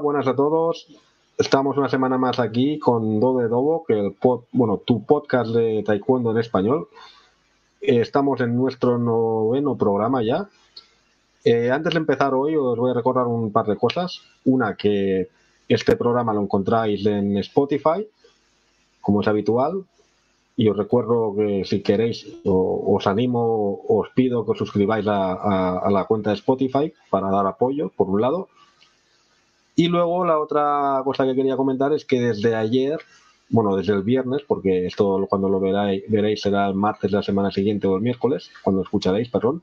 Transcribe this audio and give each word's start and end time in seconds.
buenas 0.00 0.26
a 0.26 0.34
todos. 0.34 0.86
Estamos 1.36 1.76
una 1.76 1.88
semana 1.88 2.16
más 2.16 2.38
aquí 2.38 2.78
con 2.78 3.20
Do 3.20 3.38
de 3.38 3.48
Dobo, 3.48 3.84
que 3.84 3.98
el 3.98 4.16
bueno, 4.52 4.78
tu 4.78 5.04
podcast 5.04 5.50
de 5.50 5.82
taekwondo 5.82 6.30
en 6.30 6.38
español. 6.38 6.88
Eh, 7.80 8.00
estamos 8.00 8.40
en 8.40 8.56
nuestro 8.56 8.98
noveno 8.98 9.76
programa 9.76 10.22
ya. 10.22 10.48
Eh, 11.44 11.70
antes 11.70 11.92
de 11.92 11.98
empezar 11.98 12.34
hoy 12.34 12.56
os 12.56 12.78
voy 12.78 12.90
a 12.90 12.94
recordar 12.94 13.26
un 13.26 13.52
par 13.52 13.66
de 13.66 13.76
cosas. 13.76 14.22
Una, 14.44 14.74
que 14.74 15.28
este 15.68 15.96
programa 15.96 16.32
lo 16.32 16.42
encontráis 16.42 17.04
en 17.04 17.36
Spotify, 17.38 18.06
como 19.02 19.20
es 19.20 19.28
habitual. 19.28 19.84
Y 20.56 20.68
os 20.68 20.76
recuerdo 20.76 21.34
que 21.36 21.64
si 21.64 21.82
queréis, 21.82 22.26
os 22.44 23.06
animo, 23.06 23.80
os 23.88 24.08
pido 24.14 24.44
que 24.44 24.52
os 24.52 24.58
suscribáis 24.58 25.06
a 25.08 25.88
la 25.90 26.04
cuenta 26.04 26.30
de 26.30 26.36
Spotify 26.36 26.92
para 27.08 27.30
dar 27.30 27.46
apoyo, 27.46 27.90
por 27.96 28.08
un 28.10 28.20
lado. 28.20 28.48
Y 29.74 29.88
luego 29.88 30.24
la 30.24 30.38
otra 30.38 31.00
cosa 31.04 31.24
que 31.24 31.34
quería 31.34 31.56
comentar 31.56 31.92
es 31.92 32.04
que 32.04 32.20
desde 32.20 32.54
ayer, 32.54 32.98
bueno, 33.48 33.76
desde 33.76 33.94
el 33.94 34.02
viernes, 34.02 34.42
porque 34.46 34.86
esto 34.86 35.26
cuando 35.28 35.48
lo 35.48 35.60
veráis, 35.60 36.02
veréis 36.08 36.42
será 36.42 36.68
el 36.68 36.74
martes 36.74 37.10
de 37.10 37.16
la 37.16 37.22
semana 37.22 37.50
siguiente 37.50 37.86
o 37.86 37.96
el 37.96 38.02
miércoles, 38.02 38.50
cuando 38.62 38.82
escucharéis, 38.82 39.28
perdón, 39.28 39.62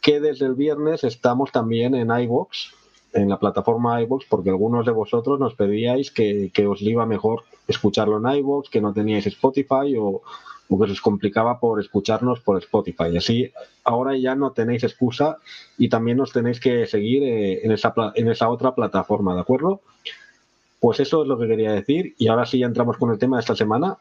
que 0.00 0.20
desde 0.20 0.46
el 0.46 0.54
viernes 0.54 1.04
estamos 1.04 1.52
también 1.52 1.94
en 1.94 2.10
iVoox, 2.10 2.74
en 3.12 3.28
la 3.28 3.38
plataforma 3.38 4.02
iVoox, 4.02 4.26
porque 4.28 4.50
algunos 4.50 4.84
de 4.84 4.92
vosotros 4.92 5.38
nos 5.38 5.54
pedíais 5.54 6.10
que, 6.10 6.50
que 6.52 6.66
os 6.66 6.82
iba 6.82 7.06
mejor 7.06 7.44
escucharlo 7.68 8.18
en 8.18 8.38
iVoox, 8.38 8.68
que 8.68 8.80
no 8.80 8.92
teníais 8.92 9.26
Spotify 9.26 9.96
o, 9.98 10.22
porque 10.68 10.86
se 10.86 10.92
os 10.92 11.00
complicaba 11.00 11.60
por 11.60 11.80
escucharnos 11.80 12.40
por 12.40 12.58
Spotify. 12.58 13.16
Así 13.16 13.52
ahora 13.84 14.16
ya 14.16 14.34
no 14.34 14.52
tenéis 14.52 14.84
excusa 14.84 15.38
y 15.76 15.88
también 15.88 16.16
nos 16.16 16.32
tenéis 16.32 16.60
que 16.60 16.86
seguir 16.86 17.22
eh, 17.22 17.64
en, 17.64 17.72
esa, 17.72 17.94
en 18.14 18.28
esa 18.28 18.48
otra 18.48 18.74
plataforma, 18.74 19.34
¿de 19.34 19.40
acuerdo? 19.40 19.80
Pues 20.80 21.00
eso 21.00 21.22
es 21.22 21.28
lo 21.28 21.38
que 21.38 21.46
quería 21.46 21.72
decir 21.72 22.14
y 22.18 22.28
ahora 22.28 22.46
sí 22.46 22.58
ya 22.58 22.66
entramos 22.66 22.96
con 22.96 23.10
el 23.10 23.18
tema 23.18 23.36
de 23.36 23.40
esta 23.40 23.56
semana. 23.56 23.98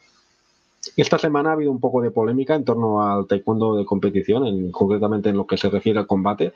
Esta 0.98 1.18
semana 1.18 1.50
ha 1.50 1.54
habido 1.54 1.72
un 1.72 1.80
poco 1.80 2.02
de 2.02 2.12
polémica 2.12 2.56
en 2.56 2.66
torno 2.66 3.04
al 3.04 3.26
taekwondo 3.28 3.76
de 3.76 3.86
competición, 3.86 4.46
en, 4.46 4.72
concretamente 4.72 5.30
en 5.30 5.38
lo 5.38 5.48
que 5.48 5.58
se 5.58 5.70
refiere 5.70 6.00
al 6.00 6.08
combate, 6.08 6.54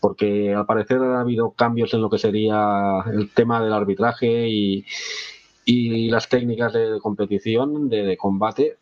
porque 0.00 0.54
al 0.54 0.66
parecer 0.66 0.98
ha 0.98 1.20
habido 1.20 1.50
cambios 1.50 1.94
en 1.94 2.02
lo 2.02 2.10
que 2.10 2.18
sería 2.18 3.02
el 3.10 3.30
tema 3.30 3.62
del 3.62 3.72
arbitraje 3.72 4.48
y 4.48 6.10
las 6.10 6.28
técnicas 6.28 6.72
de 6.72 6.98
competición, 7.00 7.88
de 7.88 8.16
combate, 8.16 8.76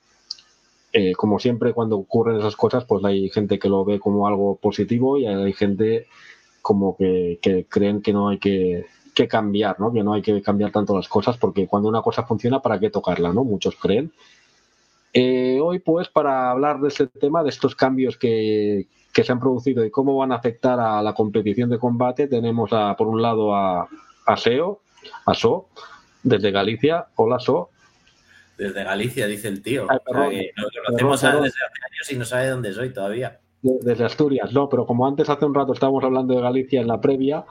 eh, 0.92 1.12
como 1.12 1.38
siempre 1.38 1.72
cuando 1.72 1.96
ocurren 1.96 2.38
esas 2.38 2.56
cosas, 2.56 2.84
pues 2.84 3.04
hay 3.04 3.28
gente 3.30 3.58
que 3.58 3.68
lo 3.68 3.84
ve 3.84 3.98
como 3.98 4.26
algo 4.26 4.56
positivo 4.56 5.18
y 5.18 5.26
hay 5.26 5.52
gente 5.52 6.06
como 6.62 6.96
que, 6.96 7.38
creen 7.68 8.02
que 8.02 8.12
no 8.12 8.28
hay 8.28 8.38
que, 8.38 8.86
cambiar, 9.28 9.80
¿no? 9.80 9.92
Que 9.92 10.02
no 10.02 10.12
hay 10.12 10.22
que 10.22 10.42
cambiar 10.42 10.72
tanto 10.72 10.94
las 10.94 11.08
cosas 11.08 11.38
porque 11.38 11.66
cuando 11.66 11.88
una 11.88 12.02
cosa 12.02 12.24
funciona, 12.24 12.60
¿para 12.60 12.78
qué 12.78 12.90
tocarla, 12.90 13.32
no? 13.32 13.44
Muchos 13.44 13.76
creen. 13.76 14.12
Eh, 15.12 15.58
hoy, 15.62 15.78
pues, 15.78 16.08
para 16.08 16.50
hablar 16.50 16.80
de 16.80 16.88
este 16.88 17.06
tema, 17.06 17.42
de 17.42 17.48
estos 17.48 17.74
cambios 17.74 18.18
que, 18.18 18.86
se 19.14 19.32
han 19.32 19.40
producido 19.40 19.84
y 19.84 19.90
cómo 19.90 20.16
van 20.16 20.32
a 20.32 20.36
afectar 20.36 20.78
a 20.78 21.02
la 21.02 21.14
competición 21.14 21.70
de 21.70 21.78
combate, 21.78 22.28
tenemos 22.28 22.70
a, 22.72 22.94
por 22.96 23.06
un 23.06 23.22
lado 23.22 23.54
a, 23.54 23.88
a 24.26 24.36
SEO, 24.36 24.80
a 25.24 25.34
SO, 25.34 25.68
desde 26.22 26.50
Galicia. 26.50 27.06
Hola, 27.14 27.38
SO. 27.38 27.70
Desde 28.56 28.84
Galicia, 28.84 29.26
dice 29.26 29.48
el 29.48 29.62
tío. 29.62 29.86
nos 29.86 31.00
conocemos 31.00 31.42
desde 31.42 31.64
hace 31.64 31.80
años 31.90 32.12
y 32.12 32.16
no 32.16 32.24
sabe 32.24 32.48
dónde 32.48 32.72
soy 32.72 32.92
todavía. 32.92 33.40
Desde 33.62 34.04
Asturias, 34.04 34.52
no, 34.52 34.68
pero 34.68 34.86
como 34.86 35.06
antes 35.06 35.28
hace 35.28 35.44
un 35.44 35.54
rato 35.54 35.72
estábamos 35.72 36.04
hablando 36.04 36.34
de 36.34 36.40
Galicia 36.40 36.80
en 36.80 36.86
la 36.86 37.00
previa, 37.00 37.44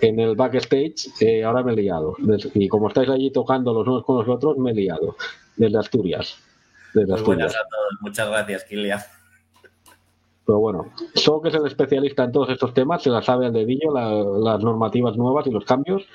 en 0.00 0.20
el 0.20 0.36
backstage, 0.36 1.10
eh, 1.20 1.44
ahora 1.44 1.62
me 1.62 1.72
he 1.72 1.76
liado. 1.76 2.16
Y 2.54 2.68
como 2.68 2.88
estáis 2.88 3.08
allí 3.08 3.30
tocando 3.30 3.72
los 3.72 3.86
unos 3.86 4.04
con 4.04 4.18
los 4.18 4.28
otros, 4.28 4.58
me 4.58 4.72
he 4.72 4.74
liado. 4.74 5.16
Desde 5.56 5.78
Asturias. 5.78 6.36
Desde 6.92 7.08
pues 7.08 7.22
Buenas 7.22 7.54
a 7.54 7.58
todos, 7.58 7.98
muchas 8.02 8.28
gracias, 8.28 8.64
Kilian. 8.64 9.00
Pero 10.46 10.58
bueno, 10.58 10.92
So 11.14 11.40
que 11.40 11.48
es 11.48 11.54
el 11.54 11.66
especialista 11.66 12.24
en 12.24 12.32
todos 12.32 12.50
estos 12.50 12.74
temas, 12.74 13.02
se 13.02 13.10
la 13.10 13.22
sabe 13.22 13.46
al 13.46 13.52
dedillo, 13.52 13.92
las 13.92 14.62
normativas 14.62 15.16
nuevas 15.16 15.46
y 15.46 15.50
los 15.50 15.64
cambios, 15.64 16.06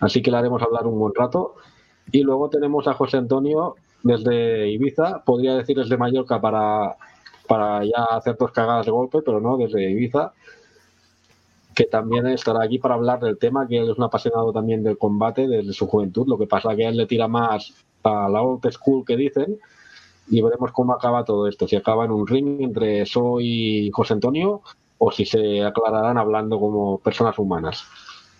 así 0.00 0.22
que 0.22 0.30
le 0.30 0.38
haremos 0.38 0.60
hablar 0.62 0.86
un 0.86 0.98
buen 0.98 1.14
rato. 1.14 1.54
Y 2.10 2.22
luego 2.22 2.50
tenemos 2.50 2.86
a 2.88 2.94
José 2.94 3.18
Antonio, 3.18 3.76
desde 4.06 4.68
Ibiza, 4.70 5.22
podría 5.24 5.54
decir 5.54 5.76
desde 5.76 5.96
Mallorca 5.96 6.40
para, 6.40 6.96
para 7.46 7.84
ya 7.84 8.04
hacer 8.10 8.36
dos 8.38 8.52
cagadas 8.52 8.86
de 8.86 8.92
golpe, 8.92 9.22
pero 9.22 9.40
no, 9.40 9.56
desde 9.56 9.90
Ibiza, 9.90 10.32
que 11.74 11.84
también 11.84 12.26
estará 12.26 12.64
aquí 12.64 12.78
para 12.78 12.94
hablar 12.94 13.20
del 13.20 13.38
tema, 13.38 13.66
que 13.66 13.78
él 13.78 13.90
es 13.90 13.98
un 13.98 14.04
apasionado 14.04 14.52
también 14.52 14.82
del 14.82 14.96
combate 14.96 15.46
desde 15.46 15.72
su 15.72 15.86
juventud, 15.86 16.26
lo 16.26 16.38
que 16.38 16.46
pasa 16.46 16.74
que 16.74 16.86
él 16.86 16.96
le 16.96 17.06
tira 17.06 17.28
más 17.28 17.74
a 18.02 18.28
la 18.28 18.42
old 18.42 18.70
school 18.70 19.04
que 19.04 19.16
dicen, 19.16 19.58
y 20.28 20.40
veremos 20.40 20.72
cómo 20.72 20.92
acaba 20.92 21.24
todo 21.24 21.48
esto, 21.48 21.68
si 21.68 21.76
acaba 21.76 22.04
en 22.04 22.12
un 22.12 22.26
ring 22.26 22.62
entre 22.62 23.04
So 23.06 23.40
y 23.40 23.90
José 23.92 24.14
Antonio, 24.14 24.62
o 24.98 25.10
si 25.10 25.24
se 25.26 25.62
aclararán 25.62 26.16
hablando 26.16 26.58
como 26.58 26.98
personas 26.98 27.38
humanas. 27.38 27.84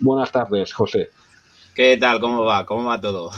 Buenas 0.00 0.32
tardes, 0.32 0.72
José. 0.72 1.10
¿Qué 1.74 1.96
tal? 1.98 2.20
¿Cómo 2.20 2.44
va? 2.44 2.64
¿Cómo 2.64 2.88
va 2.88 3.00
todo? 3.00 3.30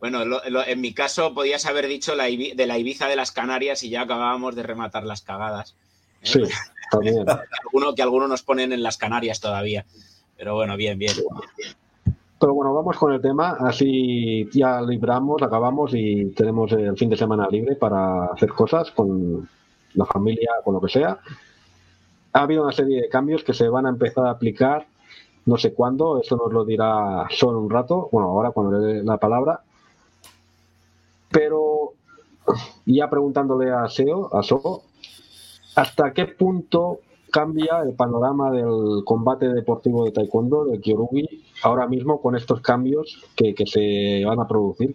Bueno, 0.00 0.22
en 0.44 0.80
mi 0.80 0.94
caso 0.94 1.34
podías 1.34 1.66
haber 1.66 1.86
dicho 1.86 2.14
la 2.14 2.24
de 2.24 2.66
la 2.66 2.78
Ibiza 2.78 3.06
de 3.06 3.16
las 3.16 3.32
Canarias 3.32 3.82
y 3.82 3.90
ya 3.90 4.02
acabábamos 4.02 4.56
de 4.56 4.62
rematar 4.62 5.04
las 5.04 5.20
cagadas. 5.20 5.76
¿eh? 6.22 6.26
Sí, 6.26 6.42
también. 6.90 7.24
alguno, 7.64 7.94
que 7.94 8.02
algunos 8.02 8.28
nos 8.28 8.42
ponen 8.42 8.72
en 8.72 8.82
las 8.82 8.96
Canarias 8.96 9.40
todavía. 9.40 9.84
Pero 10.38 10.54
bueno, 10.54 10.74
bien, 10.78 10.98
bien. 10.98 11.12
Pero 12.40 12.54
bueno, 12.54 12.72
vamos 12.72 12.96
con 12.96 13.12
el 13.12 13.20
tema, 13.20 13.58
así 13.60 14.48
ya 14.50 14.80
libramos, 14.80 15.42
acabamos 15.42 15.90
y 15.92 16.30
tenemos 16.30 16.72
el 16.72 16.96
fin 16.96 17.10
de 17.10 17.18
semana 17.18 17.46
libre 17.50 17.76
para 17.76 18.24
hacer 18.32 18.48
cosas 18.48 18.90
con 18.92 19.46
la 19.92 20.06
familia, 20.06 20.50
con 20.64 20.72
lo 20.72 20.80
que 20.80 20.88
sea. 20.88 21.18
Ha 22.32 22.40
habido 22.40 22.62
una 22.62 22.72
serie 22.72 23.02
de 23.02 23.08
cambios 23.10 23.44
que 23.44 23.52
se 23.52 23.68
van 23.68 23.84
a 23.84 23.90
empezar 23.90 24.24
a 24.24 24.30
aplicar, 24.30 24.86
no 25.44 25.58
sé 25.58 25.74
cuándo, 25.74 26.18
eso 26.22 26.38
nos 26.38 26.50
lo 26.50 26.64
dirá 26.64 27.26
solo 27.28 27.60
un 27.60 27.68
rato, 27.68 28.08
bueno, 28.10 28.28
ahora 28.28 28.52
cuando 28.52 28.78
le 28.78 28.94
dé 28.94 29.02
la 29.02 29.18
palabra, 29.18 29.60
pero 31.30 31.94
ya 32.86 33.08
preguntándole 33.08 33.70
a 33.70 33.88
SEO, 33.88 34.34
a 34.34 34.42
SO, 34.42 34.82
¿hasta 35.76 36.12
qué 36.12 36.26
punto 36.26 37.00
cambia 37.30 37.80
el 37.82 37.94
panorama 37.94 38.50
del 38.50 39.04
combate 39.04 39.48
deportivo 39.48 40.04
de 40.04 40.12
taekwondo, 40.12 40.64
del 40.64 40.80
kyorugi, 40.80 41.44
ahora 41.62 41.86
mismo 41.86 42.20
con 42.20 42.36
estos 42.36 42.60
cambios 42.60 43.22
que, 43.36 43.54
se 43.66 44.24
van 44.24 44.40
a 44.40 44.48
producir? 44.48 44.94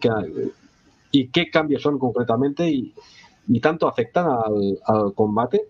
¿Y 1.11 1.29
qué 1.29 1.49
cambios 1.49 1.81
son 1.81 1.97
concretamente 1.97 2.69
y, 2.69 2.93
tanto 3.61 3.87
afectan 3.87 4.27
al, 4.27 5.13
combate? 5.13 5.69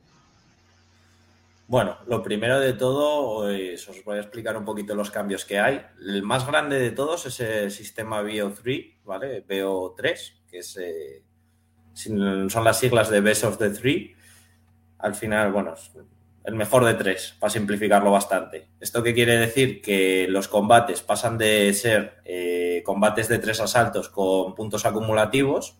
Bueno, 1.67 1.97
lo 2.07 2.21
primero 2.21 2.59
de 2.59 2.73
todo, 2.73 3.39
os 3.39 4.03
voy 4.05 4.17
a 4.17 4.21
explicar 4.21 4.55
un 4.55 4.65
poquito 4.65 4.93
los 4.95 5.09
cambios 5.09 5.45
que 5.45 5.59
hay. 5.59 5.81
El 5.99 6.21
más 6.23 6.45
grande 6.45 6.79
de 6.79 6.91
todos 6.91 7.25
es 7.25 7.39
el 7.39 7.71
sistema 7.71 8.21
BO3, 8.21 8.97
¿vale? 9.03 9.45
BO3, 9.47 10.44
que 10.55 10.61
eh, 10.81 11.23
son 11.93 12.63
las 12.63 12.79
siglas 12.79 13.09
de 13.09 13.21
Best 13.21 13.43
of 13.43 13.57
the 13.57 13.69
Three. 13.69 14.15
Al 14.99 15.15
final, 15.15 15.51
bueno, 15.51 15.73
el 16.43 16.55
mejor 16.55 16.85
de 16.85 16.93
tres, 16.93 17.35
para 17.39 17.51
simplificarlo 17.51 18.11
bastante. 18.11 18.69
¿Esto 18.79 19.03
qué 19.03 19.13
quiere 19.13 19.37
decir? 19.37 19.81
Que 19.81 20.27
los 20.29 20.47
combates 20.47 21.01
pasan 21.01 21.37
de 21.37 21.73
ser 21.73 22.21
eh, 22.23 22.81
combates 22.85 23.27
de 23.27 23.39
tres 23.39 23.59
asaltos 23.59 24.09
con 24.09 24.55
puntos 24.55 24.85
acumulativos, 24.85 25.77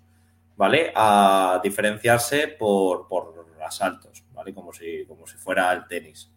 ¿vale? 0.58 0.92
A 0.96 1.60
diferenciarse 1.64 2.48
por, 2.48 3.08
por 3.08 3.46
asaltos, 3.66 4.24
¿vale? 4.34 4.54
Como 4.54 4.74
si, 4.74 5.06
como 5.06 5.28
si 5.28 5.38
fuera 5.38 5.72
el 5.74 5.88
tenis. 5.88 6.32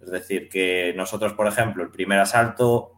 Es 0.00 0.10
decir, 0.10 0.48
que 0.48 0.92
nosotros, 0.96 1.32
por 1.32 1.46
ejemplo, 1.46 1.82
el 1.82 1.90
primer 1.90 2.20
asalto, 2.20 2.92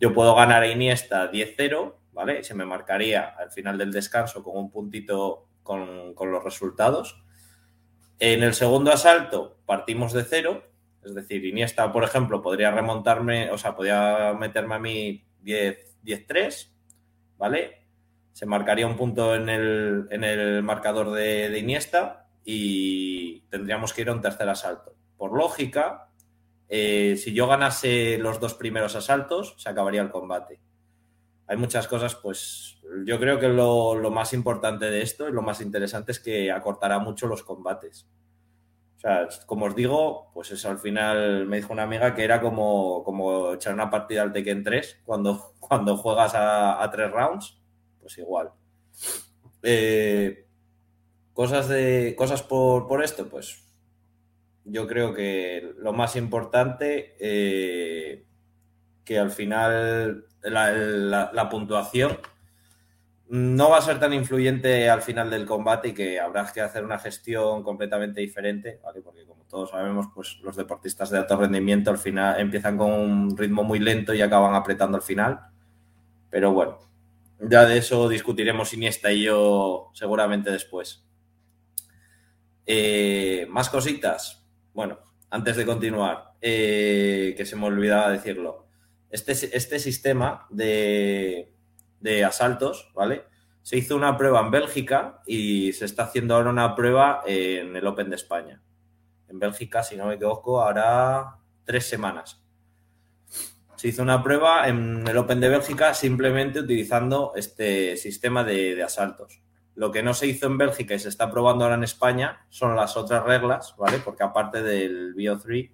yo 0.00 0.14
puedo 0.14 0.34
ganar 0.34 0.62
a 0.62 0.68
Iniesta 0.68 1.30
10-0, 1.30 1.94
¿vale? 2.12 2.42
se 2.42 2.54
me 2.54 2.64
marcaría 2.64 3.28
al 3.38 3.50
final 3.50 3.78
del 3.78 3.92
descanso 3.92 4.42
con 4.42 4.56
un 4.56 4.70
puntito 4.70 5.48
con, 5.62 6.14
los 6.14 6.44
resultados. 6.44 7.22
En 8.18 8.42
el 8.42 8.54
segundo 8.54 8.92
asalto 8.92 9.58
partimos 9.66 10.12
de 10.12 10.24
cero, 10.24 10.64
es 11.04 11.14
decir, 11.14 11.44
Iniesta, 11.44 11.92
por 11.92 12.04
ejemplo, 12.04 12.42
podría 12.42 12.70
remontarme, 12.70 13.50
o 13.50 13.58
sea, 13.58 13.74
podría 13.74 14.34
meterme 14.38 14.74
a 14.74 14.78
mí 14.78 15.24
10-3, 15.44 16.72
¿vale? 17.38 17.86
Se 18.32 18.46
marcaría 18.46 18.86
un 18.86 18.96
punto 18.96 19.34
en 19.34 19.48
el, 19.48 20.62
marcador 20.62 21.12
de, 21.12 21.48
de, 21.48 21.58
Iniesta 21.58 22.28
y 22.44 23.42
tendríamos 23.48 23.92
que 23.92 24.02
ir 24.02 24.10
a 24.10 24.12
un 24.12 24.20
tercer 24.20 24.48
asalto. 24.48 24.94
Por 25.16 25.32
lógica, 25.32 26.10
eh, 26.68 27.16
si 27.16 27.32
yo 27.32 27.46
ganase 27.46 28.18
los 28.18 28.38
dos 28.40 28.54
primeros 28.54 28.96
asaltos, 28.96 29.54
se 29.58 29.70
acabaría 29.70 30.02
el 30.02 30.10
combate 30.10 30.60
hay 31.50 31.56
muchas 31.56 31.88
cosas, 31.88 32.14
pues 32.14 32.78
yo 33.04 33.18
creo 33.18 33.40
que 33.40 33.48
lo, 33.48 34.08
más 34.12 34.32
importante 34.34 34.88
de 34.88 35.02
esto 35.02 35.28
y 35.28 35.32
lo 35.32 35.42
más 35.42 35.60
interesante 35.60 36.12
es 36.12 36.20
que 36.20 36.52
acortará 36.52 37.00
mucho 37.00 37.26
los 37.26 37.42
combates. 37.42 38.08
O 38.96 39.00
sea, 39.00 39.26
como 39.46 39.64
os 39.66 39.74
digo, 39.74 40.30
pues 40.32 40.52
eso 40.52 40.70
al 40.70 40.78
final 40.78 41.46
me 41.46 41.56
dijo 41.56 41.72
una 41.72 41.82
amiga 41.82 42.14
que 42.14 42.22
era 42.22 42.40
como, 42.40 43.02
como 43.02 43.54
echar 43.54 43.74
una 43.74 43.90
partida 43.90 44.22
al 44.22 44.32
Tekken 44.32 44.62
3 44.62 45.00
cuando, 45.04 45.54
cuando 45.58 45.96
juegas 45.96 46.34
a, 46.36 46.88
tres 46.92 47.10
rounds, 47.10 47.60
pues 48.00 48.16
igual. 48.18 48.52
Eh, 49.64 50.46
cosas 51.32 51.66
de 51.66 52.14
cosas 52.16 52.44
por, 52.44 53.02
esto, 53.02 53.28
pues 53.28 53.64
yo 54.64 54.86
creo 54.86 55.12
que 55.12 55.74
lo 55.78 55.92
más 55.92 56.14
importante 56.14 57.16
eh, 57.18 58.29
que 59.10 59.18
al 59.18 59.32
final 59.32 60.24
la 60.40 61.48
puntuación 61.50 62.16
no 63.28 63.70
va 63.70 63.78
a 63.78 63.82
ser 63.82 63.98
tan 63.98 64.12
influyente 64.12 64.88
al 64.88 65.02
final 65.02 65.28
del 65.28 65.46
combate 65.46 65.88
y 65.88 65.94
que 65.94 66.20
habrá 66.20 66.46
que 66.52 66.60
hacer 66.60 66.84
una 66.84 66.96
gestión 66.96 67.64
completamente 67.64 68.20
diferente. 68.20 68.78
Porque 68.80 69.24
como 69.26 69.42
todos 69.48 69.70
sabemos, 69.70 70.06
pues 70.14 70.38
los 70.44 70.54
deportistas 70.54 71.10
de 71.10 71.18
alto 71.18 71.36
rendimiento 71.36 71.90
al 71.90 71.98
final 71.98 72.38
empiezan 72.38 72.78
con 72.78 72.92
un 72.92 73.36
ritmo 73.36 73.64
muy 73.64 73.80
lento 73.80 74.14
y 74.14 74.22
acaban 74.22 74.54
apretando 74.54 74.96
al 74.96 75.02
final. 75.02 75.40
Pero 76.30 76.52
bueno, 76.52 76.78
ya 77.40 77.64
de 77.64 77.78
eso 77.78 78.08
discutiremos 78.08 78.72
Iniesta 78.74 79.10
y 79.10 79.24
yo 79.24 79.90
seguramente 79.92 80.52
después. 80.52 81.04
Eh, 82.64 83.44
más 83.50 83.70
cositas. 83.70 84.46
Bueno, 84.72 85.00
antes 85.30 85.56
de 85.56 85.66
continuar, 85.66 86.34
eh, 86.40 87.34
que 87.36 87.44
se 87.44 87.56
me 87.56 87.66
olvidaba 87.66 88.12
decirlo. 88.12 88.69
Este, 89.10 89.32
este 89.56 89.78
sistema 89.78 90.46
de, 90.50 91.52
de 92.00 92.24
asaltos, 92.24 92.90
¿vale? 92.94 93.24
Se 93.62 93.76
hizo 93.76 93.94
una 93.94 94.16
prueba 94.16 94.40
en 94.40 94.50
Bélgica 94.50 95.22
y 95.26 95.72
se 95.72 95.84
está 95.84 96.04
haciendo 96.04 96.34
ahora 96.34 96.50
una 96.50 96.74
prueba 96.74 97.22
en 97.26 97.76
el 97.76 97.86
Open 97.86 98.08
de 98.08 98.16
España. 98.16 98.62
En 99.28 99.38
Bélgica, 99.38 99.82
si 99.82 99.96
no 99.96 100.06
me 100.06 100.14
equivoco, 100.14 100.62
hará 100.62 101.36
tres 101.64 101.86
semanas. 101.86 102.42
Se 103.76 103.88
hizo 103.88 104.02
una 104.02 104.22
prueba 104.22 104.68
en 104.68 105.06
el 105.06 105.16
Open 105.16 105.40
de 105.40 105.48
Bélgica 105.48 105.94
simplemente 105.94 106.60
utilizando 106.60 107.32
este 107.36 107.96
sistema 107.96 108.44
de, 108.44 108.82
asaltos. 108.82 109.40
Lo 109.74 109.90
que 109.90 110.02
no 110.02 110.12
se 110.12 110.26
hizo 110.26 110.46
en 110.46 110.58
Bélgica 110.58 110.94
y 110.94 110.98
se 110.98 111.08
está 111.08 111.30
probando 111.30 111.64
ahora 111.64 111.76
en 111.76 111.84
España 111.84 112.44
son 112.50 112.76
las 112.76 112.96
otras 112.96 113.24
reglas, 113.24 113.74
¿vale? 113.78 113.98
Porque 113.98 114.22
aparte 114.22 114.62
del 114.62 115.14
BO3, 115.14 115.70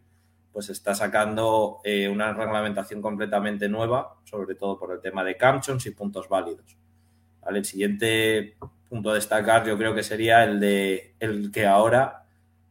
pues 0.56 0.70
está 0.70 0.94
sacando 0.94 1.80
eh, 1.84 2.08
una 2.08 2.32
reglamentación 2.32 3.02
completamente 3.02 3.68
nueva, 3.68 4.14
sobre 4.24 4.54
todo 4.54 4.78
por 4.78 4.90
el 4.90 5.02
tema 5.02 5.22
de 5.22 5.36
camchons 5.36 5.84
y 5.84 5.90
puntos 5.90 6.30
válidos. 6.30 6.78
El 7.46 7.62
siguiente 7.62 8.56
punto 8.88 9.10
a 9.10 9.14
destacar 9.16 9.66
yo 9.66 9.76
creo 9.76 9.94
que 9.94 10.02
sería 10.02 10.44
el 10.44 10.58
de 10.58 11.14
el 11.20 11.52
que 11.52 11.66
ahora, 11.66 12.24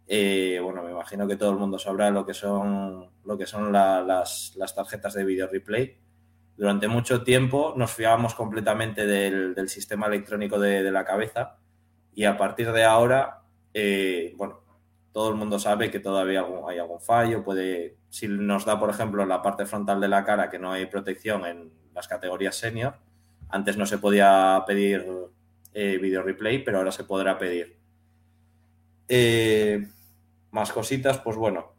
eh, 0.07 0.59
bueno, 0.63 0.81
me 0.81 0.89
imagino 0.89 1.27
que 1.27 1.35
todo 1.35 1.51
el 1.51 1.59
mundo 1.59 1.77
sabrá 1.77 2.09
lo 2.09 2.25
que 2.25 2.33
son, 2.33 3.07
lo 3.23 3.37
que 3.37 3.45
son 3.45 3.71
las, 3.71 4.55
tarjetas 4.75 5.13
de 5.13 5.23
video 5.23 5.47
replay. 5.47 5.95
Durante 6.57 6.88
mucho 6.88 7.21
tiempo 7.21 7.75
nos 7.77 7.91
fiábamos 7.93 8.33
completamente 8.33 9.05
del, 9.05 9.69
sistema 9.69 10.07
electrónico 10.07 10.57
de, 10.57 10.91
la 10.91 11.05
cabeza 11.05 11.57
y 12.15 12.23
a 12.23 12.35
partir 12.35 12.71
de 12.71 12.83
ahora, 12.83 13.43
eh, 13.75 14.33
bueno, 14.38 14.64
todo 15.15 15.29
el 15.29 15.35
mundo 15.35 15.59
sabe 15.59 15.89
que 15.89 16.01
todavía 16.01 16.45
hay 16.67 16.77
algún 16.77 17.00
fallo, 17.00 17.41
puede, 17.41 17.95
si 18.09 18.27
nos 18.27 18.65
da, 18.65 18.77
por 18.77 18.89
ejemplo, 18.89 19.23
en 19.23 19.29
la 19.29 19.41
parte 19.41 19.65
frontal 19.65 20.01
de 20.01 20.09
la 20.09 20.25
cara 20.25 20.50
que 20.50 20.59
no 20.59 20.73
hay 20.73 20.88
protección 20.88 21.45
en 21.45 21.71
las 21.94 22.09
categorías 22.09 22.57
senior, 22.57 22.97
antes 23.47 23.77
no 23.77 23.85
se 23.85 23.97
podía 23.97 24.62
pedir 24.67 25.06
eh, 25.73 25.97
video 26.01 26.21
replay, 26.21 26.62
pero 26.65 26.79
ahora 26.79 26.91
se 26.91 27.06
podrá 27.06 27.38
pedir. 27.38 27.77
Eh, 29.07 29.88
más 30.51 30.73
cositas, 30.73 31.19
pues 31.19 31.38
bueno, 31.38 31.71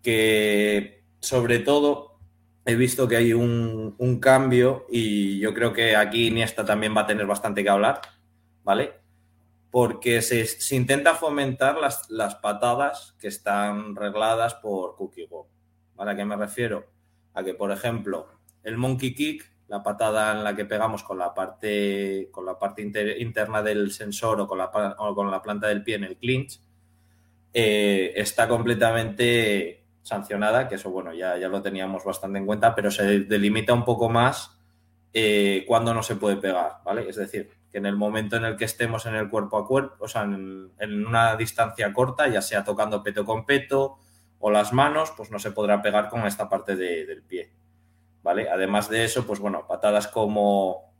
que 0.00 1.02
sobre 1.18 1.58
todo 1.58 2.20
he 2.64 2.76
visto 2.76 3.08
que 3.08 3.16
hay 3.16 3.32
un, 3.32 3.96
un, 3.98 4.20
cambio 4.20 4.86
y 4.88 5.40
yo 5.40 5.54
creo 5.54 5.72
que 5.72 5.96
aquí 5.96 6.28
Iniesta 6.28 6.64
también 6.64 6.96
va 6.96 7.00
a 7.00 7.06
tener 7.08 7.26
bastante 7.26 7.64
que 7.64 7.68
hablar, 7.68 8.00
¿vale? 8.62 8.99
Porque 9.70 10.20
se, 10.20 10.46
intenta 10.74 11.14
fomentar 11.14 11.78
las, 11.78 12.34
patadas 12.36 13.14
que 13.20 13.28
están 13.28 13.94
regladas 13.94 14.54
por 14.54 14.96
Cookie 14.96 15.26
Go. 15.26 15.48
¿A 15.96 16.16
qué 16.16 16.24
me 16.24 16.36
refiero? 16.36 16.86
A 17.34 17.44
que, 17.44 17.54
por 17.54 17.70
ejemplo, 17.70 18.28
el 18.64 18.76
monkey 18.76 19.14
kick, 19.14 19.48
la 19.68 19.82
patada 19.82 20.32
en 20.32 20.42
la 20.42 20.56
que 20.56 20.64
pegamos 20.64 21.04
con 21.04 21.18
la 21.18 21.32
parte, 21.32 22.28
con 22.32 22.44
la 22.44 22.58
parte 22.58 22.82
interna 22.82 23.62
del 23.62 23.92
sensor 23.92 24.40
o 24.40 24.48
con, 24.48 24.58
la, 24.58 25.42
planta 25.42 25.68
del 25.68 25.84
pie 25.84 25.96
en 25.96 26.04
el 26.04 26.16
clinch, 26.16 26.60
eh, 27.52 28.12
está 28.16 28.48
completamente 28.48 29.84
sancionada, 30.02 30.66
que 30.68 30.76
eso, 30.76 30.90
bueno, 30.90 31.14
ya, 31.14 31.36
ya 31.36 31.48
lo 31.48 31.62
teníamos 31.62 32.04
bastante 32.04 32.38
en 32.38 32.46
cuenta, 32.46 32.74
pero 32.74 32.90
se 32.90 33.20
delimita 33.20 33.72
un 33.72 33.84
poco 33.84 34.08
más 34.08 34.58
eh, 35.12 35.64
cuando 35.68 35.94
no 35.94 36.02
se 36.02 36.16
puede 36.16 36.36
pegar, 36.36 36.78
¿vale? 36.84 37.08
Es 37.08 37.16
decir, 37.16 37.59
que 37.70 37.78
en 37.78 37.86
el 37.86 37.96
momento 37.96 38.36
en 38.36 38.44
el 38.44 38.56
que 38.56 38.64
estemos 38.64 39.06
en 39.06 39.14
el 39.14 39.30
cuerpo 39.30 39.58
a 39.58 39.66
cuerpo, 39.66 40.04
o 40.04 40.08
sea, 40.08 40.22
en, 40.22 41.06
una 41.06 41.36
distancia 41.36 41.92
corta, 41.92 42.28
ya 42.28 42.42
sea 42.42 42.64
tocando 42.64 43.02
peto 43.02 43.24
con 43.24 43.46
peto 43.46 43.98
o 44.38 44.50
las 44.50 44.72
manos, 44.72 45.12
pues 45.16 45.30
no 45.30 45.38
se 45.38 45.52
podrá 45.52 45.82
pegar 45.82 46.08
con 46.08 46.26
esta 46.26 46.48
parte 46.48 46.76
del 46.76 47.22
pie. 47.22 47.52
¿Vale? 48.22 48.50
Además 48.50 48.90
de 48.90 49.04
eso, 49.04 49.26
pues 49.26 49.38
bueno, 49.38 49.66
patadas 49.66 50.08
como 50.08 50.92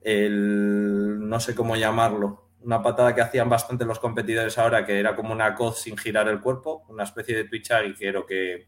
el, 0.00 1.28
no 1.28 1.40
sé 1.40 1.54
cómo 1.54 1.76
llamarlo, 1.76 2.48
una 2.60 2.82
patada 2.82 3.14
que 3.14 3.20
hacían 3.20 3.48
bastante 3.48 3.84
los 3.84 3.98
competidores 3.98 4.58
ahora, 4.58 4.84
que 4.84 4.98
era 4.98 5.14
como 5.14 5.32
una 5.32 5.54
coz 5.54 5.80
sin 5.80 5.96
girar 5.96 6.28
el 6.28 6.40
cuerpo, 6.40 6.84
una 6.88 7.04
especie 7.04 7.36
de 7.36 7.44
twitchar 7.44 7.86
y 7.86 7.94
quiero 7.94 8.26
que 8.26 8.66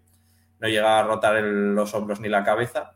no 0.60 0.68
llegaba 0.68 1.00
a 1.00 1.02
rotar 1.02 1.42
los 1.42 1.94
hombros 1.94 2.20
ni 2.20 2.28
la 2.28 2.44
cabeza, 2.44 2.94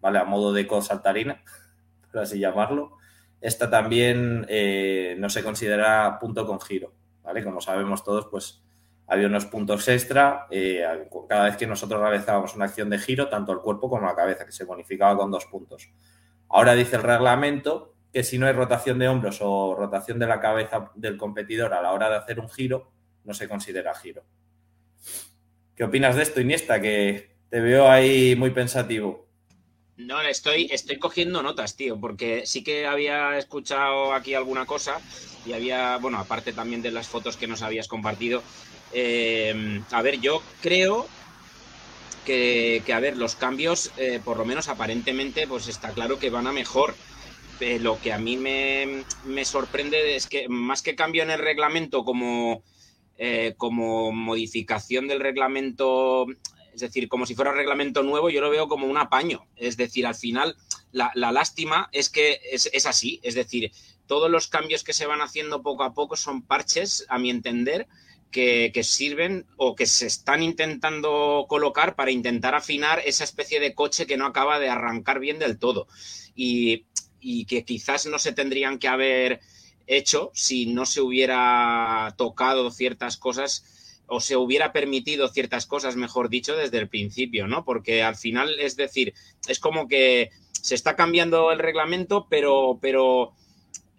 ¿vale? 0.00 0.18
A 0.18 0.24
modo 0.24 0.52
de 0.52 0.66
coz 0.66 0.86
saltarina, 0.86 1.42
por 2.12 2.22
así 2.22 2.38
llamarlo. 2.38 2.99
Esta 3.40 3.70
también 3.70 4.46
eh, 4.48 5.16
no 5.18 5.30
se 5.30 5.42
considera 5.42 6.18
punto 6.20 6.46
con 6.46 6.60
giro, 6.60 6.92
¿vale? 7.22 7.42
Como 7.42 7.60
sabemos 7.60 8.04
todos, 8.04 8.26
pues 8.26 8.62
había 9.06 9.26
unos 9.26 9.46
puntos 9.46 9.88
extra 9.88 10.46
eh, 10.50 10.84
cada 11.28 11.46
vez 11.46 11.56
que 11.56 11.66
nosotros 11.66 12.00
realizábamos 12.00 12.54
una 12.54 12.66
acción 12.66 12.90
de 12.90 12.98
giro, 12.98 13.28
tanto 13.28 13.52
el 13.52 13.58
cuerpo 13.58 13.88
como 13.88 14.06
la 14.06 14.14
cabeza, 14.14 14.44
que 14.44 14.52
se 14.52 14.64
bonificaba 14.64 15.16
con 15.16 15.30
dos 15.30 15.46
puntos. 15.46 15.90
Ahora 16.48 16.74
dice 16.74 16.96
el 16.96 17.02
reglamento 17.02 17.94
que 18.12 18.22
si 18.22 18.38
no 18.38 18.46
hay 18.46 18.52
rotación 18.52 18.98
de 18.98 19.08
hombros 19.08 19.38
o 19.40 19.74
rotación 19.74 20.18
de 20.18 20.26
la 20.26 20.40
cabeza 20.40 20.90
del 20.94 21.16
competidor 21.16 21.72
a 21.72 21.82
la 21.82 21.92
hora 21.92 22.10
de 22.10 22.16
hacer 22.16 22.40
un 22.40 22.48
giro, 22.48 22.90
no 23.24 23.34
se 23.34 23.48
considera 23.48 23.94
giro. 23.94 24.24
¿Qué 25.74 25.84
opinas 25.84 26.16
de 26.16 26.22
esto, 26.22 26.40
Iniesta? 26.40 26.80
Que 26.80 27.36
te 27.48 27.60
veo 27.60 27.88
ahí 27.88 28.36
muy 28.36 28.50
pensativo. 28.50 29.29
No, 30.06 30.20
estoy, 30.22 30.68
estoy 30.70 30.98
cogiendo 30.98 31.42
notas, 31.42 31.76
tío, 31.76 32.00
porque 32.00 32.46
sí 32.46 32.64
que 32.64 32.86
había 32.86 33.36
escuchado 33.36 34.14
aquí 34.14 34.34
alguna 34.34 34.64
cosa 34.64 34.98
y 35.46 35.52
había, 35.52 35.98
bueno, 35.98 36.18
aparte 36.18 36.52
también 36.52 36.80
de 36.80 36.90
las 36.90 37.06
fotos 37.06 37.36
que 37.36 37.46
nos 37.46 37.62
habías 37.62 37.86
compartido. 37.86 38.42
Eh, 38.92 39.82
a 39.90 40.02
ver, 40.02 40.20
yo 40.20 40.42
creo 40.62 41.06
que, 42.24 42.82
a 42.92 43.00
ver, 43.00 43.16
los 43.16 43.34
cambios, 43.34 43.92
eh, 43.98 44.20
por 44.24 44.38
lo 44.38 44.44
menos 44.44 44.68
aparentemente, 44.68 45.46
pues 45.46 45.68
está 45.68 45.90
claro 45.90 46.18
que 46.18 46.30
van 46.30 46.46
a 46.46 46.52
mejor. 46.52 46.94
Eh, 47.60 47.78
lo 47.78 48.00
que 48.00 48.12
a 48.12 48.18
mí 48.18 48.38
me, 48.38 49.04
me, 49.26 49.44
sorprende 49.44 50.16
es 50.16 50.26
que 50.26 50.48
más 50.48 50.80
que 50.80 50.94
cambio 50.94 51.22
en 51.22 51.30
el 51.30 51.40
reglamento 51.40 52.04
como, 52.04 52.62
como 53.58 54.12
modificación 54.12 55.08
del 55.08 55.20
reglamento 55.20 56.26
es 56.74 56.80
decir, 56.80 57.08
como 57.08 57.26
si 57.26 57.34
fuera 57.34 57.50
un 57.50 57.56
reglamento 57.56 58.02
nuevo, 58.02 58.30
yo 58.30 58.40
lo 58.40 58.50
veo 58.50 58.68
como 58.68 58.86
un 58.86 58.96
apaño. 58.96 59.46
Es 59.56 59.76
decir, 59.76 60.06
al 60.06 60.14
final, 60.14 60.56
la, 60.92 61.12
lástima 61.14 61.88
es 61.92 62.08
que 62.08 62.40
es, 62.52 62.86
así. 62.86 63.20
Es 63.22 63.34
decir, 63.34 63.72
todos 64.06 64.30
los 64.30 64.48
cambios 64.48 64.84
que 64.84 64.92
se 64.92 65.06
van 65.06 65.20
haciendo 65.20 65.62
poco 65.62 65.82
a 65.82 65.94
poco 65.94 66.16
son 66.16 66.42
parches, 66.42 67.06
a 67.08 67.18
mi 67.18 67.30
entender, 67.30 67.86
que, 68.30 68.72
sirven 68.82 69.46
o 69.56 69.74
que 69.74 69.86
se 69.86 70.06
están 70.06 70.42
intentando 70.42 71.46
colocar 71.48 71.96
para 71.96 72.10
intentar 72.10 72.54
afinar 72.54 73.02
esa 73.04 73.24
especie 73.24 73.60
de 73.60 73.74
coche 73.74 74.06
que 74.06 74.16
no 74.16 74.26
acaba 74.26 74.58
de 74.58 74.68
arrancar 74.68 75.20
bien 75.20 75.38
del 75.38 75.58
todo. 75.58 75.88
Y, 76.34 76.86
y 77.20 77.44
que 77.44 77.64
quizás 77.64 78.06
no 78.06 78.18
se 78.18 78.32
tendrían 78.32 78.78
que 78.78 78.88
haber 78.88 79.40
hecho 79.86 80.30
si 80.34 80.66
no 80.66 80.86
se 80.86 81.00
hubiera 81.00 82.14
tocado 82.16 82.70
ciertas 82.70 83.16
cosas 83.16 83.64
o 84.10 84.20
se 84.20 84.36
hubiera 84.36 84.72
permitido 84.72 85.28
ciertas 85.28 85.66
cosas, 85.66 85.94
mejor 85.94 86.28
dicho, 86.28 86.56
desde 86.56 86.78
el 86.78 86.88
principio, 86.88 87.46
¿no? 87.46 87.64
Porque 87.64 88.02
al 88.02 88.16
final, 88.16 88.58
es 88.58 88.74
decir, 88.74 89.14
es 89.46 89.60
como 89.60 89.86
que 89.86 90.30
se 90.50 90.74
está 90.74 90.96
cambiando 90.96 91.52
el 91.52 91.60
reglamento, 91.60 92.26
pero, 92.28 92.80
pero 92.82 93.34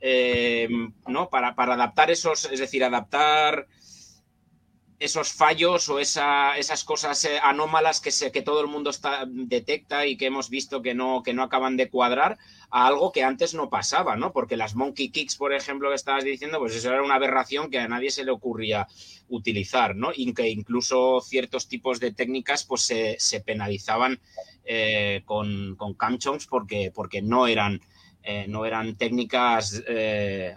eh, 0.01 0.67
¿no? 1.07 1.29
Para, 1.29 1.55
adaptar 1.55 2.11
esos, 2.11 2.43
es 2.51 2.59
decir, 2.59 2.83
adaptar 2.83 3.67
esos 5.01 5.33
fallos 5.33 5.89
o 5.89 5.97
esas 5.97 6.83
cosas 6.83 7.25
eh, 7.25 7.39
anómalas 7.41 7.99
que, 7.99 8.11
se, 8.11 8.31
que 8.31 8.43
todo 8.43 8.61
el 8.61 8.67
mundo 8.67 8.91
está, 8.91 9.25
detecta 9.27 10.05
y 10.05 10.15
que 10.15 10.27
hemos 10.27 10.51
visto 10.51 10.83
que 10.83 10.93
no, 10.93 11.23
que 11.23 11.33
no 11.33 11.41
acaban 11.41 11.75
de 11.75 11.89
cuadrar 11.89 12.37
a 12.69 12.85
algo 12.85 13.11
que 13.11 13.23
antes 13.23 13.55
no 13.55 13.71
pasaba, 13.71 14.15
¿no? 14.15 14.31
Porque 14.31 14.57
las 14.57 14.75
monkey 14.75 15.09
kicks, 15.09 15.37
por 15.37 15.53
ejemplo, 15.53 15.89
que 15.89 15.95
estabas 15.95 16.23
diciendo, 16.23 16.59
pues 16.59 16.75
eso 16.75 16.89
era 16.89 17.01
una 17.01 17.15
aberración 17.15 17.71
que 17.71 17.79
a 17.79 17.87
nadie 17.87 18.11
se 18.11 18.23
le 18.23 18.29
ocurría 18.29 18.87
utilizar, 19.27 19.95
¿no? 19.95 20.11
Y 20.15 20.31
que 20.35 20.47
incluso 20.49 21.19
ciertos 21.21 21.67
tipos 21.67 21.99
de 21.99 22.13
técnicas 22.13 22.63
pues 22.63 22.83
se, 22.83 23.39
penalizaban 23.41 24.19
eh, 24.65 25.23
con, 25.25 25.75
con 25.77 25.97
porque, 26.47 26.91
porque 26.93 27.23
no, 27.23 27.47
eran, 27.47 27.81
eh, 28.21 28.45
no 28.47 28.67
eran 28.67 28.95
técnicas 28.97 29.83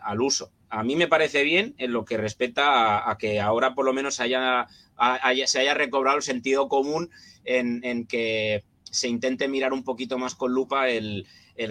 al 0.02 0.20
uso 0.20 0.50
a 0.74 0.82
mí 0.82 0.96
me 0.96 1.08
parece 1.08 1.44
bien 1.44 1.74
en 1.78 1.92
lo 1.92 2.04
que 2.04 2.16
respecta 2.16 3.08
a, 3.08 3.16
que 3.16 3.40
ahora 3.40 3.74
por 3.74 3.84
lo 3.84 3.92
menos 3.92 4.18
haya, 4.18 4.66
se 5.46 5.58
haya 5.60 5.74
recobrado 5.74 6.16
el 6.16 6.22
sentido 6.22 6.68
común 6.68 7.10
en, 7.44 8.06
que 8.06 8.64
se 8.82 9.08
intente 9.08 9.46
mirar 9.46 9.72
un 9.72 9.84
poquito 9.84 10.18
más 10.18 10.34
con 10.34 10.52
lupa 10.52 10.88
el, 10.88 11.26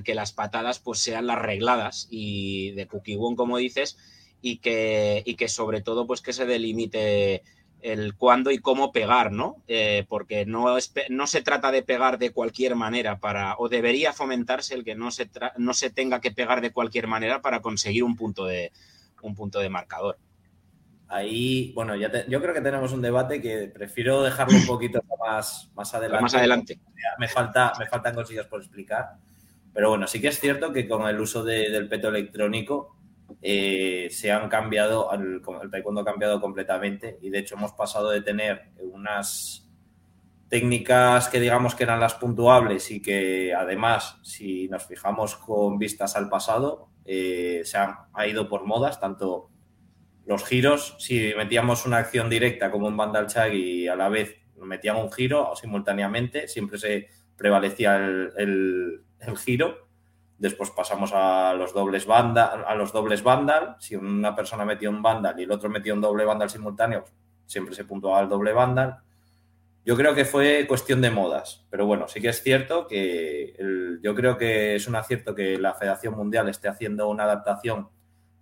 que 0.05 0.15
las 0.15 0.31
patadas 0.31 0.79
pues 0.79 1.00
sean 1.00 1.27
las 1.27 1.41
regladas 1.41 2.07
y 2.10 2.72
de 2.72 2.88
cookie 2.88 3.17
como 3.36 3.57
dices, 3.57 3.98
y 4.41 4.57
que, 4.57 5.22
y 5.25 5.36
que 5.36 5.50
sobre 5.50 5.81
todo 5.81 6.07
pues 6.07 6.22
que 6.22 6.33
se 6.33 6.45
delimite 6.45 7.43
el 7.81 8.15
cuándo 8.15 8.51
y 8.51 8.60
cómo 8.60 8.93
pegar, 8.93 9.33
¿no? 9.33 9.57
Eh, 9.67 10.05
porque 10.07 10.45
no, 10.45 10.77
no 11.10 11.27
se 11.27 11.41
trata 11.41 11.72
de 11.72 11.83
pegar 11.83 12.17
de 12.17 12.31
cualquier 12.31 12.75
manera 12.75 13.19
para, 13.19 13.57
o 13.57 13.67
debería 13.67 14.13
fomentarse 14.13 14.74
el 14.75 14.86
que 14.86 14.95
no 14.95 15.12
se, 15.12 15.29
no 15.57 15.74
se 15.74 15.89
tenga 15.89 16.22
que 16.22 16.31
pegar 16.31 16.62
de 16.62 16.72
cualquier 16.72 17.07
manera 17.07 17.41
para 17.41 17.62
conseguir 17.62 18.05
un 18.05 18.15
punto 18.15 18.45
de, 18.45 18.72
un 19.27 19.36
punto 19.36 19.60
de 19.60 19.70
marcador. 19.70 20.18
Ahí, 21.08 21.72
bueno, 21.75 21.96
ya 21.96 22.25
yo 22.27 22.42
creo 22.42 22.53
que 22.53 22.62
tenemos 22.62 22.92
un 22.92 23.01
debate 23.01 23.42
que 23.42 23.68
prefiero 23.68 24.24
dejarlo 24.24 24.58
un 24.58 24.65
poquito 24.65 25.01
más, 25.20 25.72
más 25.75 25.94
adelante. 25.94 26.22
Más 26.24 26.36
adelante. 26.36 26.80
Me, 27.20 27.27
falta, 27.27 27.74
me 27.77 27.86
faltan 27.86 28.15
cosillas 28.15 28.48
por 28.48 28.62
explicar. 28.62 29.18
Pero 29.74 29.89
bueno, 29.89 30.08
sí 30.08 30.22
que 30.22 30.30
es 30.30 30.39
cierto 30.39 30.72
que 30.72 30.88
con 30.88 31.08
el 31.08 31.20
uso 31.20 31.44
del 31.44 31.88
peto 31.89 32.10
electrónico 32.10 32.96
eh, 33.42 34.08
se 34.12 34.32
han 34.32 34.50
cambiado, 34.50 35.12
el, 35.13 35.42
el 35.62 35.72
taekwondo 35.72 36.01
ha 36.01 36.06
cambiado 36.06 36.39
completamente 36.39 37.18
y 37.22 37.30
de 37.30 37.39
hecho 37.39 37.56
hemos 37.56 37.74
pasado 37.74 38.12
de 38.12 38.22
tener 38.22 38.72
unas 38.80 39.68
técnicas 40.53 41.30
que 41.30 41.39
digamos 41.39 41.74
que 41.74 41.84
eran 41.84 42.00
las 42.00 42.13
puntuables 42.13 42.92
y 42.92 43.01
que 43.01 43.53
además, 43.56 44.20
si 44.22 44.68
nos 44.68 44.86
fijamos 44.86 45.36
con 45.36 45.80
vistas 45.80 46.15
al 46.15 46.30
pasado, 46.30 46.89
eh, 47.05 47.62
se 47.65 47.77
ha, 47.77 48.27
ido 48.27 48.48
por 48.48 48.65
modas, 48.65 49.00
tanto 49.00 49.50
los 50.25 50.45
giros, 50.45 50.95
si 51.00 51.33
metíamos 51.36 51.86
una 51.86 51.98
acción 51.98 52.29
directa 52.29 52.72
como 52.72 52.88
un 52.88 52.95
Vandal 52.95 53.27
Chag 53.27 53.53
y 53.53 53.88
a 53.88 53.95
la 53.95 54.10
vez 54.10 54.38
metíamos 54.55 55.03
un 55.03 55.12
giro 55.12 55.50
o 55.50 55.55
simultáneamente, 55.55 56.48
siempre 56.48 56.77
se 56.77 57.10
prevalecía 57.36 57.98
el, 57.98 59.03
giro. 59.38 59.88
Después 60.38 60.72
pasamos 60.72 61.12
a 61.13 61.53
los 61.53 61.74
dobles 61.74 62.05
Vandal, 62.05 62.63
a 62.65 62.75
los 62.75 62.91
dobles 62.91 63.24
Vandal. 63.24 63.75
Si 63.79 63.95
una 63.95 64.36
persona 64.36 64.65
metía 64.65 64.89
un 64.89 65.01
Vandal 65.01 65.39
y 65.39 65.43
el 65.43 65.51
otro 65.51 65.69
metía 65.69 65.93
un 65.93 66.01
doble 66.01 66.25
Vandal 66.25 66.50
simultáneo, 66.50 67.03
siempre 67.45 67.75
se 67.75 67.86
puntuaba 67.86 68.22
el 68.22 68.29
doble 68.29 68.53
Vandal. 68.53 69.02
Yo 69.86 69.98
creo 69.98 70.16
que 70.16 70.24
fue 70.24 70.66
cuestión 70.66 71.02
de 71.02 71.12
modas, 71.12 71.66
pero 71.70 71.86
bueno, 71.86 72.08
sí 72.08 72.22
que 72.22 72.30
es 72.30 72.42
cierto 72.42 72.88
que 72.88 73.54
yo 74.02 74.16
creo 74.16 74.38
que 74.38 74.75
es 74.75 74.88
un 74.88 74.96
acierto 74.96 75.36
que 75.36 75.58
la 75.58 75.74
Federación 75.74 76.16
Mundial 76.16 76.48
esté 76.48 76.70
haciendo 76.70 77.10
una 77.10 77.25
adaptación 77.25 77.90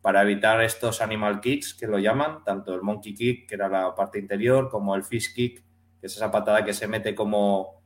para 0.02 0.22
evitar 0.22 0.62
estos 0.62 1.02
animal 1.02 1.42
kicks 1.42 1.74
que 1.74 1.88
lo 1.88 1.98
llaman, 1.98 2.44
tanto 2.44 2.76
el 2.76 2.84
monkey 2.84 3.16
kick, 3.16 3.50
que 3.50 3.56
era 3.56 3.68
la 3.70 3.96
parte 3.96 4.20
interior, 4.20 4.70
como 4.70 4.96
el 4.96 5.04
fish 5.04 5.34
kick, 5.34 5.64
que 6.00 6.08
es 6.08 6.16
esa 6.16 6.30
patada 6.30 6.64
que 6.64 6.74
se 6.74 6.88
mete 6.88 7.16
como, 7.16 7.82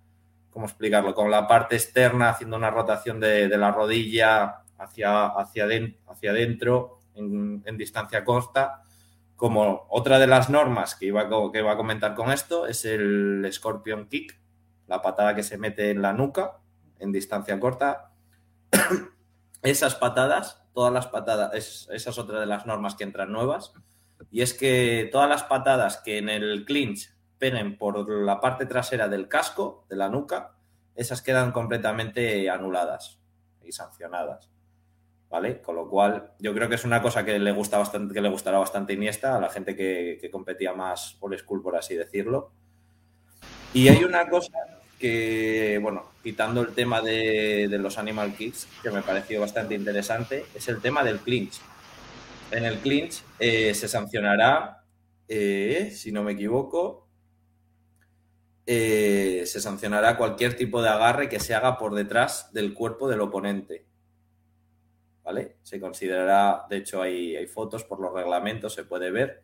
¿cómo 0.49 0.65
explicarlo? 0.65 1.13
Con 1.13 1.31
la 1.31 1.47
parte 1.47 1.75
externa 1.75 2.29
haciendo 2.29 2.57
una 2.57 2.71
rotación 2.71 3.21
de, 3.21 3.47
la 3.49 3.71
rodilla 3.71 4.63
hacia, 4.77 5.27
hacia, 5.27 5.65
hacia 6.07 6.31
adentro 6.31 7.03
en, 7.15 7.63
en 7.65 7.77
distancia 7.77 8.25
corta 8.25 8.84
como 9.35 9.85
otra 9.89 10.19
de 10.19 10.27
las 10.27 10.49
normas 10.49 10.95
que 10.95 11.07
iba, 11.07 11.21
a, 11.21 11.51
que 11.51 11.59
a 11.59 11.77
comentar 11.77 12.15
con 12.15 12.31
esto 12.31 12.67
es 12.67 12.85
el 12.85 13.47
Scorpion 13.51 14.07
Kick, 14.07 14.39
la 14.87 15.01
patada 15.01 15.35
que 15.35 15.43
se 15.43 15.57
mete 15.57 15.91
en 15.91 16.01
la 16.01 16.13
nuca 16.13 16.59
en 16.99 17.11
distancia 17.11 17.59
corta. 17.59 18.11
Esas 19.61 19.95
patadas, 19.95 20.63
todas 20.73 20.93
las 20.93 21.07
patadas, 21.07 21.53
esa 21.53 22.09
es 22.09 22.17
otra 22.19 22.39
de 22.39 22.45
las 22.45 22.65
normas 22.65 22.95
que 22.95 23.03
entran 23.03 23.31
nuevas. 23.31 23.73
Y 24.29 24.41
es 24.41 24.53
que 24.53 25.09
todas 25.11 25.27
las 25.27 25.43
patadas 25.43 25.97
que 25.97 26.19
en 26.19 26.29
el 26.29 26.65
clinch 26.65 27.15
penen 27.39 27.77
por 27.77 28.07
la 28.09 28.39
parte 28.39 28.65
trasera 28.65 29.07
del 29.07 29.27
casco, 29.27 29.85
de 29.89 29.95
la 29.95 30.09
nuca, 30.09 30.55
esas 30.93 31.21
quedan 31.21 31.51
completamente 31.51 32.49
anuladas 32.49 33.19
y 33.63 33.71
sancionadas. 33.71 34.51
Con 35.61 35.75
lo 35.75 35.89
cual, 35.89 36.31
yo 36.39 36.53
creo 36.53 36.69
que 36.69 36.75
es 36.75 36.85
una 36.85 37.01
cosa 37.01 37.25
que 37.25 37.37
le 37.39 37.51
gusta 37.51 37.77
bastante, 37.77 38.13
que 38.13 38.21
le 38.21 38.29
gustará 38.29 38.57
bastante 38.57 38.93
Iniesta 38.93 39.35
a 39.35 39.41
la 39.41 39.49
gente 39.49 39.75
que, 39.75 40.29
competía 40.31 40.73
más 40.73 41.17
por 41.19 41.37
school, 41.37 41.61
por 41.61 41.75
así 41.75 41.95
decirlo. 41.95 42.51
Y 43.73 43.89
hay 43.89 44.03
una 44.03 44.29
cosa 44.29 44.57
que, 44.99 45.79
bueno, 45.81 46.05
quitando 46.23 46.61
el 46.61 46.73
tema 46.73 47.01
de, 47.01 47.67
los 47.79 47.97
animal 47.97 48.33
kicks, 48.35 48.67
que 48.81 48.91
me 48.91 49.01
pareció 49.01 49.41
bastante 49.41 49.75
interesante, 49.75 50.45
es 50.55 50.67
el 50.69 50.81
tema 50.81 51.03
del 51.03 51.19
clinch. 51.19 51.59
En 52.51 52.63
el 52.63 52.77
clinch 52.79 53.21
eh, 53.39 53.73
se 53.73 53.87
sancionará, 53.87 54.83
eh, 55.27 55.91
si 55.93 56.11
no 56.11 56.23
me 56.23 56.33
equivoco, 56.33 57.05
eh, 58.67 59.43
se 59.45 59.59
sancionará 59.59 60.17
cualquier 60.17 60.55
tipo 60.55 60.81
de 60.81 60.89
agarre 60.89 61.29
que 61.29 61.39
se 61.39 61.53
haga 61.53 61.77
por 61.77 61.93
detrás 61.93 62.51
del 62.53 62.73
cuerpo 62.73 63.07
del 63.07 63.21
oponente. 63.21 63.85
¿Vale? 65.25 65.57
Se 65.63 65.81
considerará, 65.81 66.65
de 66.69 66.77
hecho 66.77 67.01
hay, 67.01 67.35
hay 67.35 67.47
fotos 67.47 67.83
por 67.83 67.99
los 67.99 68.13
reglamentos, 68.13 68.73
se 68.73 68.85
puede 68.85 69.11
ver, 69.11 69.43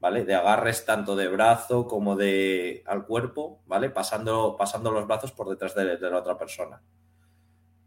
¿vale? 0.00 0.24
De 0.24 0.34
agarres 0.34 0.84
tanto 0.86 1.14
de 1.14 1.28
brazo 1.28 1.86
como 1.86 2.16
de 2.16 2.82
al 2.86 3.06
cuerpo, 3.06 3.62
¿vale? 3.66 3.90
Pasando, 3.90 4.56
pasando 4.58 4.90
los 4.90 5.06
brazos 5.06 5.30
por 5.30 5.48
detrás 5.48 5.74
de, 5.74 5.98
la 5.98 6.18
otra 6.18 6.38
persona. 6.38 6.82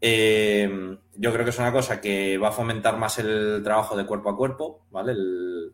Eh, 0.00 0.98
yo 1.14 1.32
creo 1.32 1.44
que 1.44 1.50
es 1.50 1.58
una 1.58 1.72
cosa 1.72 2.00
que 2.00 2.38
va 2.38 2.48
a 2.48 2.52
fomentar 2.52 2.96
más 2.96 3.18
el 3.18 3.60
trabajo 3.64 3.96
de 3.96 4.06
cuerpo 4.06 4.30
a 4.30 4.36
cuerpo, 4.36 4.86
¿vale? 4.90 5.14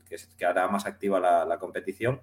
que, 0.09 0.47
hará 0.47 0.69
más 0.69 0.87
activa 0.87 1.21
la 1.21 1.59
competición. 1.59 2.23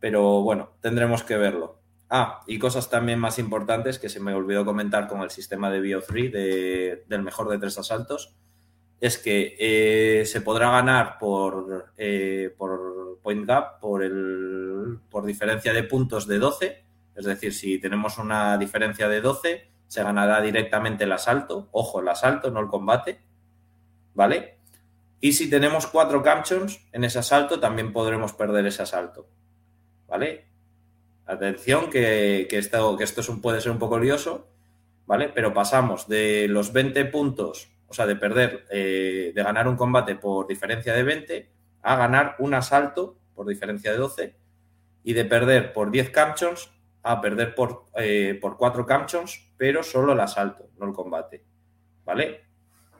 Pero 0.00 0.42
bueno, 0.42 0.70
tendremos 0.80 1.22
que 1.22 1.36
verlo. 1.36 1.83
Ah, 2.10 2.42
y 2.46 2.58
cosas 2.58 2.90
también 2.90 3.18
más 3.18 3.38
importantes 3.38 3.98
que 3.98 4.08
se 4.08 4.20
me 4.20 4.34
olvidó 4.34 4.64
comentar 4.64 5.08
con 5.08 5.22
el 5.22 5.30
sistema 5.30 5.70
de 5.70 5.80
Bio3 5.80 7.06
del 7.06 7.22
mejor 7.22 7.48
de 7.48 7.58
tres 7.58 7.78
asaltos, 7.78 8.34
es 9.00 9.18
que 9.18 9.56
eh, 9.58 10.24
se 10.26 10.40
podrá 10.40 10.70
ganar 10.70 11.18
por, 11.18 11.92
eh, 11.96 12.54
por 12.56 13.18
point 13.22 13.46
gap, 13.46 13.80
por, 13.80 14.02
el, 14.02 14.98
por 15.10 15.24
diferencia 15.24 15.72
de 15.72 15.82
puntos 15.82 16.26
de 16.26 16.38
12, 16.38 16.84
es 17.16 17.24
decir, 17.24 17.52
si 17.52 17.78
tenemos 17.78 18.18
una 18.18 18.56
diferencia 18.58 19.08
de 19.08 19.20
12, 19.20 19.70
se 19.86 20.02
ganará 20.02 20.40
directamente 20.40 21.04
el 21.04 21.12
asalto, 21.12 21.68
ojo, 21.72 22.00
el 22.00 22.08
asalto, 22.08 22.50
no 22.50 22.60
el 22.60 22.68
combate, 22.68 23.22
¿vale? 24.14 24.58
Y 25.20 25.32
si 25.32 25.48
tenemos 25.48 25.86
cuatro 25.86 26.22
camchons 26.22 26.86
en 26.92 27.04
ese 27.04 27.18
asalto, 27.18 27.60
también 27.60 27.92
podremos 27.92 28.32
perder 28.32 28.66
ese 28.66 28.82
asalto, 28.82 29.26
¿vale? 30.06 30.53
Atención 31.26 31.90
que, 31.90 32.46
esto, 32.50 32.98
puede 33.40 33.60
ser 33.60 33.72
un 33.72 33.78
poco 33.78 33.98
lioso, 33.98 34.48
¿vale? 35.06 35.30
Pero 35.34 35.54
pasamos 35.54 36.06
de 36.08 36.48
los 36.48 36.72
20 36.72 37.04
puntos, 37.06 37.72
o 37.88 37.94
sea, 37.94 38.06
de 38.06 38.16
perder, 38.16 38.66
eh, 38.70 39.32
de 39.34 39.42
ganar 39.42 39.66
un 39.68 39.76
combate 39.76 40.16
por 40.16 40.46
diferencia 40.46 40.92
de 40.92 41.02
20, 41.02 41.50
a 41.82 41.96
ganar 41.96 42.36
un 42.38 42.54
asalto 42.54 43.18
por 43.34 43.46
diferencia 43.46 43.92
de 43.92 43.98
12, 43.98 44.36
y 45.02 45.12
de 45.12 45.24
perder 45.24 45.72
por 45.72 45.90
10 45.90 46.10
camchons 46.10 46.70
a 47.02 47.20
perder 47.20 47.54
por, 47.54 47.84
eh, 47.96 48.38
por 48.40 48.56
4 48.56 48.86
camchons, 48.86 49.52
pero 49.56 49.82
solo 49.82 50.14
el 50.14 50.20
asalto, 50.20 50.70
no 50.78 50.86
el 50.86 50.92
combate, 50.92 51.44
¿vale? 52.04 52.44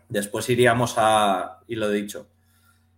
Después 0.09 0.49
iríamos 0.51 0.95
a, 0.99 1.63
y 1.67 1.75
lo 1.77 1.91
he 1.91 1.95
dicho, 1.95 2.29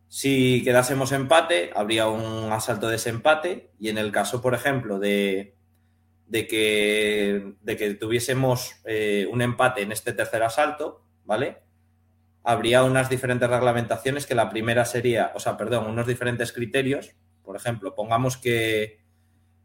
si 0.08 0.62
quedásemos 0.62 1.12
empate, 1.12 1.70
habría 1.74 2.08
un 2.08 2.52
asalto 2.52 2.86
de 2.86 2.92
desempate 2.92 3.72
y 3.78 3.88
en 3.88 3.98
el 3.98 4.12
caso, 4.12 4.40
por 4.40 4.54
ejemplo, 4.54 4.98
de, 4.98 5.56
que, 6.30 7.96
tuviésemos 7.98 8.76
eh, 8.84 9.26
un 9.30 9.42
empate 9.42 9.82
en 9.82 9.92
este 9.92 10.12
tercer 10.12 10.42
asalto, 10.42 11.04
¿vale? 11.24 11.58
Habría 12.44 12.84
unas 12.84 13.10
diferentes 13.10 13.50
reglamentaciones 13.50 14.26
que 14.26 14.36
la 14.36 14.48
primera 14.48 14.84
sería, 14.84 15.32
o 15.34 15.40
sea, 15.40 15.56
perdón, 15.56 15.86
unos 15.86 16.06
diferentes 16.06 16.52
criterios. 16.52 17.16
Por 17.42 17.56
ejemplo, 17.56 17.96
pongamos 17.96 18.36
que 18.36 19.00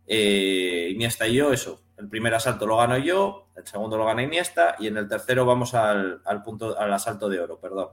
eh, 0.07 0.89
Iniesta 0.91 1.27
y 1.27 1.35
yo, 1.35 1.53
eso, 1.53 1.83
el 1.97 2.09
primer 2.09 2.33
asalto 2.33 2.65
lo 2.65 2.77
gano 2.77 2.97
yo, 2.97 3.51
el 3.55 3.67
segundo 3.67 3.97
lo 3.97 4.05
gana 4.05 4.23
Iniesta 4.23 4.75
y 4.79 4.87
en 4.87 4.97
el 4.97 5.07
tercero 5.07 5.45
vamos 5.45 5.75
al 5.75 6.21
punto, 6.43 6.77
al 6.79 6.91
asalto 6.91 7.29
de 7.29 7.39
oro, 7.39 7.59
perdón. 7.59 7.89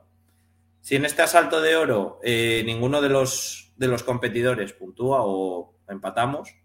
Si 0.88 0.96
en 0.96 1.04
este 1.04 1.20
asalto 1.20 1.60
de 1.60 1.76
oro 1.76 2.18
eh, 2.22 2.62
ninguno 2.64 3.02
de 3.02 3.10
los, 3.10 3.74
de 3.76 3.88
los 3.88 4.04
competidores 4.04 4.72
puntúa 4.72 5.18
o 5.20 5.76
empatamos, 5.86 6.56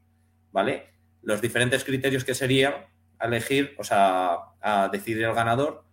¿vale? 0.54 0.94
Los 1.24 1.42
diferentes 1.42 1.84
criterios 1.84 2.24
que 2.24 2.34
serían 2.34 2.74
a 3.20 3.28
elegir, 3.28 3.76
o 3.78 3.84
sea, 3.84 4.38
a 4.62 4.88
decidir 4.88 5.26
el 5.26 5.34
ganador, 5.34 5.84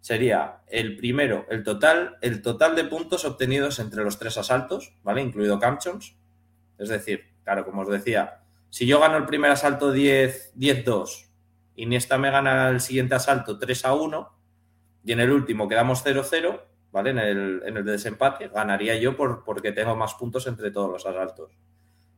sería 0.00 0.62
el 0.66 0.96
primero, 0.96 1.44
el 1.50 1.62
total, 1.62 2.16
el 2.22 2.40
total 2.40 2.74
de 2.74 2.84
puntos 2.84 3.26
obtenidos 3.26 3.78
entre 3.78 4.02
los 4.02 4.18
tres 4.18 4.38
asaltos, 4.38 4.94
¿vale? 5.02 5.20
Incluido 5.20 5.58
Camchons. 5.58 6.16
Es 6.78 6.88
decir, 6.88 7.34
claro, 7.42 7.66
como 7.66 7.82
os 7.82 7.90
decía, 7.90 8.44
si 8.70 8.86
yo 8.86 8.98
gano 8.98 9.18
el 9.18 9.26
primer 9.26 9.50
asalto 9.50 9.92
10, 9.92 10.54
10-2, 10.56 11.26
Iniesta 11.76 12.16
me 12.16 12.30
gana 12.30 12.70
el 12.70 12.80
siguiente 12.80 13.14
asalto 13.14 13.58
3 13.58 13.84
a 13.84 13.92
1 13.92 14.38
y 15.04 15.12
en 15.12 15.20
el 15.20 15.30
último 15.30 15.68
quedamos 15.68 16.02
0-0, 16.02 16.62
¿vale? 16.94 17.10
En 17.10 17.18
el, 17.18 17.62
en 17.66 17.76
el 17.76 17.84
desempate, 17.84 18.46
ganaría 18.46 18.94
yo 18.94 19.16
por, 19.16 19.42
porque 19.42 19.72
tengo 19.72 19.96
más 19.96 20.14
puntos 20.14 20.46
entre 20.46 20.70
todos 20.70 20.88
los 20.88 21.04
asaltos, 21.04 21.50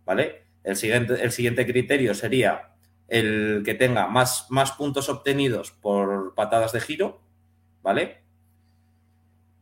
¿vale? 0.04 0.42
El 0.62 0.76
siguiente, 0.76 1.14
el 1.24 1.32
siguiente 1.32 1.66
criterio 1.66 2.14
sería 2.14 2.74
el 3.08 3.62
que 3.64 3.72
tenga 3.72 4.06
más, 4.06 4.50
más 4.50 4.72
puntos 4.72 5.08
obtenidos 5.08 5.70
por 5.70 6.34
patadas 6.34 6.72
de 6.72 6.80
giro, 6.80 7.22
¿vale? 7.82 8.18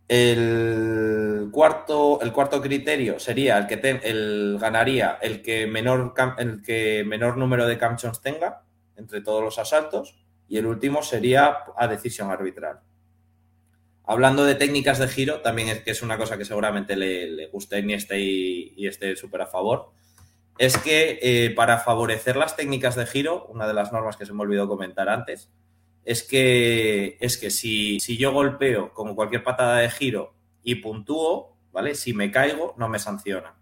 El 0.09 1.49
cuarto, 1.53 2.21
el 2.21 2.33
cuarto 2.33 2.61
criterio 2.61 3.21
sería 3.21 3.57
el 3.59 3.69
que 3.69 4.01
el, 4.03 4.59
ganaría 4.61 5.19
el 5.23 5.43
que, 5.43 5.69
menor, 5.69 6.13
el 6.39 6.61
que 6.61 7.05
menor 7.07 7.37
número 7.37 7.69
de 7.69 7.79
camchons 7.79 8.21
tenga 8.21 8.65
entre 8.97 9.21
todos 9.21 9.45
los 9.45 9.61
asaltos 9.61 10.19
y 10.49 10.59
el 10.59 10.67
último 10.67 11.05
sería 11.05 11.59
a 11.77 11.87
decisión 11.87 12.33
arbitral. 12.33 12.81
Hablando 14.07 14.45
de 14.45 14.55
técnicas 14.55 14.99
de 14.99 15.09
giro, 15.09 15.41
también 15.41 15.69
es 15.69 15.81
que 15.81 15.91
es 15.91 16.03
una 16.03 16.19
cosa 16.19 16.37
que 16.37 16.45
seguramente 16.45 16.95
le, 16.95 17.31
le 17.31 17.47
guste 17.47 17.81
y 17.81 17.93
esté, 17.93 18.21
y 18.21 18.87
esté 18.87 19.17
súper 19.17 19.43
a 19.43 19.47
favor, 19.47 19.93
es 20.59 20.77
que 20.79 21.19
eh, 21.23 21.51
para 21.51 21.79
favorecer 21.79 22.37
las 22.37 22.57
técnicas 22.57 22.95
de 22.97 23.07
giro, 23.07 23.47
una 23.47 23.67
de 23.67 23.75
las 23.75 23.93
normas 23.93 24.17
que 24.17 24.27
se 24.27 24.33
me 24.33 24.43
olvidó 24.43 24.69
comentar 24.69 25.09
antes, 25.09 25.51
es 26.05 26.23
que, 26.23 27.17
es 27.21 27.39
que 27.39 27.51
si, 27.51 27.99
si 28.01 28.17
yo 28.17 28.33
golpeo 28.33 28.93
como 28.93 29.15
cualquier 29.15 29.43
patada 29.43 29.79
de 29.79 29.91
giro 29.91 30.35
y 30.63 30.77
puntúo, 30.77 31.57
¿vale? 31.73 31.95
Si 31.95 32.13
me 32.13 32.31
caigo, 32.31 32.75
no 32.77 32.89
me 32.89 32.99
sanciona. 32.99 33.57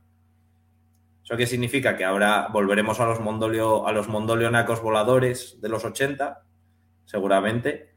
¿Eso 1.24 1.36
qué 1.36 1.46
significa? 1.46 1.96
Que 1.96 2.04
ahora 2.04 2.48
volveremos 2.52 2.98
a 3.00 3.06
los, 3.06 3.20
mondolio, 3.20 3.86
a 3.86 3.92
los 3.92 4.08
mondolionacos 4.08 4.82
voladores 4.82 5.60
de 5.60 5.68
los 5.68 5.84
80, 5.84 6.44
seguramente, 7.04 7.91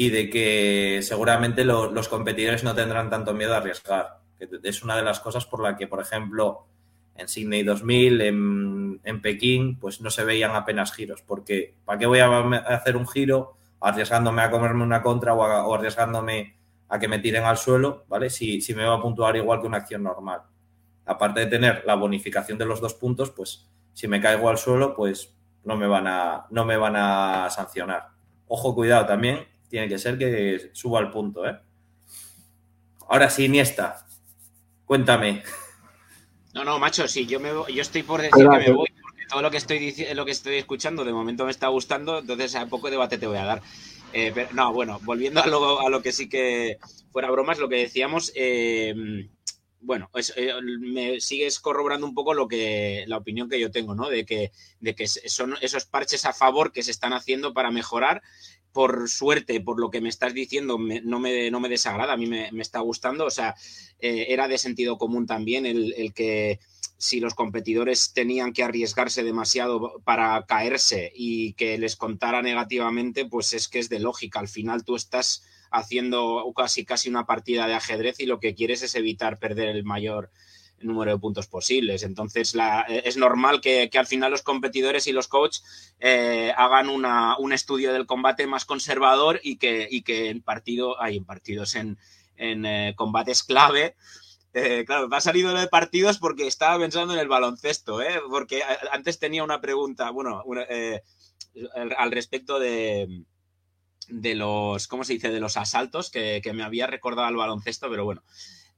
y 0.00 0.10
de 0.10 0.30
que 0.30 1.00
seguramente 1.02 1.64
los 1.64 2.08
competidores 2.08 2.62
no 2.62 2.72
tendrán 2.72 3.10
tanto 3.10 3.34
miedo 3.34 3.52
a 3.52 3.56
arriesgar. 3.56 4.20
es 4.38 4.84
una 4.84 4.94
de 4.94 5.02
las 5.02 5.18
cosas 5.18 5.44
por 5.44 5.60
la 5.60 5.76
que, 5.76 5.88
por 5.88 6.00
ejemplo, 6.00 6.68
en 7.16 7.26
Sydney 7.26 7.64
2000, 7.64 8.20
en, 8.20 9.00
en 9.02 9.20
Pekín, 9.20 9.76
pues 9.76 10.00
no 10.00 10.10
se 10.10 10.22
veían 10.22 10.54
apenas 10.54 10.92
giros, 10.92 11.22
porque 11.22 11.74
¿para 11.84 11.98
qué 11.98 12.06
voy 12.06 12.20
a 12.20 12.28
hacer 12.68 12.96
un 12.96 13.08
giro 13.08 13.56
arriesgándome 13.80 14.40
a 14.42 14.52
comerme 14.52 14.84
una 14.84 15.02
contra 15.02 15.34
o, 15.34 15.74
arriesgándome 15.74 16.56
a 16.88 17.00
que 17.00 17.08
me 17.08 17.18
tiren 17.18 17.42
al 17.42 17.58
suelo, 17.58 18.04
¿vale? 18.06 18.30
Si, 18.30 18.60
si 18.60 18.76
me 18.76 18.84
va 18.84 18.94
a 18.94 19.02
puntuar 19.02 19.34
igual 19.34 19.60
que 19.60 19.66
una 19.66 19.78
acción 19.78 20.04
normal. 20.04 20.42
Aparte 21.06 21.40
de 21.40 21.46
tener 21.46 21.82
la 21.84 21.96
bonificación 21.96 22.56
de 22.56 22.66
los 22.66 22.80
dos 22.80 22.94
puntos, 22.94 23.32
pues 23.32 23.68
si 23.94 24.06
me 24.06 24.20
caigo 24.20 24.48
al 24.48 24.58
suelo, 24.58 24.94
pues 24.94 25.34
no 25.64 25.76
me 25.76 25.88
van 25.88 26.06
a, 26.06 26.46
no 26.50 26.64
me 26.64 26.76
van 26.76 26.94
a 26.94 27.50
sancionar. 27.50 28.10
Ojo, 28.46 28.76
cuidado 28.76 29.04
también, 29.04 29.57
tiene 29.68 29.88
que 29.88 29.98
ser 29.98 30.18
que 30.18 30.70
suba 30.72 31.00
el 31.00 31.10
punto, 31.10 31.46
¿eh? 31.46 31.58
Ahora 33.08 33.30
sí, 33.30 33.44
Iniesta, 33.44 34.06
cuéntame. 34.84 35.42
No, 36.54 36.64
no, 36.64 36.78
macho, 36.78 37.06
sí, 37.08 37.26
yo, 37.26 37.40
me, 37.40 37.50
yo 37.50 37.82
estoy 37.82 38.02
por 38.02 38.20
decir 38.20 38.48
que 38.48 38.58
me 38.58 38.72
voy 38.72 38.88
todo 39.28 39.42
lo 39.42 39.50
que 39.50 39.58
estoy 39.58 39.94
lo 40.14 40.24
que 40.24 40.32
estoy 40.32 40.56
escuchando 40.56 41.04
de 41.04 41.12
momento 41.12 41.44
me 41.44 41.50
está 41.50 41.68
gustando, 41.68 42.18
entonces 42.18 42.54
a 42.56 42.66
poco 42.66 42.90
debate 42.90 43.18
te 43.18 43.26
voy 43.26 43.36
a 43.36 43.44
dar. 43.44 43.62
Eh, 44.12 44.32
pero, 44.34 44.48
no, 44.54 44.72
bueno, 44.72 44.98
volviendo 45.02 45.42
a 45.42 45.46
lo, 45.46 45.80
a 45.80 45.90
lo, 45.90 46.02
que 46.02 46.12
sí 46.12 46.28
que 46.28 46.78
fuera 47.12 47.30
bromas, 47.30 47.58
lo 47.58 47.68
que 47.68 47.76
decíamos, 47.76 48.32
eh, 48.34 48.94
bueno, 49.80 50.10
eh, 50.36 50.54
me 50.80 51.20
sigues 51.20 51.60
corroborando 51.60 52.06
un 52.06 52.14
poco 52.14 52.32
lo 52.34 52.48
que 52.48 53.04
la 53.06 53.18
opinión 53.18 53.48
que 53.48 53.60
yo 53.60 53.70
tengo, 53.70 53.94
¿no? 53.94 54.08
De 54.08 54.24
que, 54.24 54.50
de 54.80 54.94
que 54.94 55.06
son 55.06 55.54
esos 55.60 55.84
parches 55.84 56.24
a 56.24 56.32
favor 56.32 56.72
que 56.72 56.82
se 56.82 56.90
están 56.90 57.12
haciendo 57.12 57.52
para 57.52 57.70
mejorar. 57.70 58.22
Por 58.78 59.08
suerte, 59.08 59.60
por 59.60 59.80
lo 59.80 59.90
que 59.90 60.00
me 60.00 60.08
estás 60.08 60.32
diciendo, 60.32 60.78
no, 61.02 61.18
me, 61.18 61.50
no 61.50 61.58
me 61.58 61.68
desagrada, 61.68 62.12
a 62.12 62.16
mí 62.16 62.26
me, 62.26 62.52
me 62.52 62.62
está 62.62 62.78
gustando. 62.78 63.26
O 63.26 63.30
sea, 63.30 63.56
era 63.98 64.46
de 64.46 64.56
sentido 64.56 64.98
común 64.98 65.26
también 65.26 65.66
el, 65.66 65.92
el 65.94 66.12
que 66.12 66.60
si 66.96 67.18
los 67.18 67.34
competidores 67.34 68.12
tenían 68.12 68.52
que 68.52 68.62
arriesgarse 68.62 69.24
demasiado 69.24 70.00
para 70.04 70.46
caerse 70.46 71.12
y 71.12 71.54
que 71.54 71.76
les 71.76 71.96
contara 71.96 72.40
negativamente, 72.40 73.24
pues 73.24 73.52
es 73.52 73.66
que 73.66 73.80
es 73.80 73.88
de 73.88 73.98
lógica. 73.98 74.38
Al 74.38 74.48
final 74.48 74.84
tú 74.84 74.94
estás 74.94 75.42
haciendo 75.72 76.44
casi 76.56 76.84
casi 76.84 77.08
una 77.08 77.26
partida 77.26 77.66
de 77.66 77.74
ajedrez 77.74 78.20
y 78.20 78.26
lo 78.26 78.38
que 78.38 78.54
quieres 78.54 78.82
es 78.82 78.94
evitar 78.94 79.40
perder 79.40 79.68
el 79.70 79.82
mayor 79.82 80.30
número 80.80 81.12
de 81.12 81.18
puntos 81.18 81.46
posibles. 81.46 82.02
Entonces 82.02 82.56
es 82.88 83.16
normal 83.16 83.60
que, 83.60 83.90
al 83.94 84.06
final 84.06 84.30
los 84.30 84.42
competidores 84.42 85.06
y 85.06 85.12
los 85.12 85.28
coaches 85.28 85.94
eh, 86.00 86.52
hagan 86.56 86.88
un 86.88 87.52
estudio 87.52 87.92
del 87.92 88.06
combate 88.06 88.46
más 88.46 88.64
conservador 88.64 89.40
y 89.42 89.56
que, 89.56 89.88
y 89.90 90.02
que 90.02 90.30
en 90.30 90.42
partido, 90.42 91.00
hay 91.00 91.16
en 91.16 91.24
partidos 91.24 91.74
en, 91.74 91.98
eh, 92.36 92.94
combates 92.96 93.42
clave 93.42 93.96
eh, 94.54 94.84
claro, 94.86 95.08
me 95.08 95.16
ha 95.16 95.20
salido 95.20 95.52
lo 95.52 95.60
de 95.60 95.68
partidos 95.68 96.18
porque 96.18 96.46
estaba 96.46 96.78
pensando 96.78 97.14
en 97.14 97.20
el 97.20 97.28
baloncesto, 97.28 98.00
¿eh? 98.02 98.20
porque 98.30 98.62
antes 98.90 99.18
tenía 99.18 99.44
una 99.44 99.60
pregunta, 99.60 100.10
bueno, 100.10 100.42
eh, 100.68 101.02
al 101.96 102.10
respecto 102.10 102.58
de, 102.58 103.24
de 104.08 104.34
los, 104.34 104.88
¿cómo 104.88 105.04
se 105.04 105.12
dice?, 105.14 105.30
de 105.30 105.40
los 105.40 105.56
asaltos 105.56 106.10
que, 106.10 106.40
me 106.54 106.64
había 106.64 106.86
recordado 106.86 107.28
al 107.28 107.36
baloncesto, 107.36 107.90
pero 107.90 108.04
bueno, 108.04 108.22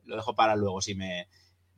lo 0.04 0.16
dejo 0.16 0.34
para 0.34 0.56
luego 0.56 0.80
si 0.80 0.94
me... 0.94 1.28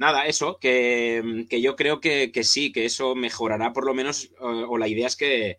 Nada, 0.03 0.27
eso, 0.27 0.59
que, 0.59 1.47
yo 1.63 1.77
creo 1.77 2.01
que, 2.01 2.33
sí, 2.43 2.73
que 2.73 2.85
eso 2.85 3.15
mejorará 3.15 3.73
por 3.73 3.87
lo 3.87 3.95
menos, 3.95 4.33
o, 4.41 4.77
la 4.77 4.89
idea 4.89 5.07
es 5.07 5.15
que, 5.15 5.59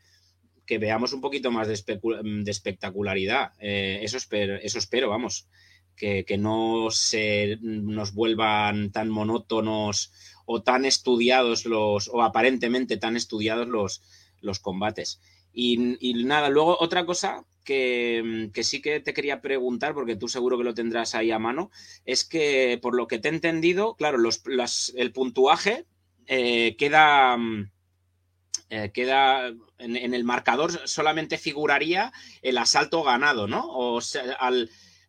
veamos 0.68 1.14
un 1.14 1.22
poquito 1.22 1.50
más 1.50 1.70
de, 1.70 1.76
espectacularidad. 2.52 3.54
eso, 3.60 4.18
espero, 4.18 4.56
eso 4.56 4.80
espero, 4.80 5.08
vamos 5.10 5.48
que, 5.96 6.38
no 6.38 6.88
se 6.92 7.58
nos 7.62 8.14
vuelvan 8.14 8.92
tan 8.92 9.10
monótonos 9.10 10.12
o 10.46 10.62
tan 10.62 10.84
estudiados 10.84 11.66
los, 11.66 12.10
o 12.10 12.22
aparentemente 12.22 12.98
tan 12.98 13.16
estudiados 13.16 13.70
los, 13.70 14.02
los 14.42 14.60
combates. 14.60 15.22
Y, 15.54 15.78
nada, 16.26 16.50
luego 16.50 16.76
otra 16.82 17.06
cosa 17.06 17.46
que, 17.64 18.52
sí 18.64 18.82
que 18.82 19.00
te 19.00 19.14
quería 19.14 19.42
preguntar, 19.42 19.94
porque 19.94 20.16
tú 20.16 20.28
seguro 20.28 20.58
que 20.58 20.64
lo 20.64 20.74
tendrás 20.74 21.16
ahí 21.16 21.32
a 21.32 21.40
mano, 21.40 21.72
es 22.06 22.24
que 22.24 22.80
por 22.82 22.96
lo 22.96 23.08
que 23.08 23.20
te 23.20 23.30
he 23.30 23.32
entendido, 23.32 23.96
claro, 23.96 24.18
los, 24.18 24.44
el 24.96 25.12
puntuaje 25.12 25.86
eh, 26.28 26.76
queda, 26.78 27.38
eh, 28.70 28.92
queda 28.94 29.48
en, 29.78 30.14
el 30.14 30.24
marcador 30.24 30.88
solamente 30.88 31.38
figuraría 31.38 32.12
el 32.42 32.58
asalto 32.58 33.04
ganado, 33.04 33.48
¿no? 33.48 33.68
O 33.70 34.02
sea, 34.02 34.24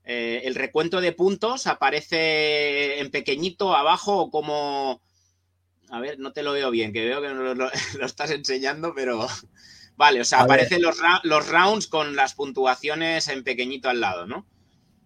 eh, 0.05 0.43
el 0.45 0.55
recuento 0.55 1.01
de 1.01 1.13
puntos 1.13 1.67
aparece 1.67 3.01
en 3.01 3.11
pequeñito 3.11 3.75
abajo 3.75 4.31
como... 4.31 5.01
A 5.91 6.01
ver, 6.01 6.19
no 6.19 6.33
te 6.33 6.43
lo 6.43 6.53
veo 6.53 6.71
bien, 6.71 6.93
que 6.93 7.05
veo 7.05 7.21
que 7.23 7.29
lo, 7.29 7.55
lo, 7.55 7.71
estás 8.07 8.31
enseñando, 8.31 8.95
pero... 8.95 9.27
Vale, 9.97 10.21
o 10.21 10.25
sea, 10.25 10.41
aparecen 10.41 10.83
los, 10.83 10.97
los 11.23 11.49
rounds 11.49 11.87
con 11.87 12.17
las 12.17 12.35
puntuaciones 12.35 13.29
en 13.29 13.45
pequeñito 13.45 13.89
al 13.89 14.01
lado, 14.01 14.27
¿no? 14.27 14.47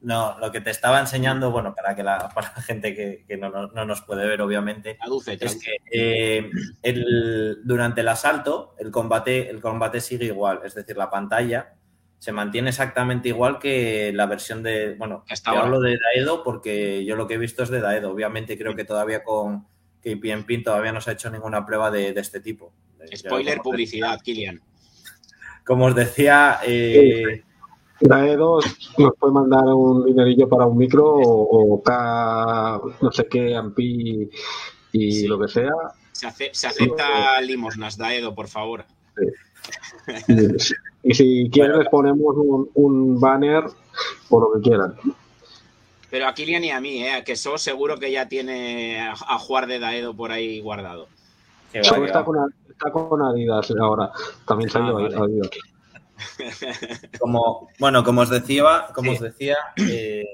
No, 0.00 0.38
lo 0.38 0.52
que 0.52 0.60
te 0.60 0.70
estaba 0.70 1.00
enseñando, 1.00 1.50
bueno, 1.50 1.74
para 1.74 1.96
que 1.96 2.02
la, 2.02 2.28
para 2.34 2.52
la 2.54 2.62
gente 2.62 2.94
que, 2.94 3.36
no, 3.36 3.50
nos 3.84 4.02
puede 4.02 4.26
ver, 4.26 4.40
obviamente, 4.40 4.98
es 5.26 5.60
que 5.60 5.76
eh, 5.92 6.50
durante 7.64 8.00
el 8.02 8.08
asalto 8.08 8.74
el 8.78 8.90
combate, 8.90 9.50
el 9.50 9.60
combate 9.60 10.00
sigue 10.00 10.26
igual, 10.26 10.60
es 10.64 10.74
decir, 10.74 10.96
la 10.96 11.10
pantalla 11.10 11.74
se 12.18 12.32
mantiene 12.32 12.70
exactamente 12.70 13.28
igual 13.28 13.58
que 13.60 14.12
la 14.12 14.26
versión 14.26 14.62
de. 14.62 14.94
Bueno, 14.94 15.24
yo 15.28 15.52
hablo 15.52 15.80
de 15.80 15.96
Daedo 15.98 16.42
porque 16.42 17.04
yo 17.04 17.14
lo 17.14 17.28
que 17.28 17.34
he 17.34 17.38
visto 17.38 17.62
es 17.62 17.68
de 17.68 17.80
Daedo. 17.80 18.10
Obviamente 18.10 18.58
creo 18.58 18.74
que 18.74 18.84
todavía 18.84 19.22
con 19.22 19.68
KPMP 20.02 20.64
todavía 20.64 20.90
no 20.90 21.00
se 21.00 21.10
ha 21.10 21.12
hecho 21.12 21.30
ninguna 21.30 21.64
prueba 21.64 21.92
de, 21.92 22.08
este 22.16 22.40
tipo. 22.40 22.72
Spoiler 23.14 23.58
publicidad, 23.58 24.20
Kilian. 24.20 24.60
Como 25.68 25.84
os 25.84 25.94
decía. 25.94 26.58
Eh, 26.66 27.44
Daedo 28.00 28.60
nos 28.96 29.12
puede 29.18 29.32
mandar 29.34 29.64
un 29.66 30.06
dinerillo 30.06 30.48
para 30.48 30.64
un 30.64 30.78
micro 30.78 31.04
o, 31.04 31.82
K, 31.82 32.80
no 33.02 33.12
sé 33.12 33.26
qué, 33.26 33.54
Ampi 33.54 34.30
y 34.92 35.26
lo 35.26 35.38
que 35.38 35.48
sea. 35.48 35.72
Se, 36.12 36.26
acepta 36.66 37.40
limosnas, 37.42 37.98
Daedo, 37.98 38.34
por 38.34 38.48
favor. 38.48 38.84
Sí. 40.26 40.74
Y 41.02 41.14
si 41.14 41.50
quieren 41.50 41.78
les 41.78 41.88
ponemos 41.88 42.34
un, 42.74 43.20
banner 43.20 43.64
por 44.28 44.42
lo 44.42 44.52
que 44.60 44.68
quieran. 44.68 44.94
Pero 46.10 46.26
a 46.26 46.34
Kilian 46.34 46.64
y 46.64 46.70
a 46.70 46.80
mí, 46.80 47.04
¿eh? 47.04 47.22
que 47.24 47.36
So 47.36 47.58
seguro 47.58 47.98
que 47.98 48.10
ya 48.10 48.26
tiene 48.28 49.00
a, 49.00 49.38
jugar 49.38 49.66
de 49.66 49.78
Daedo 49.78 50.14
por 50.14 50.32
ahí 50.32 50.60
guardado. 50.60 51.08
Está, 51.72 52.24
con, 52.90 53.22
Adidas 53.22 53.72
ahora. 53.80 54.10
También 54.46 54.70
salió 54.70 54.98
ah, 54.98 55.24
Adidas. 55.24 55.50
Como, 57.20 57.68
bueno, 57.78 58.02
como 58.02 58.22
os 58.22 58.28
decía, 58.30 58.88
como 58.92 59.12
os 59.12 59.20
decía, 59.20 59.56
eh, 59.76 60.24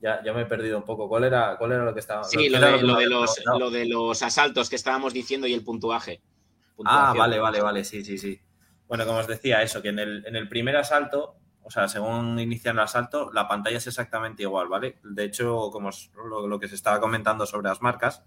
ya, 0.00 0.22
ya, 0.24 0.32
me 0.32 0.42
he 0.42 0.46
perdido 0.46 0.78
un 0.78 0.84
poco. 0.84 1.08
¿Cuál 1.08 1.24
era, 1.24 1.56
cuál 1.58 1.72
era 1.72 1.84
lo 1.84 1.92
que 1.92 1.98
estaba? 1.98 2.22
Sí, 2.22 2.48
lo, 2.48 2.60
de, 2.60 3.06
los, 3.08 3.40
lo 3.58 3.70
de 3.70 3.86
los 3.86 4.22
asaltos 4.22 4.70
que 4.70 4.76
estábamos 4.76 5.12
diciendo 5.12 5.48
y 5.48 5.54
el 5.54 5.64
puntuaje. 5.64 6.20
Ah, 6.84 7.12
vale, 7.16 7.40
vale, 7.40 7.60
vale, 7.60 7.84
sí, 7.84 8.04
sí, 8.04 8.16
sí. 8.16 8.40
Bueno, 8.86 9.04
como 9.06 9.18
os 9.18 9.26
decía, 9.26 9.60
eso, 9.62 9.82
que 9.82 9.88
en 9.88 9.98
el, 9.98 10.24
en 10.24 10.36
el 10.36 10.48
primer 10.48 10.76
asalto 10.76 11.40
o 11.62 11.70
sea, 11.70 11.88
según 11.88 12.38
inician 12.40 12.76
el 12.76 12.82
asalto, 12.82 13.30
la 13.32 13.46
pantalla 13.46 13.76
es 13.76 13.86
exactamente 13.86 14.42
igual, 14.42 14.68
¿vale? 14.68 14.98
De 15.04 15.24
hecho, 15.24 15.70
como 15.70 15.90
lo, 16.28 16.58
que 16.58 16.68
se 16.68 16.74
estaba 16.74 17.00
comentando 17.00 17.46
sobre 17.46 17.68
las 17.68 17.82
marcas, 17.82 18.24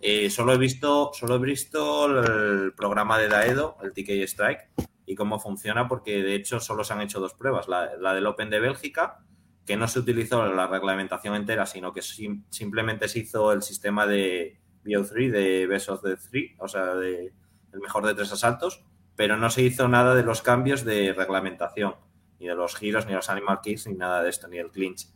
eh, 0.00 0.30
solo 0.30 0.54
he 0.54 0.58
visto, 0.58 1.10
solo 1.12 1.36
he 1.36 1.38
visto 1.38 2.06
el 2.06 2.72
programa 2.72 3.18
de 3.18 3.28
Daedo, 3.28 3.76
el 3.82 3.92
TK 3.92 4.22
Strike, 4.26 4.70
y 5.06 5.14
cómo 5.14 5.40
funciona, 5.40 5.88
porque 5.88 6.22
de 6.22 6.34
hecho 6.34 6.60
solo 6.60 6.84
se 6.84 6.92
han 6.92 7.02
hecho 7.02 7.20
dos 7.20 7.34
pruebas, 7.34 7.68
la, 7.68 8.14
del 8.14 8.26
Open 8.26 8.50
de 8.50 8.60
Bélgica, 8.60 9.24
que 9.66 9.76
no 9.76 9.88
se 9.88 9.98
utilizó 9.98 10.46
la 10.46 10.66
reglamentación 10.66 11.34
entera, 11.34 11.66
sino 11.66 11.92
que 11.92 12.02
simplemente 12.02 13.08
se 13.08 13.20
hizo 13.20 13.52
el 13.52 13.62
sistema 13.62 14.06
de 14.06 14.60
BO3, 14.84 15.30
de 15.30 15.66
Besos 15.66 16.02
de 16.02 16.16
3, 16.16 16.52
o 16.58 16.68
sea, 16.68 16.94
de 16.94 17.32
el 17.72 17.80
mejor 17.80 18.06
de 18.06 18.14
tres 18.14 18.32
asaltos, 18.32 18.84
pero 19.16 19.36
no 19.36 19.50
se 19.50 19.62
hizo 19.62 19.86
nada 19.86 20.14
de 20.14 20.22
los 20.22 20.42
cambios 20.42 20.84
de 20.84 21.12
reglamentación 21.12 21.94
ni 22.38 22.46
de 22.46 22.54
los 22.54 22.74
giros, 22.74 23.06
ni 23.06 23.12
los 23.12 23.28
animal 23.28 23.60
kicks, 23.62 23.86
ni 23.86 23.94
nada 23.94 24.22
de 24.22 24.30
esto, 24.30 24.48
ni 24.48 24.58
el 24.58 24.70
clinch. 24.70 25.08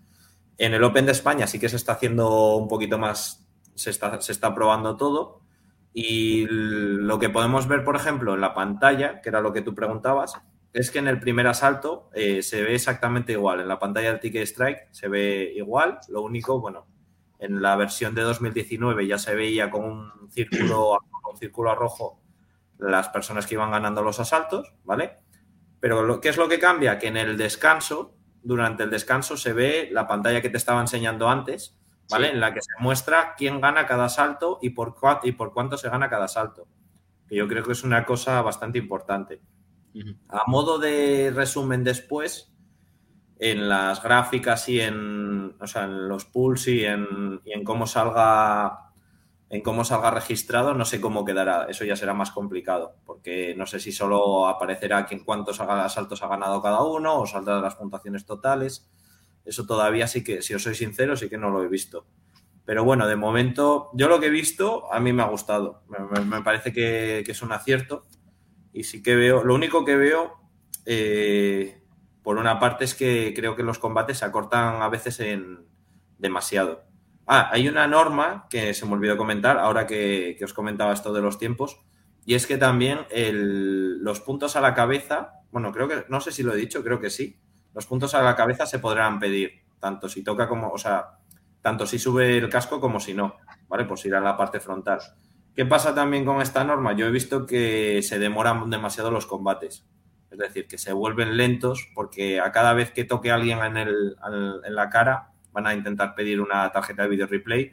En 0.58 0.74
el 0.74 0.84
Open 0.84 1.06
de 1.06 1.12
España 1.12 1.46
sí 1.46 1.58
que 1.58 1.68
se 1.68 1.76
está 1.76 1.92
haciendo 1.94 2.56
un 2.56 2.68
poquito 2.68 2.98
más, 2.98 3.43
se 3.74 3.90
está, 3.90 4.20
se 4.20 4.32
está 4.32 4.54
probando 4.54 4.96
todo. 4.96 5.40
Y 5.92 6.46
lo 6.48 7.18
que 7.18 7.30
podemos 7.30 7.68
ver, 7.68 7.84
por 7.84 7.96
ejemplo, 7.96 8.34
en 8.34 8.40
la 8.40 8.54
pantalla, 8.54 9.20
que 9.20 9.28
era 9.28 9.40
lo 9.40 9.52
que 9.52 9.62
tú 9.62 9.74
preguntabas, 9.74 10.40
es 10.72 10.90
que 10.90 10.98
en 10.98 11.06
el 11.06 11.20
primer 11.20 11.46
asalto 11.46 12.10
eh, 12.14 12.42
se 12.42 12.62
ve 12.62 12.74
exactamente 12.74 13.32
igual. 13.32 13.60
En 13.60 13.68
la 13.68 13.78
pantalla 13.78 14.10
del 14.10 14.20
Ticket 14.20 14.42
Strike 14.42 14.88
se 14.90 15.08
ve 15.08 15.52
igual. 15.54 16.00
Lo 16.08 16.22
único, 16.22 16.60
bueno, 16.60 16.86
en 17.38 17.62
la 17.62 17.76
versión 17.76 18.14
de 18.14 18.22
2019 18.22 19.06
ya 19.06 19.18
se 19.18 19.34
veía 19.36 19.70
con 19.70 19.84
un 19.84 20.30
círculo, 20.30 20.98
un 21.32 21.38
círculo 21.38 21.74
rojo 21.74 22.20
las 22.78 23.08
personas 23.08 23.46
que 23.46 23.54
iban 23.54 23.70
ganando 23.70 24.02
los 24.02 24.20
asaltos, 24.20 24.74
¿vale? 24.84 25.18
Pero 25.80 26.20
¿qué 26.20 26.28
es 26.28 26.36
lo 26.36 26.48
que 26.48 26.58
cambia? 26.58 26.98
Que 26.98 27.08
en 27.08 27.16
el 27.16 27.36
descanso, 27.36 28.16
durante 28.42 28.82
el 28.82 28.90
descanso, 28.90 29.36
se 29.36 29.52
ve 29.52 29.88
la 29.92 30.06
pantalla 30.06 30.42
que 30.42 30.50
te 30.50 30.56
estaba 30.56 30.80
enseñando 30.80 31.28
antes, 31.28 31.78
¿vale? 32.10 32.30
En 32.30 32.40
la 32.40 32.52
que 32.52 32.62
se 32.62 32.72
muestra 32.80 33.34
quién 33.36 33.60
gana 33.60 33.86
cada 33.86 34.08
salto 34.08 34.58
y 34.62 34.70
por, 34.70 34.96
y 35.22 35.32
por 35.32 35.52
cuánto 35.52 35.76
se 35.76 35.88
gana 35.88 36.10
cada 36.10 36.28
salto. 36.28 36.66
Que 37.28 37.36
yo 37.36 37.48
creo 37.48 37.64
que 37.64 37.72
es 37.72 37.84
una 37.84 38.04
cosa 38.04 38.40
bastante 38.42 38.78
importante. 38.78 39.40
A 40.28 40.42
modo 40.46 40.78
de 40.78 41.32
resumen 41.34 41.84
después, 41.84 42.52
en 43.38 43.68
las 43.68 44.02
gráficas 44.02 44.68
y 44.68 44.80
en, 44.80 45.56
o 45.60 45.66
sea, 45.66 45.84
en 45.84 46.08
los 46.08 46.24
pools 46.24 46.66
y 46.68 46.84
en, 46.84 47.40
y 47.44 47.52
en 47.52 47.64
cómo 47.64 47.86
salga 47.86 48.84
en 49.50 49.60
cómo 49.60 49.84
salga 49.84 50.10
registrado, 50.10 50.74
no 50.74 50.84
sé 50.84 51.00
cómo 51.00 51.24
quedará. 51.24 51.66
Eso 51.68 51.84
ya 51.84 51.94
será 51.94 52.12
más 52.12 52.32
complicado, 52.32 52.96
porque 53.04 53.54
no 53.56 53.66
sé 53.66 53.78
si 53.78 53.92
solo 53.92 54.48
aparecerá 54.48 55.06
en 55.08 55.22
cuántos 55.22 55.60
asaltos 55.60 56.22
ha 56.22 56.28
ganado 56.28 56.60
cada 56.60 56.82
uno 56.82 57.20
o 57.20 57.26
saldrán 57.26 57.62
las 57.62 57.76
puntuaciones 57.76 58.26
totales. 58.26 58.90
Eso 59.44 59.66
todavía 59.66 60.06
sí 60.06 60.24
que, 60.24 60.42
si 60.42 60.54
os 60.54 60.62
soy 60.62 60.74
sincero, 60.74 61.16
sí 61.16 61.28
que 61.28 61.38
no 61.38 61.50
lo 61.50 61.62
he 61.62 61.68
visto. 61.68 62.06
Pero 62.64 62.84
bueno, 62.84 63.06
de 63.06 63.16
momento, 63.16 63.90
yo 63.94 64.08
lo 64.08 64.20
que 64.20 64.26
he 64.26 64.30
visto, 64.30 64.92
a 64.92 65.00
mí 65.00 65.12
me 65.12 65.22
ha 65.22 65.26
gustado. 65.26 65.82
Me, 66.26 66.40
parece 66.42 66.72
que, 66.72 67.20
es 67.20 67.42
un 67.42 67.52
acierto. 67.52 68.04
Y 68.72 68.84
sí 68.84 69.02
que 69.02 69.16
veo, 69.16 69.44
lo 69.44 69.54
único 69.54 69.84
que 69.84 69.96
veo, 69.96 70.40
eh, 70.86 71.82
por 72.22 72.38
una 72.38 72.58
parte, 72.58 72.84
es 72.84 72.94
que 72.94 73.32
creo 73.36 73.54
que 73.54 73.62
los 73.62 73.78
combates 73.78 74.18
se 74.18 74.24
acortan 74.24 74.82
a 74.82 74.88
veces 74.88 75.20
en 75.20 75.66
demasiado 76.18 76.84
Ah, 77.26 77.48
hay 77.52 77.68
una 77.68 77.86
norma 77.86 78.46
que 78.50 78.74
se 78.74 78.84
me 78.84 78.92
olvidó 78.92 79.16
comentar 79.16 79.58
ahora 79.58 79.86
que, 79.86 80.38
os 80.44 80.52
comentaba 80.52 80.92
esto 80.92 81.12
de 81.12 81.22
los 81.22 81.38
tiempos, 81.38 81.80
y 82.26 82.34
es 82.34 82.46
que 82.46 82.58
también 82.58 83.06
los 83.10 84.20
puntos 84.20 84.56
a 84.56 84.60
la 84.60 84.74
cabeza, 84.74 85.32
bueno, 85.50 85.72
creo 85.72 85.88
que, 85.88 86.04
no 86.08 86.20
sé 86.20 86.32
si 86.32 86.42
lo 86.42 86.52
he 86.52 86.56
dicho, 86.56 86.84
creo 86.84 87.00
que 87.00 87.10
sí, 87.10 87.40
los 87.74 87.86
puntos 87.86 88.14
a 88.14 88.22
la 88.22 88.36
cabeza 88.36 88.66
se 88.66 88.78
podrán 88.78 89.18
pedir, 89.18 89.62
tanto 89.80 90.08
si 90.08 90.22
toca 90.22 90.48
como, 90.48 90.70
o 90.70 90.78
sea, 90.78 91.18
tanto 91.60 91.86
si 91.86 91.98
sube 91.98 92.38
el 92.38 92.48
casco 92.48 92.80
como 92.80 93.00
si 93.00 93.14
no, 93.14 93.36
¿vale? 93.68 93.84
Pues 93.84 94.04
ir 94.04 94.14
a 94.14 94.20
la 94.20 94.36
parte 94.36 94.60
frontal. 94.60 95.00
¿Qué 95.54 95.66
pasa 95.66 95.94
también 95.94 96.24
con 96.24 96.40
esta 96.40 96.64
norma? 96.64 96.94
Yo 96.94 97.06
he 97.06 97.10
visto 97.10 97.46
que 97.46 98.00
se 98.02 98.18
demoran 98.18 98.68
demasiado 98.70 99.10
los 99.10 99.26
combates. 99.26 99.86
Es 100.30 100.38
decir, 100.38 100.66
que 100.66 100.78
se 100.78 100.92
vuelven 100.92 101.36
lentos 101.36 101.88
porque 101.94 102.40
a 102.40 102.50
cada 102.50 102.72
vez 102.74 102.90
que 102.90 103.04
toque 103.04 103.30
a 103.30 103.36
alguien 103.36 103.60
en, 103.64 103.76
en 103.78 104.74
la 104.74 104.90
cara, 104.90 105.30
van 105.52 105.68
a 105.68 105.74
intentar 105.74 106.14
pedir 106.16 106.40
una 106.40 106.70
tarjeta 106.72 107.04
de 107.04 107.08
video 107.08 107.28
replay 107.28 107.72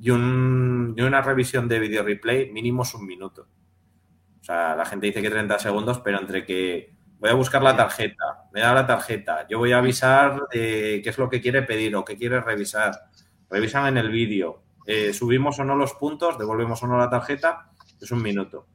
y, 0.00 0.10
una 0.10 1.22
revisión 1.22 1.68
de 1.68 1.78
video 1.78 2.02
replay 2.02 2.50
mínimo 2.52 2.82
es 2.82 2.94
un 2.94 3.06
minuto. 3.06 3.48
O 4.40 4.44
sea, 4.44 4.76
la 4.76 4.84
gente 4.84 5.06
dice 5.06 5.20
que 5.20 5.30
30 5.30 5.58
segundos, 5.58 6.00
pero 6.00 6.18
entre 6.18 6.44
que 6.44 6.96
voy 7.18 7.30
a 7.30 7.34
buscar 7.34 7.62
la 7.62 7.76
tarjeta, 7.76 8.48
me 8.52 8.60
da 8.60 8.74
la 8.74 8.86
tarjeta, 8.86 9.46
yo 9.48 9.58
voy 9.58 9.72
a 9.72 9.78
avisar 9.78 10.42
de 10.52 11.00
qué 11.02 11.10
es 11.10 11.18
lo 11.18 11.28
que 11.28 11.40
quiere 11.40 11.62
pedir 11.62 11.94
o 11.96 12.04
qué 12.04 12.16
quiere 12.16 12.40
revisar, 12.40 12.92
revisan 13.50 13.86
en 13.86 13.96
el 13.96 14.10
vídeo, 14.10 14.62
eh, 14.86 15.12
subimos 15.12 15.58
o 15.58 15.64
no 15.64 15.74
los 15.74 15.94
puntos, 15.94 16.38
devolvemos 16.38 16.82
o 16.82 16.86
no 16.86 16.98
la 16.98 17.10
tarjeta, 17.10 17.70
es 18.00 18.10
un 18.10 18.22
minuto. 18.22 18.66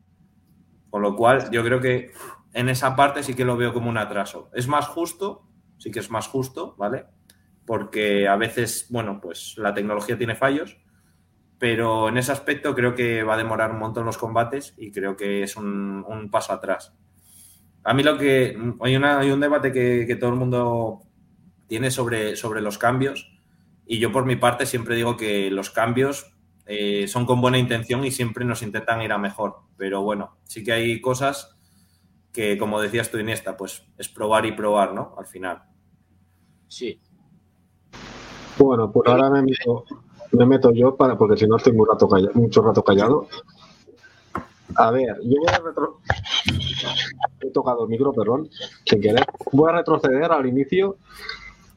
Con 0.90 1.02
lo 1.02 1.16
cual, 1.16 1.50
yo 1.50 1.64
creo 1.64 1.80
que 1.80 2.12
en 2.54 2.70
esa 2.70 2.96
parte 2.96 3.24
sí 3.24 3.34
que 3.34 3.46
lo 3.46 3.58
veo 3.58 3.74
como 3.74 3.90
un 3.90 3.98
atraso. 3.98 4.52
Es 4.54 4.68
más 4.68 4.88
justo, 4.88 5.48
sí 5.80 5.90
que 5.90 6.00
es 6.00 6.12
más 6.12 6.28
justo, 6.28 6.76
¿vale? 6.78 7.06
porque 7.66 8.28
a 8.28 8.36
veces, 8.36 8.88
bueno, 8.90 9.20
pues 9.22 9.56
la 9.58 9.74
tecnología 9.74 10.18
tiene 10.18 10.36
fallos, 10.36 10.78
pero 11.60 12.10
en 12.10 12.18
ese 12.18 12.32
aspecto 12.32 12.76
creo 12.76 12.94
que 12.94 13.24
va 13.24 13.36
a 13.36 13.38
demorar 13.38 13.72
un 13.72 13.80
montón 13.80 14.06
los 14.06 14.18
combates 14.18 14.74
y 14.78 14.92
creo 14.92 15.16
que 15.16 15.44
es 15.44 15.56
un, 15.56 16.30
paso 16.32 16.54
atrás. 16.54 16.94
A 17.84 17.94
mí 17.94 18.04
lo 18.04 18.18
que 18.18 18.58
hay, 18.82 18.96
hay 18.96 19.32
un 19.32 19.40
debate 19.40 19.72
que, 19.72 20.16
todo 20.16 20.32
el 20.32 20.38
mundo 20.38 21.02
tiene 21.68 21.92
sobre, 21.92 22.36
sobre 22.36 22.62
los 22.62 22.78
cambios 22.78 23.32
y 23.86 24.00
yo 24.00 24.12
por 24.12 24.26
mi 24.26 24.36
parte 24.36 24.66
siempre 24.66 24.96
digo 24.96 25.18
que 25.18 25.52
los 25.52 25.70
cambios 25.70 26.34
eh, 26.66 27.08
son 27.08 27.26
con 27.26 27.42
buena 27.42 27.58
intención 27.58 28.06
y 28.06 28.12
siempre 28.12 28.46
nos 28.46 28.62
intentan 28.62 29.02
ir 29.02 29.12
a 29.12 29.18
mejor, 29.18 29.58
pero 29.78 30.02
bueno, 30.02 30.38
sí 30.44 30.64
que 30.64 30.72
hay 30.72 31.02
cosas 31.02 31.58
que 32.32 32.58
como 32.58 32.82
decías 32.82 33.12
tú 33.12 33.18
Iniesta, 33.18 33.58
pues 33.58 33.86
es 33.98 34.10
probar 34.10 34.46
y 34.46 34.54
probar, 34.54 34.94
¿no? 34.94 35.16
Al 35.18 35.28
final. 35.28 35.64
Sí, 36.68 37.00
bueno, 38.58 38.92
pues 38.92 39.10
ahora 39.10 39.30
me 39.30 39.42
meto, 39.42 39.86
me 40.32 40.46
meto 40.46 40.72
yo 40.72 40.96
para, 40.96 41.18
porque 41.18 41.38
si 41.38 41.48
no 41.48 41.58
estoy 41.58 41.74
muy 41.74 41.88
rato 41.90 42.08
callado, 42.08 42.34
mucho 42.36 42.62
rato 42.62 42.84
callado. 42.84 43.28
A 44.76 44.92
ver, 44.92 45.18
yo 45.24 45.36
voy 45.40 45.54
a 45.54 45.60
retro... 45.60 46.00
He 47.42 47.50
tocado 47.52 47.84
el 47.84 47.90
micro, 47.90 48.14
perdón, 48.14 48.50
sin 48.86 49.02
querer. 49.02 49.26
Voy 49.52 49.70
a 49.70 49.78
retroceder 49.78 50.32
al 50.32 50.46
inicio. 50.46 50.98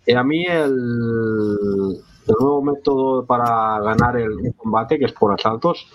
Y 0.06 0.14
a 0.14 0.22
mí 0.22 0.46
el, 0.46 1.98
el 2.26 2.34
nuevo 2.40 2.62
método 2.62 3.26
para 3.26 3.80
ganar 3.80 4.16
el 4.16 4.54
combate, 4.56 4.98
que 4.98 5.06
es 5.06 5.12
por 5.12 5.32
asaltos, 5.32 5.88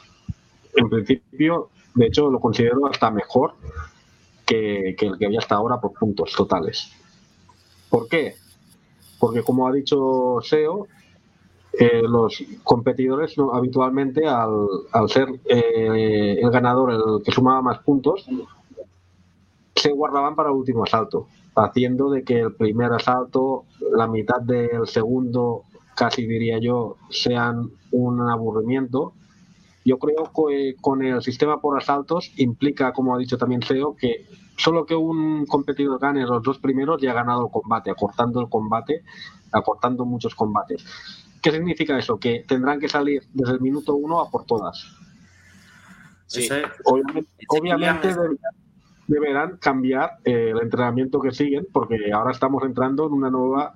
en 0.75 0.89
principio, 0.89 1.69
de 1.95 2.07
hecho, 2.07 2.29
lo 2.29 2.39
considero 2.39 2.87
hasta 2.87 3.09
mejor 3.09 3.53
que, 4.45 4.95
que 4.97 5.07
el 5.07 5.17
que 5.17 5.25
había 5.25 5.39
hasta 5.39 5.55
ahora 5.55 5.79
por 5.79 5.93
puntos 5.93 6.33
totales. 6.33 6.91
¿Por 7.89 8.07
qué? 8.07 8.35
porque 9.21 9.43
como 9.43 9.67
ha 9.67 9.71
dicho 9.71 10.39
SEO, 10.41 10.87
eh, 11.73 12.01
los 12.03 12.43
competidores 12.63 13.35
habitualmente 13.53 14.27
al, 14.27 15.09
ser 15.09 15.29
eh, 15.45 16.37
el 16.41 16.51
ganador 16.51 16.91
el 16.91 17.23
que 17.23 17.31
sumaba 17.31 17.61
más 17.61 17.79
puntos, 17.79 18.27
se 19.75 19.91
guardaban 19.91 20.35
para 20.35 20.49
el 20.49 20.55
último 20.55 20.83
asalto, 20.83 21.27
haciendo 21.55 22.09
de 22.09 22.23
que 22.23 22.39
el 22.39 22.53
primer 22.53 22.91
asalto, 22.91 23.65
la 23.95 24.07
mitad 24.07 24.41
del 24.41 24.85
segundo, 24.85 25.63
casi 25.95 26.27
diría 26.27 26.59
yo, 26.59 26.97
sean 27.09 27.71
un 27.91 28.21
aburrimiento. 28.29 29.13
Yo 29.83 29.97
creo 29.97 30.31
que 30.35 30.75
con 30.79 31.01
el 31.01 31.21
sistema 31.23 31.59
por 31.61 31.77
asaltos 31.77 32.31
implica, 32.37 32.93
como 32.93 33.15
ha 33.15 33.17
dicho 33.17 33.37
también 33.37 33.63
SEO, 33.63 33.95
que 33.95 34.27
solo 34.57 34.85
que 34.85 34.95
un 34.95 35.45
competidor 35.45 35.99
gane 35.99 36.25
los 36.25 36.43
dos 36.43 36.59
primeros 36.59 37.01
ya 37.01 37.11
ha 37.11 37.15
ganado 37.15 37.45
el 37.45 37.51
combate, 37.51 37.89
acortando 37.89 38.41
el 38.41 38.49
combate, 38.49 39.03
acortando 39.51 40.05
muchos 40.05 40.35
combates. 40.35 40.85
¿Qué 41.41 41.51
significa 41.51 41.97
eso? 41.97 42.19
Que 42.19 42.43
tendrán 42.47 42.79
que 42.79 42.87
salir 42.87 43.23
desde 43.33 43.53
el 43.53 43.61
minuto 43.61 43.95
uno 43.95 44.21
a 44.21 44.29
por 44.29 44.45
todas. 44.45 44.85
Sí. 46.27 46.47
Obviamente, 47.47 48.15
deberán 49.07 49.57
cambiar 49.57 50.19
eh, 50.23 50.51
el 50.51 50.59
entrenamiento 50.61 51.19
que 51.19 51.31
siguen 51.31 51.67
porque 51.73 51.97
ahora 52.13 52.31
estamos 52.31 52.63
entrando 52.63 53.07
en 53.07 53.13
una 53.13 53.29
nueva 53.29 53.73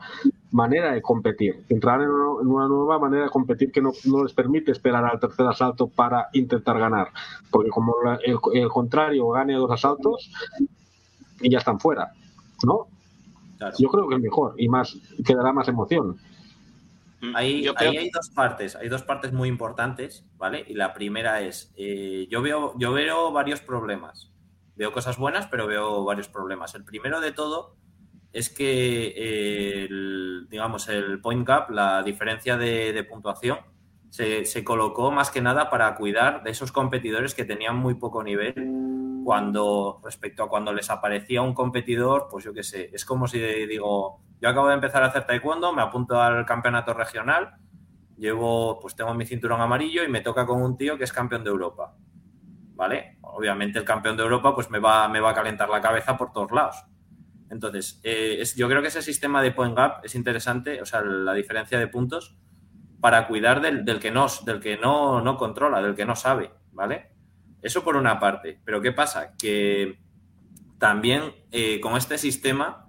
manera 0.51 0.93
de 0.93 1.01
competir. 1.01 1.65
Entrar 1.67 2.01
en 2.01 2.09
una, 2.09 2.67
nueva 2.69 2.99
manera 2.99 3.23
de 3.25 3.29
competir 3.29 3.71
que 3.71 3.81
no, 3.81 3.91
les 4.23 4.33
permite 4.33 4.71
esperar 4.71 5.03
al 5.03 5.19
tercer 5.19 5.45
asalto 5.45 5.87
para 5.87 6.29
intentar 6.31 6.79
ganar. 6.79 7.09
Porque 7.51 7.69
como 7.69 7.93
el, 8.53 8.69
contrario 8.69 9.27
gane 9.29 9.55
dos 9.55 9.71
asaltos 9.71 10.31
y 11.41 11.49
ya 11.49 11.57
están 11.57 11.81
fuera. 11.81 12.13
¿No? 12.65 12.87
Yo 13.77 13.89
creo 13.89 14.07
que 14.07 14.15
es 14.15 14.21
mejor 14.21 14.53
y 14.57 14.69
más 14.69 14.97
quedará 15.25 15.51
más 15.51 15.67
emoción. 15.67 16.17
Mm, 17.21 17.35
ahí, 17.35 17.67
hay 17.77 18.09
dos 18.09 18.29
partes, 18.29 18.75
hay 18.75 18.89
dos 18.89 19.03
partes 19.03 19.31
muy 19.31 19.49
importantes, 19.49 20.25
¿vale? 20.37 20.63
Y 20.67 20.73
la 20.73 20.93
primera 20.93 21.41
es, 21.41 21.73
eh, 21.77 22.27
yo, 22.29 22.41
veo, 22.41 22.73
yo 22.77 22.93
veo 22.93 23.31
varios 23.31 23.61
problemas. 23.61 24.31
Veo 24.75 24.91
cosas 24.91 25.17
buenas, 25.17 25.47
pero 25.47 25.67
veo 25.67 26.03
varios 26.03 26.27
problemas. 26.27 26.75
El 26.75 26.83
primero 26.83 27.21
de 27.21 27.31
todo 27.31 27.77
es 28.33 28.49
que, 28.49 29.13
eh, 29.15 29.85
el, 29.85 30.47
digamos, 30.49 30.89
el 30.89 31.21
point 31.21 31.47
gap, 31.47 31.69
la 31.69 32.03
diferencia 32.03 32.57
de, 32.57 33.05
puntuación, 33.09 33.59
se, 34.09 34.45
se, 34.45 34.63
colocó 34.63 35.11
más 35.11 35.31
que 35.31 35.41
nada 35.41 35.69
para 35.69 35.95
cuidar 35.95 36.43
de 36.43 36.51
esos 36.51 36.71
competidores 36.71 37.33
que 37.33 37.45
tenían 37.45 37.77
muy 37.77 37.95
poco 37.95 38.23
nivel 38.23 38.53
cuando 39.25 39.99
respecto 40.03 40.43
a 40.43 40.49
cuando 40.49 40.71
les 40.71 40.89
aparecía 40.89 41.41
un 41.41 41.53
competidor, 41.53 42.27
pues 42.29 42.45
yo 42.45 42.53
qué 42.53 42.63
sé, 42.63 42.91
es 42.93 43.03
como 43.05 43.27
si 43.27 43.39
digo, 43.39 44.21
yo 44.45 44.51
acabo 44.51 44.67
de 44.67 44.75
empezar 44.75 45.01
a 45.01 45.07
hacer 45.07 45.25
taekwondo, 45.25 45.73
me 45.73 45.81
apunto 45.81 46.21
al 46.21 46.45
campeonato 46.45 46.93
regional, 46.93 47.55
llevo, 48.15 48.79
pues 48.79 48.95
tengo 48.95 49.11
mi 49.15 49.25
cinturón 49.25 49.59
amarillo 49.59 50.03
y 50.03 50.07
me 50.07 50.21
toca 50.21 50.45
con 50.45 50.61
un 50.61 50.77
tío 50.77 50.99
que 50.99 51.03
es 51.03 51.11
campeón 51.11 51.43
de 51.43 51.49
Europa. 51.49 51.95
¿Vale? 52.75 53.17
Obviamente 53.21 53.79
el 53.79 53.85
campeón 53.85 54.15
de 54.17 54.21
Europa 54.21 54.53
pues 54.53 54.69
me 54.69 54.77
va, 54.77 55.07
me 55.07 55.19
va 55.19 55.31
a 55.31 55.33
calentar 55.33 55.67
la 55.67 55.81
cabeza 55.81 56.15
por 56.15 56.31
todos 56.31 56.51
lados. 56.51 56.75
Entonces, 57.49 57.99
eh, 58.03 58.43
yo 58.55 58.69
creo 58.69 58.83
que 58.83 58.89
ese 58.89 59.01
sistema 59.01 59.41
de 59.41 59.51
point 59.51 59.75
gap 59.75 60.05
es 60.05 60.13
interesante, 60.13 60.79
o 60.79 60.85
sea, 60.85 61.01
la 61.01 61.33
diferencia 61.33 61.79
de 61.79 61.87
puntos, 61.87 62.37
para 63.01 63.25
cuidar 63.25 63.61
del, 63.61 63.99
que, 63.99 64.11
no, 64.11 64.27
del 64.45 64.59
que 64.59 64.77
no, 64.77 65.21
no 65.21 65.37
controla, 65.37 65.81
del 65.81 65.95
que 65.95 66.05
no 66.05 66.15
sabe, 66.15 66.51
¿vale? 66.71 67.13
Eso 67.63 67.83
por 67.83 67.95
una 67.95 68.19
parte. 68.19 68.61
Pero 68.63 68.79
¿qué 68.79 68.91
pasa? 68.91 69.33
Que 69.39 69.97
también 70.77 71.33
eh, 71.49 71.79
con 71.79 71.97
este 71.97 72.19
sistema 72.19 72.84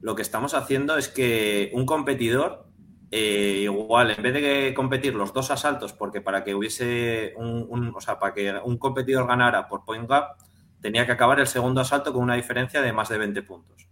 lo 0.00 0.14
que 0.14 0.22
estamos 0.22 0.54
haciendo 0.54 0.96
es 0.96 1.08
que 1.08 1.70
un 1.74 1.86
competidor, 1.86 2.66
eh, 3.10 3.60
igual, 3.62 4.10
en 4.10 4.22
vez 4.22 4.34
de 4.34 4.74
competir 4.74 5.14
los 5.14 5.32
dos 5.32 5.50
asaltos, 5.50 5.92
porque 5.92 6.20
para 6.20 6.44
que 6.44 6.54
hubiese 6.54 7.34
un, 7.36 7.92
o 7.94 8.00
sea, 8.00 8.18
para 8.18 8.34
que 8.34 8.52
un 8.64 8.78
competidor 8.78 9.26
ganara 9.26 9.68
por 9.68 9.84
point 9.84 10.08
gap, 10.08 10.36
tenía 10.80 11.06
que 11.06 11.12
acabar 11.12 11.40
el 11.40 11.46
segundo 11.46 11.80
asalto 11.80 12.12
con 12.12 12.22
una 12.22 12.34
diferencia 12.34 12.82
de 12.82 12.92
más 12.92 13.08
de 13.08 13.18
20 13.18 13.42
puntos. 13.42 13.88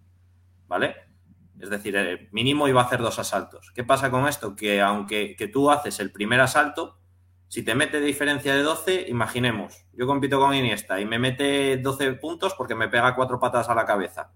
¿Vale? 0.67 0.97
Es 1.59 1.71
decir, 1.71 1.97
el 1.97 2.29
mínimo 2.33 2.69
iba 2.69 2.83
a 2.83 2.85
hacer 2.85 3.01
dos 3.01 3.19
asaltos. 3.19 3.73
¿Qué 3.75 3.85
pasa 3.85 4.11
con 4.11 4.29
esto? 4.29 4.55
Que 4.57 4.81
aunque 4.83 5.37
que 5.37 5.49
tú 5.49 5.71
haces 5.71 6.01
el 6.01 6.11
primer 6.11 6.41
asalto, 6.41 6.99
si 7.49 7.63
te 7.63 7.75
mete 7.75 8.01
diferencia 8.01 8.55
de 8.55 8.63
12, 8.63 9.07
imaginemos, 9.09 9.87
yo 9.93 10.07
compito 10.07 10.41
con 10.41 10.55
Iniesta 10.55 11.01
y 11.01 11.07
me 11.07 11.19
mete 11.19 11.77
12 11.77 12.15
puntos 12.15 12.55
porque 12.55 12.75
me 12.75 12.89
pega 12.89 13.15
cuatro 13.15 13.39
patadas 13.39 13.69
a 13.69 13.75
la 13.75 13.87
cabeza 13.87 14.33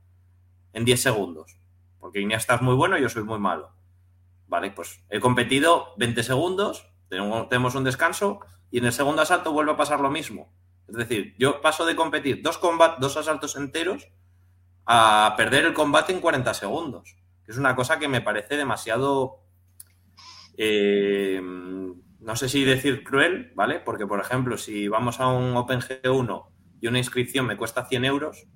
en 0.73 0.85
10 0.85 1.01
segundos. 1.01 1.59
Porque 1.99 2.21
Iniesta 2.21 2.55
es 2.55 2.63
muy 2.63 2.75
bueno 2.75 2.99
y 2.99 3.03
yo 3.03 3.09
soy 3.09 3.25
muy 3.25 3.39
malo. 3.39 3.73
Vale, 4.47 4.71
pues 4.71 5.05
he 5.11 5.21
competido 5.21 5.95
20 5.99 6.23
segundos, 6.23 6.87
tenemos 7.09 7.75
un 7.75 7.85
descanso 7.85 8.41
y 8.71 8.79
en 8.79 8.87
el 8.87 8.93
segundo 8.93 9.23
asalto 9.23 9.53
vuelve 9.53 9.73
a 9.73 9.77
pasar 9.77 10.01
lo 10.01 10.11
mismo. 10.11 10.53
Es 10.89 10.97
decir, 10.97 11.35
yo 11.39 11.61
paso 11.61 11.85
de 11.85 11.97
competir 11.97 12.43
dos, 12.43 12.61
dos 12.99 13.17
asaltos 13.17 13.57
enteros 13.57 14.09
a 14.87 15.35
perder 15.37 15.67
el 15.67 15.75
combate 15.75 16.13
en 16.13 16.21
40 16.21 16.55
segundos. 16.55 17.17
Que 17.45 17.53
es 17.53 17.59
una 17.59 17.77
cosa 17.77 17.99
que 17.99 18.09
me 18.09 18.23
parece 18.23 18.57
demasiado... 18.57 19.43
Eh, 20.57 21.41
no 21.43 22.37
sé 22.37 22.49
si 22.49 22.65
decir 22.65 23.05
cruel, 23.05 23.53
¿vale? 23.55 23.81
Porque, 23.81 24.07
por 24.07 24.21
ejemplo, 24.21 24.59
si 24.59 24.89
vamos 24.89 25.21
a 25.21 25.29
un 25.29 25.55
OpenG1 25.55 26.47
y 26.81 26.87
una 26.89 26.99
inscripción 26.99 27.47
me 27.47 27.57
cuesta 27.57 27.87
100 27.87 28.05
euros, 28.05 28.47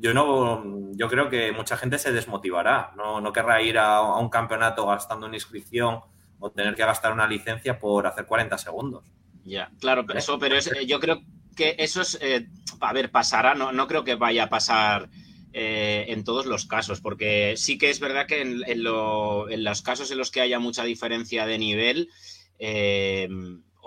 yo 0.00 0.14
no, 0.14 0.92
yo 0.92 1.08
creo 1.08 1.28
que 1.28 1.52
mucha 1.52 1.76
gente 1.76 1.98
se 1.98 2.12
desmotivará, 2.12 2.92
no, 2.96 3.20
no 3.20 3.32
querrá 3.32 3.60
ir 3.62 3.78
a, 3.78 4.16
un 4.16 4.28
campeonato 4.28 4.86
gastando 4.86 5.26
una 5.26 5.36
inscripción 5.36 6.00
o 6.38 6.50
tener 6.50 6.74
que 6.74 6.84
gastar 6.84 7.12
una 7.12 7.26
licencia 7.26 7.78
por 7.78 8.06
hacer 8.06 8.24
40 8.24 8.56
segundos. 8.58 9.04
Ya, 9.44 9.70
claro, 9.80 10.06
pero 10.06 10.18
eso, 10.18 10.38
pero 10.38 10.56
yo 10.86 11.00
creo 11.00 11.22
que 11.56 11.74
eso 11.78 12.02
es, 12.02 12.18
eh, 12.20 12.48
a 12.80 12.92
ver, 12.92 13.10
pasará, 13.10 13.54
no, 13.54 13.72
no 13.72 13.88
creo 13.88 14.04
que 14.04 14.14
vaya 14.14 14.44
a 14.44 14.48
pasar 14.48 15.08
eh, 15.52 16.04
en 16.08 16.22
todos 16.22 16.46
los 16.46 16.66
casos, 16.66 17.00
porque 17.00 17.54
sí 17.56 17.78
que 17.78 17.90
es 17.90 17.98
verdad 17.98 18.26
que 18.26 18.42
en, 18.42 18.62
en, 18.66 18.84
los 18.84 19.82
casos 19.82 20.10
en 20.10 20.18
los 20.18 20.30
que 20.30 20.40
haya 20.40 20.60
mucha 20.60 20.84
diferencia 20.84 21.46
de 21.46 21.58
nivel, 21.58 22.10
eh, 22.58 23.28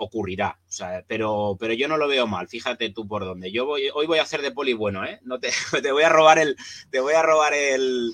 ocurrirá. 0.04 0.58
O 0.68 0.72
sea, 0.72 1.04
pero, 1.06 1.56
pero 1.58 1.72
yo 1.74 1.88
no 1.88 1.96
lo 1.96 2.08
veo 2.08 2.26
mal. 2.26 2.48
Fíjate 2.48 2.90
tú 2.90 3.06
por 3.06 3.24
dónde. 3.24 3.52
Yo 3.52 3.66
voy, 3.66 3.88
hoy 3.94 4.06
voy 4.06 4.18
a 4.18 4.22
hacer 4.22 4.42
de 4.42 4.52
poli 4.52 4.72
bueno, 4.72 5.04
¿eh? 5.04 5.20
No 5.22 5.38
te, 5.38 5.50
te 5.82 5.92
voy 5.92 6.02
a 6.02 6.08
robar 6.08 6.38
el, 6.38 6.56
te 6.90 7.00
voy 7.00 7.14
a 7.14 7.22
robar 7.22 7.54
el, 7.54 8.12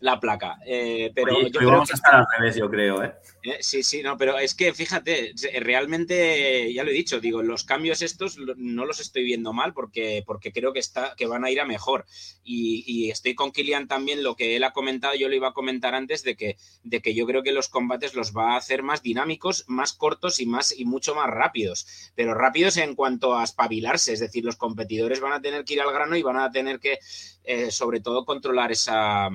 la 0.00 0.20
placa. 0.20 0.58
Eh, 0.64 1.10
pero 1.14 1.48
yo 1.48 1.70
vamos 1.70 1.90
a 1.90 1.94
estar 1.94 2.14
al 2.14 2.26
revés, 2.38 2.56
yo 2.56 2.70
creo, 2.70 3.02
¿eh? 3.02 3.14
¿eh? 3.42 3.58
Sí, 3.60 3.82
sí, 3.82 4.02
no, 4.02 4.16
pero 4.16 4.38
es 4.38 4.54
que 4.54 4.72
fíjate, 4.72 5.32
realmente, 5.60 6.72
ya 6.72 6.84
lo 6.84 6.90
he 6.90 6.94
dicho, 6.94 7.20
digo, 7.20 7.42
los 7.42 7.64
cambios 7.64 8.02
estos 8.02 8.38
no 8.38 8.84
los 8.84 9.00
estoy 9.00 9.24
viendo 9.24 9.52
mal 9.52 9.74
porque, 9.74 10.22
porque 10.26 10.52
creo 10.52 10.72
que, 10.72 10.78
está, 10.78 11.14
que 11.16 11.26
van 11.26 11.44
a 11.44 11.50
ir 11.50 11.60
a 11.60 11.64
mejor. 11.64 12.06
Y, 12.44 13.10
estoy 13.10 13.34
con 13.34 13.52
Kilian 13.52 13.88
también, 13.88 14.22
lo 14.22 14.36
que 14.36 14.56
él 14.56 14.64
ha 14.64 14.72
comentado, 14.72 15.14
yo 15.14 15.28
lo 15.28 15.34
iba 15.34 15.48
a 15.48 15.52
comentar 15.52 15.94
antes, 15.94 16.22
de 16.22 16.36
que, 16.36 16.56
de 16.82 17.00
que 17.00 17.14
yo 17.14 17.26
creo 17.26 17.42
que 17.42 17.52
los 17.52 17.68
combates 17.68 18.14
los 18.14 18.36
va 18.36 18.52
a 18.52 18.56
hacer 18.56 18.82
más 18.82 19.02
dinámicos, 19.02 19.64
más 19.66 19.92
cortos 19.92 20.40
y, 20.40 20.46
más, 20.46 20.78
y 20.78 20.84
mucho 20.84 21.14
más 21.14 21.28
rápidos. 21.28 21.86
Pero 22.14 22.34
rápidos 22.34 22.76
en 22.76 22.94
cuanto 22.94 23.36
a 23.36 23.44
espabilarse, 23.44 24.12
es 24.12 24.20
decir, 24.20 24.44
los 24.44 24.56
competidores 24.56 25.20
van 25.20 25.32
a 25.32 25.40
tener 25.40 25.64
que 25.64 25.74
ir 25.74 25.80
al 25.80 25.92
grano 25.92 26.16
y 26.16 26.22
van 26.22 26.36
a 26.36 26.50
tener 26.50 26.80
que, 26.80 26.98
eh, 27.44 27.70
sobre 27.70 28.00
todo, 28.00 28.24
controlar 28.24 28.72
esa 28.72 29.30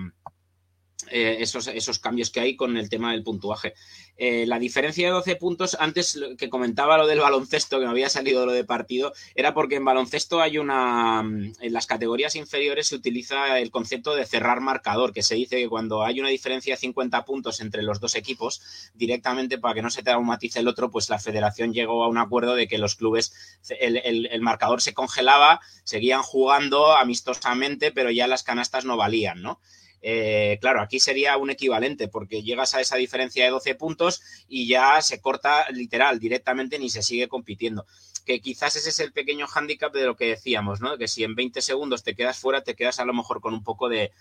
eh, 1.13 1.43
esos, 1.43 1.67
esos, 1.67 1.99
cambios 1.99 2.31
que 2.31 2.39
hay 2.39 2.55
con 2.55 2.75
el 2.75 2.89
tema 2.89 3.11
del 3.11 3.21
puntuaje. 3.21 3.75
Eh, 4.17 4.47
la 4.47 4.57
diferencia 4.57 5.05
de 5.05 5.13
12 5.13 5.35
puntos, 5.35 5.77
antes 5.79 6.19
que 6.39 6.49
comentaba 6.49 6.97
lo 6.97 7.05
del 7.05 7.19
baloncesto, 7.19 7.79
que 7.79 7.85
me 7.85 7.91
había 7.91 8.09
salido 8.09 8.47
lo 8.47 8.51
de 8.51 8.63
partido, 8.63 9.13
era 9.35 9.53
porque 9.53 9.75
en 9.75 9.85
baloncesto 9.85 10.41
hay 10.41 10.57
una. 10.57 11.19
En 11.21 11.73
las 11.73 11.85
categorías 11.85 12.35
inferiores 12.35 12.87
se 12.87 12.95
utiliza 12.95 13.59
el 13.59 13.69
concepto 13.69 14.15
de 14.15 14.25
cerrar 14.25 14.59
marcador, 14.59 15.13
que 15.13 15.21
se 15.21 15.35
dice 15.35 15.57
que 15.57 15.69
cuando 15.69 16.03
hay 16.03 16.19
una 16.19 16.29
diferencia 16.29 16.73
de 16.73 16.79
50 16.79 17.25
puntos 17.25 17.61
entre 17.61 17.83
los 17.83 17.99
dos 17.99 18.15
equipos, 18.15 18.61
directamente 18.95 19.59
para 19.59 19.75
que 19.75 19.83
no 19.83 19.91
se 19.91 20.01
traumatice 20.01 20.61
el 20.61 20.67
otro, 20.67 20.89
pues 20.89 21.11
la 21.11 21.19
federación 21.19 21.73
llegó 21.73 22.03
a 22.03 22.07
un 22.07 22.17
acuerdo 22.17 22.55
de 22.55 22.67
que 22.67 22.79
los 22.79 22.95
clubes, 22.95 23.59
el, 23.79 23.97
el 24.25 24.41
marcador 24.41 24.81
se 24.81 24.95
congelaba, 24.95 25.61
seguían 25.83 26.23
jugando 26.23 26.95
amistosamente, 26.97 27.91
pero 27.91 28.09
ya 28.09 28.25
las 28.25 28.41
canastas 28.41 28.83
no 28.83 28.97
valían, 28.97 29.43
¿no? 29.43 29.59
Eh, 30.05 30.57
claro, 30.59 30.81
aquí 30.81 30.99
sería 30.99 31.37
un 31.37 31.49
equivalente 31.49 32.09
porque 32.09 32.43
llegas 32.43 32.73
a 32.75 32.81
esa 32.81 32.97
diferencia 32.97 33.45
de 33.45 33.51
12 33.51 33.75
puntos 33.75 34.21
y 34.49 34.67
ya 34.67 35.01
se 35.01 35.21
corta 35.21 35.69
literal, 35.69 36.19
directamente 36.19 36.77
ni 36.77 36.89
se 36.89 37.01
sigue 37.01 37.29
compitiendo. 37.29 37.85
Que 38.25 38.41
quizás 38.41 38.75
ese 38.75 38.89
es 38.89 38.99
el 38.99 39.13
pequeño 39.13 39.47
hándicap 39.47 39.93
de 39.93 40.03
lo 40.03 40.17
que 40.17 40.27
decíamos, 40.27 40.81
¿no? 40.81 40.97
Que 40.97 41.07
si 41.07 41.23
en 41.23 41.35
20 41.35 41.61
segundos 41.61 42.03
te 42.03 42.15
quedas 42.15 42.37
fuera, 42.37 42.63
te 42.63 42.75
quedas 42.75 42.99
a 42.99 43.05
lo 43.05 43.13
mejor 43.13 43.39
con 43.39 43.53
un 43.53 43.63
poco 43.63 43.87
de, 43.87 44.11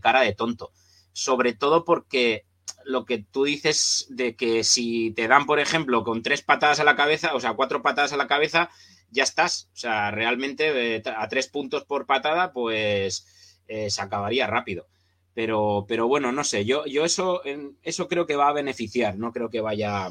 cara 0.00 0.20
de 0.20 0.34
tonto. 0.34 0.70
Sobre 1.12 1.52
todo 1.52 1.84
porque 1.84 2.44
lo 2.84 3.04
que 3.04 3.18
tú 3.18 3.42
dices 3.44 4.06
de 4.10 4.36
que 4.36 4.62
si 4.62 5.10
te 5.12 5.26
dan, 5.26 5.46
por 5.46 5.58
ejemplo, 5.58 6.04
con 6.04 6.22
tres 6.22 6.42
patadas 6.42 6.78
a 6.78 6.84
la 6.84 6.94
cabeza, 6.94 7.34
o 7.34 7.40
sea, 7.40 7.54
cuatro 7.54 7.82
patadas 7.82 8.12
a 8.12 8.16
la 8.16 8.28
cabeza, 8.28 8.70
ya 9.10 9.24
estás. 9.24 9.68
O 9.74 9.76
sea, 9.76 10.12
realmente 10.12 10.96
eh, 10.96 11.02
a 11.04 11.28
tres 11.28 11.48
puntos 11.48 11.84
por 11.84 12.06
patada, 12.06 12.52
pues 12.52 13.26
eh, 13.66 13.90
se 13.90 14.00
acabaría 14.00 14.46
rápido. 14.46 14.86
Pero, 15.34 15.84
pero 15.88 16.06
bueno, 16.06 16.30
no 16.30 16.44
sé, 16.44 16.64
yo, 16.64 16.84
yo 16.86 17.04
eso, 17.04 17.40
eso 17.82 18.08
creo 18.08 18.24
que 18.24 18.36
va 18.36 18.48
a 18.48 18.52
beneficiar, 18.52 19.18
no 19.18 19.32
creo 19.32 19.50
que 19.50 19.60
vaya, 19.60 20.10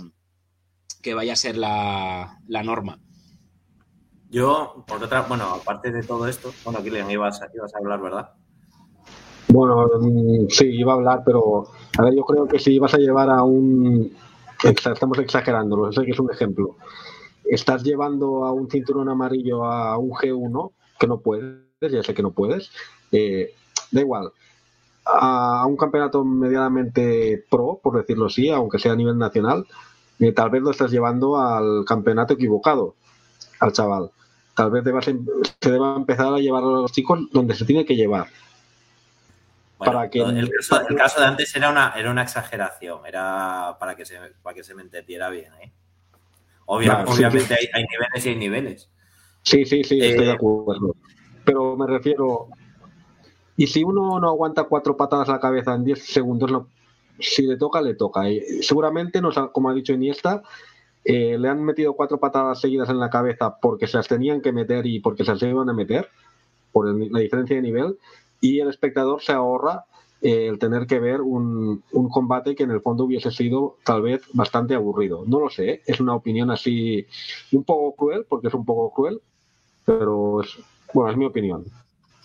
que 1.01 1.13
vaya 1.13 1.33
a 1.33 1.37
ser 1.37 1.55
la, 1.55 2.37
norma. 2.47 2.99
Yo, 4.29 4.83
por 4.85 5.01
otra, 5.01 5.21
bueno, 5.21 5.45
aparte 5.45 5.91
de 5.91 6.03
todo 6.03 6.27
esto, 6.27 6.51
bueno, 6.65 6.83
Kilian, 6.83 7.09
ibas, 7.09 7.39
ibas 7.53 7.73
a 7.73 7.77
hablar, 7.77 8.01
¿verdad? 8.01 8.31
Bueno, 9.47 9.87
mm, 9.99 10.49
sí, 10.49 10.65
iba 10.65 10.93
a 10.93 10.95
hablar, 10.95 11.21
pero 11.23 11.67
a 11.97 12.03
ver, 12.03 12.15
yo 12.15 12.23
creo 12.23 12.47
que 12.47 12.59
si 12.59 12.79
vas 12.79 12.93
a 12.93 12.97
llevar 12.97 13.29
a 13.29 13.43
un. 13.43 14.11
Estamos 14.63 15.19
exagerando, 15.19 15.91
sé 15.91 16.03
que 16.05 16.11
es 16.11 16.19
un 16.19 16.31
ejemplo. 16.31 16.77
Estás 17.45 17.83
llevando 17.83 18.45
a 18.45 18.51
un 18.51 18.69
cinturón 18.69 19.09
amarillo 19.09 19.65
a 19.65 19.97
un 19.97 20.11
G1, 20.11 20.71
que 20.99 21.07
no 21.07 21.19
puedes, 21.19 21.61
ya 21.81 22.01
sé 22.01 22.13
que 22.13 22.23
no 22.23 22.31
puedes. 22.31 22.71
Eh, 23.11 23.53
da 23.91 24.01
igual, 24.01 24.31
a 25.05 25.65
un 25.65 25.77
campeonato 25.77 26.23
medianamente 26.23 27.45
pro, 27.49 27.79
por 27.81 27.97
decirlo 27.97 28.27
así, 28.27 28.49
aunque 28.49 28.79
sea 28.79 28.93
a 28.93 28.95
nivel 28.95 29.17
nacional, 29.17 29.65
eh, 30.19 30.31
tal 30.31 30.49
vez 30.49 30.61
lo 30.61 30.71
estás 30.71 30.91
llevando 30.91 31.39
al 31.39 31.85
campeonato 31.85 32.33
equivocado, 32.33 32.95
al 33.59 33.73
chaval. 33.73 34.11
tal 34.55 34.71
vez 34.71 34.85
em, 35.07 35.25
se 35.59 35.71
deba 35.71 35.95
empezar 35.95 36.33
a 36.33 36.37
llevar 36.37 36.63
a 36.63 36.67
los 36.67 36.91
chicos 36.91 37.19
donde 37.31 37.55
se 37.55 37.65
tiene 37.65 37.85
que 37.85 37.95
llevar. 37.95 38.27
para 39.77 40.09
que 40.09 40.19
el, 40.19 40.49
caso, 40.97 41.19
de 41.19 41.25
antes 41.25 41.53
era 41.55 41.69
una, 41.69 41.93
era 41.95 42.11
una 42.11 42.23
exageración, 42.23 43.05
era 43.05 43.75
para 43.79 43.95
que 43.95 44.05
se, 44.05 44.17
para 44.41 44.53
que 44.53 44.63
se 44.63 44.75
me 44.75 44.83
entendiera 44.83 45.29
bien. 45.29 45.51
¿eh? 45.61 45.71
obviamente 46.65 47.55
Hay, 47.73 47.83
niveles 47.83 48.25
y 48.25 48.29
hay 48.29 48.35
niveles. 48.35 48.89
Sí, 49.41 49.65
sí, 49.65 49.83
sí, 49.83 49.99
estoy 49.99 50.25
de 50.25 50.31
eh, 50.31 50.35
acuerdo. 50.35 50.95
Pero 51.43 51.75
me 51.75 51.87
refiero, 51.87 52.47
y 53.55 53.67
si 53.67 53.83
uno 53.83 54.19
no 54.19 54.27
aguanta 54.27 54.63
cuatro 54.63 54.97
patadas 54.97 55.29
a 55.29 55.33
la 55.33 55.39
cabeza 55.39 55.75
en 55.75 55.83
10 55.83 56.03
segundos, 56.03 56.51
no, 56.51 56.67
si 57.19 57.43
le 57.43 57.57
toca, 57.57 57.81
le 57.81 57.95
toca. 57.95 58.29
Y 58.29 58.41
seguramente, 58.63 59.21
como 59.51 59.69
ha 59.69 59.73
dicho 59.73 59.93
Iniesta, 59.93 60.41
eh, 61.05 61.37
le 61.37 61.49
han 61.49 61.63
metido 61.63 61.93
cuatro 61.93 62.19
patadas 62.19 62.61
seguidas 62.61 62.89
en 62.89 62.99
la 62.99 63.09
cabeza 63.09 63.57
porque 63.61 63.87
se 63.87 63.97
las 63.97 64.07
tenían 64.07 64.41
que 64.41 64.51
meter 64.51 64.85
y 64.85 64.99
porque 64.99 65.23
se 65.23 65.33
las 65.33 65.43
iban 65.43 65.69
a 65.69 65.73
meter, 65.73 66.07
por 66.71 66.87
la 66.87 67.19
diferencia 67.19 67.55
de 67.55 67.61
nivel, 67.61 67.97
y 68.41 68.59
el 68.59 68.69
espectador 68.69 69.21
se 69.21 69.31
ahorra 69.31 69.85
eh, 70.21 70.47
el 70.47 70.57
tener 70.57 70.87
que 70.87 70.99
ver 70.99 71.21
un, 71.21 71.83
combate 72.09 72.55
que 72.55 72.63
en 72.63 72.71
el 72.71 72.81
fondo 72.81 73.03
hubiese 73.03 73.29
sido 73.31 73.77
tal 73.83 74.01
vez 74.01 74.21
bastante 74.33 74.73
aburrido. 74.73 75.23
No 75.27 75.39
lo 75.39 75.49
sé, 75.49 75.81
es 75.85 75.99
una 75.99 76.15
opinión 76.15 76.49
así 76.49 77.05
un 77.51 77.63
poco 77.63 77.95
cruel, 77.95 78.25
porque 78.27 78.47
es 78.47 78.53
un 78.53 78.65
poco 78.65 78.93
cruel, 78.93 79.21
pero 79.85 80.41
es, 80.41 80.57
bueno, 80.93 81.11
es 81.11 81.17
mi 81.17 81.25
opinión. 81.25 81.65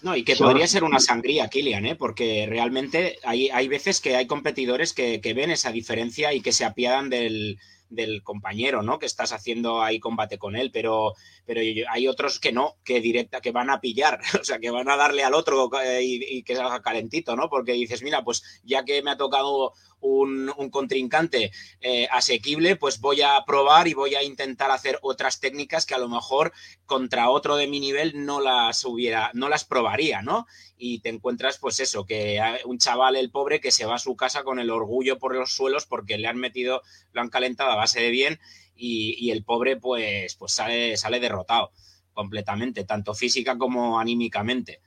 No, 0.03 0.17
y 0.17 0.23
que 0.23 0.37
podría 0.37 0.67
ser 0.67 0.85
una 0.85 1.01
sangría, 1.01 1.49
Kilian, 1.49 1.87
¿eh? 1.87 1.97
porque 1.97 2.47
realmente 2.49 3.19
hay, 3.25 3.49
hay 3.51 3.69
veces 3.69 4.01
que 4.01 4.17
hay 4.17 4.27
competidores 4.27 4.93
que, 4.93 5.21
que 5.21 5.35
ven 5.35 5.51
esa 5.51 5.73
diferencia 5.73 6.33
y 6.33 6.41
que 6.41 6.53
se 6.53 6.65
apiadan 6.65 7.11
del, 7.11 7.59
del 7.91 8.23
compañero, 8.23 8.83
¿no? 8.83 8.99
Que 8.99 9.07
estás 9.07 9.33
haciendo 9.33 9.83
ahí 9.83 9.99
combate 9.99 10.39
con 10.39 10.57
él, 10.57 10.71
pero, 10.73 11.15
pero 11.47 11.61
hay 11.61 12.09
otros 12.09 12.39
que 12.39 12.53
no, 12.53 12.77
que 12.85 13.01
directa, 13.01 13.41
que 13.41 13.53
van 13.53 13.71
a 13.71 13.81
pillar, 13.81 14.21
o 14.41 14.45
sea, 14.45 14.59
que 14.59 14.71
van 14.71 14.89
a 14.91 14.97
darle 14.97 15.25
al 15.25 15.35
otro 15.35 15.71
eh, 15.83 16.03
y, 16.03 16.43
que 16.43 16.57
salga 16.57 16.83
calentito, 16.83 17.37
¿no? 17.37 17.49
Porque 17.49 17.73
dices, 17.73 18.03
mira, 18.03 18.23
pues 18.23 18.43
ya 18.63 18.85
que 18.85 19.03
me 19.03 19.11
ha 19.11 19.17
tocado 19.17 19.73
un, 20.01 20.53
contrincante 20.71 21.51
eh, 21.81 22.09
asequible, 22.11 22.77
pues 22.77 23.01
voy 23.01 23.23
a 23.23 23.43
probar 23.47 23.89
y 23.89 23.95
voy 23.95 24.15
a 24.15 24.23
intentar 24.23 24.71
hacer 24.71 24.99
otras 25.03 25.41
técnicas 25.41 25.87
que 25.87 25.95
a 25.95 25.99
lo 25.99 26.09
mejor 26.09 26.53
contra 26.87 27.31
otro 27.31 27.57
de 27.57 27.67
mi 27.67 27.81
nivel 27.81 28.25
no 28.25 28.41
las 28.41 28.85
hubiera, 28.85 29.31
no 29.35 29.49
las 29.49 29.65
probaría, 29.65 30.23
¿no? 30.23 30.47
Y 30.77 31.01
te 31.01 31.09
encuentras, 31.09 31.59
pues 31.59 31.81
eso, 31.81 32.05
que 32.07 32.41
un 32.65 32.79
chaval, 32.79 33.17
el 33.17 33.31
pobre, 33.31 33.61
que 33.61 33.71
se 33.71 33.87
va 33.87 33.97
a 33.97 33.99
su 33.99 34.17
casa 34.17 34.45
con 34.45 34.59
el 34.59 34.71
orgullo 34.71 35.19
por 35.19 35.35
los 35.35 35.53
suelos 35.53 35.87
porque 35.87 36.19
le 36.19 36.29
han 36.29 36.39
metido, 36.39 36.83
lo 37.13 37.21
han 37.21 37.31
calentado 37.31 37.71
a 37.71 37.77
base 37.77 38.01
de 38.01 38.11
bien 38.11 38.41
y, 38.77 39.31
el 39.31 39.43
pobre, 39.45 39.77
pues, 39.77 40.37
pues 40.37 40.53
sale, 40.53 40.97
sale 40.97 41.19
derrotado 41.19 41.73
completamente, 42.13 42.85
tanto 42.85 43.15
física 43.15 43.59
como 43.59 43.99
anímicamente. 43.99 44.81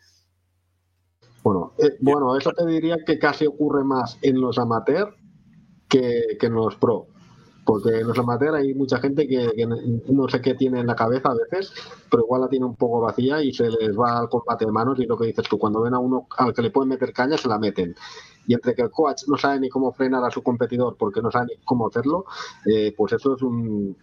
Bueno, 1.43 1.73
eh, 1.77 1.97
bueno, 1.99 2.37
eso 2.37 2.51
te 2.51 2.65
diría 2.65 2.97
que 3.05 3.17
casi 3.17 3.47
ocurre 3.47 3.83
más 3.83 4.17
en 4.21 4.39
los 4.39 4.57
amateurs 4.59 5.15
que, 5.89 6.37
en 6.39 6.53
los 6.53 6.75
pro. 6.75 7.07
Porque 7.65 7.99
en 7.99 8.07
los 8.07 8.17
amateurs 8.17 8.55
hay 8.55 8.73
mucha 8.73 8.99
gente 8.99 9.27
que, 9.27 9.67
no 10.09 10.27
sé 10.27 10.41
qué 10.41 10.55
tiene 10.55 10.79
en 10.79 10.87
la 10.87 10.95
cabeza 10.95 11.29
a 11.29 11.35
veces, 11.35 11.71
pero 12.09 12.23
igual 12.23 12.41
la 12.41 12.49
tiene 12.49 12.65
un 12.65 12.75
poco 12.75 13.01
vacía 13.01 13.41
y 13.43 13.53
se 13.53 13.69
les 13.69 13.97
va 13.97 14.19
al 14.19 14.29
combate 14.29 14.65
de 14.65 14.71
manos 14.71 14.99
y 14.99 15.05
lo 15.05 15.17
que 15.17 15.27
dices 15.27 15.47
tú, 15.47 15.59
cuando 15.59 15.81
ven 15.81 15.93
a 15.93 15.99
uno 15.99 16.27
al 16.37 16.53
que 16.53 16.63
le 16.63 16.71
pueden 16.71 16.89
meter 16.89 17.13
caña, 17.13 17.37
se 17.37 17.47
la 17.47 17.59
meten. 17.59 17.95
Y 18.47 18.55
entre 18.55 18.73
que 18.73 18.81
el 18.81 18.89
coach 18.89 19.23
no 19.27 19.37
sabe 19.37 19.59
ni 19.59 19.69
cómo 19.69 19.93
frenar 19.93 20.23
a 20.23 20.31
su 20.31 20.41
competidor 20.41 20.95
porque 20.97 21.21
no 21.21 21.29
sabe 21.29 21.47
ni 21.47 21.63
cómo 21.63 21.87
hacerlo, 21.87 22.25
eh, 22.65 22.93
pues 22.97 23.13
eso 23.13 23.35
es 23.35 23.41
un... 23.43 23.95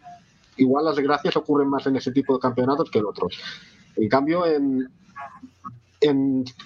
Igual 0.57 0.85
las 0.85 0.97
desgracias 0.97 1.37
ocurren 1.37 1.69
más 1.69 1.87
en 1.87 1.97
ese 1.97 2.13
tipo 2.13 2.35
de 2.35 2.41
campeonatos 2.41 2.91
que 2.91 2.99
en 3.01 3.07
otros. 3.07 3.39
En 3.97 4.09
cambio, 4.09 4.47
en, 4.47 4.89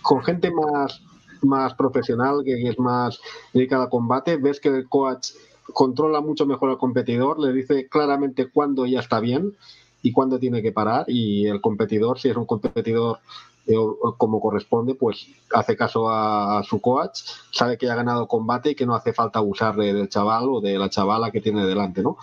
con 0.02 0.22
gente 0.22 0.50
más, 0.50 1.02
más 1.42 1.74
profesional, 1.74 2.42
que 2.44 2.68
es 2.68 2.78
más 2.78 3.20
dedicada 3.52 3.84
al 3.84 3.90
combate, 3.90 4.36
ves 4.36 4.60
que 4.60 4.68
el 4.68 4.88
coach 4.88 5.30
controla 5.72 6.20
mucho 6.20 6.46
mejor 6.46 6.70
al 6.70 6.78
competidor, 6.78 7.38
le 7.38 7.52
dice 7.52 7.88
claramente 7.88 8.50
cuándo 8.50 8.86
ya 8.86 9.00
está 9.00 9.20
bien 9.20 9.54
y 10.02 10.12
cuándo 10.12 10.38
tiene 10.38 10.62
que 10.62 10.72
parar 10.72 11.04
y 11.08 11.46
el 11.46 11.60
competidor, 11.60 12.18
si 12.18 12.28
es 12.28 12.36
un 12.36 12.46
competidor 12.46 13.20
eh, 13.66 13.76
como 14.18 14.40
corresponde, 14.40 14.96
pues 14.96 15.28
hace 15.54 15.76
caso 15.76 16.08
a, 16.10 16.62
su 16.64 16.80
coach, 16.80 17.20
sabe 17.52 17.78
que 17.78 17.88
ha 17.88 17.94
ganado 17.94 18.26
combate 18.26 18.70
y 18.70 18.74
que 18.74 18.86
no 18.86 18.94
hace 18.94 19.12
falta 19.12 19.38
abusar 19.38 19.76
del 19.76 20.08
chaval 20.08 20.48
o 20.48 20.60
de 20.60 20.76
la 20.78 20.90
chavala 20.90 21.30
que 21.30 21.40
tiene 21.40 21.64
delante, 21.64 22.02
¿no? 22.02 22.16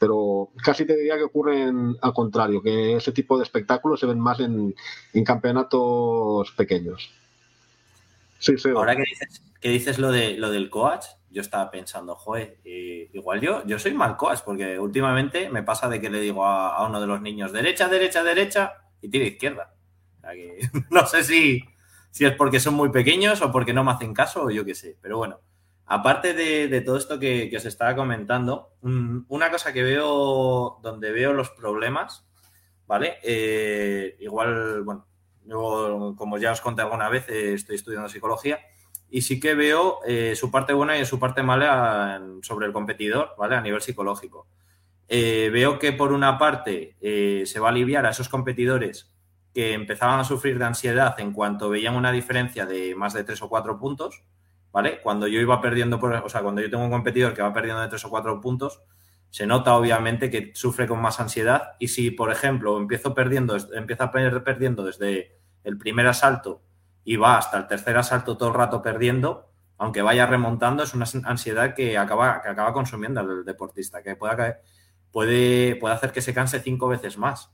Pero 0.00 0.48
casi 0.64 0.86
te 0.86 0.96
diría 0.96 1.18
que 1.18 1.24
ocurren 1.24 1.94
al 2.00 2.14
contrario, 2.14 2.62
que 2.62 2.96
ese 2.96 3.12
tipo 3.12 3.36
de 3.36 3.44
espectáculos 3.44 4.00
se 4.00 4.06
ven 4.06 4.18
más 4.18 4.40
en, 4.40 4.74
campeonatos 5.26 6.50
pequeños. 6.52 7.12
Sí, 8.38 8.56
sí. 8.56 8.70
Ahora 8.70 8.96
que 8.96 9.02
dices, 9.02 9.42
que 9.60 9.68
dices 9.68 9.98
lo, 9.98 10.10
de, 10.10 10.38
lo 10.38 10.50
del 10.50 10.70
coach, 10.70 11.04
yo 11.28 11.42
estaba 11.42 11.70
pensando, 11.70 12.16
joder, 12.16 12.56
igual 12.64 13.42
yo, 13.42 13.62
yo 13.66 13.78
soy 13.78 13.92
mal 13.92 14.16
coach, 14.16 14.38
porque 14.42 14.78
últimamente 14.78 15.50
me 15.50 15.62
pasa 15.62 15.86
de 15.90 16.00
que 16.00 16.08
le 16.08 16.22
digo 16.22 16.46
a, 16.46 16.88
uno 16.88 16.98
de 16.98 17.06
los 17.06 17.20
niños 17.20 17.52
derecha, 17.52 17.86
derecha, 17.86 18.24
derecha 18.24 18.72
y 19.02 19.10
tira 19.10 19.26
izquierda. 19.26 19.74
no 20.90 21.04
sé 21.06 21.24
si, 21.24 21.62
si 22.10 22.24
es 22.24 22.32
porque 22.36 22.58
son 22.58 22.72
muy 22.72 22.88
pequeños 22.88 23.42
o 23.42 23.52
porque 23.52 23.74
no 23.74 23.84
me 23.84 23.90
hacen 23.90 24.14
caso 24.14 24.44
o 24.44 24.50
yo 24.50 24.64
qué 24.64 24.74
sé, 24.74 24.96
pero 25.02 25.18
bueno. 25.18 25.40
Aparte 25.92 26.34
de, 26.34 26.80
todo 26.82 26.96
esto 26.96 27.18
que, 27.18 27.52
os 27.56 27.64
estaba 27.64 27.96
comentando, 27.96 28.76
una 28.80 29.50
cosa 29.50 29.72
que 29.72 29.82
veo, 29.82 30.78
donde 30.84 31.10
veo 31.10 31.32
los 31.32 31.50
problemas, 31.50 32.24
¿vale? 32.86 33.18
Eh, 33.24 34.16
igual, 34.20 34.84
bueno, 34.84 35.08
yo, 35.44 36.14
como 36.16 36.38
ya 36.38 36.52
os 36.52 36.60
conté 36.60 36.82
alguna 36.82 37.08
vez, 37.08 37.28
eh, 37.28 37.54
estoy 37.54 37.74
estudiando 37.74 38.08
psicología 38.08 38.60
y 39.10 39.22
sí 39.22 39.40
que 39.40 39.56
veo 39.56 39.98
eh, 40.06 40.36
su 40.36 40.52
parte 40.52 40.74
buena 40.74 40.96
y 40.96 41.04
su 41.04 41.18
parte 41.18 41.42
mala 41.42 42.22
sobre 42.42 42.66
el 42.66 42.72
competidor, 42.72 43.34
¿vale? 43.36 43.56
A 43.56 43.60
nivel 43.60 43.82
psicológico. 43.82 44.46
veo 45.08 45.80
que 45.80 45.92
por 45.92 46.12
una 46.12 46.38
parte 46.38 46.94
se 47.44 47.58
va 47.58 47.66
a 47.66 47.70
aliviar 47.72 48.06
a 48.06 48.10
esos 48.10 48.28
competidores 48.28 49.10
que 49.52 49.72
empezaban 49.72 50.20
a 50.20 50.24
sufrir 50.24 50.56
de 50.60 50.66
ansiedad 50.66 51.18
en 51.18 51.32
cuanto 51.32 51.68
veían 51.68 51.96
una 51.96 52.12
diferencia 52.12 52.64
de 52.64 52.94
más 52.94 53.12
de 53.12 53.24
tres 53.24 53.42
o 53.42 53.48
cuatro 53.48 53.76
puntos, 53.76 54.22
¿vale? 54.72 55.00
Cuando 55.00 55.26
yo 55.26 55.40
iba 55.40 55.60
perdiendo, 55.60 55.98
o 55.98 56.28
sea, 56.28 56.42
cuando 56.42 56.60
yo 56.60 56.70
tengo 56.70 56.84
un 56.84 56.90
competidor 56.90 57.34
que 57.34 57.42
va 57.42 57.52
perdiendo 57.52 57.82
de 57.82 57.88
tres 57.88 58.04
o 58.04 58.10
cuatro 58.10 58.40
puntos, 58.40 58.82
se 59.30 59.46
nota 59.46 59.74
obviamente 59.76 60.30
que 60.30 60.52
sufre 60.54 60.88
con 60.88 61.00
más 61.00 61.20
ansiedad 61.20 61.72
y 61.78 61.88
si, 61.88 62.10
por 62.10 62.32
ejemplo, 62.32 62.76
empiezo 62.78 63.14
perdiendo, 63.14 63.56
empieza 63.72 64.10
perdiendo 64.10 64.84
desde 64.84 65.38
el 65.62 65.78
primer 65.78 66.06
asalto 66.06 66.62
y 67.04 67.16
va 67.16 67.38
hasta 67.38 67.58
el 67.58 67.66
tercer 67.66 67.96
asalto 67.96 68.36
todo 68.36 68.48
el 68.48 68.54
rato 68.56 68.82
perdiendo, 68.82 69.50
aunque 69.78 70.02
vaya 70.02 70.26
remontando, 70.26 70.82
es 70.82 70.94
una 70.94 71.06
ansiedad 71.24 71.74
que 71.74 71.96
acaba, 71.96 72.42
que 72.42 72.48
acaba 72.48 72.72
consumiendo 72.72 73.20
al 73.20 73.44
deportista, 73.44 74.02
que 74.02 74.16
puede, 74.16 74.56
puede, 75.10 75.76
puede 75.76 75.94
hacer 75.94 76.12
que 76.12 76.22
se 76.22 76.34
canse 76.34 76.60
cinco 76.60 76.88
veces 76.88 77.16
más. 77.16 77.52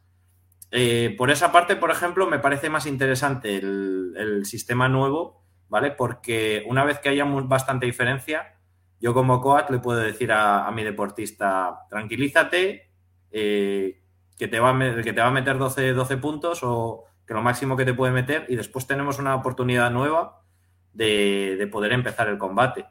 Eh, 0.71 1.15
por 1.17 1.31
esa 1.31 1.53
parte, 1.53 1.77
por 1.77 1.91
ejemplo, 1.91 2.27
me 2.27 2.39
parece 2.39 2.71
más 2.71 2.87
interesante 2.87 3.57
el, 3.57 4.15
el 4.17 4.47
sistema 4.47 4.89
nuevo 4.89 5.46
¿vale? 5.69 5.91
Porque 5.91 6.65
una 6.67 6.85
vez 6.85 6.99
que 6.99 7.09
haya 7.09 7.25
bastante 7.25 7.87
diferencia, 7.87 8.57
yo 9.01 9.15
como 9.15 9.41
coach 9.41 9.71
le 9.71 9.79
puedo 9.79 9.99
decir 9.99 10.33
a, 10.33 10.71
mi 10.71 10.83
deportista, 10.83 11.87
tranquilízate, 11.91 12.91
eh, 13.31 14.03
que, 14.39 14.49
te 14.49 14.61
va 14.61 14.71
a, 14.71 15.03
que 15.03 15.13
te 15.13 15.21
va 15.21 15.27
a 15.27 15.33
meter 15.33 15.59
12, 15.59 15.93
12 15.93 16.17
puntos 16.19 16.61
o 16.63 17.05
que 17.27 17.35
lo 17.35 17.43
máximo 17.43 17.77
que 17.77 17.85
te 17.85 17.95
puede 17.95 18.13
meter 18.13 18.47
y 18.49 18.57
después 18.57 18.87
tenemos 18.87 19.19
una 19.19 19.35
oportunidad 19.35 19.91
nueva 19.91 20.43
de, 20.93 21.69
poder 21.71 21.93
empezar 21.93 22.29
el 22.29 22.39
combate. 22.39 22.87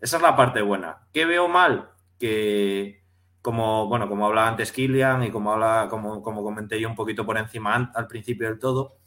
Esa 0.00 0.16
es 0.16 0.22
la 0.22 0.36
parte 0.36 0.62
buena. 0.62 1.08
¿Qué 1.12 1.24
veo 1.24 1.48
mal? 1.48 1.90
Que 2.18 3.02
como, 3.42 3.86
bueno, 3.86 4.08
como 4.08 4.26
hablaba 4.26 4.48
antes 4.48 4.72
Kilian 4.72 5.24
y 5.24 5.30
como, 5.30 5.52
habla, 5.52 5.88
como, 5.88 6.22
como 6.22 6.42
comenté 6.42 6.78
yo 6.78 6.88
un 6.88 6.94
poquito 6.94 7.24
por 7.24 7.38
encima 7.38 7.90
al 7.94 8.06
principio 8.06 8.48
del 8.48 8.58
todo, 8.58 8.99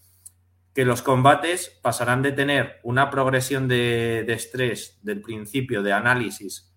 que 0.74 0.86
los 0.86 1.02
combates 1.02 1.80
pasarán 1.82 2.22
de 2.22 2.32
tener 2.32 2.80
una 2.84 3.10
progresión 3.10 3.68
de, 3.68 4.26
estrés 4.28 5.00
del 5.04 5.22
principio 5.22 5.84
de 5.84 5.94
análisis, 5.94 6.74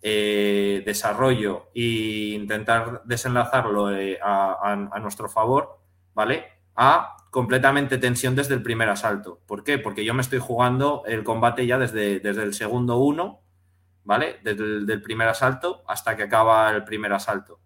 eh, 0.00 0.82
desarrollo 0.86 1.68
e 1.74 2.32
intentar 2.34 3.02
desenlazarlo 3.04 3.94
eh, 3.94 4.18
a, 4.22 4.98
nuestro 5.00 5.28
favor, 5.28 5.80
¿vale? 6.14 6.44
A 6.76 7.16
completamente 7.30 7.98
tensión 7.98 8.34
desde 8.34 8.54
el 8.54 8.62
primer 8.62 8.88
asalto. 8.88 9.40
¿Por 9.46 9.64
qué? 9.64 9.78
Porque 9.78 10.04
yo 10.04 10.14
me 10.14 10.22
estoy 10.22 10.38
jugando 10.38 11.02
el 11.06 11.22
combate 11.22 11.66
ya 11.66 11.78
desde, 11.78 12.20
desde 12.20 12.42
el 12.42 12.54
segundo 12.54 12.98
uno, 12.98 13.42
¿vale? 14.04 14.40
Desde 14.42 14.92
el 14.92 15.02
primer 15.02 15.28
asalto 15.28 15.84
hasta 15.86 16.16
que 16.16 16.22
acaba 16.22 16.70
el 16.70 16.84
primer 16.84 17.12
asalto. 17.12 17.60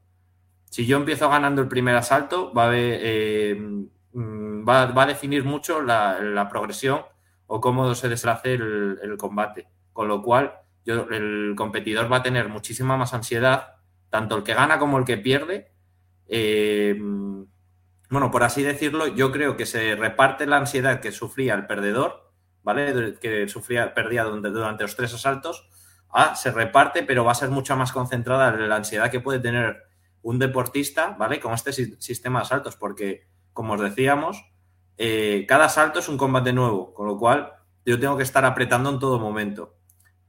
Si 0.64 0.86
yo 0.86 0.96
empiezo 0.96 1.28
ganando 1.28 1.62
el 1.62 1.68
primer 1.68 1.94
asalto, 1.94 2.52
va 2.52 2.64
a 2.64 2.66
haber... 2.66 2.98
Eh, 3.02 3.86
Mm, 4.12 4.49
va, 4.68 4.82
a 4.82 5.06
definir 5.06 5.44
mucho 5.44 5.80
la, 5.80 6.48
progresión 6.50 7.02
o 7.46 7.60
cómo 7.60 7.94
se 7.94 8.08
deshace 8.08 8.54
el, 8.54 9.16
combate. 9.18 9.68
Con 9.92 10.08
lo 10.08 10.22
cual, 10.22 10.54
yo, 10.84 11.08
el 11.10 11.54
competidor 11.56 12.10
va 12.10 12.18
a 12.18 12.22
tener 12.22 12.48
muchísima 12.48 12.96
más 12.96 13.14
ansiedad, 13.14 13.76
tanto 14.08 14.36
el 14.36 14.42
que 14.42 14.54
gana 14.54 14.78
como 14.78 14.98
el 14.98 15.04
que 15.04 15.18
pierde, 15.18 15.72
eh, 16.28 16.96
bueno, 18.10 18.32
por 18.32 18.42
así 18.42 18.64
decirlo, 18.64 19.06
yo 19.06 19.30
creo 19.30 19.56
que 19.56 19.66
se 19.66 19.94
reparte 19.94 20.44
la 20.44 20.56
ansiedad 20.56 21.00
que 21.00 21.12
sufría 21.12 21.54
el 21.54 21.66
perdedor, 21.66 22.32
¿vale? 22.64 23.14
Que 23.20 23.48
sufría, 23.48 23.94
perdía 23.94 24.24
durante, 24.24 24.82
los 24.82 24.96
tres 24.96 25.14
asaltos, 25.14 25.68
se 26.34 26.50
reparte, 26.50 27.04
pero 27.04 27.24
va 27.24 27.32
a 27.32 27.36
ser 27.36 27.50
mucho 27.50 27.76
más 27.76 27.92
concentrada 27.92 28.50
la 28.50 28.76
ansiedad 28.76 29.12
que 29.12 29.20
puede 29.20 29.38
tener 29.38 29.84
un 30.22 30.40
deportista, 30.40 31.10
¿vale? 31.18 31.38
Con 31.38 31.54
este 31.54 31.72
sistema 31.72 32.40
de 32.40 32.46
asaltos, 32.46 32.74
porque, 32.74 33.28
como 33.52 33.74
os 33.74 33.80
decíamos, 33.80 34.44
eh, 35.02 35.46
cada 35.48 35.64
asalto 35.64 35.98
es 35.98 36.10
un 36.10 36.18
combate 36.18 36.52
nuevo, 36.52 36.92
con 36.92 37.06
lo 37.06 37.16
cual 37.16 37.54
yo 37.86 37.98
tengo 37.98 38.18
que 38.18 38.22
estar 38.22 38.44
apretando 38.44 38.90
en 38.90 38.98
todo 38.98 39.18
momento. 39.18 39.74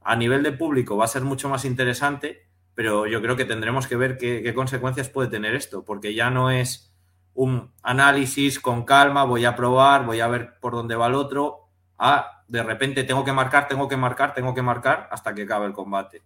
A 0.00 0.16
nivel 0.16 0.42
de 0.42 0.52
público 0.52 0.96
va 0.96 1.04
a 1.04 1.08
ser 1.08 1.20
mucho 1.20 1.50
más 1.50 1.66
interesante, 1.66 2.48
pero 2.74 3.06
yo 3.06 3.20
creo 3.20 3.36
que 3.36 3.44
tendremos 3.44 3.86
que 3.86 3.96
ver 3.96 4.16
qué, 4.16 4.54
consecuencias 4.54 5.10
puede 5.10 5.28
tener 5.28 5.54
esto, 5.54 5.84
porque 5.84 6.14
ya 6.14 6.30
no 6.30 6.50
es 6.50 6.90
un 7.34 7.70
análisis 7.82 8.60
con 8.60 8.86
calma, 8.86 9.24
voy 9.24 9.44
a 9.44 9.54
probar, 9.56 10.06
voy 10.06 10.20
a 10.20 10.28
ver 10.28 10.58
por 10.58 10.72
dónde 10.72 10.96
va 10.96 11.08
el 11.08 11.16
otro, 11.16 11.68
a 11.98 12.42
de 12.48 12.62
repente 12.62 13.04
tengo 13.04 13.26
que 13.26 13.32
marcar, 13.34 13.68
tengo 13.68 13.88
que 13.88 13.98
marcar, 13.98 14.32
tengo 14.32 14.54
que 14.54 14.62
marcar 14.62 15.06
hasta 15.12 15.34
que 15.34 15.42
acabe 15.42 15.66
el 15.66 15.74
combate. 15.74 16.22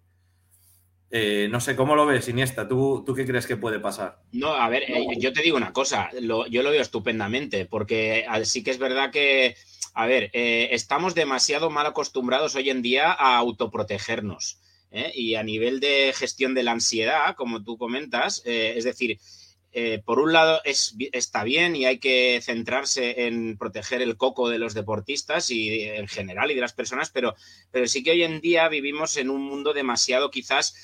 Eh, 1.11 1.49
no 1.51 1.61
sé, 1.61 1.77
¿cómo 1.77 1.95
lo 1.95 2.05
ves, 2.05 2.29
Iniesta? 2.29 2.67
¿Tú, 2.67 3.05
¿Tú 3.07 3.15
qué 3.15 3.25
crees 3.25 3.47
que 3.47 3.57
puede 3.57 3.79
pasar? 3.79 4.19
No, 4.33 4.55
a 4.55 4.69
ver, 4.69 4.83
eh, 4.89 5.07
yo 5.19 5.33
te 5.33 5.43
digo 5.43 5.57
una 5.57 5.73
cosa, 5.73 6.11
yo 6.21 6.63
lo 6.63 6.71
veo 6.71 6.83
estupendamente, 6.83 7.65
porque 7.65 8.27
sí 8.45 8.65
que 8.65 8.73
es 8.73 8.79
verdad 8.79 9.11
que, 9.11 9.57
a 9.95 10.07
ver, 10.07 10.31
eh, 10.33 10.69
estamos 10.73 11.15
demasiado 11.15 11.71
mal 11.71 11.87
acostumbrados 11.87 12.57
hoy 12.57 12.71
en 12.71 12.83
día 12.83 13.13
a 13.13 13.37
autoprotegernos. 13.37 14.61
Y 15.13 15.35
a 15.35 15.43
nivel 15.43 15.79
de 15.79 16.15
gestión 16.17 16.55
de 16.55 16.63
la 16.63 16.73
ansiedad, 16.73 17.35
como 17.35 17.63
tú 17.63 17.77
comentas, 17.77 18.41
es 18.47 18.85
decir, 18.85 19.19
por 20.05 20.21
un 20.21 20.33
lado 20.33 20.61
es, 20.65 20.95
está 21.13 21.45
bien 21.45 21.77
y 21.77 21.85
hay 21.85 21.99
que 21.99 22.41
centrarse 22.43 23.27
en 23.27 23.59
proteger 23.59 24.01
el 24.01 24.17
coco 24.17 24.49
de 24.49 24.59
los 24.59 24.73
deportistas 24.73 25.51
y 25.51 25.83
en 25.83 26.09
general 26.09 26.51
y 26.51 26.55
de 26.55 26.63
las 26.63 26.73
personas, 26.73 27.11
pero, 27.11 27.35
sí 27.87 28.03
que 28.03 28.13
hoy 28.13 28.23
en 28.23 28.41
día 28.41 28.69
vivimos 28.69 29.17
en 29.17 29.29
un 29.29 29.43
mundo 29.43 29.75
demasiado 29.75 30.31
quizás 30.31 30.75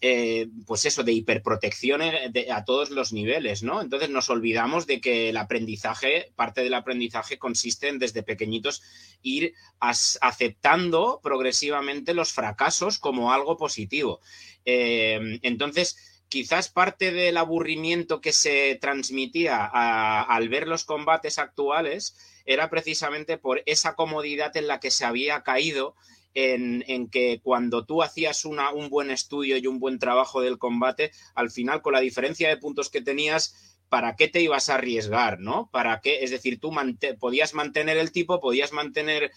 eh, 0.00 0.48
pues 0.66 0.84
eso, 0.84 1.04
de 1.04 1.12
hiperprotección 1.12 2.02
a 2.02 2.64
todos 2.64 2.90
los 2.90 3.12
niveles, 3.12 3.62
¿no? 3.62 3.80
Entonces 3.80 4.10
nos 4.10 4.30
olvidamos 4.30 4.86
de 4.86 5.00
que 5.00 5.28
el 5.28 5.36
aprendizaje, 5.36 6.32
parte 6.34 6.62
del 6.62 6.74
aprendizaje 6.74 7.38
consiste 7.38 7.88
en 7.88 8.00
desde 8.00 8.24
pequeñitos 8.24 8.82
ir 9.22 9.54
aceptando 9.78 11.20
progresivamente 11.22 12.14
los 12.14 12.32
fracasos 12.32 12.98
como 12.98 13.32
algo 13.32 13.56
positivo. 13.56 14.20
Eh, 14.64 15.38
entonces, 15.42 16.11
quizás 16.32 16.70
parte 16.70 17.12
del 17.12 17.36
aburrimiento 17.36 18.22
que 18.22 18.32
se 18.32 18.78
transmitía 18.80 19.66
al 19.66 20.48
ver 20.48 20.66
los 20.66 20.84
combates 20.84 21.38
actuales 21.38 22.16
era 22.46 22.70
precisamente 22.70 23.36
por 23.36 23.62
esa 23.66 23.96
comodidad 23.96 24.56
en 24.56 24.66
la 24.66 24.80
que 24.80 24.90
se 24.90 25.04
había 25.04 25.42
caído 25.42 25.94
en, 26.32 27.10
que 27.10 27.40
cuando 27.42 27.84
tú 27.84 28.02
hacías 28.02 28.46
un 28.46 28.88
buen 28.88 29.10
estudio 29.10 29.58
y 29.58 29.66
un 29.66 29.78
buen 29.78 29.98
trabajo 29.98 30.40
del 30.40 30.56
combate, 30.56 31.12
al 31.34 31.50
final 31.50 31.82
con 31.82 31.92
la 31.92 32.00
diferencia 32.00 32.48
de 32.48 32.56
puntos 32.56 32.88
que 32.88 33.02
tenías, 33.02 33.76
¿para 33.90 34.16
qué 34.16 34.26
te 34.26 34.40
ibas 34.40 34.70
a 34.70 34.76
arriesgar? 34.76 35.38
¿No? 35.38 35.68
¿Para 35.70 36.00
qué? 36.00 36.24
Es 36.24 36.30
decir, 36.30 36.58
tú 36.58 36.72
podías 37.20 37.52
mantener 37.52 37.98
el 37.98 38.10
tipo, 38.10 38.40
podías 38.40 38.72
mantener 38.72 39.32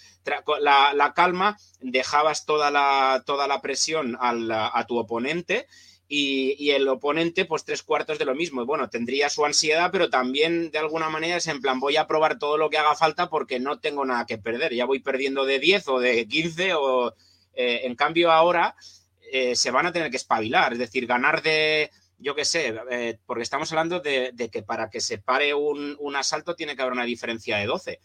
la, 0.62 1.12
calma, 1.14 1.58
dejabas 1.82 2.46
toda 2.46 2.72
la, 2.72 3.22
toda 3.26 3.50
la 3.50 3.60
presión 3.60 4.18
a 4.18 4.86
tu 4.88 4.98
oponente 4.98 5.68
y, 6.08 6.70
el 6.72 6.88
oponente, 6.88 7.46
pues 7.46 7.64
tres 7.64 7.82
cuartos 7.82 8.20
de 8.20 8.26
lo 8.26 8.36
mismo. 8.36 8.62
Y 8.62 8.66
bueno, 8.66 8.90
tendría 8.90 9.30
su 9.30 9.46
ansiedad, 9.46 9.90
pero 9.92 10.10
también 10.10 10.72
de 10.72 10.78
alguna 10.78 11.10
manera 11.10 11.38
es 11.38 11.48
en 11.48 11.62
plan, 11.62 11.80
voy 11.80 11.98
a 11.98 12.08
probar 12.08 12.38
todo 12.38 12.58
lo 12.58 12.70
que 12.70 12.78
haga 12.78 12.96
falta 12.96 13.30
porque 13.30 13.60
no 13.60 13.80
tengo 13.80 14.06
nada 14.06 14.26
que 14.26 14.38
perder. 14.38 14.74
Ya 14.74 14.86
voy 14.86 15.00
perdiendo 15.00 15.46
de 15.46 15.60
10 15.60 15.88
o 15.88 16.00
de 16.00 16.28
15 16.28 16.74
o... 16.76 17.14
Eh, 17.58 17.86
en 17.86 17.96
cambio 17.96 18.34
ahora 18.34 18.76
eh, 19.32 19.56
se 19.56 19.72
van 19.72 19.86
a 19.86 19.94
tener 19.94 20.12
que 20.12 20.18
espabilar, 20.18 20.74
es 20.74 20.80
decir, 20.80 21.08
ganar 21.08 21.42
de, 21.42 21.90
yo 22.18 22.36
qué 22.36 22.44
sé, 22.44 22.76
eh, 22.92 23.18
porque 23.26 23.44
estamos 23.44 23.72
hablando 23.72 24.02
de, 24.02 24.34
que 24.52 24.62
para 24.62 24.90
que 24.90 25.00
se 25.00 25.20
pare 25.20 25.54
un, 25.54 25.96
un, 26.00 26.16
asalto 26.16 26.56
tiene 26.56 26.76
que 26.76 26.82
haber 26.82 26.94
una 26.94 27.06
diferencia 27.06 27.58
de 27.58 27.66
12. 27.66 28.00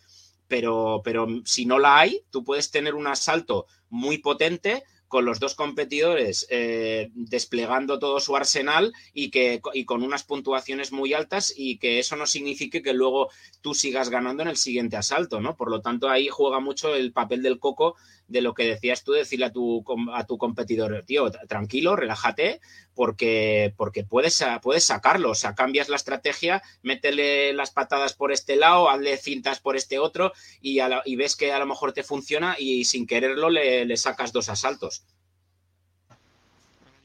Pero, 0.47 1.01
pero 1.05 1.27
si 1.45 1.67
no 1.67 1.79
la 1.79 1.99
hay, 1.99 2.23
tú 2.31 2.43
puedes 2.43 2.71
tener 2.71 2.95
un 2.95 3.07
asalto 3.07 3.67
muy 3.89 4.19
potente, 4.19 4.83
con 5.11 5.25
los 5.25 5.41
dos 5.41 5.57
competidores 5.57 6.47
eh, 6.51 7.11
desplegando 7.15 7.99
todo 7.99 8.21
su 8.21 8.37
arsenal 8.37 8.93
y, 9.13 9.33
que, 9.33 9.61
y 9.75 9.85
con 9.85 10.05
unas 10.05 10.23
puntuaciones 10.23 10.93
muy 10.93 11.15
altas 11.15 11.53
y 11.57 11.79
que 11.79 11.99
eso 11.99 12.15
no 12.15 12.27
signifique 12.27 12.81
que 12.81 12.93
luego 12.93 13.29
tú 13.61 13.75
sigas 13.75 14.09
ganando 14.09 14.45
en 14.45 14.51
el 14.51 14.57
siguiente 14.57 14.97
asalto, 14.97 15.41
¿no? 15.41 15.57
Por 15.57 15.69
lo 15.69 15.81
tanto, 15.81 16.09
ahí 16.09 16.29
juega 16.29 16.61
mucho 16.61 16.95
el 16.95 17.13
papel 17.13 17.43
del 17.43 17.59
coco 17.59 17.97
de 18.31 18.41
lo 18.41 18.55
que 18.55 18.65
decías 18.65 19.03
tú, 19.03 19.13
decirle 19.13 19.47
a 19.47 19.53
tu, 19.53 19.85
a 20.15 20.25
tu 20.25 20.39
competidor, 20.39 21.05
tío, 21.05 21.31
tranquilo, 21.49 21.97
relájate, 21.97 22.61
porque, 22.95 23.75
porque 23.77 24.05
puedes, 24.05 24.45
puedes 24.63 24.85
sacarlo, 24.85 25.31
o 25.31 25.35
sea, 25.35 25.55
cambias 25.55 25.89
la 25.89 25.97
estrategia, 25.97 26.63
métele 26.83 27.53
las 27.53 27.73
patadas 27.73 28.15
por 28.15 28.31
este 28.31 28.57
lado, 28.57 28.89
hazle 28.89 29.17
cintas 29.17 29.61
por 29.61 29.77
este 29.77 29.99
otro 29.99 30.33
y, 30.61 30.79
y 31.05 31.17
ves 31.17 31.35
que 31.35 31.53
a 31.53 31.59
lo 31.59 31.67
mejor 31.67 31.93
te 31.93 32.05
funciona 32.05 32.55
y 32.59 32.85
sin 32.85 33.07
quererlo 33.07 33.51
le, 33.51 33.85
le 33.85 33.97
sacas 33.97 34.33
dos 34.33 34.49
asaltos. 34.49 35.05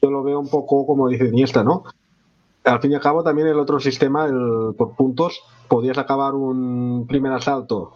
Yo 0.02 0.12
lo 0.12 0.24
veo 0.24 0.40
un 0.40 0.50
poco 0.50 0.86
como 0.86 1.10
dice 1.10 1.26
Iniesta, 1.26 1.64
¿no? 1.64 1.84
Al 2.64 2.80
fin 2.82 2.92
y 2.92 2.96
al 2.96 3.02
cabo, 3.02 3.24
también 3.24 3.48
el 3.48 3.60
otro 3.60 3.80
sistema, 3.80 4.26
el, 4.26 4.76
por 4.76 4.96
puntos, 4.96 5.42
podías 5.68 5.98
acabar 5.98 6.34
un 6.36 7.06
primer 7.08 7.32
asalto 7.32 7.94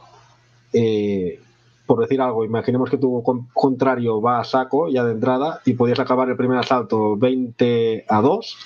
eh, 0.73 1.39
por 1.89 2.01
decir 2.01 2.21
algo, 2.21 2.45
imaginemos 2.45 2.87
que 2.87 2.99
tu 2.99 3.23
contrario 3.51 4.21
va 4.21 4.39
a 4.39 4.43
saco 4.43 4.89
ya 4.89 5.03
de 5.03 5.13
entrada 5.13 5.59
y 5.65 5.73
podías 5.73 5.99
acabar 5.99 6.29
el 6.29 6.35
primer 6.35 6.59
asalto 6.59 7.17
20 7.17 8.05
a 8.07 8.21
2. 8.21 8.57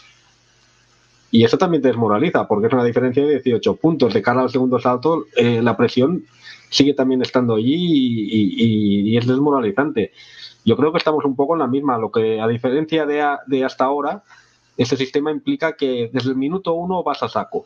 Y 1.32 1.46
eso 1.46 1.58
también 1.58 1.82
te 1.82 1.88
desmoraliza, 1.88 2.50
porque 2.50 2.68
es 2.68 2.74
una 2.74 2.84
diferencia 2.84 3.24
de 3.24 3.40
18 3.40 3.78
puntos. 3.78 4.14
De 4.14 4.22
cara 4.22 4.42
al 4.42 4.50
segundo 4.50 4.76
asalto, 4.76 5.24
eh, 5.38 5.62
la 5.62 5.78
presión 5.78 6.26
sigue 6.70 6.94
también 6.94 7.22
estando 7.22 7.56
allí 7.56 9.08
y, 9.10 9.18
es 9.18 9.26
desmoralizante. 9.26 10.12
Yo 10.66 10.76
creo 10.76 10.92
que 10.92 10.98
estamos 10.98 11.24
un 11.24 11.38
poco 11.38 11.54
en 11.54 11.60
la 11.60 11.68
misma. 11.68 11.98
Lo 11.98 12.12
que, 12.12 12.42
a 12.42 12.48
diferencia 12.50 13.06
de, 13.06 13.26
de 13.48 13.64
hasta 13.64 13.86
ahora, 13.86 14.24
este 14.76 14.98
sistema 14.98 15.32
implica 15.32 15.78
que 15.78 16.10
desde 16.12 16.32
el 16.32 16.36
minuto 16.36 16.74
uno 16.74 17.02
vas 17.04 17.24
a 17.24 17.30
saco 17.30 17.64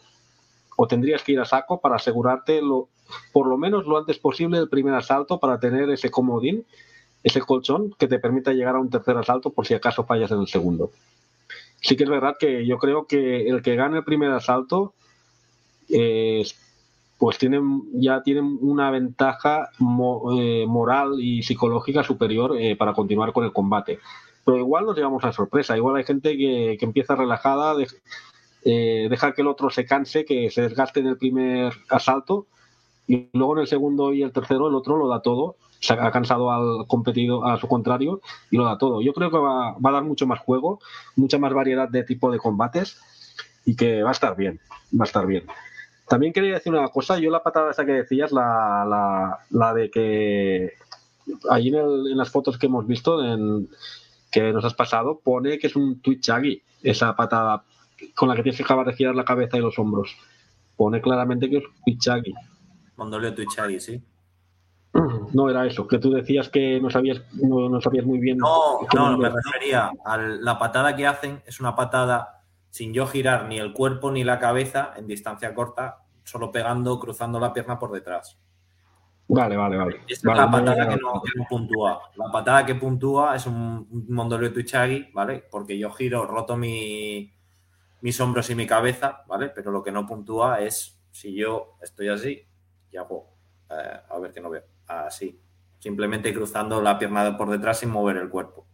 o 0.75 0.87
tendrías 0.87 1.23
que 1.23 1.31
ir 1.31 1.39
a 1.39 1.45
saco 1.45 1.81
para 1.81 1.95
asegurarte 1.95 2.61
lo, 2.61 2.89
por 3.31 3.47
lo 3.47 3.57
menos 3.57 3.85
lo 3.85 3.97
antes 3.97 4.17
posible 4.19 4.57
el 4.57 4.69
primer 4.69 4.93
asalto 4.93 5.39
para 5.39 5.59
tener 5.59 5.89
ese 5.89 6.09
comodín, 6.09 6.65
ese 7.23 7.41
colchón 7.41 7.93
que 7.97 8.07
te 8.07 8.19
permita 8.19 8.53
llegar 8.53 8.75
a 8.75 8.79
un 8.79 8.89
tercer 8.89 9.17
asalto 9.17 9.51
por 9.51 9.65
si 9.65 9.73
acaso 9.73 10.05
fallas 10.05 10.31
en 10.31 10.39
el 10.39 10.47
segundo. 10.47 10.91
Sí 11.81 11.95
que 11.95 12.03
es 12.03 12.09
verdad 12.09 12.35
que 12.39 12.65
yo 12.65 12.77
creo 12.77 13.05
que 13.05 13.47
el 13.47 13.61
que 13.61 13.75
gane 13.75 13.97
el 13.97 14.03
primer 14.03 14.31
asalto 14.31 14.93
pues 17.17 17.37
tienen, 17.37 17.83
ya 17.93 18.21
tienen 18.21 18.57
una 18.61 18.91
ventaja 18.91 19.69
eh, 20.37 20.65
moral 20.67 21.15
y 21.19 21.41
psicológica 21.41 22.03
superior 22.03 22.55
eh, 22.59 22.75
para 22.75 22.93
continuar 22.93 23.33
con 23.33 23.43
el 23.43 23.53
combate. 23.53 23.99
Pero 24.45 24.57
igual 24.57 24.85
nos 24.85 24.95
llevamos 24.95 25.23
a 25.23 25.33
sorpresa. 25.33 25.75
Igual 25.75 25.95
hay 25.95 26.03
gente 26.03 26.37
que, 26.37 26.77
que 26.79 26.85
empieza 26.85 27.15
relajada, 27.15 27.75
de, 27.75 27.87
eh, 28.63 29.07
dejar 29.09 29.33
que 29.33 29.41
el 29.41 29.47
otro 29.47 29.69
se 29.69 29.85
canse, 29.85 30.25
que 30.25 30.51
se 30.51 30.61
desgaste 30.61 30.99
en 30.99 31.07
el 31.07 31.17
primer 31.17 31.73
asalto 31.89 32.45
y 33.07 33.29
luego 33.33 33.53
en 33.53 33.61
el 33.61 33.67
segundo 33.67 34.13
y 34.13 34.21
el 34.21 34.33
tercero 34.33 34.67
el 34.67 34.75
otro 34.75 34.97
lo 34.97 35.07
da 35.07 35.21
todo, 35.21 35.55
se 35.79 35.93
ha 35.93 36.11
cansado 36.11 36.51
al 36.51 36.87
competido 36.87 37.45
a 37.45 37.57
su 37.57 37.67
contrario 37.67 38.21
y 38.51 38.57
lo 38.57 38.65
da 38.65 38.77
todo. 38.77 39.01
Yo 39.01 39.13
creo 39.13 39.31
que 39.31 39.37
va, 39.37 39.69
a 39.69 39.91
dar 39.91 40.03
mucho 40.03 40.27
más 40.27 40.39
juego, 40.39 40.79
mucha 41.15 41.37
más 41.37 41.53
variedad 41.53 41.87
de 41.87 42.03
tipo 42.03 42.31
de 42.31 42.37
combates 42.37 42.99
y 43.65 43.75
que 43.75 44.03
va 44.03 44.09
a 44.09 44.13
estar 44.13 44.35
bien, 44.35 44.59
va 44.99 45.05
a 45.05 45.07
estar 45.07 45.25
bien. 45.25 45.45
También 46.07 46.33
quería 46.33 46.53
decir 46.53 46.73
una 46.73 46.87
cosa, 46.89 47.17
yo 47.17 47.29
la 47.29 47.43
patada 47.43 47.71
esa 47.71 47.85
que 47.85 47.91
decías, 47.91 48.31
la, 48.31 49.37
la, 49.49 49.73
de 49.73 49.89
que 49.89 50.73
ahí 51.49 51.67
en, 51.67 52.17
las 52.17 52.29
fotos 52.29 52.57
que 52.57 52.67
hemos 52.67 52.87
visto 52.87 53.23
en, 53.23 53.67
que 54.31 54.53
nos 54.53 54.63
has 54.65 54.73
pasado, 54.73 55.19
pone 55.19 55.59
que 55.59 55.67
es 55.67 55.75
un 55.75 55.99
Twitch 56.01 56.29
esa 56.83 57.15
patada 57.15 57.63
con 58.15 58.29
la 58.29 58.35
que 58.35 58.43
tienes 58.43 58.57
que 58.57 58.63
acabar 58.63 58.85
de 58.85 58.93
girar 58.93 59.15
la 59.15 59.25
cabeza 59.25 59.57
y 59.57 59.61
los 59.61 59.77
hombros. 59.79 60.15
Pone 60.75 61.01
claramente 61.01 61.49
que 61.49 61.57
es 61.57 61.63
Mondolio 62.97 63.33
Tuichagi, 63.33 63.79
sí. 63.79 64.03
No 65.33 65.49
era 65.49 65.65
eso, 65.65 65.87
que 65.87 65.99
tú 65.99 66.11
decías 66.11 66.49
que 66.49 66.81
no 66.81 66.89
sabías, 66.89 67.21
no, 67.33 67.79
sabías 67.81 68.05
muy 68.05 68.19
bien. 68.19 68.37
No, 68.37 68.79
no, 68.93 69.17
me 69.17 69.29
refería 69.29 69.91
a 70.03 70.17
la 70.17 70.57
patada 70.57 70.95
que 70.95 71.07
hacen, 71.07 71.41
es 71.45 71.59
una 71.59 71.75
patada 71.75 72.43
sin 72.69 72.93
yo 72.93 73.07
girar 73.07 73.45
ni 73.47 73.59
el 73.59 73.73
cuerpo 73.73 74.11
ni 74.11 74.23
la 74.23 74.39
cabeza 74.39 74.93
en 74.97 75.07
distancia 75.07 75.53
corta, 75.53 76.03
solo 76.23 76.51
pegando, 76.51 76.99
cruzando 76.99 77.39
la 77.39 77.53
pierna 77.53 77.79
por 77.79 77.91
detrás. 77.91 78.39
Vale, 79.29 79.57
vale, 79.57 79.77
vale. 79.77 80.01
Esta 80.07 80.31
es 80.31 80.37
la 80.37 80.49
patada 80.49 80.87
que, 80.87 80.95
no, 80.95 81.21
puntúa. 81.49 82.01
La 82.15 82.31
patada 82.31 82.65
que 82.65 82.75
puntúa 82.75 83.35
es 83.35 83.45
un, 83.45 84.05
Mondolio 84.09 84.53
Tuichagi, 84.53 85.09
¿vale? 85.13 85.43
Porque 85.51 85.77
yo 85.77 85.91
giro, 85.91 86.25
roto 86.25 86.55
mi, 86.55 87.33
mis 88.01 88.19
hombros 88.21 88.49
y 88.49 88.55
mi 88.55 88.65
cabeza, 88.65 89.23
¿vale? 89.27 89.49
Pero 89.49 89.71
lo 89.71 89.83
que 89.83 89.91
no 89.91 90.05
puntúa 90.05 90.61
es 90.61 90.97
Si 91.11 91.35
yo 91.35 91.77
estoy 91.81 92.07
así 92.07 92.46
y 92.91 92.97
hago, 92.97 93.33
eh, 93.69 93.99
a 94.09 94.19
ver 94.19 94.31
que 94.31 94.41
no 94.41 94.49
veo, 94.49 94.63
así, 94.87 95.39
simplemente 95.79 96.33
cruzando 96.33 96.81
la 96.81 96.97
pierna 96.97 97.37
por 97.37 97.49
detrás 97.49 97.79
sin 97.79 97.89
mover 97.89 98.17
el 98.17 98.29
cuerpo. 98.29 98.65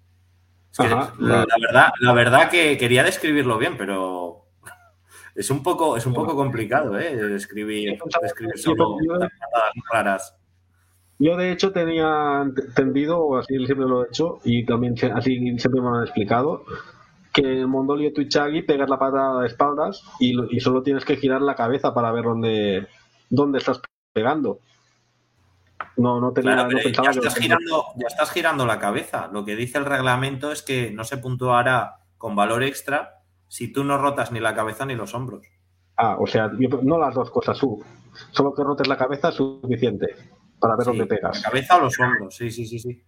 la, 0.78 1.46
verdad, 1.60 1.92
la 2.00 2.14
verdad 2.14 2.50
que 2.50 2.78
quería 2.78 3.04
describirlo 3.04 3.58
bien, 3.58 3.76
pero 3.78 4.46
es 5.36 5.50
un 5.50 5.64
poco, 5.64 5.98
es 5.98 6.06
un 6.06 6.14
poco 6.14 6.36
complicado, 6.36 6.98
¿eh? 7.00 7.16
Describir, 7.16 8.00
describir 8.22 8.58
solo 8.58 8.98
raras. 9.92 10.36
Yo 11.20 11.38
de 11.38 11.52
hecho 11.52 11.72
tenía 11.72 12.42
entendido, 12.42 13.20
o 13.20 13.38
así 13.38 13.56
siempre 13.66 13.88
lo 13.88 14.04
he 14.04 14.08
hecho, 14.08 14.40
y 14.44 14.66
también 14.66 14.96
así 15.16 15.38
siempre 15.58 15.82
me 15.82 15.90
han 15.90 16.04
explicado, 16.04 16.66
que 17.32 17.62
en 17.62 17.70
Mondolio 17.70 18.12
Tuichagi 18.14 18.64
pegas 18.64 18.90
la 18.90 19.00
pata 19.00 19.40
de 19.40 19.48
espaldas 19.48 20.04
y, 20.20 20.36
y, 20.56 20.60
solo 20.60 20.84
tienes 20.84 21.06
que 21.06 21.16
girar 21.16 21.42
la 21.42 21.56
cabeza 21.56 21.94
para 21.94 22.12
ver 22.12 22.26
dónde, 22.26 22.88
dónde 23.30 23.60
estás 23.60 23.82
pegando. 24.14 24.60
No, 25.98 26.22
no 26.22 26.32
tenía 26.32 26.56
no 26.56 26.72
ya, 26.72 27.10
estás 27.12 27.36
girando, 27.36 27.86
ya 27.98 28.08
estás 28.08 28.32
girando 28.32 28.66
la 28.66 28.80
cabeza. 28.80 29.30
Lo 29.34 29.44
que 29.44 29.56
dice 29.56 29.80
el 29.80 29.86
reglamento 29.86 30.52
es 30.52 30.62
que 30.62 30.92
no 30.92 31.04
se 31.04 31.18
puntuará 31.18 31.98
con 32.18 32.36
valor 32.36 32.64
extra 32.64 33.22
si 33.48 33.72
tú 33.72 33.84
no 33.84 33.98
rotas 33.98 34.32
ni 34.32 34.40
la 34.40 34.56
cabeza 34.56 34.86
ni 34.86 34.96
los 34.96 35.14
hombros. 35.14 35.46
Ah, 35.98 36.16
o 36.20 36.26
sea, 36.26 36.48
no 36.48 36.98
las 36.98 37.14
dos 37.14 37.30
cosas, 37.30 37.58
solo 37.58 38.54
que 38.56 38.64
rotes 38.64 38.88
la 38.88 38.98
cabeza 38.98 39.30
es 39.30 39.36
suficiente 39.36 40.08
para 40.60 40.76
ver 40.76 40.88
dónde 40.88 41.06
pegas. 41.06 41.42
La 41.44 41.50
cabeza 41.50 41.78
o 41.78 41.82
los 41.82 42.00
hombros, 42.00 42.36
sí, 42.36 42.50
sí, 42.50 42.66
sí, 42.66 42.80
sí. 42.80 43.04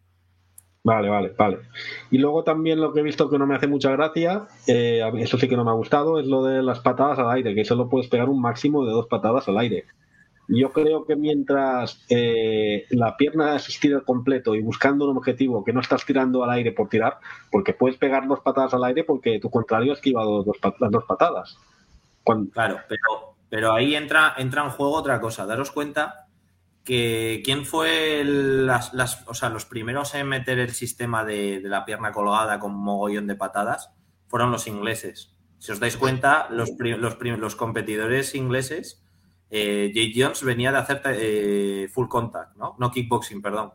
Vale, 0.83 1.09
vale, 1.09 1.33
vale. 1.35 1.59
Y 2.11 2.19
luego 2.19 2.43
también 2.43 2.79
lo 2.79 2.93
que 2.93 2.99
he 2.99 3.03
visto 3.03 3.27
que 3.27 3.39
no 3.39 3.47
me 3.47 3.55
hace 3.55 3.65
mucha 3.65 3.89
gracia, 3.89 4.45
eh, 4.67 5.01
eso 5.17 5.39
sí 5.39 5.47
que 5.47 5.57
no 5.57 5.63
me 5.63 5.71
ha 5.71 5.73
gustado, 5.73 6.19
es 6.19 6.27
lo 6.27 6.43
de 6.43 6.61
las 6.61 6.79
patadas 6.81 7.17
al 7.17 7.31
aire, 7.31 7.55
que 7.55 7.65
solo 7.65 7.89
puedes 7.89 8.07
pegar 8.07 8.29
un 8.29 8.39
máximo 8.39 8.85
de 8.85 8.91
dos 8.91 9.07
patadas 9.07 9.47
al 9.47 9.57
aire. 9.57 9.85
Yo 10.47 10.71
creo 10.71 11.05
que 11.05 11.15
mientras 11.15 12.05
eh, 12.09 12.85
la 12.89 13.17
pierna 13.17 13.55
es 13.55 13.67
estira 13.67 14.01
completo 14.01 14.53
y 14.53 14.61
buscando 14.61 15.09
un 15.09 15.17
objetivo 15.17 15.63
que 15.63 15.73
no 15.73 15.79
estás 15.79 16.05
tirando 16.05 16.43
al 16.43 16.51
aire 16.51 16.71
por 16.71 16.87
tirar, 16.87 17.17
porque 17.51 17.73
puedes 17.73 17.97
pegar 17.97 18.27
dos 18.27 18.41
patadas 18.41 18.73
al 18.73 18.83
aire 18.83 19.03
porque 19.03 19.39
tu 19.39 19.49
contrario 19.49 19.91
ha 19.91 19.95
esquivado 19.95 20.43
dos, 20.43 20.57
las 20.79 20.91
dos 20.91 21.03
patadas. 21.05 21.57
Claro, 22.53 22.79
pero, 22.87 23.35
pero 23.49 23.73
ahí 23.73 23.95
entra, 23.95 24.33
entra 24.37 24.63
en 24.63 24.71
juego 24.71 24.93
otra 24.93 25.19
cosa. 25.19 25.45
Daros 25.45 25.71
cuenta 25.71 26.27
que 26.83 27.41
quién 27.43 27.65
fue 27.65 28.23
las, 28.23 28.93
o 29.27 29.33
sea, 29.33 29.49
los 29.49 29.65
primeros 29.65 30.13
en 30.13 30.27
meter 30.27 30.59
el 30.59 30.71
sistema 30.71 31.25
de, 31.25 31.61
la 31.63 31.85
pierna 31.85 32.11
colgada 32.11 32.59
con 32.59 32.75
mogollón 32.75 33.27
de 33.27 33.35
patadas 33.35 33.91
fueron 34.27 34.51
los 34.51 34.67
ingleses. 34.67 35.35
Si 35.57 35.71
os 35.71 35.79
dais 35.79 35.97
cuenta, 35.97 36.47
los, 36.51 36.71
los, 36.77 37.17
los 37.21 37.55
competidores 37.55 38.35
ingleses, 38.35 39.04
eh, 39.57 39.89
Jay 39.93 40.11
Jones 40.13 40.43
venía 40.43 40.69
de 40.69 40.79
hacer 40.79 41.01
eh, 41.05 41.87
full 41.89 42.09
contact, 42.09 42.57
¿no? 42.57 42.75
No 42.77 42.91
kickboxing, 42.91 43.41
perdón. 43.41 43.71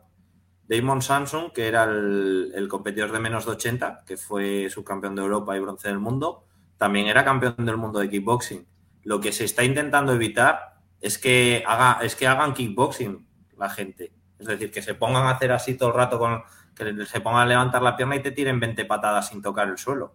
Damon 0.67 1.01
Samsung, 1.01 1.51
que 1.51 1.67
era 1.67 1.85
el, 1.85 2.67
competidor 2.69 3.11
de 3.11 3.19
menos 3.19 3.45
de 3.45 3.53
80, 3.53 4.03
que 4.05 4.15
fue 4.15 4.69
subcampeón 4.69 5.15
de 5.15 5.23
Europa 5.23 5.57
y 5.57 5.59
bronce 5.59 5.87
del 5.87 5.97
mundo, 5.97 6.45
también 6.77 7.07
era 7.07 7.25
campeón 7.25 7.55
del 7.65 7.77
mundo 7.77 7.97
de 7.97 8.11
kickboxing. 8.11 8.67
Lo 9.05 9.19
que 9.19 9.31
se 9.31 9.43
está 9.45 9.63
intentando 9.63 10.13
evitar 10.13 10.75
es 10.99 11.17
que, 11.17 11.63
haga, 11.65 11.99
es 12.05 12.15
que 12.15 12.27
hagan 12.27 12.53
kickboxing 12.53 13.27
la 13.57 13.71
gente. 13.71 14.13
Es 14.37 14.45
decir, 14.45 14.71
que 14.71 14.83
se 14.83 14.93
pongan 14.93 15.25
a 15.25 15.31
hacer 15.31 15.51
así 15.51 15.73
todo 15.73 15.89
el 15.89 15.95
rato, 15.95 16.19
con 16.19 16.43
que 16.75 17.05
se 17.07 17.21
pongan 17.21 17.41
a 17.41 17.45
levantar 17.47 17.81
la 17.81 17.97
pierna 17.97 18.17
y 18.17 18.21
te 18.21 18.29
tiren 18.29 18.59
20 18.59 18.85
patadas 18.85 19.29
sin 19.29 19.41
tocar 19.41 19.67
el 19.67 19.79
suelo. 19.79 20.13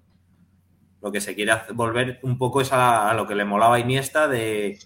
Lo 1.02 1.10
que 1.10 1.20
se 1.20 1.34
quiere 1.34 1.54
volver 1.74 2.20
un 2.22 2.38
poco 2.38 2.60
es 2.60 2.72
a, 2.72 3.12
lo 3.14 3.26
que 3.26 3.34
le 3.34 3.44
molaba 3.44 3.76
a 3.76 3.80
Iniesta 3.80 4.28
de, 4.28 4.78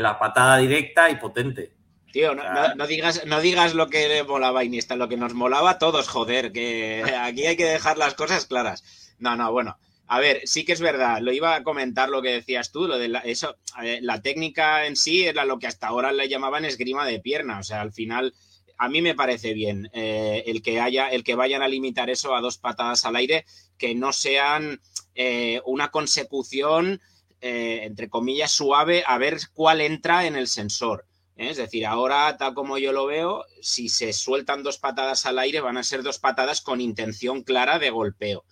la 0.00 0.18
patada 0.18 0.58
directa 0.58 1.10
y 1.10 1.16
potente. 1.16 1.72
Tío, 2.12 2.34
no, 2.34 2.86
digas, 2.86 3.26
no 3.26 3.40
digas 3.40 3.74
lo 3.74 3.88
que 3.88 4.08
le 4.08 4.24
molaba 4.24 4.60
a 4.60 4.64
Iniesta, 4.64 4.96
lo 4.96 5.08
que 5.08 5.16
nos 5.16 5.34
molaba 5.34 5.70
a 5.70 5.78
todos, 5.78 6.08
joder, 6.08 6.52
que 6.52 7.04
aquí 7.20 7.46
hay 7.46 7.56
que 7.56 7.66
dejar 7.66 7.98
las 7.98 8.14
cosas 8.14 8.46
claras. 8.46 8.84
No, 9.18 9.36
no, 9.36 9.52
bueno, 9.52 9.76
a 10.06 10.20
ver, 10.20 10.42
sí 10.44 10.64
que 10.64 10.72
es 10.72 10.80
verdad, 10.80 11.20
lo 11.20 11.32
iba 11.32 11.54
a 11.54 11.62
comentar 11.62 12.08
lo 12.08 12.22
que 12.22 12.32
decías 12.32 12.70
tú, 12.70 12.86
lo 12.86 12.98
de 12.98 13.08
la, 13.08 13.18
eso, 13.20 13.56
la 14.00 14.22
técnica 14.22 14.86
en 14.86 14.96
sí 14.96 15.26
era 15.26 15.44
lo 15.44 15.58
que 15.58 15.66
hasta 15.66 15.88
ahora 15.88 16.12
le 16.12 16.28
llamaban 16.28 16.64
esgrima 16.64 17.04
de 17.04 17.20
pierna, 17.20 17.58
o 17.58 17.62
sea, 17.62 17.80
al 17.80 17.92
final 17.92 18.32
a 18.78 18.88
mí 18.88 19.02
me 19.02 19.14
parece 19.14 19.52
bien 19.52 19.90
eh, 19.92 20.44
el 20.46 20.62
que 20.62 20.80
haya, 20.80 21.08
el 21.08 21.24
que 21.24 21.34
vayan 21.34 21.62
a 21.62 21.68
limitar 21.68 22.10
eso 22.10 22.34
a 22.34 22.40
dos 22.40 22.58
patadas 22.58 23.04
al 23.04 23.16
aire, 23.16 23.46
que 23.78 23.94
no 23.94 24.12
sean 24.12 24.80
eh, 25.14 25.60
una 25.64 25.90
consecución 25.90 27.00
eh, 27.40 27.80
entre 27.82 28.08
comillas 28.08 28.52
suave 28.52 29.04
a 29.06 29.18
ver 29.18 29.38
cuál 29.52 29.80
entra 29.80 30.26
en 30.26 30.36
el 30.36 30.48
sensor. 30.48 31.06
Es 31.36 31.58
decir, 31.58 31.84
ahora, 31.84 32.34
tal 32.38 32.54
como 32.54 32.78
yo 32.78 32.92
lo 32.92 33.06
veo, 33.06 33.44
si 33.60 33.90
se 33.90 34.14
sueltan 34.14 34.62
dos 34.62 34.78
patadas 34.78 35.26
al 35.26 35.38
aire, 35.38 35.60
van 35.60 35.76
a 35.76 35.82
ser 35.82 36.02
dos 36.02 36.18
patadas 36.18 36.62
con 36.62 36.80
intención 36.80 37.42
clara 37.42 37.78
de 37.78 37.90
golpeo. 37.90 38.44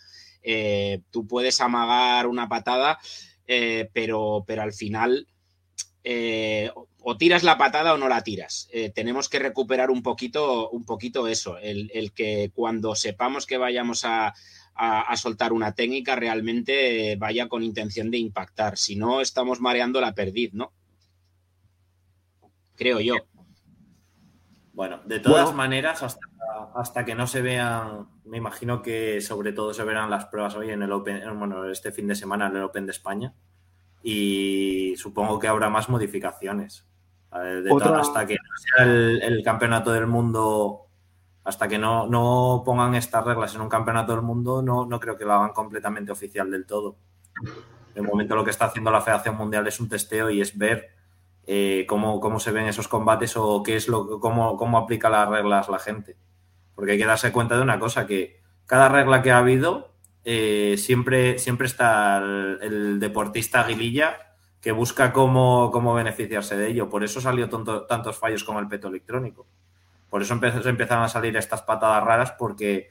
Eh, 0.42 1.00
tú 1.10 1.26
puedes 1.26 1.62
amagar 1.62 2.26
una 2.26 2.48
patada, 2.48 2.98
eh, 3.46 3.88
pero, 3.94 4.44
pero 4.46 4.62
al 4.62 4.74
final 4.74 5.26
eh, 6.04 6.70
o 7.00 7.16
tiras 7.16 7.42
la 7.42 7.56
patada 7.56 7.94
o 7.94 7.98
no 7.98 8.08
la 8.08 8.22
tiras. 8.22 8.68
tenemos 8.94 9.30
que 9.30 9.38
recuperar 9.38 9.90
un 9.90 10.02
poquito, 10.02 10.68
un 10.70 10.84
poquito 10.84 11.26
eso, 11.28 11.56
el, 11.58 12.12
que 12.14 12.50
cuando 12.54 12.94
sepamos 12.94 13.46
que 13.46 13.56
vayamos 13.56 14.04
a, 14.04 14.34
soltar 15.16 15.52
una 15.52 15.72
técnica 15.72 16.16
realmente 16.16 17.16
vaya 17.16 17.48
con 17.48 17.62
intención 17.62 18.10
de 18.10 18.18
impactar. 18.18 18.76
Si 18.76 18.96
no, 18.96 19.20
estamos 19.20 19.60
mareando 19.60 20.00
la 20.00 20.14
perdiz, 20.14 20.52
¿no? 20.54 20.72
Creo 22.76 23.00
yo. 23.00 23.16
Bueno, 24.72 25.00
de 25.04 25.20
todas 25.20 25.54
maneras, 25.54 26.02
hasta 26.02 26.26
hasta 26.74 27.04
que 27.04 27.14
no 27.14 27.26
se 27.26 27.42
vean, 27.42 28.06
me 28.24 28.36
imagino 28.36 28.82
que 28.82 29.20
sobre 29.20 29.52
todo 29.52 29.72
se 29.74 29.84
verán 29.84 30.10
las 30.10 30.26
pruebas 30.26 30.54
hoy 30.56 30.70
en 30.70 30.82
el 30.82 30.92
Open, 30.92 31.22
bueno, 31.38 31.70
este 31.70 31.92
fin 31.92 32.06
de 32.06 32.14
semana 32.14 32.48
en 32.48 32.56
el 32.56 32.62
Open 32.62 32.86
de 32.86 32.92
España 32.92 33.34
y 34.02 34.94
supongo 34.96 35.38
que 35.38 35.48
habrá 35.48 35.70
más 35.70 35.88
modificaciones. 35.88 36.86
hasta 37.30 38.26
que 38.26 38.34
no 38.34 38.50
sea 38.56 38.84
el, 38.84 39.42
campeonato 39.44 39.92
del 39.92 40.06
mundo, 40.06 40.83
hasta 41.44 41.68
que 41.68 41.78
no, 41.78 42.62
pongan 42.64 42.94
estas 42.94 43.24
reglas 43.24 43.54
en 43.54 43.60
un 43.60 43.68
campeonato 43.68 44.12
del 44.12 44.22
mundo, 44.22 44.62
no, 44.62 44.98
creo 44.98 45.16
que 45.16 45.24
lo 45.24 45.34
hagan 45.34 45.52
completamente 45.52 46.10
oficial 46.10 46.50
del 46.50 46.64
todo. 46.64 46.96
De 47.94 48.00
momento 48.00 48.34
lo 48.34 48.44
que 48.44 48.50
está 48.50 48.64
haciendo 48.64 48.90
la 48.90 49.02
Federación 49.02 49.36
Mundial 49.36 49.66
es 49.66 49.78
un 49.78 49.88
testeo 49.88 50.30
y 50.30 50.40
es 50.40 50.56
ver 50.56 50.88
eh, 51.46 51.84
cómo, 51.86 52.40
se 52.40 52.50
ven 52.50 52.66
esos 52.66 52.88
combates 52.88 53.36
o 53.36 53.62
qué 53.62 53.76
es 53.76 53.88
lo, 53.88 54.18
cómo, 54.20 54.56
cómo 54.56 54.78
aplica 54.78 55.10
las 55.10 55.28
reglas 55.28 55.68
la 55.68 55.78
gente. 55.78 56.16
Porque 56.74 56.92
hay 56.92 56.98
que 56.98 57.06
darse 57.06 57.30
cuenta 57.30 57.56
de 57.56 57.62
una 57.62 57.78
cosa, 57.78 58.06
que 58.06 58.40
cada 58.66 58.88
regla 58.88 59.20
que 59.20 59.30
ha 59.30 59.38
habido, 59.38 59.92
eh, 60.24 60.76
siempre, 60.78 61.38
siempre 61.38 61.66
está 61.66 62.16
el, 62.16 62.98
deportista 62.98 63.60
aguililla 63.60 64.16
que 64.62 64.72
busca 64.72 65.12
cómo, 65.12 65.94
beneficiarse 65.94 66.56
de 66.56 66.68
ello. 66.70 66.88
Por 66.88 67.04
eso 67.04 67.20
salió 67.20 67.50
tantos 67.50 68.16
fallos 68.16 68.44
como 68.44 68.60
el 68.60 68.68
peto 68.68 68.88
electrónico. 68.88 69.46
Por 70.14 70.22
eso 70.22 70.32
empezaron 70.32 71.02
a 71.02 71.08
salir 71.08 71.36
estas 71.36 71.62
patadas 71.62 72.04
raras 72.04 72.30
porque 72.38 72.88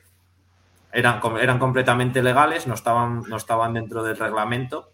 eran, 0.91 1.21
eran 1.39 1.57
completamente 1.57 2.21
legales, 2.21 2.67
no 2.67 2.73
estaban, 2.73 3.23
no 3.29 3.37
estaban 3.37 3.75
dentro 3.75 4.03
del 4.03 4.17
reglamento 4.17 4.91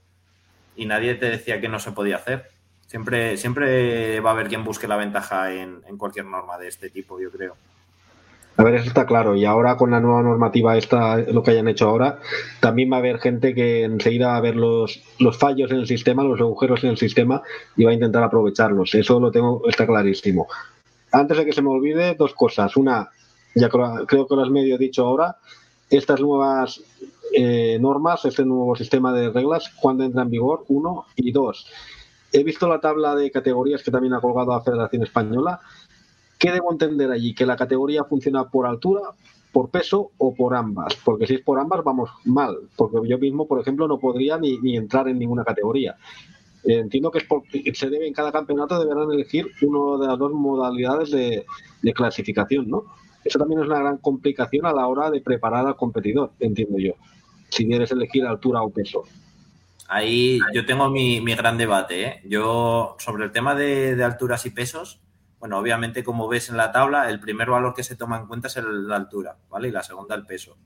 y 0.75 0.85
nadie 0.85 1.15
te 1.15 1.27
decía 1.27 1.59
que 1.59 1.69
no 1.69 1.79
se 1.79 1.91
podía 1.91 2.17
hacer. 2.17 2.51
Siempre, 2.85 3.35
siempre 3.35 4.19
va 4.19 4.29
a 4.29 4.33
haber 4.33 4.47
quien 4.47 4.63
busque 4.63 4.87
la 4.87 4.97
ventaja 4.97 5.51
en 5.51 5.97
cualquier 5.97 6.25
norma 6.25 6.59
de 6.59 6.67
este 6.67 6.91
tipo, 6.91 7.19
yo 7.19 7.31
creo. 7.31 7.55
A 8.59 8.63
ver, 8.63 8.75
eso 8.75 8.89
está 8.89 9.05
claro. 9.05 9.35
Y 9.35 9.45
ahora 9.45 9.77
con 9.77 9.89
la 9.89 10.01
nueva 10.01 10.21
normativa, 10.21 10.77
esta, 10.77 11.15
lo 11.15 11.41
que 11.41 11.51
hayan 11.51 11.69
hecho 11.69 11.87
ahora, 11.87 12.19
también 12.59 12.91
va 12.91 12.97
a 12.97 12.99
haber 12.99 13.17
gente 13.19 13.55
que 13.55 13.85
enseguida 13.85 14.27
va 14.27 14.35
a 14.35 14.41
ver 14.41 14.57
los, 14.57 15.01
los 15.17 15.37
fallos 15.37 15.71
en 15.71 15.77
el 15.77 15.87
sistema, 15.87 16.23
los 16.23 16.41
agujeros 16.41 16.83
en 16.83 16.89
el 16.89 16.97
sistema 16.97 17.41
y 17.77 17.85
va 17.85 17.91
a 17.91 17.93
intentar 17.93 18.21
aprovecharlos. 18.21 18.93
Eso 18.95 19.17
lo 19.19 19.31
tengo, 19.31 19.63
está 19.69 19.87
clarísimo. 19.87 20.47
Antes 21.11 21.37
de 21.37 21.45
que 21.45 21.53
se 21.53 21.61
me 21.61 21.69
olvide, 21.69 22.15
dos 22.15 22.33
cosas. 22.33 22.75
Una, 22.77 23.09
ya 23.55 23.69
creo, 23.69 24.05
que 24.07 24.35
lo 24.35 24.41
has 24.41 24.49
medio 24.49 24.77
dicho 24.77 25.05
ahora, 25.05 25.37
estas 25.89 26.19
nuevas 26.21 26.81
eh, 27.33 27.77
normas, 27.79 28.25
este 28.25 28.45
nuevo 28.45 28.75
sistema 28.75 29.13
de 29.13 29.29
reglas, 29.29 29.69
¿cuándo 29.81 30.03
entra 30.03 30.23
en 30.23 30.29
vigor? 30.29 30.65
Uno. 30.67 31.05
Y 31.15 31.31
dos, 31.31 31.67
he 32.31 32.43
visto 32.43 32.67
la 32.67 32.79
tabla 32.79 33.15
de 33.15 33.31
categorías 33.31 33.83
que 33.83 33.91
también 33.91 34.13
ha 34.13 34.21
colgado 34.21 34.51
la 34.51 34.61
Federación 34.61 35.03
Española 35.03 35.59
¿Qué 36.39 36.53
debo 36.53 36.71
entender 36.71 37.11
allí? 37.11 37.35
¿Que 37.35 37.45
la 37.45 37.57
categoría 37.57 38.05
funciona 38.05 38.45
por 38.45 38.65
altura, 38.65 39.01
por 39.51 39.69
peso 39.69 40.11
o 40.17 40.33
por 40.33 40.55
ambas? 40.55 40.95
Porque 41.03 41.27
si 41.27 41.35
es 41.35 41.41
por 41.41 41.59
ambas, 41.59 41.83
vamos 41.83 42.09
mal. 42.23 42.57
Porque 42.77 42.97
yo 43.09 43.19
mismo, 43.19 43.45
por 43.45 43.59
ejemplo, 43.59 43.89
no 43.89 43.99
podría 43.99 44.37
ni, 44.37 44.57
entrar 44.77 45.09
en 45.09 45.19
ninguna 45.19 45.43
categoría. 45.43 45.97
Entiendo 46.63 47.09
que 47.11 47.19
es 47.19 47.23
porque 47.23 47.71
se 47.73 47.89
debe 47.89 48.07
en 48.07 48.13
cada 48.13 48.31
campeonato 48.31 48.79
deberán 48.79 49.11
elegir 49.11 49.47
una 49.61 50.01
de 50.01 50.07
las 50.07 50.19
dos 50.19 50.31
modalidades 50.33 51.11
de, 51.11 51.45
clasificación, 51.93 52.69
¿no? 52.69 52.83
Eso 53.23 53.39
también 53.39 53.61
es 53.61 53.67
una 53.67 53.79
gran 53.79 53.97
complicación 53.97 54.65
a 54.65 54.73
la 54.73 54.87
hora 54.87 55.09
de 55.09 55.21
preparar 55.21 55.65
al 55.65 55.75
competidor, 55.75 56.31
entiendo 56.39 56.77
yo. 56.77 56.93
Si 57.49 57.65
quieres 57.65 57.91
elegir 57.91 58.25
altura 58.25 58.61
o 58.61 58.69
peso. 58.69 59.03
ahí 59.87 60.39
yo 60.53 60.65
tengo 60.65 60.89
mi, 60.89 61.19
gran 61.35 61.57
debate. 61.57 62.03
¿eh? 62.03 62.21
Yo, 62.25 62.95
sobre 62.99 63.25
el 63.25 63.31
tema 63.31 63.55
de, 63.55 64.01
alturas 64.03 64.45
y 64.45 64.51
pesos, 64.51 65.01
bueno, 65.39 65.57
obviamente, 65.57 66.03
como 66.03 66.27
ves 66.27 66.49
en 66.49 66.57
la 66.57 66.71
tabla, 66.71 67.09
el 67.09 67.19
primer 67.19 67.49
valor 67.49 67.73
que 67.73 67.83
se 67.83 67.95
toma 67.95 68.17
en 68.17 68.27
cuenta 68.27 68.49
es 68.49 68.57
la 68.57 68.97
altura, 68.97 69.37
¿vale? 69.49 69.69
Y 69.69 69.71
la 69.71 69.83
segunda, 69.83 70.15
el 70.15 70.25
peso. 70.25 70.57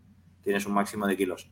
Tienes 0.43 0.65
un 0.65 0.73
máximo 0.73 1.07
de 1.07 1.15
kilos. 1.15 1.49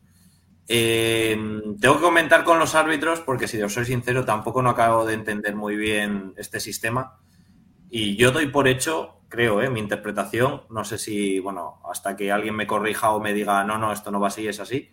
Eh, 0.67 1.37
tengo 1.79 1.95
que 1.95 2.01
comentar 2.01 2.43
con 2.43 2.59
los 2.59 2.75
árbitros 2.75 3.19
porque, 3.19 3.47
si 3.47 3.61
os 3.61 3.73
soy 3.73 3.85
sincero, 3.85 4.25
tampoco 4.25 4.61
no 4.61 4.69
acabo 4.69 5.05
de 5.05 5.15
entender 5.15 5.55
muy 5.55 5.75
bien 5.75 6.33
este 6.37 6.59
sistema. 6.59 7.19
Y 7.89 8.15
yo 8.15 8.31
doy 8.31 8.47
por 8.47 8.67
hecho, 8.67 9.21
creo, 9.27 9.61
¿eh? 9.61 9.69
mi 9.69 9.79
interpretación, 9.79 10.63
no 10.69 10.85
sé 10.85 10.97
si, 10.97 11.39
bueno, 11.39 11.81
hasta 11.89 12.15
que 12.15 12.31
alguien 12.31 12.55
me 12.55 12.67
corrija 12.67 13.11
o 13.11 13.19
me 13.19 13.33
diga, 13.33 13.63
no, 13.63 13.77
no, 13.77 13.91
esto 13.91 14.11
no 14.11 14.19
va 14.19 14.29
así, 14.29 14.47
es 14.47 14.59
así. 14.59 14.89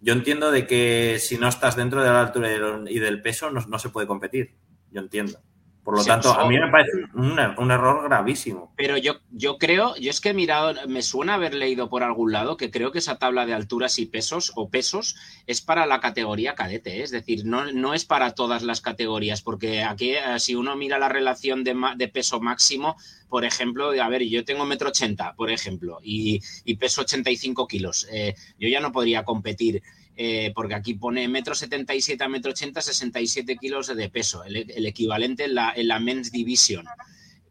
Yo 0.00 0.14
entiendo 0.14 0.50
de 0.50 0.66
que 0.66 1.18
si 1.20 1.38
no 1.38 1.48
estás 1.48 1.76
dentro 1.76 2.02
de 2.02 2.08
la 2.08 2.20
altura 2.20 2.48
y 2.88 2.98
del 2.98 3.22
peso, 3.22 3.50
no 3.50 3.78
se 3.78 3.88
puede 3.90 4.06
competir. 4.06 4.56
Yo 4.90 5.00
entiendo. 5.00 5.38
Por 5.84 5.98
lo 5.98 6.04
tanto, 6.04 6.32
a 6.32 6.46
mí 6.46 6.56
me 6.56 6.70
parece 6.70 6.92
un, 7.14 7.70
error 7.70 8.04
gravísimo. 8.04 8.72
Pero 8.76 8.96
yo, 8.96 9.14
yo 9.32 9.58
creo, 9.58 9.96
yo 9.96 10.10
es 10.10 10.20
que 10.20 10.28
he 10.28 10.34
mirado, 10.34 10.74
me 10.86 11.02
suena 11.02 11.34
haber 11.34 11.54
leído 11.54 11.90
por 11.90 12.04
algún 12.04 12.30
lado 12.30 12.56
que 12.56 12.70
creo 12.70 12.92
que 12.92 13.00
esa 13.00 13.18
tabla 13.18 13.46
de 13.46 13.54
alturas 13.54 13.98
y 13.98 14.06
pesos 14.06 14.52
o 14.54 14.68
pesos 14.68 15.16
es 15.48 15.60
para 15.60 15.86
la 15.86 15.98
categoría 15.98 16.54
cadete, 16.54 16.98
¿eh? 16.98 17.02
es 17.02 17.10
decir, 17.10 17.44
no, 17.44 17.72
no 17.72 17.94
es 17.94 18.04
para 18.04 18.32
todas 18.34 18.62
las 18.62 18.80
categorías, 18.80 19.42
porque 19.42 19.82
aquí 19.82 20.12
eh, 20.12 20.38
si 20.38 20.54
uno 20.54 20.76
mira 20.76 20.98
la 20.98 21.08
relación 21.08 21.64
de, 21.64 21.76
de 21.96 22.08
peso 22.08 22.40
máximo, 22.40 22.96
por 23.28 23.44
ejemplo, 23.44 23.90
a 23.90 24.08
ver, 24.08 24.22
yo 24.22 24.44
tengo 24.44 24.64
metro 24.64 24.90
ochenta, 24.90 25.34
por 25.34 25.50
ejemplo, 25.50 25.98
y, 26.00 26.40
y 26.64 26.76
peso 26.76 27.00
85 27.00 27.66
kilos, 27.66 28.06
eh, 28.12 28.36
yo 28.56 28.68
ya 28.68 28.78
no 28.78 28.92
podría 28.92 29.24
competir 29.24 29.82
eh, 30.16 30.52
porque 30.54 30.74
aquí 30.74 30.94
pone 30.94 31.26
metro 31.28 31.54
77 31.54 32.22
a 32.22 32.28
metro 32.28 32.50
80, 32.50 32.80
67 32.80 33.56
kilos 33.56 33.94
de 33.94 34.10
peso, 34.10 34.44
el, 34.44 34.86
equivalente 34.86 35.44
en 35.44 35.54
la, 35.54 35.72
en 35.74 35.88
la 35.88 36.00
Men's 36.00 36.30
Division. 36.30 36.86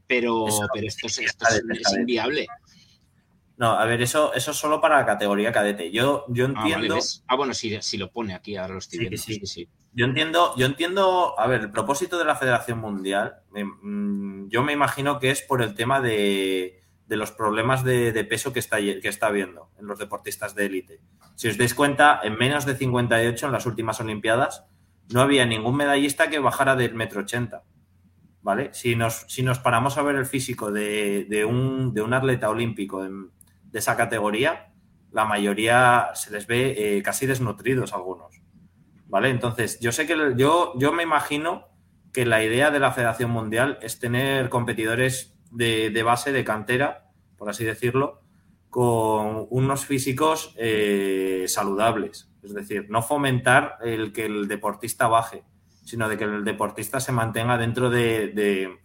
Pero, 0.07 0.45
pero 0.73 0.87
esto, 0.87 1.07
es, 1.07 1.19
inviable. 1.97 2.47
No, 3.57 3.71
a 3.71 3.85
ver, 3.85 4.01
eso, 4.01 4.33
eso 4.33 4.51
es 4.51 4.57
solo 4.57 4.81
para 4.81 4.97
la 4.97 5.05
categoría 5.05 5.51
cadete. 5.51 5.91
Yo, 5.91 6.25
yo 6.29 6.47
ah, 6.47 6.63
entiendo. 6.63 6.97
Ah, 7.27 7.35
bueno, 7.35 7.53
si, 7.53 7.97
lo 7.97 8.11
pone 8.11 8.33
aquí, 8.33 8.55
ahora 8.55 8.73
lo 8.73 8.79
estoy 8.79 8.99
viendo. 8.99 9.17
Sí, 9.17 9.69
Yo 9.93 10.05
entiendo, 10.05 10.53
yo 10.57 10.65
entiendo, 10.65 11.39
a 11.39 11.47
ver, 11.47 11.61
el 11.61 11.71
propósito 11.71 12.17
de 12.17 12.25
la 12.25 12.35
Federación 12.35 12.79
Mundial, 12.79 13.35
mm, 13.51 14.49
yo 14.49 14.63
me 14.63 14.73
imagino 14.73 15.19
que 15.19 15.31
es 15.31 15.41
por 15.41 15.61
el 15.61 15.75
tema 15.75 16.01
de, 16.01 16.80
de 17.11 17.17
los 17.17 17.33
problemas 17.33 17.83
de, 17.83 18.23
peso 18.23 18.53
que 18.53 18.59
está, 18.59 18.77
que 18.77 19.09
está 19.09 19.27
habiendo 19.27 19.69
en 19.77 19.85
los 19.85 19.99
deportistas 19.99 20.55
de 20.55 20.67
élite. 20.67 21.01
Si 21.35 21.49
os 21.49 21.57
dais 21.57 21.73
cuenta, 21.73 22.21
en 22.23 22.37
menos 22.37 22.65
de 22.65 22.73
58 22.73 23.47
en 23.47 23.51
las 23.51 23.65
últimas 23.65 23.99
Olimpiadas 23.99 24.63
no 25.09 25.19
había 25.19 25.45
ningún 25.45 25.75
medallista 25.75 26.29
que 26.29 26.39
bajara 26.39 26.77
del 26.77 26.95
metro 26.95 27.19
80. 27.19 27.63
¿Vale? 28.43 28.69
Si 28.71 28.95
nos, 28.95 29.25
si 29.27 29.43
nos 29.43 29.59
paramos 29.59 29.97
a 29.97 30.03
ver 30.03 30.15
el 30.15 30.25
físico 30.25 30.71
de, 30.71 31.45
un, 31.45 31.93
de 31.93 32.01
un, 32.01 32.13
atleta 32.13 32.49
olímpico 32.49 33.03
de 33.03 33.29
esa 33.79 33.97
categoría, 33.97 34.71
la 35.11 35.25
mayoría 35.25 36.11
se 36.13 36.31
les 36.31 36.47
ve 36.47 36.75
eh, 36.77 37.03
casi 37.03 37.25
desnutridos 37.25 37.91
algunos. 37.91 38.41
¿Vale? 39.07 39.31
Entonces, 39.31 39.81
yo 39.81 39.91
sé 39.91 40.07
que 40.07 40.15
yo, 40.37 40.71
yo 40.77 40.93
me 40.93 41.03
imagino 41.03 41.67
que 42.13 42.25
la 42.25 42.41
idea 42.41 42.71
de 42.71 42.79
la 42.79 42.93
Federación 42.93 43.31
Mundial 43.31 43.79
es 43.81 43.99
tener 43.99 44.47
competidores 44.47 45.35
de, 45.51 46.03
base, 46.03 46.31
de 46.31 46.43
cantera, 46.43 47.09
por 47.37 47.49
así 47.49 47.63
decirlo, 47.63 48.21
con 48.69 49.47
unos 49.49 49.85
físicos 49.85 50.55
eh, 50.57 51.45
saludables. 51.47 52.29
Es 52.41 52.53
decir, 52.53 52.87
no 52.89 53.01
fomentar 53.01 53.77
el 53.83 54.13
que 54.13 54.25
el 54.25 54.47
deportista 54.47 55.07
baje, 55.07 55.43
sino 55.85 56.07
de 56.09 56.17
que 56.17 56.23
el 56.23 56.43
deportista 56.43 56.99
se 56.99 57.11
mantenga 57.11 57.57
dentro 57.57 57.89
de, 57.89 58.79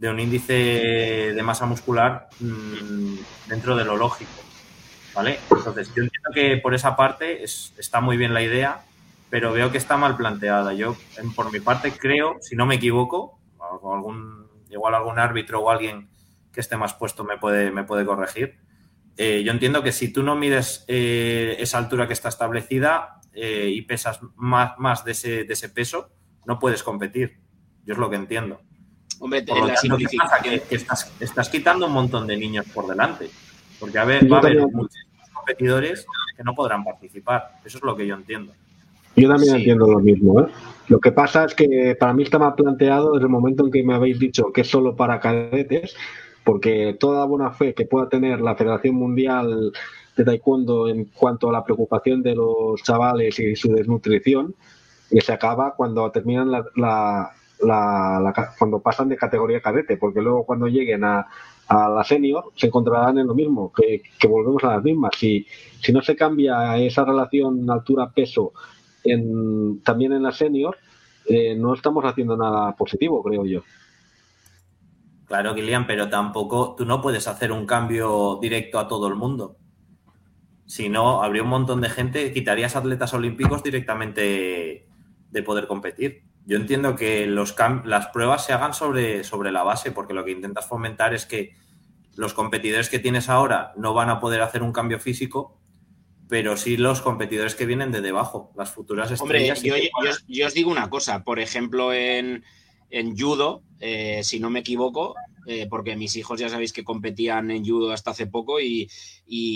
un 0.00 0.20
índice 0.20 1.32
de 1.34 1.42
masa 1.42 1.66
muscular 1.66 2.28
mm, 2.38 3.14
dentro 3.48 3.76
de 3.76 3.84
lo 3.84 3.96
lógico. 3.96 4.30
¿Vale? 5.14 5.40
Entonces, 5.50 5.88
yo 5.94 6.02
entiendo 6.02 6.30
que 6.32 6.58
por 6.58 6.74
esa 6.74 6.94
parte 6.94 7.42
está 7.42 8.00
muy 8.00 8.16
bien 8.16 8.34
la 8.34 8.42
idea, 8.42 8.82
pero 9.30 9.52
veo 9.52 9.72
que 9.72 9.78
está 9.78 9.96
mal 9.96 10.16
planteada. 10.16 10.74
Yo, 10.74 10.96
por 11.34 11.50
mi 11.50 11.60
parte, 11.60 11.92
creo, 11.92 12.36
si 12.40 12.54
no 12.54 12.66
me 12.66 12.76
equivoco, 12.76 13.40
algún 13.58 14.47
igual 14.70 14.94
algún 14.94 15.18
árbitro 15.18 15.60
o 15.60 15.70
alguien 15.70 16.08
que 16.52 16.60
esté 16.60 16.76
más 16.76 16.94
puesto 16.94 17.24
me 17.24 17.38
puede, 17.38 17.70
me 17.70 17.84
puede 17.84 18.04
corregir. 18.04 18.58
Eh, 19.16 19.42
yo 19.44 19.52
entiendo 19.52 19.82
que 19.82 19.92
si 19.92 20.12
tú 20.12 20.22
no 20.22 20.36
mides 20.36 20.84
eh, 20.86 21.56
esa 21.58 21.78
altura 21.78 22.06
que 22.06 22.12
está 22.12 22.28
establecida 22.28 23.20
eh, 23.32 23.68
y 23.68 23.82
pesas 23.82 24.20
más, 24.36 24.78
más 24.78 25.04
de, 25.04 25.12
ese, 25.12 25.44
de 25.44 25.52
ese 25.52 25.68
peso, 25.68 26.10
no 26.46 26.58
puedes 26.58 26.82
competir. 26.82 27.40
Yo 27.84 27.94
es 27.94 27.98
lo 27.98 28.08
que 28.08 28.16
entiendo. 28.16 28.60
Hombre, 29.20 29.42
por 29.42 29.58
lo 29.58 29.74
tanto, 29.74 29.96
Que, 30.42 30.62
estás, 30.70 31.12
estás, 31.18 31.48
quitando 31.48 31.86
un 31.86 31.92
montón 31.92 32.26
de 32.26 32.36
niños 32.36 32.66
por 32.72 32.86
delante. 32.86 33.28
Porque 33.80 33.98
a 33.98 34.04
ver, 34.04 34.30
va 34.30 34.36
a 34.36 34.40
haber 34.40 34.60
muchos 34.68 34.96
competidores 35.32 36.06
que 36.36 36.44
no 36.44 36.54
podrán 36.54 36.84
participar. 36.84 37.60
Eso 37.64 37.78
es 37.78 37.84
lo 37.84 37.96
que 37.96 38.06
yo 38.06 38.14
entiendo. 38.14 38.52
Yo 39.18 39.28
también 39.28 39.56
entiendo 39.56 39.86
lo 39.86 40.00
mismo. 40.00 40.40
¿eh? 40.40 40.46
Lo 40.88 41.00
que 41.00 41.12
pasa 41.12 41.44
es 41.44 41.54
que 41.54 41.96
para 41.98 42.14
mí 42.14 42.22
está 42.22 42.38
mal 42.38 42.54
planteado 42.54 43.12
desde 43.12 43.26
el 43.26 43.30
momento 43.30 43.64
en 43.64 43.70
que 43.70 43.82
me 43.82 43.94
habéis 43.94 44.18
dicho 44.18 44.52
que 44.52 44.62
es 44.62 44.68
solo 44.68 44.96
para 44.96 45.20
cadetes, 45.20 45.94
porque 46.44 46.96
toda 46.98 47.26
buena 47.26 47.50
fe 47.52 47.74
que 47.74 47.84
pueda 47.84 48.08
tener 48.08 48.40
la 48.40 48.56
Federación 48.56 48.94
Mundial 48.94 49.72
de 50.16 50.24
Taekwondo 50.24 50.88
en 50.88 51.04
cuanto 51.06 51.50
a 51.50 51.52
la 51.52 51.64
preocupación 51.64 52.22
de 52.22 52.34
los 52.34 52.82
chavales 52.82 53.38
y 53.38 53.54
su 53.54 53.72
desnutrición, 53.72 54.54
y 55.10 55.20
se 55.20 55.32
acaba 55.32 55.74
cuando 55.74 56.10
terminan 56.10 56.50
la, 56.50 57.32
cuando 58.58 58.80
pasan 58.80 59.08
de 59.08 59.16
categoría 59.16 59.60
cadete, 59.60 59.96
porque 59.96 60.22
luego 60.22 60.44
cuando 60.44 60.68
lleguen 60.68 61.04
a, 61.04 61.26
la 61.68 62.02
senior 62.02 62.44
se 62.56 62.68
encontrarán 62.68 63.18
en 63.18 63.26
lo 63.26 63.34
mismo, 63.34 63.70
que, 63.70 64.02
volvemos 64.26 64.64
a 64.64 64.76
las 64.76 64.82
mismas. 64.82 65.12
Si, 65.18 65.46
si 65.82 65.92
no 65.92 66.00
se 66.00 66.16
cambia 66.16 66.78
esa 66.78 67.04
relación 67.04 67.68
altura-peso 67.68 68.54
también 69.82 70.12
en 70.12 70.22
la 70.22 70.32
senior, 70.32 70.76
eh, 71.26 71.54
no 71.54 71.74
estamos 71.74 72.04
haciendo 72.04 72.36
nada 72.36 72.74
positivo, 72.74 73.22
creo 73.22 73.44
yo. 73.44 73.62
Claro, 75.26 75.54
Kilian, 75.54 75.86
pero 75.86 76.08
tampoco 76.08 76.74
tú 76.76 76.86
no 76.86 77.02
puedes 77.02 77.28
hacer 77.28 77.52
un 77.52 77.66
cambio 77.66 78.38
directo 78.40 78.78
a 78.78 78.88
todo 78.88 79.08
el 79.08 79.14
mundo. 79.14 79.56
Si 80.64 80.88
no, 80.88 81.22
habría 81.22 81.42
un 81.42 81.50
montón 81.50 81.80
de 81.80 81.90
gente, 81.90 82.32
quitarías 82.32 82.76
atletas 82.76 83.12
olímpicos 83.12 83.62
directamente 83.62 84.86
de 85.30 85.42
poder 85.42 85.66
competir. 85.66 86.22
Yo 86.46 86.56
entiendo 86.56 86.96
que 86.96 87.26
los 87.26 87.54
las 87.84 88.06
pruebas 88.06 88.46
se 88.46 88.54
hagan 88.54 88.72
sobre, 88.72 89.22
sobre 89.22 89.52
la 89.52 89.62
base, 89.62 89.92
porque 89.92 90.14
lo 90.14 90.24
que 90.24 90.30
intentas 90.30 90.66
fomentar 90.66 91.12
es 91.12 91.26
que 91.26 91.54
los 92.16 92.32
competidores 92.32 92.88
que 92.88 92.98
tienes 92.98 93.28
ahora 93.28 93.72
no 93.76 93.92
van 93.92 94.08
a 94.08 94.18
poder 94.18 94.40
hacer 94.40 94.62
un 94.62 94.72
cambio 94.72 94.98
físico 94.98 95.58
pero 96.28 96.56
sí 96.56 96.76
los 96.76 97.00
competidores 97.00 97.54
que 97.54 97.66
vienen 97.66 97.90
de 97.90 98.00
debajo, 98.00 98.52
las 98.56 98.70
futuras 98.70 99.10
estrellas. 99.10 99.58
Hombre, 99.58 99.90
yo, 100.28 100.46
os 100.46 100.54
digo 100.54 100.70
una 100.70 100.90
cosa, 100.90 101.24
por 101.24 101.40
ejemplo, 101.40 101.92
en, 101.92 102.44
judo, 103.16 103.62
eh, 103.80 104.20
si 104.22 104.38
no 104.38 104.50
me 104.50 104.60
equivoco, 104.60 105.14
eh, 105.46 105.66
porque 105.70 105.96
mis 105.96 106.16
hijos 106.16 106.38
ya 106.38 106.50
sabéis 106.50 106.74
que 106.74 106.84
competían 106.84 107.50
en 107.50 107.64
judo 107.64 107.92
hasta 107.92 108.10
hace 108.10 108.26
poco 108.26 108.60
y, 108.60 108.90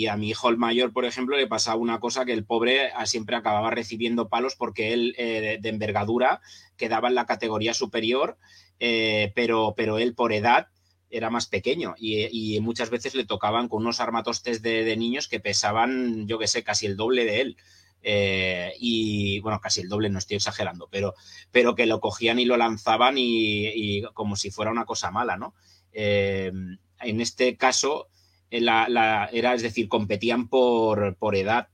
a 0.07 0.17
mi 0.17 0.29
hijo 0.29 0.49
el 0.49 0.57
mayor, 0.57 0.91
por 0.93 1.05
ejemplo, 1.05 1.37
le 1.37 1.47
pasaba 1.47 1.77
una 1.77 1.99
cosa 1.99 2.25
que 2.25 2.33
el 2.33 2.45
pobre 2.45 2.91
siempre 3.05 3.35
acababa 3.35 3.69
recibiendo 3.69 4.27
palos 4.27 4.55
porque 4.55 4.93
él 4.93 5.13
eh, 5.17 5.59
de 5.61 5.69
envergadura 5.69 6.41
quedaba 6.75 7.07
en 7.07 7.15
la 7.15 7.25
categoría 7.25 7.73
superior, 7.73 8.37
pero, 8.79 9.75
pero 9.77 9.97
él 9.97 10.13
por 10.13 10.33
edad 10.33 10.67
era 11.13 11.29
más 11.29 11.45
pequeño 11.45 11.93
y, 11.97 12.59
muchas 12.59 12.89
veces 12.89 13.13
le 13.13 13.25
tocaban 13.25 13.69
con 13.69 13.83
unos 13.83 13.99
armatostes 13.99 14.61
de, 14.63 14.97
niños 14.97 15.27
que 15.27 15.39
pesaban, 15.39 16.27
yo 16.27 16.39
que 16.39 16.47
sé, 16.47 16.63
casi 16.63 16.87
el 16.87 16.97
doble 16.97 17.23
de 17.23 17.41
él. 17.41 17.57
Eh, 18.05 18.73
y 18.79 19.39
bueno, 19.39 19.61
casi 19.61 19.81
el 19.81 19.89
doble, 19.89 20.09
no 20.09 20.17
estoy 20.17 20.37
exagerando, 20.37 20.89
pero, 20.91 21.13
pero 21.51 21.75
que 21.75 21.85
lo 21.85 22.01
cogían 22.01 22.39
y 22.39 22.45
lo 22.45 22.57
lanzaban 22.57 23.15
y, 23.17 24.01
como 24.13 24.35
si 24.35 24.49
fuera 24.49 24.71
una 24.71 24.85
cosa 24.85 25.11
mala, 25.11 25.37
¿no? 25.37 25.53
Eh, 25.93 26.51
en 26.99 27.21
este 27.21 27.55
caso, 27.57 28.09
la, 28.49 29.29
era, 29.31 29.53
es 29.53 29.61
decir, 29.61 29.87
competían 29.87 30.49
por, 30.49 31.15
por 31.15 31.35
edad, 31.35 31.69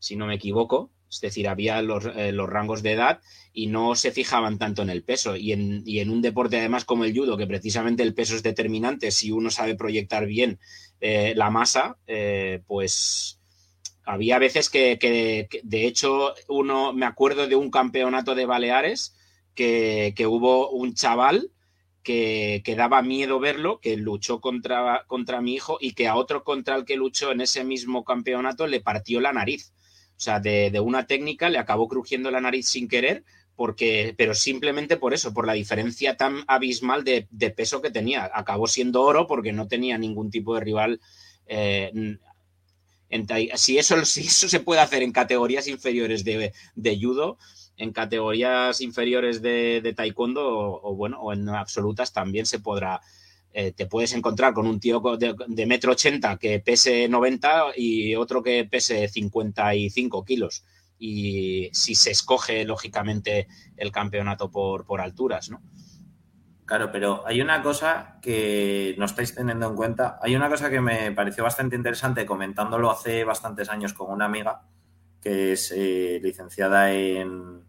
si 0.00 0.16
no 0.16 0.26
me 0.26 0.34
equivoco, 0.34 0.90
es 1.10 1.20
decir, 1.20 1.48
había 1.48 1.82
los, 1.82 2.06
eh, 2.06 2.32
los, 2.32 2.48
rangos 2.48 2.82
de 2.82 2.92
edad 2.92 3.20
y 3.52 3.66
no 3.66 3.96
se 3.96 4.12
fijaban 4.12 4.58
tanto 4.58 4.82
en 4.82 4.90
el 4.90 5.02
peso. 5.02 5.36
Y 5.36 5.52
en, 5.52 6.10
un 6.10 6.22
deporte 6.22 6.58
además 6.58 6.84
como 6.84 7.04
el 7.04 7.16
judo, 7.16 7.36
que 7.36 7.48
precisamente 7.48 8.02
el 8.02 8.14
peso 8.14 8.36
es 8.36 8.42
determinante, 8.42 9.10
si 9.10 9.32
uno 9.32 9.50
sabe 9.50 9.74
proyectar 9.74 10.26
bien 10.26 10.60
eh, 11.00 11.34
la 11.36 11.50
masa, 11.50 11.98
eh, 12.06 12.62
pues 12.66 13.40
había 14.04 14.38
veces 14.38 14.70
que, 14.70 15.48
de 15.62 15.86
hecho, 15.86 16.34
uno, 16.48 16.92
me 16.92 17.06
acuerdo 17.06 17.48
de 17.48 17.56
un 17.56 17.70
campeonato 17.70 18.34
de 18.34 18.46
Baleares 18.46 19.16
que, 19.54 20.14
que 20.16 20.26
hubo 20.26 20.70
un 20.70 20.94
chaval 20.94 21.50
que, 22.02 22.62
que, 22.64 22.76
daba 22.76 23.02
miedo 23.02 23.40
verlo, 23.40 23.78
que 23.80 23.96
luchó 23.96 24.40
contra, 24.40 25.04
contra 25.06 25.40
mi 25.40 25.54
hijo 25.54 25.76
y 25.80 25.92
que 25.92 26.08
a 26.08 26.16
otro 26.16 26.44
contra 26.44 26.76
el 26.76 26.84
que 26.84 26.96
luchó 26.96 27.30
en 27.30 27.40
ese 27.40 27.62
mismo 27.62 28.04
campeonato 28.04 28.66
le 28.66 28.80
partió 28.80 29.20
la 29.20 29.32
nariz. 29.32 29.72
O 30.20 30.22
O 30.22 30.22
sea, 30.22 30.38
de, 30.38 30.78
una 30.80 31.06
técnica 31.06 31.48
le 31.48 31.58
acabó 31.58 31.88
crujiendo 31.88 32.30
la 32.30 32.42
nariz 32.42 32.68
sin 32.68 32.88
querer, 32.88 33.24
porque, 33.56 34.14
pero 34.18 34.34
simplemente 34.34 34.98
por 34.98 35.14
eso, 35.14 35.32
por 35.32 35.46
la 35.46 35.54
diferencia 35.54 36.18
tan 36.18 36.44
abismal 36.46 37.04
de, 37.04 37.26
peso 37.56 37.80
que 37.80 37.90
tenía. 37.90 38.30
Acabó 38.34 38.66
siendo 38.66 39.00
oro 39.00 39.26
porque 39.26 39.52
no 39.52 39.66
tenía 39.66 39.96
ningún 39.96 40.30
tipo 40.30 40.54
de 40.54 40.60
rival. 40.60 41.00
Eh, 41.46 42.18
si, 43.54 43.78
eso, 43.78 44.04
si 44.04 44.26
eso 44.26 44.46
se 44.46 44.60
puede 44.60 44.82
hacer 44.82 45.02
en 45.02 45.12
categorías 45.12 45.66
inferiores 45.68 46.22
de, 46.22 46.52
judo, 47.00 47.38
en 47.78 47.90
categorías 47.90 48.82
inferiores 48.82 49.40
de, 49.40 49.94
taekwondo 49.96 50.42
o, 50.82 50.94
bueno, 50.96 51.18
o 51.22 51.32
en 51.32 51.48
absolutas 51.48 52.12
también 52.12 52.44
se 52.44 52.58
podrá, 52.58 53.00
eh, 53.52 53.72
te 53.72 53.86
puedes 53.86 54.12
encontrar 54.12 54.54
con 54.54 54.66
un 54.66 54.78
tío 54.78 55.02
de, 55.18 55.66
metro 55.66 55.92
ochenta 55.92 56.36
que 56.36 56.60
pese 56.60 57.08
90 57.08 57.72
y 57.76 58.14
otro 58.14 58.42
que 58.42 58.64
pese 58.64 59.08
55 59.08 60.24
kilos. 60.24 60.64
Y 60.98 61.70
si 61.72 61.94
se 61.94 62.10
escoge, 62.10 62.64
lógicamente, 62.64 63.48
el 63.76 63.90
campeonato 63.90 64.50
por, 64.50 64.84
por 64.84 65.00
alturas, 65.00 65.50
¿no? 65.50 65.62
Claro, 66.66 66.92
pero 66.92 67.26
hay 67.26 67.40
una 67.40 67.62
cosa 67.62 68.18
que 68.22 68.94
no 68.96 69.06
estáis 69.06 69.34
teniendo 69.34 69.68
en 69.68 69.74
cuenta. 69.74 70.20
Hay 70.22 70.36
una 70.36 70.48
cosa 70.48 70.70
que 70.70 70.80
me 70.80 71.10
pareció 71.10 71.42
bastante 71.42 71.74
interesante 71.74 72.24
comentándolo 72.24 72.90
hace 72.92 73.24
bastantes 73.24 73.68
años 73.70 73.92
con 73.92 74.12
una 74.12 74.26
amiga 74.26 74.62
que 75.20 75.52
es 75.52 75.72
eh, 75.76 76.20
licenciada 76.22 76.92
en, 76.92 77.64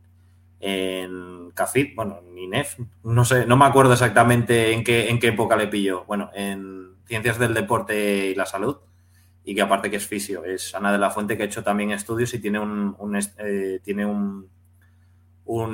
en 0.62 1.52
CAFIT, 1.52 1.96
bueno, 1.96 2.20
en 2.24 2.38
INEF, 2.38 2.78
no 3.04 3.26
sé, 3.26 3.46
no 3.48 3.58
me 3.58 3.66
acuerdo 3.66 3.94
exactamente 3.94 4.72
en 4.72 4.84
qué, 4.84 5.10
en 5.10 5.20
qué 5.20 5.30
época 5.30 5.58
le 5.58 5.68
pilló, 5.68 6.06
bueno, 6.06 6.30
en 6.36 6.98
Ciencias 7.06 7.40
del 7.40 7.56
Deporte 7.56 8.28
y 8.28 8.36
la 8.36 8.46
Salud, 8.46 8.78
y 9.44 9.56
que 9.56 9.62
aparte 9.62 9.90
que 9.90 9.98
es 9.98 10.08
fisio, 10.08 10.46
es 10.46 10.74
Ana 10.76 10.92
de 10.92 11.00
la 11.00 11.10
Fuente 11.10 11.36
que 11.36 11.44
ha 11.44 11.48
hecho 11.48 11.64
también 11.64 11.92
estudios 11.92 12.34
y 12.36 12.40
tiene 12.40 12.60
un, 12.60 12.96
eh, 13.40 13.80
tiene 13.84 14.06
un, 14.06 14.50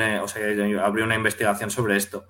eh, 0.02 0.20
o 0.24 0.28
sea, 0.28 0.42
abrió 0.86 1.04
una 1.04 1.16
investigación 1.16 1.70
sobre 1.70 1.98
esto. 1.98 2.26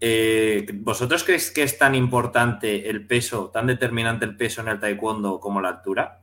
Eh, 0.00 0.66
¿Vosotros 0.74 1.22
creéis 1.22 1.52
que 1.52 1.62
es 1.62 1.78
tan 1.78 1.94
importante 1.94 2.90
el 2.90 3.06
peso, 3.06 3.50
tan 3.50 3.68
determinante 3.68 4.24
el 4.24 4.36
peso 4.36 4.62
en 4.62 4.68
el 4.68 4.80
taekwondo 4.80 5.38
como 5.38 5.60
la 5.60 5.68
altura? 5.68 6.22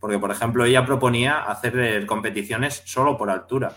Porque, 0.00 0.18
por 0.18 0.30
ejemplo, 0.30 0.64
ella 0.64 0.86
proponía 0.86 1.40
hacer 1.42 2.06
competiciones 2.06 2.82
solo 2.86 3.18
por 3.18 3.28
altura 3.28 3.74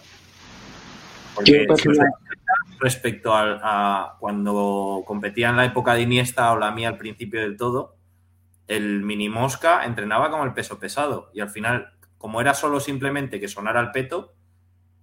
respecto 2.80 3.34
a, 3.34 4.18
cuando 4.20 5.04
competía 5.06 5.50
en 5.50 5.58
la 5.58 5.66
época 5.66 5.94
de 5.94 6.02
Iniesta 6.02 6.52
o 6.52 6.58
la 6.58 6.72
mía 6.72 6.90
al 6.90 6.98
principio 6.98 7.42
del 7.42 7.58
todo, 7.58 7.96
el 8.68 9.02
mini 9.02 9.30
mosca 9.30 9.86
entrenaba 9.86 10.30
con 10.30 10.48
el 10.48 10.54
peso 10.54 10.80
pesado 10.80 11.32
y 11.34 11.42
al 11.42 11.50
final, 11.50 11.94
como 12.18 12.40
era 12.40 12.54
solo 12.54 12.80
simplemente 12.80 13.40
que 13.40 13.48
sonara 13.48 13.80
el 13.82 13.92
peto, 13.92 14.34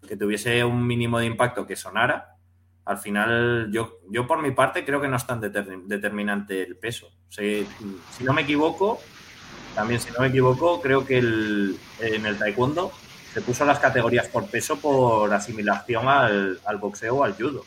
que 0.07 0.17
tuviese 0.17 0.65
un 0.65 0.87
mínimo 0.87 1.19
de 1.19 1.27
impacto 1.27 1.67
que 1.67 1.77
sonara, 1.77 2.37
al 2.85 2.99
final 2.99 3.69
yo, 3.73 3.99
yo 4.09 4.27
por 4.27 4.41
mi 4.41 4.53
parte 4.53 4.85
creo 4.85 5.01
que 5.01 5.09
no 5.09 5.17
es 5.17 5.27
tan 5.27 5.41
determinante 5.41 6.63
el 6.63 6.77
peso. 6.77 7.11
si 7.29 7.67
no 8.21 8.33
me 8.33 8.43
equivoco, 8.43 9.01
también 9.75 10.01
si 10.01 10.11
no 10.13 10.21
me 10.21 10.29
equivoco, 10.29 10.81
creo 10.81 11.05
que 11.05 11.19
el, 11.19 11.77
en 12.01 12.25
el 12.25 12.39
taekwondo 12.39 12.93
se 13.37 13.43
puso 13.43 13.67
las 13.67 13.79
categorías 13.79 14.29
por 14.29 14.47
peso 14.47 14.77
por 14.77 15.31
asimilación 15.31 16.09
al, 16.09 16.59
boxeo 16.81 17.17
o 17.17 17.23
al 17.23 17.35
judo. 17.35 17.65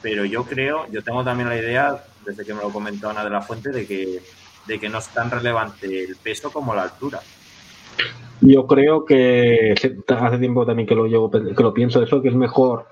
Pero 0.00 0.24
yo 0.24 0.44
creo, 0.44 0.86
yo 0.90 1.04
tengo 1.04 1.22
también 1.22 1.50
la 1.50 1.58
idea, 1.58 2.02
desde 2.24 2.46
que 2.46 2.54
me 2.54 2.62
lo 2.62 2.70
comentó 2.70 3.10
Ana 3.10 3.22
de 3.22 3.28
la 3.28 3.42
Fuente, 3.42 3.72
de 3.72 3.86
que, 3.86 4.22
de 4.66 4.80
que 4.80 4.88
no 4.88 4.96
es 4.96 5.08
tan 5.08 5.30
relevante 5.30 6.04
el 6.04 6.16
peso 6.16 6.50
como 6.50 6.74
la 6.74 6.84
altura. 6.84 7.20
Yo 8.40 8.66
creo 8.66 9.04
que 9.04 9.74
hace 10.08 10.38
tiempo 10.38 10.64
también 10.64 10.88
que 10.88 10.94
lo 10.94 11.04
llevo, 11.04 11.30
que 11.30 11.62
lo 11.62 11.74
pienso 11.74 12.02
eso, 12.02 12.22
que 12.22 12.30
es 12.30 12.34
mejor. 12.34 12.86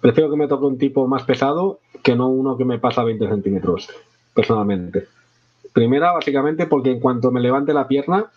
Prefiero 0.00 0.30
que 0.30 0.36
me 0.36 0.48
toque 0.48 0.66
un 0.66 0.78
tipo 0.78 1.06
más 1.06 1.22
pesado 1.22 1.78
que 2.02 2.16
no 2.16 2.26
uno 2.26 2.56
que 2.56 2.64
me 2.64 2.80
pasa 2.80 3.04
20 3.04 3.28
centímetros, 3.28 3.88
personalmente. 4.34 5.06
Primera, 5.72 6.10
básicamente, 6.10 6.66
porque 6.66 6.90
en 6.90 6.98
cuanto 6.98 7.30
me 7.30 7.38
levante 7.38 7.72
la 7.72 7.86
pierna, 7.86 8.32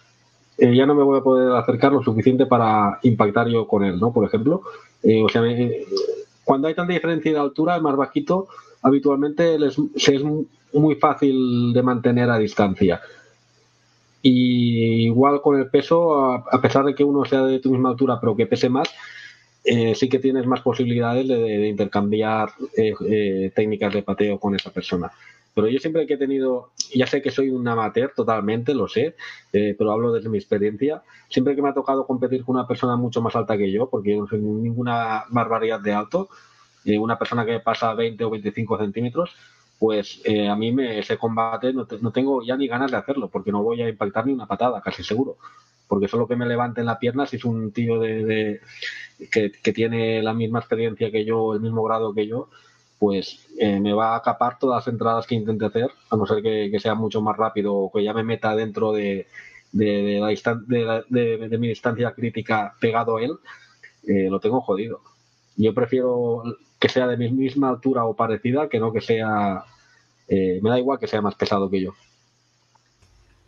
eh, 0.58 0.76
ya 0.76 0.86
no 0.86 0.94
me 0.94 1.04
voy 1.04 1.20
a 1.20 1.24
poder 1.24 1.52
acercar 1.54 1.92
lo 1.92 2.04
suficiente 2.04 2.46
para 2.46 3.00
impactar 3.04 3.48
yo 3.48 3.68
con 3.68 3.84
él, 3.84 4.00
¿no? 4.00 4.14
Por 4.14 4.26
ejemplo, 4.26 4.62
eh, 5.02 5.24
o 5.24 5.30
sea, 5.30 5.42
cuando 6.44 6.68
hay 6.68 6.76
tanta 6.76 6.94
diferencia 6.94 7.32
de 7.32 7.40
altura, 7.40 7.76
el 7.76 7.82
más 7.82 7.96
bajito 7.96 8.48
habitualmente 8.82 9.56
es, 9.56 9.78
es 9.96 10.24
muy 10.74 10.96
fácil 10.96 11.74
de 11.74 11.82
mantener 11.82 12.30
a 12.30 12.38
distancia. 12.38 13.02
Y 14.22 15.06
igual 15.06 15.42
con 15.42 15.60
el 15.60 15.68
peso, 15.68 16.32
a, 16.32 16.62
pesar 16.62 16.86
de 16.86 16.96
que 16.96 17.04
uno 17.04 17.26
sea 17.26 17.44
de 17.44 17.60
tu 17.60 17.72
misma 17.72 17.90
altura, 17.90 18.20
pero 18.20 18.36
que 18.36 18.46
pese 18.46 18.70
más, 18.70 18.88
eh, 19.66 19.96
sí 19.96 20.08
que 20.08 20.20
tienes 20.20 20.46
más 20.46 20.62
posibilidades 20.62 21.28
de, 21.28 21.68
intercambiar 21.68 22.52
técnicas 23.56 23.94
de 23.94 24.04
pateo 24.04 24.40
con 24.40 24.56
esa 24.56 24.70
persona. 24.70 25.12
Pero 25.54 25.68
yo 25.68 25.80
siempre 25.80 26.08
que 26.08 26.16
he 26.16 26.18
tenido, 26.18 26.72
ya 26.94 27.06
sé 27.06 27.22
que 27.22 27.30
soy 27.30 27.50
un 27.50 27.68
amateur 27.68 28.12
totalmente, 28.16 28.74
lo 28.74 28.88
sé, 28.88 29.16
eh, 29.52 29.76
pero 29.78 29.92
hablo 29.92 30.12
desde 30.12 30.30
mi 30.30 30.38
experiencia, 30.38 31.04
siempre 31.30 31.56
que 31.56 31.62
me 31.62 31.70
ha 31.70 31.74
tocado 31.74 32.08
competir 32.08 32.44
con 32.44 32.56
una 32.56 32.68
persona 32.68 32.96
mucho 32.96 33.22
más 33.22 33.36
alta 33.36 33.58
que 33.58 33.72
yo, 33.72 33.90
porque 33.90 34.12
yo 34.12 34.22
no 34.22 34.28
soy 34.28 34.40
ninguna 34.40 35.26
barbaridad 35.30 35.80
de 35.80 35.94
alto, 35.94 36.30
eh, 36.86 36.98
una 36.98 37.20
persona 37.20 37.46
que 37.46 37.60
pasa 37.60 37.94
20 37.94 38.24
o 38.24 38.30
25 38.32 38.78
centímetros, 38.80 39.36
pues 39.78 40.22
eh, 40.24 40.48
a 40.48 40.56
mí 40.56 40.72
me, 40.72 41.00
ese 41.00 41.18
combate 41.18 41.74
no, 41.74 41.86
tengo 41.86 42.44
ya 42.44 42.56
ni 42.56 42.68
ganas 42.68 42.92
de 42.92 42.98
hacerlo, 42.98 43.30
porque 43.30 43.52
no 43.52 43.62
voy 43.62 43.82
a 43.82 43.90
impactar 43.90 44.26
ni 44.26 44.34
una 44.34 44.48
patada, 44.48 44.82
casi 44.82 45.04
seguro. 45.04 45.38
Porque 45.88 46.08
solo 46.08 46.28
que 46.28 46.38
me 46.38 46.46
levanten 46.46 46.86
la 46.86 46.98
pierna 46.98 47.26
si 47.26 47.36
es 47.36 47.46
un 47.46 47.72
tío 47.72 48.00
de, 48.00 48.62
que, 49.30 49.52
que 49.52 49.74
tiene 49.74 50.24
la 50.24 50.34
misma 50.34 50.60
experiencia 50.60 51.12
que 51.12 51.26
yo, 51.26 51.54
el 51.54 51.60
mismo 51.60 51.84
grado 51.84 52.14
que 52.14 52.26
yo, 52.26 52.50
pues 53.04 53.46
eh, 53.60 53.82
me 53.82 53.92
va 53.92 54.16
a 54.16 54.22
capar 54.22 54.58
todas 54.58 54.78
las 54.78 54.94
entradas 54.94 55.28
que 55.28 55.36
intente 55.36 55.66
hacer, 55.66 55.92
a 56.10 56.16
no 56.16 56.26
ser 56.26 56.42
que, 56.42 56.80
sea 56.80 56.96
mucho 56.96 57.22
más 57.22 57.36
rápido 57.36 57.76
o 57.76 57.92
que 57.92 58.02
ya 58.02 58.14
me 58.14 58.24
meta 58.24 58.56
dentro 58.56 58.94
de, 58.94 59.28
de, 59.74 60.22
la 60.22 61.04
de, 61.10 61.58
mi 61.60 61.68
distancia 61.68 62.14
crítica 62.14 62.74
pegado 62.80 63.18
a 63.18 63.22
él, 63.22 63.32
eh, 64.08 64.30
lo 64.30 64.40
tengo 64.40 64.62
jodido. 64.62 65.02
Yo 65.58 65.74
prefiero 65.74 66.44
que 66.80 66.88
sea 66.88 67.06
de 67.06 67.18
mi 67.18 67.30
misma 67.30 67.68
altura 67.68 68.06
o 68.06 68.16
parecida 68.16 68.70
que 68.70 68.80
no 68.80 68.94
que 68.94 69.02
sea... 69.02 69.66
Eh, 70.30 70.62
me 70.62 70.70
da 70.70 70.80
igual 70.80 70.98
que 70.98 71.08
sea 71.08 71.22
más 71.22 71.36
pesado 71.36 71.70
que 71.70 71.82
yo. 71.82 71.94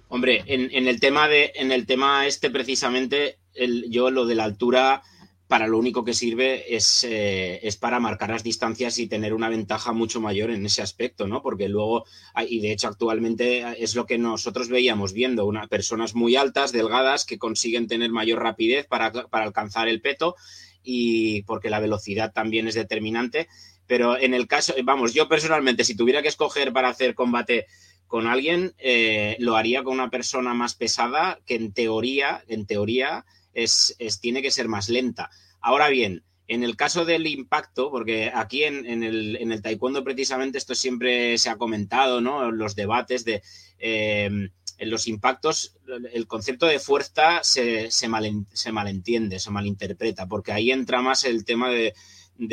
Hombre, 0.10 0.44
en, 0.48 0.86
el 0.86 1.00
tema 1.00 1.30
de, 1.30 1.54
en 1.56 1.72
el 1.72 1.86
tema 1.86 2.28
este 2.28 2.50
precisamente, 2.50 3.38
el, 3.54 3.90
yo 3.90 4.12
lo 4.12 4.26
de 4.26 4.36
la 4.36 4.44
altura 4.44 5.02
para 5.48 5.68
lo 5.68 5.78
único 5.78 6.04
que 6.04 6.14
sirve 6.14 6.76
es, 6.76 7.04
eh, 7.04 7.60
es, 7.62 7.78
para 7.78 8.00
marcar 8.00 8.32
las 8.32 8.44
distancias 8.44 8.98
y 8.98 9.08
tener 9.08 9.34
una 9.34 9.48
ventaja 9.48 9.94
mucho 9.94 10.20
mayor 10.20 10.50
en 10.50 10.66
ese 10.66 10.82
aspecto, 10.82 11.28
¿no? 11.28 11.44
Porque 11.44 11.70
luego, 11.70 12.06
y 12.48 12.62
de 12.62 12.72
hecho 12.72 12.88
actualmente 12.88 13.64
es 13.78 13.96
lo 13.96 14.08
que 14.08 14.18
nosotros 14.18 14.70
veíamos 14.70 15.14
viendo, 15.14 15.46
unas 15.46 15.68
personas 15.68 16.16
muy 16.16 16.36
altas, 16.36 16.72
delgadas, 16.72 17.26
que 17.26 17.38
consiguen 17.38 17.88
tener 17.88 18.10
mayor 18.10 18.42
rapidez 18.42 18.88
para, 18.88 19.12
alcanzar 19.32 19.88
el 19.88 20.02
peto 20.02 20.36
y 20.84 21.44
porque 21.44 21.70
la 21.70 21.80
velocidad 21.80 22.34
también 22.34 22.68
es 22.68 22.74
determinante. 22.74 23.48
Pero 23.86 24.18
en 24.18 24.34
el 24.34 24.48
caso, 24.48 24.74
vamos, 24.84 25.14
yo 25.14 25.30
personalmente, 25.30 25.84
si 25.84 25.96
tuviera 25.96 26.24
que 26.24 26.28
escoger 26.28 26.74
para 26.74 26.90
hacer 26.90 27.14
combate 27.14 27.68
con 28.08 28.26
alguien, 28.26 28.74
eh, 28.80 29.36
lo 29.40 29.56
haría 29.56 29.84
con 29.84 29.94
una 29.94 30.10
persona 30.10 30.56
más 30.56 30.74
pesada 30.74 31.40
que 31.46 31.54
en 31.54 31.72
teoría, 31.72 32.44
en 32.48 32.66
teoría, 32.66 33.26
es, 33.56 33.96
tiene 34.22 34.44
que 34.44 34.52
ser 34.52 34.68
más 34.68 34.90
lenta. 34.90 35.32
Ahora 35.60 35.90
bien, 35.90 36.24
en 36.48 36.64
el 36.64 36.76
caso 36.76 37.06
del 37.06 37.26
impacto, 37.26 37.90
porque 37.90 38.32
aquí 38.32 38.64
en, 38.64 38.86
el, 39.04 39.38
en, 39.38 39.52
el, 39.52 39.62
taekwondo 39.64 40.04
precisamente 40.04 40.60
esto 40.60 40.76
siempre 40.76 41.40
se 41.40 41.50
ha 41.50 41.58
comentado, 41.58 42.22
¿no? 42.22 42.52
Los 42.52 42.76
debates 42.76 43.26
de 43.26 43.42
eh, 43.80 44.30
en 44.78 44.90
los 44.90 45.08
impactos, 45.08 45.78
el 46.14 46.28
concepto 46.28 46.66
de 46.66 46.80
fuerza 46.80 47.40
se, 47.44 47.90
se, 47.92 48.08
malentiende, 48.08 49.40
se 49.40 49.52
malinterpreta, 49.52 50.28
porque 50.28 50.52
ahí 50.52 50.72
entra 50.72 51.02
más 51.02 51.24
el 51.24 51.46
tema 51.46 51.70
de, 51.70 51.94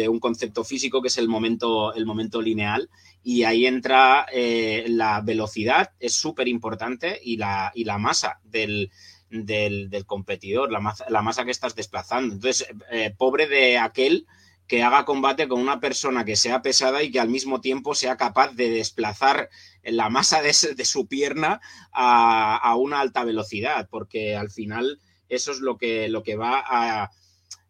un 0.08 0.20
concepto 0.20 0.62
físico 0.62 1.02
que 1.02 1.08
es 1.08 1.18
el 1.18 1.28
momento, 1.28 1.92
el 1.94 2.06
momento 2.06 2.40
lineal 2.40 2.88
y 3.24 3.42
ahí 3.42 3.66
entra 3.66 4.26
eh, 4.32 4.84
la 4.86 5.20
velocidad, 5.20 5.90
es 5.98 6.14
súper 6.14 6.46
importante, 6.46 7.18
y 7.22 7.36
la, 7.36 7.72
y 7.74 7.84
la 7.84 7.98
masa 7.98 8.38
del, 8.44 8.92
del, 9.32 10.04
competidor, 10.06 10.70
la 10.70 10.80
masa, 10.80 11.06
la 11.08 11.22
masa, 11.22 11.44
que 11.44 11.50
estás 11.50 11.74
desplazando. 11.74 12.34
Entonces, 12.34 12.68
eh, 12.90 13.14
pobre 13.16 13.46
de 13.46 13.78
aquel 13.78 14.26
que 14.66 14.82
haga 14.82 15.04
combate 15.04 15.48
con 15.48 15.60
una 15.60 15.80
persona 15.80 16.24
que 16.24 16.36
sea 16.36 16.62
pesada 16.62 17.02
y 17.02 17.10
que 17.10 17.20
al 17.20 17.28
mismo 17.28 17.60
tiempo 17.60 17.94
sea 17.94 18.16
capaz 18.16 18.54
de 18.54 18.70
desplazar 18.70 19.48
la 19.82 20.08
masa 20.08 20.40
de, 20.42 20.52
su 20.52 21.06
pierna 21.08 21.60
a, 21.92 22.76
una 22.76 23.00
alta 23.00 23.24
velocidad, 23.24 23.88
porque 23.90 24.36
al 24.36 24.50
final 24.50 25.00
eso 25.28 25.52
es 25.52 25.60
lo 25.60 25.76
que, 25.76 26.08
lo 26.08 26.22
que 26.22 26.36
va 26.36 26.62
a... 26.64 27.10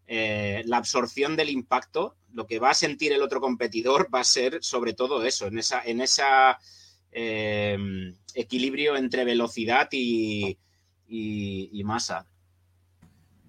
Eh, 0.05 0.63
la 0.65 0.77
absorción 0.77 1.37
del 1.37 1.49
impacto, 1.49 2.17
lo 2.33 2.45
que 2.45 2.59
va 2.59 2.71
a 2.71 2.75
sentir 2.75 3.13
el 3.13 3.21
otro 3.21 3.39
competidor 3.39 4.13
va 4.13 4.19
a 4.19 4.25
ser 4.25 4.59
sobre 4.61 4.93
todo 4.93 5.23
eso, 5.23 5.47
en 5.47 5.57
esa, 5.57 5.81
en 5.83 6.01
esa 6.01 6.59
eh, 7.11 7.77
equilibrio 8.35 8.97
entre 8.97 9.23
velocidad 9.23 9.87
y, 9.91 10.57
y, 11.13 11.83
masa. 11.83 12.27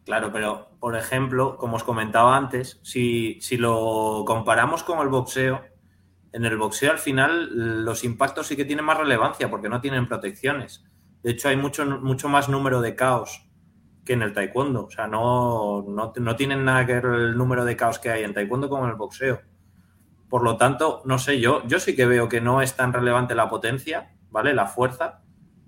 Claro, 0.05 0.31
pero 0.33 0.69
por 0.81 0.97
ejemplo, 0.97 1.57
como 1.57 1.77
os 1.77 1.85
comentaba 1.85 2.37
antes, 2.37 2.79
si, 2.83 3.41
si 3.41 3.57
lo 3.57 4.25
comparamos 4.27 4.83
con 4.83 5.01
el 5.01 5.09
boxeo, 5.09 5.63
en 6.33 6.45
el 6.45 6.59
boxeo 6.59 6.91
al 6.91 6.99
final 6.99 7.85
los 7.85 8.05
impactos 8.05 8.49
sí 8.49 8.57
que 8.57 8.65
tienen 8.65 8.85
más 8.85 8.99
relevancia 8.99 9.51
porque 9.51 9.69
no 9.69 9.81
tienen 9.81 10.07
protecciones. 10.07 10.85
De 11.23 11.31
hecho, 11.31 11.49
hay 11.49 11.57
mucho, 11.57 11.87
mucho 11.87 12.29
más 12.29 12.51
número 12.51 12.83
de 12.83 12.95
caos 12.95 13.49
que 14.05 14.13
en 14.13 14.21
el 14.21 14.35
taekwondo. 14.35 14.85
O 14.85 14.91
sea, 14.91 15.07
no, 15.07 15.83
no, 15.89 16.13
no 16.15 16.37
tienen 16.37 16.65
nada 16.65 16.85
que 16.85 16.95
ver 16.95 17.07
el 17.07 17.39
número 17.39 17.65
de 17.65 17.77
caos 17.77 17.99
que 17.99 18.11
hay 18.11 18.25
en 18.25 18.35
taekwondo 18.35 18.69
como 18.69 18.85
en 18.85 18.91
el 18.91 18.97
boxeo. 18.97 19.41
Por 20.29 20.43
lo 20.43 20.59
tanto, 20.59 21.01
no 21.07 21.19
sé, 21.19 21.41
yo, 21.41 21.67
yo 21.67 21.81
sí 21.81 21.97
que 21.97 22.05
veo 22.05 22.29
que 22.29 22.43
no 22.43 22.61
es 22.61 22.77
tan 22.77 22.93
relevante 22.93 23.35
la 23.35 23.49
potencia, 23.49 24.15
¿vale? 24.31 24.53
La 24.53 24.67
fuerza, 24.67 25.24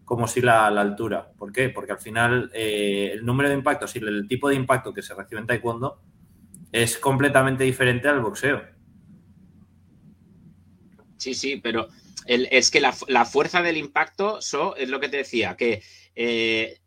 como 0.07 0.29
si 0.29 0.41
la, 0.41 0.69
altura. 0.69 1.33
¿Por 1.37 1.53
qué? 1.53 1.69
Porque 1.69 1.93
al 1.93 1.99
final 1.99 2.51
eh, 2.55 3.11
el 3.13 3.27
número 3.27 3.49
de 3.49 3.57
impactos 3.57 3.95
y 3.97 3.99
el 3.99 4.27
tipo 4.29 4.49
de 4.49 4.55
impacto 4.55 4.95
que 4.95 5.03
se 5.03 5.15
recibe 5.15 5.41
en 5.41 5.49
taekwondo 5.49 6.01
es 6.71 6.97
completamente 6.97 7.65
diferente 7.65 8.09
al 8.09 8.23
boxeo. 8.23 8.63
Sí, 11.17 11.35
sí, 11.35 11.57
pero 11.57 11.89
es 12.25 12.71
que 12.71 12.81
la, 12.81 13.25
fuerza 13.25 13.63
del 13.63 13.77
impacto 13.77 14.39
es 14.39 14.89
lo 14.89 15.01
que 15.01 15.09
te 15.09 15.19
decía, 15.19 15.57
que 15.57 15.83
eh, 16.15 16.79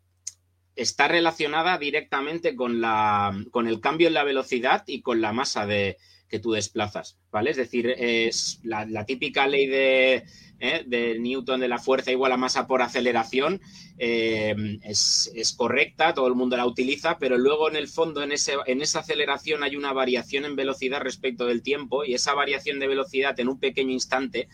está 0.74 1.06
relacionada 1.06 1.76
directamente 1.76 2.56
con, 2.56 2.80
la, 2.80 3.38
con 3.50 3.68
el 3.68 3.80
cambio 3.80 4.08
en 4.08 4.14
la 4.14 4.24
velocidad 4.24 4.84
y 4.86 5.02
con 5.02 5.20
la 5.20 5.32
masa 5.32 5.66
de, 5.66 5.98
que 6.28 6.38
tú 6.38 6.52
desplazas, 6.52 7.18
¿vale? 7.30 7.50
Es 7.50 7.58
decir, 7.58 7.86
es 7.98 8.60
la 8.62 9.04
típica 9.04 9.46
ley 9.46 9.66
de, 9.66 10.24
¿eh? 10.60 10.84
de 10.86 11.18
Newton 11.18 11.60
de 11.60 11.68
la 11.68 11.78
fuerza 11.78 12.12
igual 12.12 12.32
a 12.32 12.36
masa 12.36 12.66
por 12.66 12.82
aceleración 12.82 13.60
eh, 13.98 14.54
es, 14.82 15.54
correcta, 15.56 16.14
todo 16.14 16.28
el 16.28 16.34
mundo 16.34 16.56
la 16.56 16.66
utiliza, 16.66 17.18
pero 17.18 17.36
luego 17.36 17.68
en 17.68 17.76
el 17.76 17.88
fondo, 17.88 18.22
en, 18.22 18.32
ese, 18.32 18.54
en 18.66 18.82
esa 18.82 19.00
aceleración 19.00 19.62
hay 19.62 19.74
una 19.74 19.92
variación 19.92 20.44
en 20.44 20.56
velocidad 20.56 21.00
respecto 21.00 21.46
del 21.46 21.62
tiempo 21.62 22.04
y 22.04 22.14
esa 22.14 22.34
variación 22.34 22.78
de 22.78 22.86
velocidad 22.86 23.38
en 23.40 23.48
un 23.48 23.58
pequeño 23.58 23.90
instante 23.90 24.48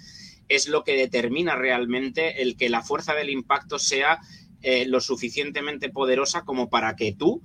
es 0.48 0.68
lo 0.68 0.84
que 0.84 0.96
determina 0.96 1.56
realmente 1.56 2.40
el 2.42 2.56
que 2.56 2.68
la 2.68 2.82
fuerza 2.82 3.14
del 3.14 3.30
impacto 3.30 3.78
sea 3.78 4.20
eh, 4.62 4.86
lo 4.86 5.00
suficientemente 5.00 5.90
poderosa 5.90 6.42
como 6.42 6.70
para 6.70 6.96
que 6.96 7.12
tú 7.12 7.42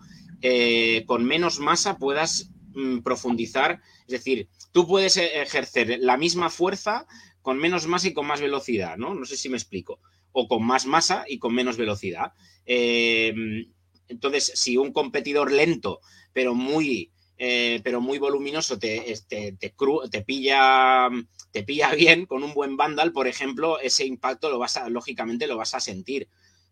con 1.06 1.24
menos 1.24 1.60
masa 1.60 2.00
puedas 2.00 2.50
mm, 2.74 3.02
profundizar. 3.02 3.80
Es 4.08 4.14
decir, 4.14 4.50
tú 4.72 4.88
puedes 4.88 5.18
ejercer 5.18 6.00
la 6.02 6.18
misma 6.18 6.50
fuerza 6.50 7.06
con 7.42 7.58
menos 7.58 7.88
masa 7.88 8.08
y 8.08 8.14
con 8.14 8.28
más 8.28 8.42
velocidad, 8.42 8.98
¿no? 8.98 9.14
No 9.14 9.26
sé 9.26 9.38
si 9.38 9.50
me 9.50 9.58
explico. 9.58 10.00
O 10.32 10.48
con 10.48 10.64
más 10.64 10.86
masa 10.86 11.26
y 11.28 11.40
con 11.40 11.54
menos 11.54 11.78
velocidad. 11.78 12.34
Eh, 12.66 13.34
entonces, 14.08 14.52
si 14.56 14.78
un 14.78 14.92
competidor 14.92 15.52
lento, 15.52 16.00
pero 16.34 16.54
muy, 16.54 17.12
eh, 17.38 17.82
pero 17.84 18.02
muy 18.02 18.18
voluminoso, 18.18 18.78
te, 18.78 19.14
te, 19.28 19.54
te, 19.54 20.22
pilla, 20.22 21.10
te 21.52 21.64
pilla 21.64 21.92
bien 21.96 22.26
con 22.26 22.44
un 22.44 22.54
buen 22.54 22.78
bundle, 22.78 23.12
por 23.12 23.28
ejemplo, 23.28 23.80
ese 23.80 24.06
impacto 24.06 24.50
lo 24.50 24.60
vas 24.60 24.78
a, 24.78 24.90
lógicamente, 24.90 25.48
lo 25.48 25.58
vas 25.58 25.74
a 25.74 25.80
sentir. 25.80 26.28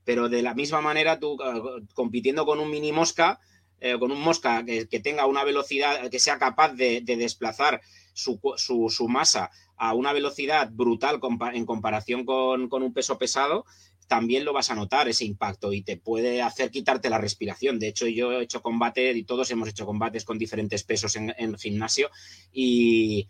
Pero 0.06 0.30
de 0.30 0.42
la 0.42 0.56
misma 0.56 0.82
manera, 0.82 1.20
tú 1.20 1.38
eh, 1.44 1.86
compitiendo 1.94 2.46
con 2.46 2.60
un 2.60 2.70
mini 2.70 2.92
mosca, 2.92 3.40
con 3.98 4.12
un 4.12 4.20
mosca 4.20 4.66
que, 4.66 5.00
tenga 5.00 5.26
una 5.26 5.46
velocidad, 5.46 6.10
que 6.10 6.20
sea 6.20 6.38
capaz 6.38 6.74
de, 6.74 7.00
desplazar 7.02 7.80
su, 8.20 9.08
masa 9.08 9.50
a 9.78 9.94
una 9.94 10.14
velocidad 10.14 10.70
brutal 10.72 11.20
en 11.54 11.66
comparación 11.66 12.26
con, 12.26 12.70
un 12.72 12.94
peso 12.94 13.18
pesado, 13.18 13.66
también 14.08 14.44
lo 14.44 14.54
vas 14.54 14.72
a 14.72 14.76
notar 14.76 15.08
ese 15.08 15.26
impacto 15.26 15.72
y 15.72 15.84
te 15.84 15.98
puede 15.98 16.42
hacer 16.42 16.72
quitarte 16.72 17.10
la 17.10 17.20
respiración. 17.20 17.80
De 17.80 17.88
hecho, 17.88 18.08
yo 18.08 18.32
he 18.32 18.44
hecho 18.44 18.62
combate 18.62 19.12
y 19.12 19.24
todos 19.24 19.52
hemos 19.52 19.70
hecho 19.70 19.86
combates 19.86 20.26
con 20.26 20.38
diferentes 20.38 20.84
pesos 20.84 21.16
en, 21.16 21.58
gimnasio 21.58 22.10
y, 22.52 23.28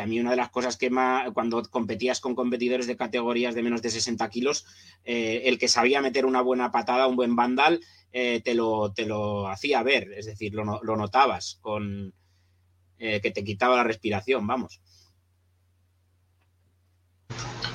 a 0.00 0.06
mí 0.06 0.20
una 0.20 0.30
de 0.30 0.36
las 0.36 0.50
cosas 0.50 0.76
que 0.76 0.88
más, 0.88 1.32
cuando 1.32 1.62
competías 1.64 2.20
con 2.20 2.36
competidores 2.36 2.86
de 2.86 2.96
categorías 2.96 3.56
de 3.56 3.62
menos 3.62 3.82
de 3.82 3.90
60 3.90 4.28
kilos, 4.30 4.64
eh, 5.04 5.42
el 5.46 5.58
que 5.58 5.66
sabía 5.66 6.00
meter 6.00 6.24
una 6.24 6.42
buena 6.42 6.70
patada, 6.70 7.08
un 7.08 7.16
buen 7.16 7.34
bandal, 7.34 7.80
eh, 8.12 8.40
te, 8.44 8.54
lo, 8.54 8.92
te 8.92 9.06
lo 9.06 9.46
hacía 9.48 9.84
ver, 9.84 10.12
es 10.12 10.26
decir, 10.26 10.52
lo, 10.52 10.64
notabas 10.82 11.58
con 11.60 12.12
eh, 13.00 13.20
que 13.20 13.30
te 13.30 13.42
quitaba 13.42 13.76
la 13.76 13.82
respiración, 13.82 14.46
vamos. 14.46 14.80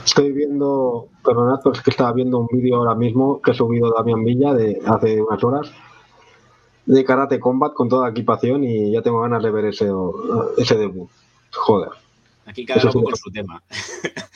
Estoy 0.05 0.31
viendo, 0.31 1.09
perdonad, 1.23 1.59
es 1.73 1.81
que 1.81 1.89
estaba 1.89 2.13
viendo 2.13 2.37
un 2.37 2.47
vídeo 2.47 2.75
ahora 2.75 2.93
mismo 2.93 3.41
que 3.41 3.51
ha 3.51 3.53
subido 3.55 3.91
Damián 3.91 4.23
Villa 4.23 4.53
de 4.53 4.79
hace 4.85 5.19
unas 5.19 5.43
horas 5.43 5.71
de 6.85 7.03
Karate 7.03 7.39
Combat 7.39 7.73
con 7.73 7.89
toda 7.89 8.09
equipación 8.09 8.63
y 8.63 8.91
ya 8.91 9.01
tengo 9.01 9.21
ganas 9.21 9.41
de 9.41 9.49
ver 9.49 9.65
ese, 9.65 9.89
ese 10.57 10.77
debut. 10.77 11.09
Joder. 11.51 11.89
Aquí 12.45 12.63
cada 12.63 12.91
uno 12.91 13.05
con 13.05 13.15
su 13.15 13.31
tema. 13.31 13.63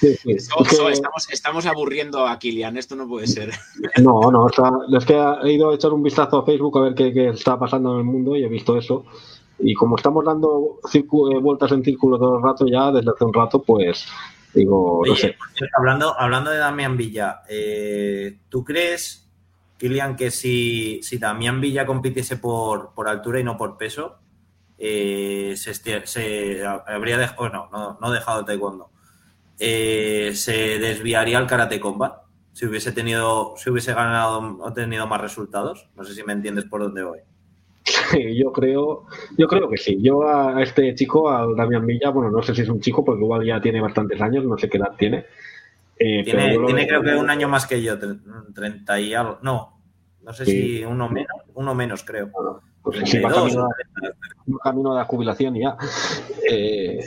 estamos, 1.31 1.65
aburriendo 1.67 2.25
a 2.25 2.39
Kilian, 2.39 2.75
esto 2.75 2.95
no 2.95 3.07
puede 3.07 3.27
ser. 3.27 3.51
No, 4.01 4.31
no, 4.31 4.47
es 4.47 5.05
que 5.05 5.13
he 5.43 5.53
ido 5.53 5.69
a 5.69 5.75
echar 5.75 5.93
un 5.93 6.01
vistazo 6.01 6.39
a 6.39 6.45
Facebook 6.45 6.79
a 6.79 6.81
ver 6.81 6.95
qué, 6.95 7.13
qué, 7.13 7.29
está 7.29 7.59
pasando 7.59 7.93
en 7.93 7.99
el 7.99 8.05
mundo 8.05 8.35
y 8.35 8.43
he 8.43 8.49
visto 8.49 8.75
eso. 8.75 9.05
Y 9.59 9.73
como 9.73 9.95
estamos 9.95 10.23
dando 10.23 10.79
eh, 10.93 11.39
vueltas 11.39 11.71
en 11.71 11.83
círculo 11.83 12.17
todo 12.17 12.37
el 12.37 12.43
rato 12.43 12.65
ya, 12.67 12.91
desde 12.91 13.11
hace 13.11 13.25
un 13.25 13.33
rato, 13.33 13.61
pues 13.61 14.07
Digo, 14.53 15.03
hablando, 15.77 16.19
hablando 16.19 16.49
de 16.49 16.57
Damián 16.57 16.97
Villa, 16.97 17.41
eh, 17.47 18.39
¿tú 18.49 18.63
crees, 18.63 19.29
Kilian, 19.77 20.15
que 20.15 20.31
si, 20.31 21.01
si 21.03 21.19
Damián 21.19 21.61
Villa 21.61 21.85
compitiese 21.85 22.37
por, 22.37 22.93
por 22.95 23.07
altura 23.07 23.39
y 23.39 23.43
no 23.43 23.57
por 23.57 23.77
peso, 23.77 24.17
eh, 24.79 25.53
se, 25.55 26.65
habría 26.65 27.17
dejado, 27.17 27.41
bueno, 27.41 27.69
no, 27.71 27.99
no 28.01 28.11
dejado 28.11 28.39
el 28.39 28.45
taekwondo, 28.45 28.89
eh, 29.59 30.31
se 30.33 30.79
desviaría 30.79 31.37
al 31.37 31.47
karate 31.47 31.79
combat 31.79 32.23
si 32.53 32.65
hubiese 32.65 32.91
tenido, 32.91 33.53
si 33.55 33.69
hubiese 33.69 33.93
ganado 33.93 34.57
o 34.59 34.73
tenido 34.73 35.05
más 35.05 35.21
resultados. 35.21 35.89
No 35.95 36.03
sé 36.03 36.13
si 36.13 36.23
me 36.23 36.33
entiendes 36.33 36.65
por 36.65 36.81
dónde 36.81 37.03
voy. 37.03 37.19
yo 38.35 38.51
creo, 38.51 39.05
yo 39.37 39.47
creo 39.47 39.69
que 39.69 39.77
sí. 39.77 39.97
Yo 40.01 40.27
a 40.27 40.61
este 40.61 40.93
chico, 40.95 41.29
al 41.29 41.55
Damián 41.55 41.85
Villa, 41.85 42.09
bueno, 42.09 42.29
no 42.31 42.41
sé 42.41 42.53
si 42.55 42.61
es 42.61 42.69
un 42.69 42.79
chico, 42.79 43.03
porque 43.03 43.23
igual 43.23 43.45
ya 43.45 43.61
tiene 43.61 43.81
bastantes 43.81 44.21
años, 44.21 44.45
no 44.45 44.57
sé 44.57 44.69
qué 44.69 44.77
edad 44.77 44.93
tiene. 44.97 45.25
Eh, 45.97 46.23
tiene, 46.23 46.57
tiene 46.57 46.87
creo 46.87 47.01
que 47.01 47.15
un 47.15 47.29
año 47.29 47.49
más 47.49 47.67
que 47.67 47.81
yo, 47.81 47.97
30 48.53 48.99
y 48.99 49.13
algo. 49.13 49.39
No, 49.41 49.79
no 50.23 50.33
sé 50.33 50.45
si 50.45 50.83
uno 50.83 51.09
menos, 51.09 51.37
uno 51.53 51.75
menos 51.75 52.03
creo. 52.03 52.31
pues 52.81 53.09
sí, 53.09 53.19
va 53.19 53.31
camino, 53.31 53.65
a, 53.65 54.63
camino 54.63 54.95
la 54.95 55.05
jubilación 55.05 55.55
ya. 55.55 55.75
Eh, 56.49 56.99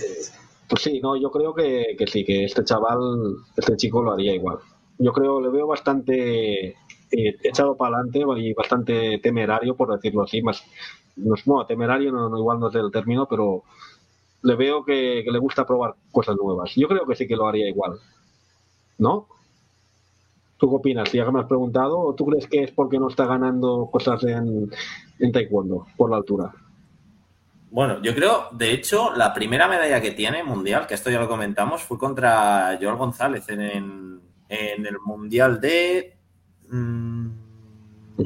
pues 0.68 0.82
sí, 0.82 1.00
no, 1.00 1.16
yo 1.16 1.30
creo 1.30 1.54
que, 1.54 1.94
que 1.98 2.06
sí, 2.06 2.24
que 2.24 2.44
este 2.44 2.64
chaval, 2.64 3.36
este 3.56 3.76
chico 3.76 4.02
lo 4.02 4.12
haría 4.12 4.34
igual. 4.34 4.58
Yo 4.98 5.12
creo, 5.12 5.40
le 5.40 5.48
veo 5.48 5.66
bastante 5.66 6.76
echado 7.12 7.76
para 7.76 7.96
adelante 7.96 8.24
y 8.38 8.54
bastante 8.54 9.18
temerario, 9.18 9.76
por 9.76 9.92
decirlo 9.92 10.22
así. 10.22 10.42
Más, 10.42 10.64
no, 11.16 11.66
temerario 11.66 12.10
no, 12.10 12.36
igual 12.38 12.58
no 12.58 12.68
es 12.68 12.74
el 12.74 12.90
término, 12.90 13.26
pero 13.28 13.62
le 14.42 14.56
veo 14.56 14.84
que, 14.84 15.24
le 15.26 15.38
gusta 15.38 15.66
probar 15.66 15.94
cosas 16.10 16.36
nuevas. 16.36 16.74
Yo 16.74 16.88
creo 16.88 17.06
que 17.06 17.14
sí 17.14 17.26
que 17.26 17.36
lo 17.36 17.46
haría 17.46 17.68
igual. 17.68 17.98
¿No? 18.98 19.26
¿Tú 20.56 20.68
qué 20.70 20.76
opinas? 20.76 21.12
Ya 21.12 21.28
me 21.30 21.40
has 21.40 21.46
preguntado, 21.46 21.98
¿o 21.98 22.14
tú 22.14 22.24
crees 22.26 22.46
que 22.46 22.62
es 22.62 22.70
porque 22.70 22.98
no 22.98 23.08
está 23.08 23.26
ganando 23.26 23.88
cosas 23.90 24.22
en, 24.24 24.70
en 25.18 25.32
taekwondo 25.32 25.86
por 25.96 26.10
la 26.10 26.16
altura? 26.16 26.52
Bueno, 27.70 28.00
yo 28.02 28.14
creo, 28.14 28.48
de 28.52 28.72
hecho, 28.72 29.12
la 29.14 29.32
primera 29.32 29.66
medalla 29.66 30.00
que 30.00 30.10
tiene 30.10 30.44
mundial, 30.44 30.86
que 30.86 30.94
esto 30.94 31.10
ya 31.10 31.18
lo 31.18 31.28
comentamos, 31.28 31.82
fue 31.82 31.98
contra 31.98 32.78
Joel 32.80 32.96
González 32.96 33.48
en, 33.48 34.20
en 34.48 34.86
el 34.86 34.98
mundial 35.00 35.60
de 35.60 36.21
Mm, 36.72 37.28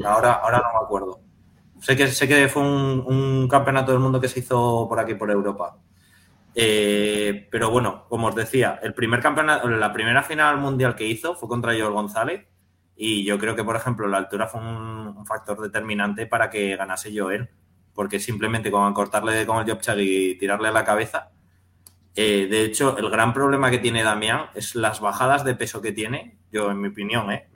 ahora, 0.05 0.33
ahora 0.33 0.59
no 0.59 0.79
me 0.79 0.85
acuerdo. 0.85 1.19
Sé 1.81 1.95
que, 1.95 2.07
sé 2.07 2.27
que 2.27 2.47
fue 2.47 2.63
un, 2.63 3.47
campeonato 3.49 3.91
del 3.91 3.99
mundo 3.99 4.19
que 4.19 4.29
se 4.29 4.39
hizo 4.39 4.87
por 4.89 4.99
aquí, 4.99 5.15
por 5.15 5.29
Europa. 5.29 5.77
Eh, 6.55 7.47
pero 7.51 7.69
bueno, 7.69 8.05
como 8.09 8.27
os 8.27 8.35
decía, 8.35 8.79
el 8.81 8.93
primer 8.93 9.21
campeonato, 9.21 9.67
la 9.67 9.93
primera 9.93 10.23
final 10.23 10.57
mundial 10.57 10.95
que 10.95 11.05
hizo 11.07 11.35
fue 11.35 11.49
contra 11.49 11.73
Joel 11.73 11.91
González. 11.91 12.47
Y 12.95 13.25
yo 13.25 13.37
creo 13.37 13.55
que, 13.55 13.63
por 13.63 13.75
ejemplo, 13.75 14.07
la 14.07 14.17
altura 14.17 14.47
fue 14.47 14.61
un, 14.61 15.25
factor 15.25 15.61
determinante 15.61 16.25
para 16.25 16.49
que 16.49 16.75
ganase 16.75 17.11
Joel. 17.15 17.49
Porque 17.93 18.19
simplemente 18.19 18.71
con 18.71 18.93
cortarle 18.93 19.45
con 19.45 19.57
el 19.57 19.69
job 19.69 19.79
y 19.97 20.37
tirarle 20.37 20.69
a 20.69 20.71
la 20.71 20.85
cabeza, 20.85 21.31
eh, 22.19 22.47
de 22.47 22.65
hecho, 22.65 22.97
el 22.97 23.11
gran 23.11 23.31
problema 23.31 23.69
que 23.69 23.77
tiene 23.77 24.01
Damián 24.01 24.47
es 24.55 24.73
las 24.73 24.99
bajadas 24.99 25.45
de 25.45 25.53
peso 25.53 25.83
que 25.83 25.91
tiene, 25.91 26.39
yo 26.51 26.71
en 26.71 26.81
mi 26.81 26.87
opinión, 26.87 27.31
¿eh? 27.31 27.47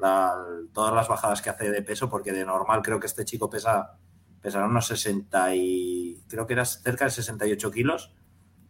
todas 0.71 0.93
las 0.93 1.07
bajadas 1.07 1.41
que 1.41 1.49
hace 1.49 1.71
de 1.71 1.81
peso, 1.81 2.11
porque 2.11 2.31
de 2.31 2.45
normal 2.45 2.83
creo 2.83 2.99
que 2.99 3.07
este 3.07 3.25
chico 3.25 3.49
pesa, 3.49 3.97
pesará 4.39 4.67
unos 4.67 4.85
60 4.85 5.55
y 5.55 6.23
creo 6.27 6.45
que 6.45 6.53
era 6.53 6.63
cerca 6.65 7.05
de 7.05 7.09
68 7.09 7.71
kilos 7.71 8.13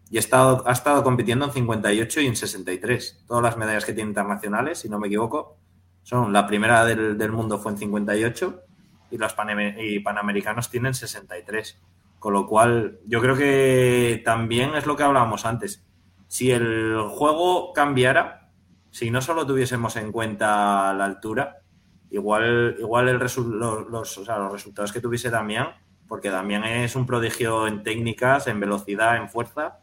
y 0.09 0.15
ha 0.15 0.21
estado, 0.21 0.63
ha 0.65 0.71
estado 0.71 1.03
compitiendo 1.03 1.43
en 1.43 1.51
58 1.51 2.21
y 2.21 2.27
en 2.27 2.37
63. 2.37 3.25
Todas 3.27 3.43
las 3.43 3.57
medallas 3.57 3.83
que 3.83 3.91
tiene 3.91 4.11
internacionales, 4.11 4.79
si 4.79 4.87
no 4.87 4.97
me 4.97 5.07
equivoco, 5.07 5.57
son 6.03 6.31
la 6.31 6.47
primera 6.47 6.85
del, 6.85 7.31
mundo 7.33 7.59
fue 7.59 7.73
en 7.73 7.77
58 7.79 8.63
y 9.11 9.17
los 9.17 9.35
y 9.77 9.99
panamericanos 9.99 10.69
tienen 10.69 10.93
63. 10.93 11.81
Con 12.21 12.33
lo 12.33 12.45
cual, 12.45 12.99
yo 13.07 13.19
creo 13.19 13.35
que 13.35 14.21
también 14.23 14.75
es 14.75 14.85
lo 14.85 14.95
que 14.95 15.01
hablábamos 15.01 15.43
antes. 15.43 15.83
Si 16.27 16.51
el 16.51 16.99
juego 17.09 17.73
cambiara, 17.73 18.51
si 18.91 19.09
no 19.09 19.23
solo 19.23 19.47
tuviésemos 19.47 19.95
en 19.95 20.11
cuenta 20.11 20.93
la 20.93 21.05
altura, 21.05 21.63
igual, 22.11 22.75
igual 22.77 23.09
el 23.09 23.17
los, 23.17 23.37
los, 23.37 24.17
los 24.17 24.51
resultados 24.51 24.91
que 24.91 25.01
tuviese 25.01 25.31
Damián, 25.31 25.69
porque 26.07 26.29
Damián 26.29 26.63
es 26.63 26.95
un 26.95 27.07
prodigio 27.07 27.65
en 27.65 27.81
técnicas, 27.81 28.45
en 28.45 28.59
velocidad, 28.59 29.17
en 29.17 29.27
fuerza, 29.27 29.79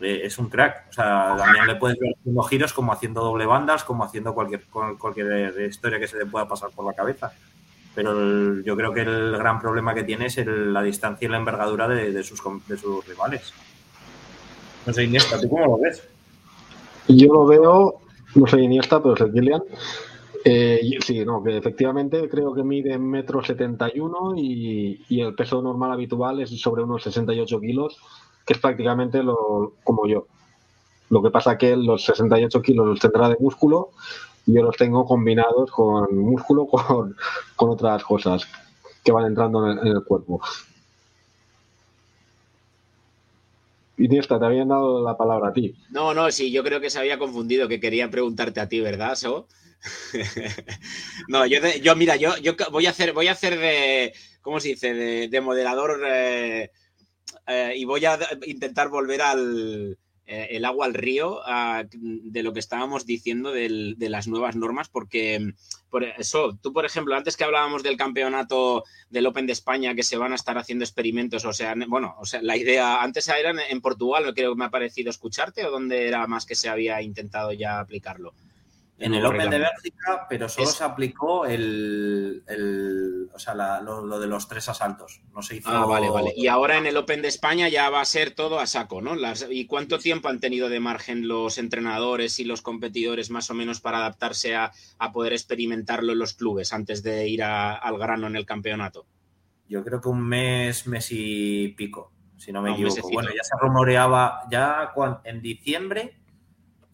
eh, 0.00 0.22
es 0.24 0.38
un 0.38 0.48
crack. 0.48 0.86
O 0.88 0.92
sea, 0.94 1.36
Damián 1.36 1.66
le 1.66 1.76
puedes 1.76 1.98
ver 1.98 2.14
haciendo 2.18 2.42
giros 2.44 2.72
como 2.72 2.90
haciendo 2.90 3.22
doble 3.22 3.44
bandas, 3.44 3.84
como 3.84 4.02
haciendo 4.02 4.32
cualquier, 4.32 4.64
cualquier 4.98 5.60
historia 5.68 6.00
que 6.00 6.08
se 6.08 6.16
le 6.16 6.24
pueda 6.24 6.48
pasar 6.48 6.70
por 6.70 6.86
la 6.86 6.94
cabeza. 6.94 7.34
Pero 7.94 8.60
yo 8.62 8.76
creo 8.76 8.92
que 8.92 9.02
el 9.02 9.36
gran 9.36 9.60
problema 9.60 9.94
que 9.94 10.02
tiene 10.02 10.26
es 10.26 10.36
la 10.46 10.82
distancia 10.82 11.26
y 11.26 11.30
la 11.30 11.38
envergadura 11.38 11.88
de, 11.88 12.22
sus, 12.24 12.40
de 12.66 12.76
sus 12.76 13.06
rivales. 13.06 13.52
No 14.86 14.92
sé, 14.92 15.04
Iniesta, 15.04 15.40
¿tú 15.40 15.48
cómo 15.48 15.66
lo 15.66 15.78
ves? 15.78 16.02
Yo 17.08 17.32
lo 17.32 17.46
veo, 17.46 18.00
no 18.34 18.46
soy 18.46 18.64
Iniesta, 18.64 19.02
pero 19.02 19.16
soy 19.16 19.32
Kilian. 19.32 19.62
Eh, 20.44 20.98
sí, 21.04 21.24
no, 21.24 21.42
que 21.42 21.56
efectivamente 21.56 22.28
creo 22.28 22.52
que 22.52 22.62
mide 22.62 22.98
metro 22.98 23.42
71 23.42 24.34
y, 24.36 25.02
y 25.08 25.20
el 25.20 25.34
peso 25.34 25.62
normal 25.62 25.92
habitual 25.92 26.40
es 26.40 26.50
sobre 26.60 26.82
unos 26.82 27.02
68 27.04 27.60
kilos 27.60 27.98
que 28.44 28.52
es 28.52 28.58
prácticamente 28.58 29.22
lo, 29.22 29.74
como 29.82 30.06
yo. 30.06 30.26
Lo 31.10 31.22
que 31.22 31.30
pasa 31.30 31.56
que 31.56 31.76
los 31.76 32.04
68 32.04 32.62
kilos 32.62 32.86
los 32.86 33.00
tendrá 33.00 33.28
de 33.28 33.36
músculo 33.40 33.90
yo 34.46 34.62
los 34.62 34.76
tengo 34.76 35.04
combinados 35.04 35.70
con 35.70 36.16
músculo 36.16 36.66
con, 36.68 37.16
con 37.56 37.70
otras 37.70 38.02
cosas 38.04 38.46
que 39.02 39.12
van 39.12 39.26
entrando 39.26 39.70
en 39.70 39.86
el, 39.86 40.02
cuerpo. 40.02 40.40
Iniesta, 43.96 44.38
te 44.40 44.46
habían 44.46 44.68
dado 44.68 45.04
la 45.04 45.16
palabra 45.16 45.50
a 45.50 45.52
ti. 45.52 45.74
No, 45.90 46.14
no, 46.14 46.30
sí, 46.30 46.50
yo 46.50 46.64
creo 46.64 46.80
que 46.80 46.90
se 46.90 46.98
había 46.98 47.18
confundido, 47.18 47.68
que 47.68 47.80
quería 47.80 48.10
preguntarte 48.10 48.60
a 48.60 48.68
ti, 48.68 48.80
¿verdad, 48.80 49.14
So? 49.14 49.46
no, 51.28 51.44
yo, 51.44 51.58
yo, 51.82 51.94
mira, 51.94 52.16
yo, 52.16 52.36
yo 52.38 52.54
voy 52.72 52.86
a 52.86 52.90
hacer, 52.90 53.12
voy 53.12 53.28
a 53.28 53.32
hacer 53.32 53.58
de, 53.58 54.14
¿cómo 54.40 54.58
se 54.58 54.68
dice? 54.68 54.94
De, 54.94 55.40
moderador 55.42 56.00
eh, 56.06 56.70
eh, 57.46 57.72
y 57.76 57.84
voy 57.84 58.06
a 58.06 58.18
intentar 58.46 58.88
volver 58.88 59.20
al 59.20 59.98
eh, 60.26 60.48
el 60.52 60.64
agua 60.64 60.86
al 60.86 60.94
río 60.94 61.40
de 61.92 62.42
lo 62.42 62.52
que 62.52 62.60
estábamos 62.60 63.04
diciendo 63.04 63.52
de 63.52 64.08
las 64.08 64.26
nuevas 64.26 64.56
normas, 64.56 64.88
porque 64.88 65.54
por 65.90 66.04
eso, 66.04 66.58
tú, 66.62 66.72
por 66.72 66.84
ejemplo, 66.84 67.14
antes 67.14 67.36
que 67.36 67.44
hablábamos 67.44 67.82
del 67.82 67.96
campeonato 67.96 68.84
del 69.10 69.26
Open 69.26 69.46
de 69.46 69.52
España, 69.52 69.94
que 69.94 70.02
se 70.02 70.16
van 70.16 70.32
a 70.32 70.36
estar 70.36 70.58
haciendo 70.58 70.84
experimentos, 70.84 71.44
o 71.44 71.52
sea, 71.52 71.74
bueno, 71.88 72.16
o 72.18 72.26
sea, 72.26 72.42
la 72.42 72.56
idea, 72.56 73.02
antes 73.02 73.28
era 73.28 73.52
en 73.68 73.80
Portugal, 73.80 74.32
creo 74.34 74.52
que 74.52 74.58
me 74.58 74.64
ha 74.64 74.70
parecido 74.70 75.10
escucharte, 75.10 75.64
o 75.66 75.70
dónde 75.70 76.08
era 76.08 76.26
más 76.26 76.46
que 76.46 76.54
se 76.54 76.68
había 76.68 77.02
intentado 77.02 77.52
ya 77.52 77.78
aplicarlo. 77.78 78.32
En 78.96 79.12
el 79.12 79.26
Open 79.26 79.50
de 79.50 79.58
Bélgica, 79.58 80.26
pero 80.30 80.48
solo 80.48 80.68
se 80.68 80.84
aplicó 80.84 81.46
el, 81.46 82.44
o 83.32 83.38
sea, 83.38 83.54
lo, 83.82 84.20
de 84.20 84.26
los 84.28 84.46
tres 84.46 84.68
asaltos. 84.68 85.20
No 85.32 85.42
se 85.42 85.56
hizo. 85.56 85.68
Ah, 85.68 85.84
vale, 85.84 86.08
vale. 86.08 86.32
Y 86.36 86.46
ahora 86.46 86.78
en 86.78 86.86
el 86.86 86.96
Open 86.96 87.20
de 87.20 87.28
España 87.28 87.68
ya 87.68 87.90
va 87.90 88.00
a 88.00 88.04
ser 88.04 88.30
todo 88.30 88.60
a 88.60 88.66
saco, 88.66 89.02
¿no? 89.02 89.16
¿Y 89.50 89.66
cuánto 89.66 89.98
tiempo 89.98 90.28
han 90.28 90.38
tenido 90.38 90.68
de 90.68 90.78
margen 90.78 91.26
los 91.26 91.58
entrenadores 91.58 92.38
y 92.38 92.44
los 92.44 92.62
competidores 92.62 93.30
más 93.30 93.50
o 93.50 93.54
menos 93.54 93.80
para 93.80 93.98
adaptarse 93.98 94.54
a, 94.54 94.72
poder 95.12 95.32
experimentarlo 95.32 96.12
en 96.12 96.18
los 96.18 96.34
clubes 96.34 96.72
antes 96.72 97.02
de 97.02 97.28
ir 97.28 97.42
al 97.42 97.98
grano 97.98 98.28
en 98.28 98.36
el 98.36 98.46
campeonato? 98.46 99.06
Yo 99.68 99.82
creo 99.84 100.00
que 100.00 100.08
un 100.08 100.26
mes, 100.26 100.86
mes 100.86 101.08
y 101.10 101.68
pico, 101.68 102.12
si 102.36 102.52
no 102.52 102.62
me 102.62 102.70
ah, 102.70 102.74
equivoco. 102.74 103.10
Bueno, 103.10 103.30
ya 103.30 103.42
se 103.42 103.56
rumoreaba, 103.60 104.42
ya 104.50 104.92
en 105.24 105.42
diciembre 105.42 106.23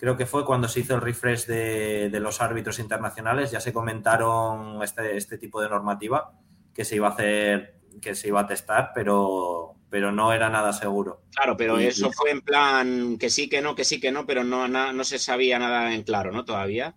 creo 0.00 0.16
que 0.16 0.24
fue 0.24 0.46
cuando 0.46 0.66
se 0.66 0.80
hizo 0.80 0.94
el 0.94 1.02
refresh 1.02 1.44
de, 1.44 2.18
los 2.20 2.40
árbitros 2.40 2.78
internacionales, 2.78 3.50
ya 3.50 3.60
se 3.60 3.74
comentaron 3.74 4.82
este, 4.82 5.18
este, 5.18 5.36
tipo 5.36 5.60
de 5.60 5.68
normativa 5.68 6.32
que 6.72 6.86
se 6.86 6.96
iba 6.96 7.08
a 7.08 7.10
hacer, 7.10 7.80
que 8.00 8.14
se 8.14 8.28
iba 8.28 8.40
a 8.40 8.46
testar, 8.46 8.92
pero, 8.94 9.74
pero 9.90 10.10
no 10.10 10.32
era 10.32 10.48
nada 10.48 10.72
seguro. 10.72 11.24
Claro, 11.34 11.54
pero 11.54 11.78
eso 11.78 12.10
fue 12.12 12.30
en 12.30 12.40
plan 12.40 13.18
que 13.18 13.28
sí, 13.28 13.50
que 13.50 13.60
no, 13.60 13.74
que 13.74 13.84
sí, 13.84 14.00
que 14.00 14.10
no, 14.10 14.24
pero 14.24 14.42
no, 14.42 14.66
no 14.68 15.04
se 15.04 15.18
sabía 15.18 15.58
nada 15.58 15.92
en 15.92 16.02
claro, 16.02 16.32
¿no? 16.32 16.46
Todavía. 16.46 16.94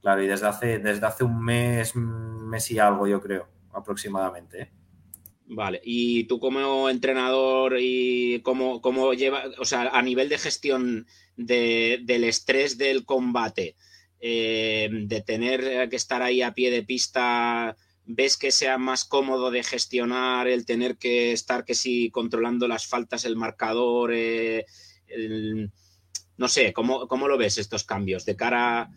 Claro, 0.00 0.22
y 0.22 0.28
desde 0.28 0.46
hace, 0.46 0.78
desde 0.78 1.06
hace 1.06 1.24
un 1.24 1.42
mes, 1.42 1.96
mes 1.96 2.70
y 2.70 2.78
algo, 2.78 3.08
yo 3.08 3.20
creo, 3.20 3.48
aproximadamente. 3.72 4.62
¿eh? 4.62 4.72
Vale, 5.50 5.80
y 5.82 6.24
tú 6.24 6.38
como 6.38 6.90
entrenador 6.90 7.78
y 7.80 8.40
cómo, 8.42 8.82
cómo 8.82 9.14
lleva, 9.14 9.44
o 9.58 9.64
sea, 9.64 9.88
a 9.88 10.02
nivel 10.02 10.28
de 10.28 10.36
gestión 10.36 11.06
del 11.36 12.24
estrés 12.24 12.76
del 12.76 13.06
combate, 13.06 13.74
eh, 14.20 14.90
de 14.92 15.22
tener 15.22 15.88
que 15.88 15.96
estar 15.96 16.20
ahí 16.20 16.42
a 16.42 16.52
pie 16.52 16.70
de 16.70 16.82
pista, 16.82 17.74
¿ves 18.04 18.36
que 18.36 18.52
sea 18.52 18.76
más 18.76 19.06
cómodo 19.06 19.50
de 19.50 19.62
gestionar 19.62 20.48
el 20.48 20.66
tener 20.66 20.98
que 20.98 21.32
estar 21.32 21.64
que 21.64 21.74
sí 21.74 22.10
controlando 22.10 22.68
las 22.68 22.86
faltas, 22.86 23.24
el 23.24 23.36
marcador? 23.36 24.10
Eh, 24.12 24.66
no 26.36 26.48
sé, 26.48 26.74
¿cómo, 26.74 27.08
¿cómo 27.08 27.26
lo 27.26 27.38
ves 27.38 27.56
estos 27.56 27.84
cambios 27.84 28.26
de 28.26 28.36
cara... 28.36 28.90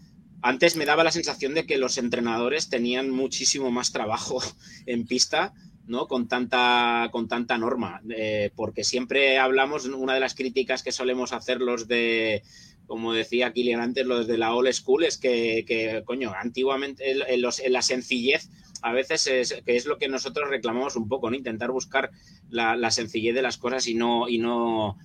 Antes 0.44 0.76
me 0.76 0.86
daba 0.86 1.04
la 1.04 1.12
sensación 1.12 1.54
de 1.54 1.66
que 1.66 1.78
los 1.78 1.98
entrenadores 1.98 2.70
tenían 2.70 3.10
muchísimo 3.10 3.72
más 3.72 3.94
trabajo 3.94 4.42
en 4.86 5.06
pista 5.06 5.54
¿no? 5.88 6.08
Con 6.08 6.28
tanta, 6.28 7.10
con 7.12 7.28
tanta 7.28 7.58
norma, 7.58 8.02
eh, 8.10 8.52
porque 8.56 8.84
siempre 8.84 9.38
hablamos, 9.38 9.86
una 9.86 10.14
de 10.14 10.20
las 10.20 10.36
críticas 10.36 10.84
que 10.84 10.92
solemos 10.92 11.34
hacer 11.34 11.60
los 11.60 11.88
de, 11.88 12.44
como 12.86 13.14
decía 13.14 13.54
Kilian 13.54 13.82
antes, 13.82 14.06
los 14.06 14.28
de 14.28 14.38
la 14.38 14.54
old 14.54 14.72
school, 14.74 15.04
es 15.04 15.18
que, 15.18 16.04
coño, 16.06 16.34
antiguamente 16.38 17.12
en, 17.12 17.42
la 17.42 17.82
sencillez 17.82 18.50
a 18.82 18.94
veces 18.94 19.28
es, 19.28 19.62
que 19.66 19.76
es 19.76 19.86
lo 19.86 19.98
que 19.98 20.08
nosotros 20.08 20.50
reclamamos 20.50 20.96
un 20.96 21.08
poco, 21.08 21.30
¿no? 21.30 21.38
Intentar 21.38 21.72
buscar 21.72 22.12
la, 22.50 22.92
sencillez 22.92 23.36
de 23.36 23.42
las 23.42 23.58
cosas 23.58 23.88
y 23.88 23.94
no, 23.94 24.28
y 24.28 24.40
no 24.40 24.98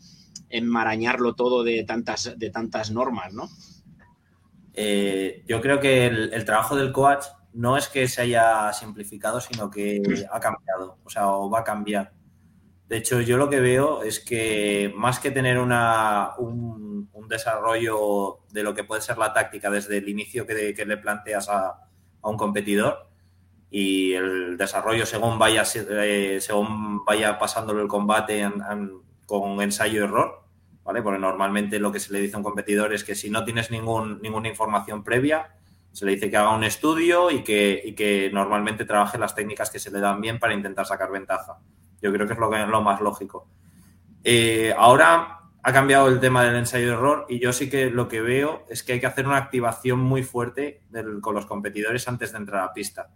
enmarañarlo 0.48 1.34
todo 1.34 1.62
de 1.62 1.84
tantas, 1.84 2.38
de 2.38 2.50
tantas 2.50 2.90
normas, 2.90 3.32
¿no? 3.32 3.48
Eh, 4.74 5.42
yo 5.46 5.60
creo 5.60 5.80
que 5.80 6.06
el, 6.06 6.44
trabajo 6.44 6.76
del 6.76 6.92
coach 6.92 7.24
no 7.56 7.78
es 7.78 7.88
que 7.88 8.06
se 8.06 8.20
haya 8.20 8.70
simplificado, 8.74 9.40
sino 9.40 9.70
que 9.70 10.02
ha 10.30 10.40
cambiado, 10.40 10.98
o 11.02 11.08
sea, 11.08 11.28
o 11.30 11.48
va 11.48 11.60
a 11.60 11.64
cambiar. 11.64 12.12
De 12.86 12.98
hecho, 12.98 13.22
yo 13.22 13.38
lo 13.38 13.48
que 13.48 13.60
veo 13.60 14.02
es 14.02 14.20
que 14.20 14.92
más 14.94 15.18
que 15.18 15.30
tener 15.30 15.58
una, 15.58 16.32
un, 16.38 16.86
desarrollo 17.28 18.38
de 18.52 18.62
lo 18.62 18.72
que 18.72 18.84
puede 18.84 19.02
ser 19.02 19.18
la 19.18 19.32
táctica 19.32 19.68
desde 19.68 19.96
el 19.96 20.08
inicio 20.08 20.46
que, 20.46 20.84
le 20.86 20.96
planteas 20.96 21.48
a, 21.48 21.82
un 22.22 22.36
competidor 22.36 23.08
y 23.68 24.12
el 24.12 24.56
desarrollo 24.56 25.04
según 25.06 25.36
vaya, 25.36 25.64
eh, 25.74 26.38
según 26.40 27.04
vaya 27.04 27.36
pasándolo 27.36 27.82
el 27.82 27.88
combate 27.88 28.48
con 29.26 29.60
ensayo-error, 29.60 30.44
¿vale? 30.84 31.02
Porque 31.02 31.18
normalmente 31.18 31.80
lo 31.80 31.90
que 31.90 31.98
se 31.98 32.12
le 32.12 32.20
dice 32.20 32.36
a 32.36 32.38
un 32.38 32.44
competidor 32.44 32.94
es 32.94 33.02
que 33.02 33.16
si 33.16 33.28
no 33.28 33.44
tienes 33.44 33.72
ningún, 33.72 34.20
ninguna 34.22 34.48
información 34.48 35.02
previa, 35.02 35.56
se 35.96 36.04
le 36.04 36.12
dice 36.12 36.30
que 36.30 36.36
haga 36.36 36.54
un 36.54 36.62
estudio 36.62 37.30
y 37.30 37.42
que, 37.42 38.30
normalmente 38.30 38.84
trabaje 38.84 39.16
las 39.16 39.34
técnicas 39.34 39.70
que 39.70 39.78
se 39.78 39.90
le 39.90 39.98
dan 39.98 40.20
bien 40.20 40.38
para 40.38 40.52
intentar 40.52 40.84
sacar 40.84 41.10
ventaja. 41.10 41.56
Yo 42.02 42.12
creo 42.12 42.26
que 42.26 42.34
es 42.34 42.38
lo, 42.38 42.50
que, 42.50 42.58
lo 42.66 42.82
más 42.82 43.00
lógico. 43.00 43.48
Eh, 44.22 44.74
ahora 44.76 45.38
ha 45.62 45.72
cambiado 45.72 46.08
el 46.08 46.20
tema 46.20 46.44
del 46.44 46.56
ensayo 46.56 46.88
de 46.88 46.92
error 46.92 47.24
y 47.30 47.38
yo 47.38 47.50
sí 47.54 47.70
que 47.70 47.88
lo 47.88 48.08
que 48.08 48.20
veo 48.20 48.66
es 48.68 48.82
que 48.82 48.92
hay 48.92 49.00
que 49.00 49.06
hacer 49.06 49.26
una 49.26 49.38
activación 49.38 49.98
muy 49.98 50.22
fuerte 50.22 50.82
con 51.22 51.34
los 51.34 51.46
competidores 51.46 52.06
antes 52.08 52.30
de 52.32 52.38
entrar 52.40 52.62
a 52.62 52.74
pista. 52.74 53.08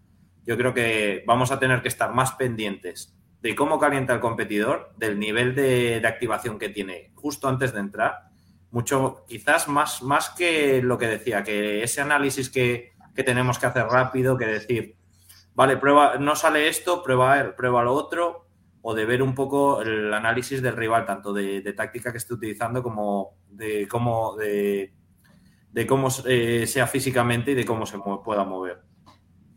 Yo 0.46 0.56
creo 0.56 0.72
que 0.72 1.22
vamos 1.26 1.52
a 1.52 1.58
tener 1.58 1.82
que 1.82 1.88
estar 1.88 2.14
más 2.14 2.32
pendientes 2.32 3.14
de 3.42 3.54
cómo 3.54 3.78
calienta 3.78 4.14
el 4.14 4.20
competidor, 4.20 4.94
del 4.96 5.18
nivel 5.18 5.54
de 5.54 6.02
activación 6.06 6.58
que 6.58 6.70
tiene 6.70 7.12
justo 7.14 7.46
antes 7.46 7.74
de 7.74 7.80
entrar 7.80 8.29
mucho, 8.70 9.24
quizás 9.26 9.68
más, 9.68 10.02
más 10.02 10.30
que 10.30 10.82
lo 10.82 10.98
que 10.98 11.06
decía, 11.06 11.42
que 11.42 11.82
ese 11.82 12.00
análisis 12.00 12.50
que, 12.50 12.92
tenemos 13.24 13.58
que 13.58 13.66
hacer 13.66 13.84
rápido, 13.84 14.38
que 14.38 14.46
decir, 14.46 14.96
vale, 15.54 15.76
prueba, 15.76 16.16
no 16.16 16.34
sale 16.34 16.68
esto, 16.68 17.02
prueba, 17.02 17.54
prueba 17.54 17.82
lo 17.82 17.92
otro, 17.92 18.46
o 18.80 18.94
de 18.94 19.04
ver 19.04 19.22
un 19.22 19.34
poco 19.34 19.82
el 19.82 20.14
análisis 20.14 20.62
del 20.62 20.74
rival, 20.74 21.04
tanto 21.04 21.34
de, 21.34 21.60
táctica 21.74 22.12
que 22.12 22.18
esté 22.18 22.32
utilizando 22.32 22.82
como 22.82 23.36
de 23.50 23.86
cómo, 23.86 24.36
de, 24.36 24.94
cómo 25.86 26.08
eh, 26.26 26.66
sea 26.66 26.86
físicamente 26.86 27.50
y 27.50 27.54
de 27.54 27.66
cómo 27.66 27.84
se 27.84 27.98
pueda 27.98 28.44
mover. 28.44 28.80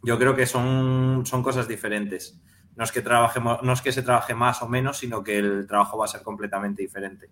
Yo 0.02 0.20
creo 0.20 0.36
que 0.36 0.46
son, 0.46 1.24
son 1.26 1.42
cosas 1.42 1.66
diferentes. 1.66 2.42
No 2.76 2.84
es, 2.84 2.92
que 2.92 3.02
trabajemos, 3.02 3.64
no 3.64 3.72
es 3.72 3.82
que 3.82 3.94
se 3.94 4.04
trabaje 4.04 4.34
más 4.34 4.62
o 4.62 4.68
menos, 4.68 4.98
sino 4.98 5.24
que 5.24 5.38
el 5.38 5.68
trabajo 5.68 5.98
va 5.98 6.06
a 6.06 6.10
ser 6.10 6.22
completamente 6.22 6.82
diferente. 6.82 7.30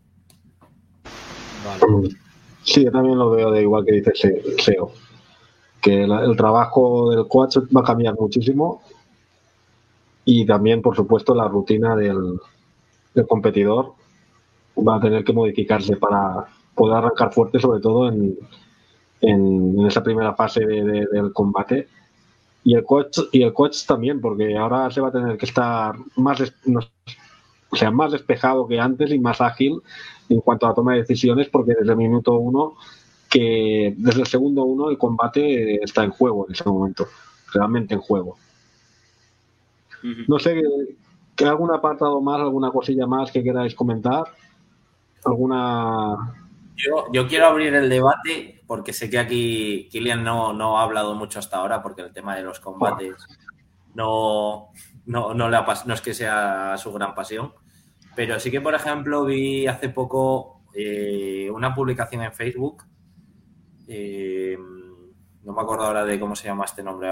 Sí, 2.64 2.84
yo 2.84 2.92
también 2.92 3.18
lo 3.18 3.32
veo 3.32 3.52
de 3.52 3.62
igual 3.62 3.86
que 3.86 3.94
dice 3.94 4.42
SEO. 4.60 4.92
Que 5.82 6.04
el, 6.04 6.38
trabajo 6.38 7.10
del 7.10 7.28
coach 7.28 7.58
va 7.76 7.82
a 7.82 7.84
cambiar 7.84 8.16
muchísimo 8.20 8.84
y 10.26 10.46
también, 10.46 10.82
por 10.82 10.96
supuesto, 10.96 11.34
la 11.34 11.48
rutina 11.48 11.96
del, 11.96 12.40
competidor 13.28 13.94
va 14.78 14.98
a 14.98 15.00
tener 15.02 15.24
que 15.24 15.34
modificarse 15.34 15.98
para 15.98 16.46
poder 16.76 16.98
arrancar 16.98 17.34
fuerte, 17.34 17.60
sobre 17.60 17.82
todo 17.82 18.08
en, 18.10 18.38
en, 19.22 19.86
esa 19.88 20.04
primera 20.04 20.36
fase 20.36 20.64
del 20.64 21.34
combate. 21.34 21.88
Y 22.64 22.76
el 22.76 22.86
coach 22.86 23.18
y 23.32 23.42
el 23.42 23.54
coach 23.54 23.86
también, 23.88 24.22
porque 24.22 24.56
ahora 24.56 24.92
se 24.92 25.02
va 25.02 25.08
a 25.08 25.12
tener 25.12 25.36
que 25.36 25.48
estar 25.48 25.96
más, 26.16 26.40
o 27.72 27.76
sea, 27.76 27.90
más 27.90 28.12
despejado 28.12 28.68
que 28.68 28.80
antes 28.80 29.12
y 29.12 29.18
más 29.18 29.42
ágil 29.42 29.82
en 30.34 30.42
cuanto 30.42 30.66
a 30.66 30.70
la 30.70 30.76
toma 30.76 30.94
de 30.94 31.00
decisiones, 31.00 31.50
porque 31.50 31.74
desde 31.74 31.92
el 31.92 31.98
minuto 31.98 32.34
uno, 32.34 32.76
que 33.30 33.94
desde 33.98 34.22
el 34.22 34.28
segundo 34.28 34.64
uno 34.64 34.90
el 34.90 34.98
combate 34.98 35.84
está 35.84 36.04
en 36.04 36.12
juego 36.12 36.46
en 36.48 36.54
ese 36.54 36.66
momento, 36.66 37.08
realmente 37.54 37.94
en 37.94 38.02
juego. 38.02 38.38
No 40.28 40.40
sé, 40.40 40.62
¿qué 41.36 41.46
algún 41.46 41.74
apartado 41.74 42.20
más, 42.22 42.40
alguna 42.40 42.72
cosilla 42.72 43.06
más 43.06 43.32
que 43.32 43.44
queráis 43.44 43.76
comentar? 43.76 44.26
¿Alguna...? 45.24 46.36
Yo, 47.14 47.28
quiero 47.28 47.46
abrir 47.46 47.76
el 47.76 47.90
debate 47.90 48.64
porque 48.66 48.92
sé 48.92 49.10
que 49.10 49.20
aquí 49.20 49.88
Kilian 49.92 50.24
no, 50.24 50.52
no 50.52 50.80
ha 50.80 50.84
hablado 50.84 51.14
mucho 51.14 51.38
hasta 51.38 51.58
ahora 51.58 51.84
porque 51.84 52.02
el 52.02 52.12
tema 52.12 52.36
de 52.36 52.42
los 52.42 52.60
combates 52.60 53.16
no, 53.94 54.70
no, 55.06 55.34
no, 55.34 55.50
le 55.50 55.58
no 55.86 55.94
es 55.94 56.02
que 56.02 56.14
sea 56.14 56.76
su 56.78 56.92
gran 56.92 57.14
pasión. 57.14 57.54
Pero 58.16 58.40
sí 58.40 58.52
que, 58.52 58.62
por 58.62 58.76
ejemplo, 58.76 59.26
vi 59.26 59.68
hace 59.68 59.90
poco 59.90 60.62
eh, 60.74 61.50
una 61.52 61.74
publicación 61.74 62.24
en 62.24 62.34
Facebook. 62.34 62.84
Eh, 63.88 64.58
no 65.44 65.54
me 65.54 65.62
acuerdo 65.62 65.86
ahora 65.86 66.06
de 66.06 66.20
cómo 66.20 66.36
se 66.36 66.48
llama 66.48 66.66
este 66.66 66.84
nombre. 66.84 67.10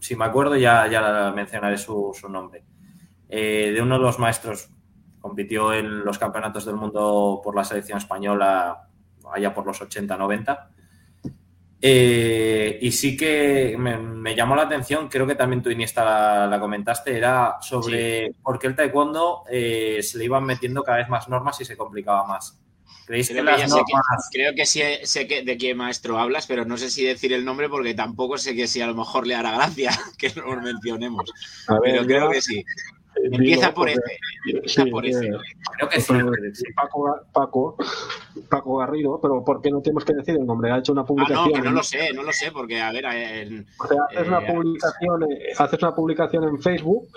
si 0.00 0.16
me 0.16 0.24
acuerdo, 0.24 0.56
ya, 0.56 0.86
ya 0.86 1.32
mencionaré 1.34 1.78
su, 1.78 2.12
nombre. 2.28 2.64
Eh, 3.28 3.72
de 3.74 3.82
uno 3.82 3.96
de 3.96 4.02
los 4.02 4.18
maestros, 4.18 4.70
compitió 5.20 5.72
en 5.72 6.04
los 6.04 6.18
campeonatos 6.18 6.64
del 6.64 6.76
mundo 6.76 7.40
por 7.42 7.54
la 7.54 7.64
selección 7.64 7.98
española 7.98 8.88
allá 9.32 9.54
por 9.54 9.66
los 9.66 9.80
80-90. 9.80 10.68
Eh, 11.80 12.78
y 12.82 12.90
sí 12.90 13.16
que 13.16 13.76
me, 13.78 14.34
llamó 14.34 14.56
la 14.56 14.62
atención, 14.62 15.08
creo 15.08 15.26
que 15.26 15.36
también 15.36 15.62
tú, 15.62 15.70
Iniesta, 15.70 16.46
la, 16.46 16.60
comentaste, 16.60 17.16
era 17.16 17.58
sobre 17.60 18.32
por 18.42 18.58
qué 18.58 18.66
el 18.66 18.74
taekwondo 18.74 19.44
eh, 19.50 20.00
se 20.02 20.18
le 20.18 20.24
iban 20.24 20.44
metiendo 20.44 20.82
cada 20.82 20.98
vez 20.98 21.08
más 21.08 21.28
normas 21.28 21.60
y 21.60 21.64
se 21.64 21.76
complicaba 21.76 22.26
más 22.26 22.58
creo 24.30 24.54
que, 24.54 24.66
sé, 24.66 25.00
de 25.44 25.58
qué 25.58 25.74
maestro 25.74 26.18
hablas, 26.18 26.46
pero 26.46 26.64
no 26.64 26.76
sé 26.76 26.90
si 26.90 27.04
decir 27.04 27.32
el 27.32 27.44
nombre 27.44 27.68
porque 27.68 27.94
tampoco 27.94 28.36
sé 28.36 28.54
que 28.54 28.66
si 28.66 28.80
a 28.82 28.86
lo 28.86 28.94
mejor 28.94 29.26
le 29.26 29.34
hará 29.34 29.52
gracia 29.52 29.90
que 30.18 30.30
lo 30.30 30.60
mencionemos. 30.60 31.32
pero 31.82 32.04
creo 32.04 32.30
que 32.30 32.42
sí. 32.42 32.64
Empieza 33.16 33.72
por 33.74 33.88
ese. 33.88 34.00
Empieza 34.46 34.86
por 34.86 35.06
ese. 35.06 35.30
Creo 35.76 35.88
que 35.88 36.00
sí. 36.00 36.64
Paco, 36.74 37.20
Paco, 37.32 37.76
Paco 38.48 38.76
Garrido, 38.78 39.18
pero 39.20 39.44
¿por 39.44 39.60
qué 39.60 39.70
no 39.70 39.80
tenemos 39.80 40.04
que 40.04 40.14
decir 40.14 40.36
el 40.36 40.46
nombre? 40.46 40.70
Ha 40.70 40.78
hecho 40.78 40.92
una 40.92 41.04
publicación. 41.04 41.38
Ah, 41.44 41.48
no, 41.48 41.54
que 41.54 41.68
no 41.68 41.70
lo 41.70 41.82
sé, 41.82 42.12
no 42.12 42.22
lo 42.22 42.32
sé, 42.32 42.52
porque 42.52 42.80
a 42.80 42.92
ver. 42.92 43.04
En, 43.06 43.66
o 43.78 43.86
sea, 43.86 43.98
haces, 44.10 44.28
una 44.28 44.38
eh, 44.38 44.52
publicación, 44.52 45.26
haces 45.58 45.82
una 45.82 45.94
publicación 45.94 46.44
en 46.44 46.62
Facebook 46.62 47.08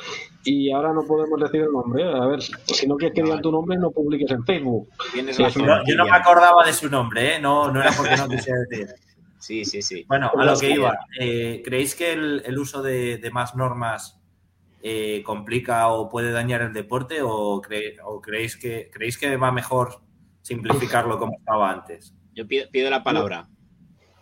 y 0.43 0.71
ahora 0.71 0.93
no 0.93 1.03
podemos 1.03 1.39
decir 1.39 1.61
el 1.61 1.71
nombre. 1.71 2.03
A 2.03 2.25
ver, 2.25 2.41
si 2.41 2.87
no 2.87 2.95
quieres 2.95 3.15
que 3.15 3.23
digan 3.23 3.41
tu 3.41 3.51
nombre, 3.51 3.77
no 3.77 3.91
publiques 3.91 4.31
en 4.31 4.43
Facebook. 4.45 4.89
yo 5.13 5.95
no 5.95 6.05
me 6.05 6.11
acordaba 6.11 6.65
de 6.65 6.73
su 6.73 6.89
nombre, 6.89 7.35
¿eh? 7.35 7.39
no, 7.39 7.71
no 7.71 7.81
era 7.81 7.91
porque 7.91 8.15
no 8.17 8.27
quisiera 8.27 8.59
decir. 8.69 8.87
Sí, 9.39 9.65
sí, 9.65 9.81
sí. 9.81 10.05
Bueno, 10.07 10.31
a 10.37 10.45
lo 10.45 10.57
que 10.57 10.69
iba. 10.69 10.99
Eh, 11.19 11.63
¿Creéis 11.65 11.95
que 11.95 12.13
el, 12.13 12.43
el 12.45 12.59
uso 12.59 12.83
de, 12.83 13.17
de 13.17 13.31
más 13.31 13.55
normas 13.55 14.20
eh, 14.83 15.21
complica 15.23 15.87
o 15.89 16.09
puede 16.09 16.31
dañar 16.31 16.61
el 16.61 16.73
deporte 16.73 17.19
o, 17.21 17.61
creéis, 17.61 18.57
que, 18.57 18.89
creéis 18.91 19.17
que 19.17 19.37
va 19.37 19.51
mejor 19.51 20.01
simplificarlo 20.41 21.17
como 21.17 21.37
estaba 21.37 21.71
antes? 21.71 22.13
Yo 22.33 22.47
pido, 22.47 22.89
la 22.89 23.03
palabra. 23.03 23.47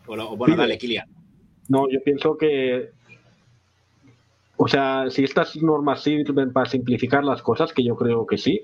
O, 0.07 0.35
bueno, 0.35 0.55
dale, 0.55 0.77
Kilian. 0.77 1.07
No, 1.67 1.87
yo 1.89 2.01
pienso 2.03 2.35
que 2.35 2.91
o 4.61 4.67
sea, 4.67 5.05
si 5.09 5.23
estas 5.23 5.55
normas 5.55 6.03
sirven 6.03 6.51
para 6.51 6.69
simplificar 6.69 7.23
las 7.23 7.41
cosas, 7.41 7.71
que 7.71 7.81
yo 7.81 7.95
creo 7.95 8.27
que 8.27 8.37
sí, 8.37 8.61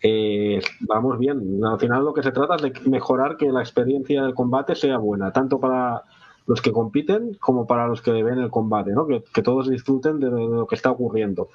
eh, 0.00 0.60
vamos 0.78 1.18
bien. 1.18 1.60
Al 1.64 1.80
final 1.80 2.04
lo 2.04 2.14
que 2.14 2.22
se 2.22 2.30
trata 2.30 2.54
es 2.54 2.62
de 2.62 2.72
mejorar 2.88 3.36
que 3.36 3.50
la 3.50 3.62
experiencia 3.62 4.22
del 4.22 4.32
combate 4.32 4.76
sea 4.76 4.98
buena, 4.98 5.32
tanto 5.32 5.58
para 5.58 6.04
los 6.46 6.62
que 6.62 6.72
compiten 6.72 7.34
como 7.34 7.66
para 7.66 7.88
los 7.88 8.00
que 8.00 8.10
ven 8.10 8.38
el 8.38 8.50
combate, 8.50 8.92
¿no? 8.92 9.06
que, 9.06 9.42
todos 9.42 9.68
disfruten 9.68 10.20
de, 10.20 10.30
lo 10.30 10.66
que 10.66 10.76
está 10.76 10.90
ocurriendo. 10.90 11.48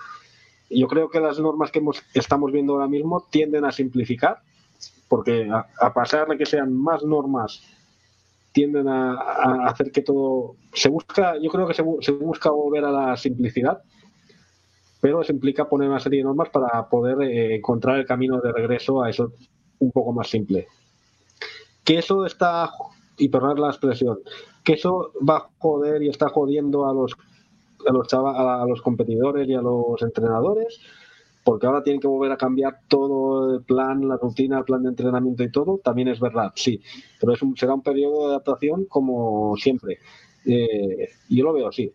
Yo 0.69 0.87
creo 0.87 1.09
que 1.09 1.19
las 1.19 1.39
normas 1.39 1.71
que 1.71 1.81
estamos 2.13 2.51
viendo 2.51 2.73
ahora 2.73 2.87
mismo 2.87 3.25
tienden 3.29 3.65
a 3.65 3.71
simplificar, 3.71 4.39
porque 5.07 5.49
a, 5.49 5.93
pesar 5.93 6.27
de 6.27 6.37
que 6.37 6.45
sean 6.45 6.73
más 6.73 7.03
normas, 7.03 7.61
tienden 8.51 8.87
a, 8.87 9.67
hacer 9.67 9.91
que 9.91 10.01
todo 10.01 10.55
se 10.73 10.89
busca, 10.89 11.35
yo 11.41 11.49
creo 11.49 11.67
que 11.67 11.73
se, 11.73 12.11
busca 12.11 12.49
volver 12.49 12.85
a 12.85 12.91
la 12.91 13.17
simplicidad, 13.17 13.81
pero 14.99 15.21
eso 15.21 15.31
implica 15.31 15.67
poner 15.67 15.89
una 15.89 15.99
serie 15.99 16.19
de 16.19 16.25
normas 16.25 16.49
para 16.49 16.87
poder 16.87 17.21
eh, 17.23 17.55
encontrar 17.55 17.97
el 17.97 18.05
camino 18.05 18.39
de 18.39 18.51
regreso 18.51 19.01
a 19.01 19.09
eso 19.09 19.33
un 19.79 19.91
poco 19.91 20.13
más 20.13 20.29
simple. 20.29 20.67
Que 21.83 21.97
eso 21.97 22.25
está, 22.25 22.69
y 23.17 23.29
perder 23.29 23.57
la 23.57 23.69
expresión, 23.69 24.19
que 24.63 24.73
eso 24.73 25.11
va 25.27 25.37
a 25.37 25.49
joder 25.57 26.03
y 26.03 26.09
está 26.09 26.29
jodiendo 26.29 26.87
a 26.87 26.93
los 26.93 27.15
a 27.87 27.91
los, 27.91 28.13
a 28.13 28.65
los 28.67 28.81
competidores 28.81 29.47
y 29.47 29.55
a 29.55 29.61
los 29.61 30.01
entrenadores, 30.01 30.79
porque 31.43 31.65
ahora 31.65 31.81
tienen 31.81 31.99
que 31.99 32.07
volver 32.07 32.31
a 32.31 32.37
cambiar 32.37 32.81
todo 32.87 33.55
el 33.55 33.63
plan, 33.63 34.07
la 34.07 34.17
rutina, 34.17 34.59
el 34.59 34.65
plan 34.65 34.83
de 34.83 34.89
entrenamiento 34.89 35.43
y 35.43 35.51
todo, 35.51 35.79
también 35.83 36.07
es 36.07 36.19
verdad, 36.19 36.51
sí, 36.55 36.81
pero 37.19 37.33
es 37.33 37.39
será 37.55 37.73
un 37.73 37.81
periodo 37.81 38.27
de 38.27 38.33
adaptación 38.35 38.85
como 38.85 39.55
siempre. 39.57 39.97
Eh, 40.45 41.09
yo 41.29 41.43
lo 41.43 41.53
veo 41.53 41.67
así. 41.67 41.91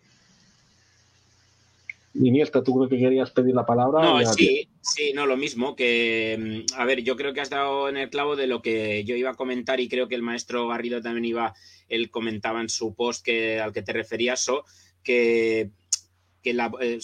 Iniesta, 2.22 2.62
¿tú 2.62 2.74
creo 2.74 2.88
que 2.88 2.98
querías 2.98 3.30
pedir 3.30 3.54
la 3.54 3.66
palabra? 3.66 4.02
No, 4.02 4.32
sí, 4.32 4.68
sí, 4.80 5.12
no, 5.14 5.26
lo 5.26 5.36
mismo, 5.36 5.76
que, 5.76 6.64
mm, 6.68 6.78
a 6.78 6.84
ver, 6.84 7.02
yo 7.02 7.16
creo 7.16 7.32
que 7.32 7.40
has 7.40 7.50
dado 7.50 7.88
en 7.88 7.96
el 7.96 8.10
clavo 8.10 8.36
de 8.36 8.46
lo 8.46 8.62
que 8.62 9.04
yo 9.04 9.16
iba 9.16 9.30
a 9.30 9.34
comentar 9.34 9.80
y 9.80 9.88
creo 9.88 10.08
que 10.08 10.14
el 10.14 10.22
maestro 10.22 10.68
Garrido 10.68 11.00
también 11.00 11.24
iba, 11.24 11.54
él 11.88 12.10
comentaba 12.10 12.60
en 12.60 12.68
su 12.68 12.94
post 12.94 13.24
que, 13.24 13.60
al 13.60 13.72
que 13.72 13.82
te 13.82 13.92
referías, 13.92 14.40
so, 14.40 14.64
que, 15.02 15.70
que 16.42 16.54
la, 16.54 16.70
eh, 16.80 16.98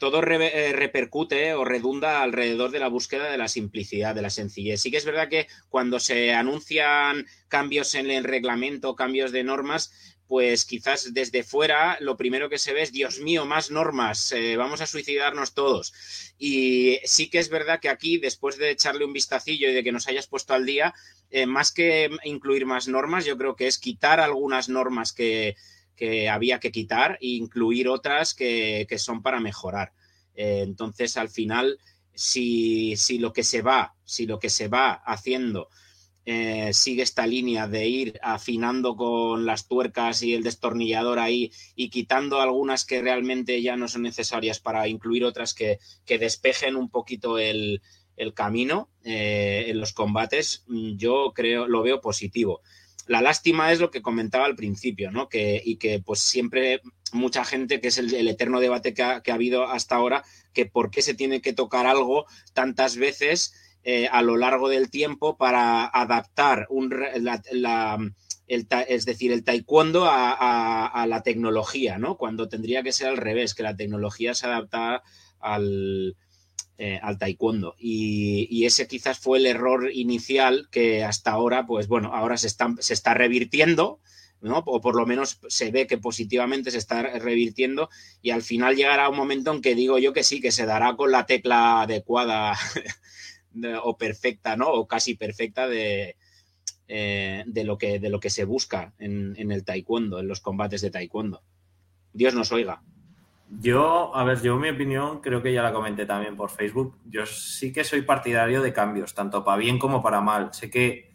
todo 0.00 0.22
eh, 0.22 0.72
repercute 0.72 1.52
o 1.52 1.64
redunda 1.64 2.22
alrededor 2.22 2.70
de 2.70 2.78
la 2.78 2.88
búsqueda 2.88 3.30
de 3.30 3.36
la 3.36 3.48
simplicidad, 3.48 4.14
de 4.14 4.22
la 4.22 4.30
sencillez. 4.30 4.80
Sí 4.80 4.90
que 4.90 4.96
es 4.96 5.04
verdad 5.04 5.28
que 5.28 5.46
cuando 5.68 6.00
se 6.00 6.32
anuncian 6.32 7.26
cambios 7.48 7.94
en 7.94 8.10
el 8.10 8.24
reglamento, 8.24 8.96
cambios 8.96 9.30
de 9.30 9.44
normas, 9.44 9.92
pues 10.30 10.64
quizás 10.64 11.12
desde 11.12 11.42
fuera 11.42 11.98
lo 11.98 12.16
primero 12.16 12.48
que 12.48 12.56
se 12.56 12.72
ve 12.72 12.82
es, 12.82 12.92
Dios 12.92 13.18
mío, 13.18 13.46
más 13.46 13.72
normas, 13.72 14.30
eh, 14.30 14.56
vamos 14.56 14.80
a 14.80 14.86
suicidarnos 14.86 15.54
todos. 15.54 15.92
Y 16.38 17.00
sí 17.02 17.28
que 17.28 17.40
es 17.40 17.48
verdad 17.48 17.80
que 17.80 17.88
aquí, 17.88 18.16
después 18.16 18.56
de 18.56 18.70
echarle 18.70 19.04
un 19.04 19.12
vistacillo 19.12 19.68
y 19.68 19.74
de 19.74 19.82
que 19.82 19.90
nos 19.90 20.06
hayas 20.06 20.28
puesto 20.28 20.54
al 20.54 20.64
día, 20.64 20.94
eh, 21.32 21.46
más 21.46 21.72
que 21.72 22.08
incluir 22.22 22.64
más 22.64 22.86
normas, 22.86 23.24
yo 23.24 23.36
creo 23.36 23.56
que 23.56 23.66
es 23.66 23.78
quitar 23.78 24.20
algunas 24.20 24.68
normas 24.68 25.12
que, 25.12 25.56
había 26.30 26.60
que 26.60 26.70
quitar 26.70 27.18
e 27.20 27.30
incluir 27.30 27.88
otras 27.88 28.32
que, 28.32 28.86
son 28.98 29.22
para 29.22 29.40
mejorar. 29.40 29.94
Eh, 30.36 30.60
entonces, 30.62 31.16
al 31.16 31.28
final, 31.28 31.76
si, 32.14 32.94
si 32.96 33.18
lo 33.18 33.32
que 33.32 33.42
se 33.42 33.62
va, 33.62 33.96
si 34.04 34.26
lo 34.26 34.38
que 34.38 34.48
se 34.48 34.68
va 34.68 34.92
haciendo 34.92 35.70
eh, 36.26 36.70
sigue 36.74 37.02
esta 37.02 37.26
línea 37.26 37.66
de 37.66 37.88
ir 37.88 38.18
afinando 38.22 38.94
con 38.94 39.46
las 39.46 39.66
tuercas 39.66 40.22
y 40.22 40.34
el 40.34 40.42
destornillador 40.42 41.18
ahí 41.18 41.50
y 41.74 41.88
quitando 41.88 42.40
algunas 42.40 42.84
que 42.84 43.00
realmente 43.00 43.62
ya 43.62 43.76
no 43.76 43.88
son 43.88 44.02
necesarias 44.02 44.60
para 44.60 44.86
incluir 44.86 45.24
otras 45.24 45.54
que, 45.54 45.78
despejen 46.06 46.76
un 46.76 46.90
poquito 46.90 47.38
el, 47.38 47.80
camino 48.34 48.90
eh, 49.02 49.64
en 49.68 49.80
los 49.80 49.94
combates, 49.94 50.64
mm, 50.66 50.96
yo 50.96 51.32
creo, 51.34 51.66
lo 51.66 51.82
veo 51.82 52.02
positivo. 52.02 52.60
La 53.06 53.22
lástima 53.22 53.72
es 53.72 53.80
lo 53.80 53.90
que 53.90 54.02
comentaba 54.02 54.44
al 54.44 54.56
principio, 54.56 55.10
¿no? 55.10 55.28
Que, 55.28 55.60
y 55.64 55.76
que 55.76 56.00
pues 56.00 56.20
siempre 56.20 56.82
mucha 57.12 57.46
gente, 57.46 57.80
que 57.80 57.88
es 57.88 57.96
el, 57.96 58.28
eterno 58.28 58.60
debate 58.60 58.92
que 58.92 59.02
ha, 59.02 59.22
que 59.22 59.30
ha 59.30 59.34
habido 59.34 59.64
hasta 59.64 59.96
ahora, 59.96 60.22
que 60.52 60.66
por 60.66 60.90
qué 60.90 61.00
se 61.00 61.14
tiene 61.14 61.40
que 61.40 61.54
tocar 61.54 61.86
algo 61.86 62.26
tantas 62.52 62.96
veces 62.96 63.54
eh, 63.82 64.08
a 64.10 64.22
lo 64.22 64.36
largo 64.36 64.68
del 64.68 64.90
tiempo 64.90 65.36
para 65.36 65.86
adaptar 65.86 66.68
la, 67.52 67.98
es 68.46 69.04
decir, 69.06 69.32
el 69.32 69.44
taekwondo 69.44 70.06
a, 70.06 71.06
la 71.08 71.22
tecnología, 71.22 71.98
¿no? 71.98 72.16
Cuando 72.16 72.48
tendría 72.48 72.82
que 72.82 72.92
ser 72.92 73.08
al 73.08 73.16
revés, 73.16 73.54
que 73.54 73.62
la 73.62 73.76
tecnología 73.76 74.34
se 74.34 74.46
adapta 74.46 75.02
al, 75.38 76.16
eh, 76.76 76.98
al 77.02 77.18
taekwondo. 77.18 77.74
Y, 77.78 78.64
ese 78.66 78.86
quizás 78.86 79.18
fue 79.18 79.38
el 79.38 79.46
error 79.46 79.90
inicial 79.92 80.68
que 80.70 81.04
hasta 81.04 81.30
ahora, 81.30 81.66
pues 81.66 81.88
bueno, 81.88 82.14
ahora 82.14 82.36
se 82.36 82.48
está, 82.48 82.74
se 82.80 82.92
está 82.92 83.14
revirtiendo 83.14 84.00
¿no? 84.40 84.62
O 84.66 84.80
por 84.80 84.96
lo 84.96 85.06
menos 85.06 85.38
se 85.48 85.70
ve 85.70 85.86
que 85.86 85.98
positivamente 85.98 86.70
se 86.70 86.78
está 86.78 87.02
revirtiendo 87.02 87.90
y 88.22 88.30
al 88.30 88.42
final 88.42 88.74
llegará 88.74 89.08
un 89.08 89.16
momento 89.16 89.52
en 89.52 89.60
que 89.60 89.74
digo 89.74 89.98
yo 89.98 90.12
que 90.12 90.24
sí, 90.24 90.40
que 90.40 90.52
se 90.52 90.66
dará 90.66 90.96
con 90.96 91.12
la 91.12 91.26
tecla 91.26 91.82
adecuada 91.82 92.54
o 93.82 93.96
perfecta, 93.96 94.56
¿no? 94.56 94.68
O 94.70 94.86
casi 94.86 95.14
perfecta 95.14 95.68
de, 95.68 96.16
eh, 96.88 97.44
de, 97.46 97.64
lo, 97.64 97.78
que, 97.78 97.98
de 97.98 98.10
lo 98.10 98.20
que 98.20 98.30
se 98.30 98.44
busca 98.44 98.94
en, 98.98 99.34
en 99.36 99.52
el 99.52 99.64
taekwondo, 99.64 100.18
en 100.18 100.28
los 100.28 100.40
combates 100.40 100.80
de 100.80 100.90
taekwondo. 100.90 101.42
Dios 102.12 102.34
nos 102.34 102.52
oiga. 102.52 102.82
Yo, 103.58 104.14
a 104.14 104.22
ver, 104.22 104.40
yo 104.42 104.56
mi 104.56 104.68
opinión 104.68 105.20
creo 105.20 105.42
que 105.42 105.52
ya 105.52 105.62
la 105.62 105.72
comenté 105.72 106.06
también 106.06 106.36
por 106.36 106.50
Facebook. 106.50 106.98
Yo 107.04 107.26
sí 107.26 107.72
que 107.72 107.82
soy 107.82 108.02
partidario 108.02 108.62
de 108.62 108.72
cambios, 108.72 109.14
tanto 109.14 109.44
para 109.44 109.56
bien 109.56 109.78
como 109.78 110.02
para 110.02 110.20
mal. 110.20 110.52
Sé 110.52 110.70
que 110.70 111.12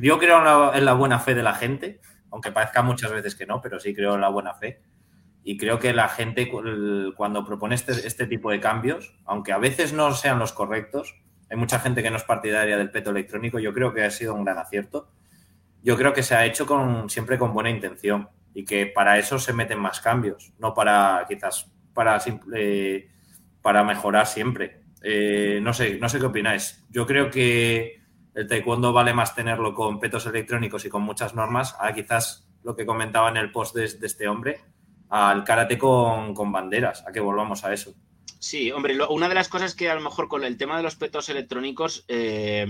yo 0.00 0.18
creo 0.18 0.38
en 0.38 0.44
la, 0.44 0.72
en 0.74 0.84
la 0.84 0.92
buena 0.92 1.18
fe 1.18 1.34
de 1.34 1.42
la 1.42 1.54
gente, 1.54 2.00
aunque 2.30 2.52
parezca 2.52 2.82
muchas 2.82 3.10
veces 3.12 3.34
que 3.34 3.46
no, 3.46 3.60
pero 3.60 3.80
sí 3.80 3.94
creo 3.94 4.14
en 4.14 4.20
la 4.20 4.28
buena 4.28 4.54
fe. 4.54 4.82
Y 5.42 5.56
creo 5.56 5.78
que 5.78 5.94
la 5.94 6.08
gente 6.08 6.50
cuando 7.16 7.44
propone 7.44 7.74
este, 7.74 7.92
este 7.92 8.26
tipo 8.26 8.50
de 8.50 8.60
cambios, 8.60 9.14
aunque 9.24 9.52
a 9.52 9.58
veces 9.58 9.94
no 9.94 10.12
sean 10.12 10.38
los 10.38 10.52
correctos, 10.52 11.14
hay 11.50 11.56
mucha 11.56 11.80
gente 11.80 12.02
que 12.02 12.10
no 12.10 12.16
es 12.16 12.24
partidaria 12.24 12.76
del 12.76 12.90
peto 12.90 13.10
electrónico, 13.10 13.58
yo 13.58 13.74
creo 13.74 13.92
que 13.92 14.04
ha 14.04 14.10
sido 14.10 14.34
un 14.34 14.44
gran 14.44 14.58
acierto. 14.58 15.10
Yo 15.82 15.96
creo 15.96 16.12
que 16.12 16.22
se 16.22 16.34
ha 16.34 16.44
hecho 16.44 16.66
siempre 17.08 17.38
con 17.38 17.52
buena 17.52 17.70
intención 17.70 18.28
y 18.54 18.64
que 18.64 18.86
para 18.86 19.18
eso 19.18 19.38
se 19.38 19.52
meten 19.52 19.78
más 19.78 20.00
cambios, 20.00 20.52
no 20.58 20.74
para 20.74 21.24
quizás 21.28 21.70
para, 21.94 22.20
eh, 22.54 23.10
para 23.62 23.82
mejorar 23.84 24.26
siempre. 24.26 24.82
Eh, 25.02 25.60
no 25.62 25.72
sé, 25.72 25.98
no 25.98 26.08
sé 26.08 26.18
qué 26.18 26.26
opináis. 26.26 26.84
Yo 26.90 27.06
creo 27.06 27.30
que 27.30 28.00
el 28.34 28.46
taekwondo 28.46 28.92
vale 28.92 29.14
más 29.14 29.34
tenerlo 29.34 29.74
con 29.74 29.98
petos 29.98 30.26
electrónicos 30.26 30.84
y 30.84 30.88
con 30.88 31.02
muchas 31.02 31.34
normas, 31.34 31.76
a 31.80 31.92
quizás 31.92 32.48
lo 32.62 32.76
que 32.76 32.86
comentaba 32.86 33.28
en 33.28 33.36
el 33.36 33.50
post 33.50 33.74
de, 33.74 33.84
este 33.84 34.28
hombre, 34.28 34.60
al 35.08 35.44
karate 35.44 35.78
con, 35.78 36.34
banderas, 36.52 37.04
a 37.06 37.12
que 37.12 37.20
volvamos 37.20 37.64
a 37.64 37.72
eso. 37.72 37.94
Sí, 38.40 38.72
hombre, 38.72 38.98
una 39.10 39.28
de 39.28 39.34
las 39.36 39.48
cosas 39.48 39.74
que 39.74 39.88
a 39.88 39.94
lo 39.94 40.00
mejor 40.00 40.26
con 40.26 40.42
el 40.44 40.56
tema 40.56 40.76
de 40.76 40.82
los 40.82 40.96
petos 40.96 41.28
electrónicos 41.28 42.04
eh, 42.08 42.66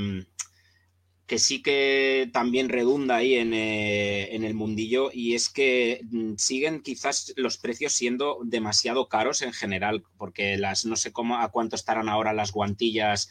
que 1.31 1.39
sí 1.39 1.63
que 1.63 2.29
también 2.33 2.69
redunda 2.69 3.15
ahí 3.15 3.35
eh, 3.35 4.35
en, 4.35 4.43
el 4.43 4.55
mundillo 4.55 5.11
y 5.13 5.37
es 5.37 5.49
que 5.49 6.01
mm, 6.11 6.33
siguen 6.37 6.83
quizás 6.83 7.33
los 7.37 7.57
precios 7.57 7.93
siendo 7.93 8.39
demasiado 8.43 9.09
caros 9.09 9.43
en 9.43 9.53
general, 9.53 10.03
porque 10.19 10.59
las 10.59 10.87
no 10.87 10.97
sé 10.97 11.13
cómo 11.13 11.39
a 11.39 11.53
cuánto 11.53 11.77
estarán 11.77 12.09
ahora 12.09 12.33
las 12.33 12.51
guantillas, 12.51 13.29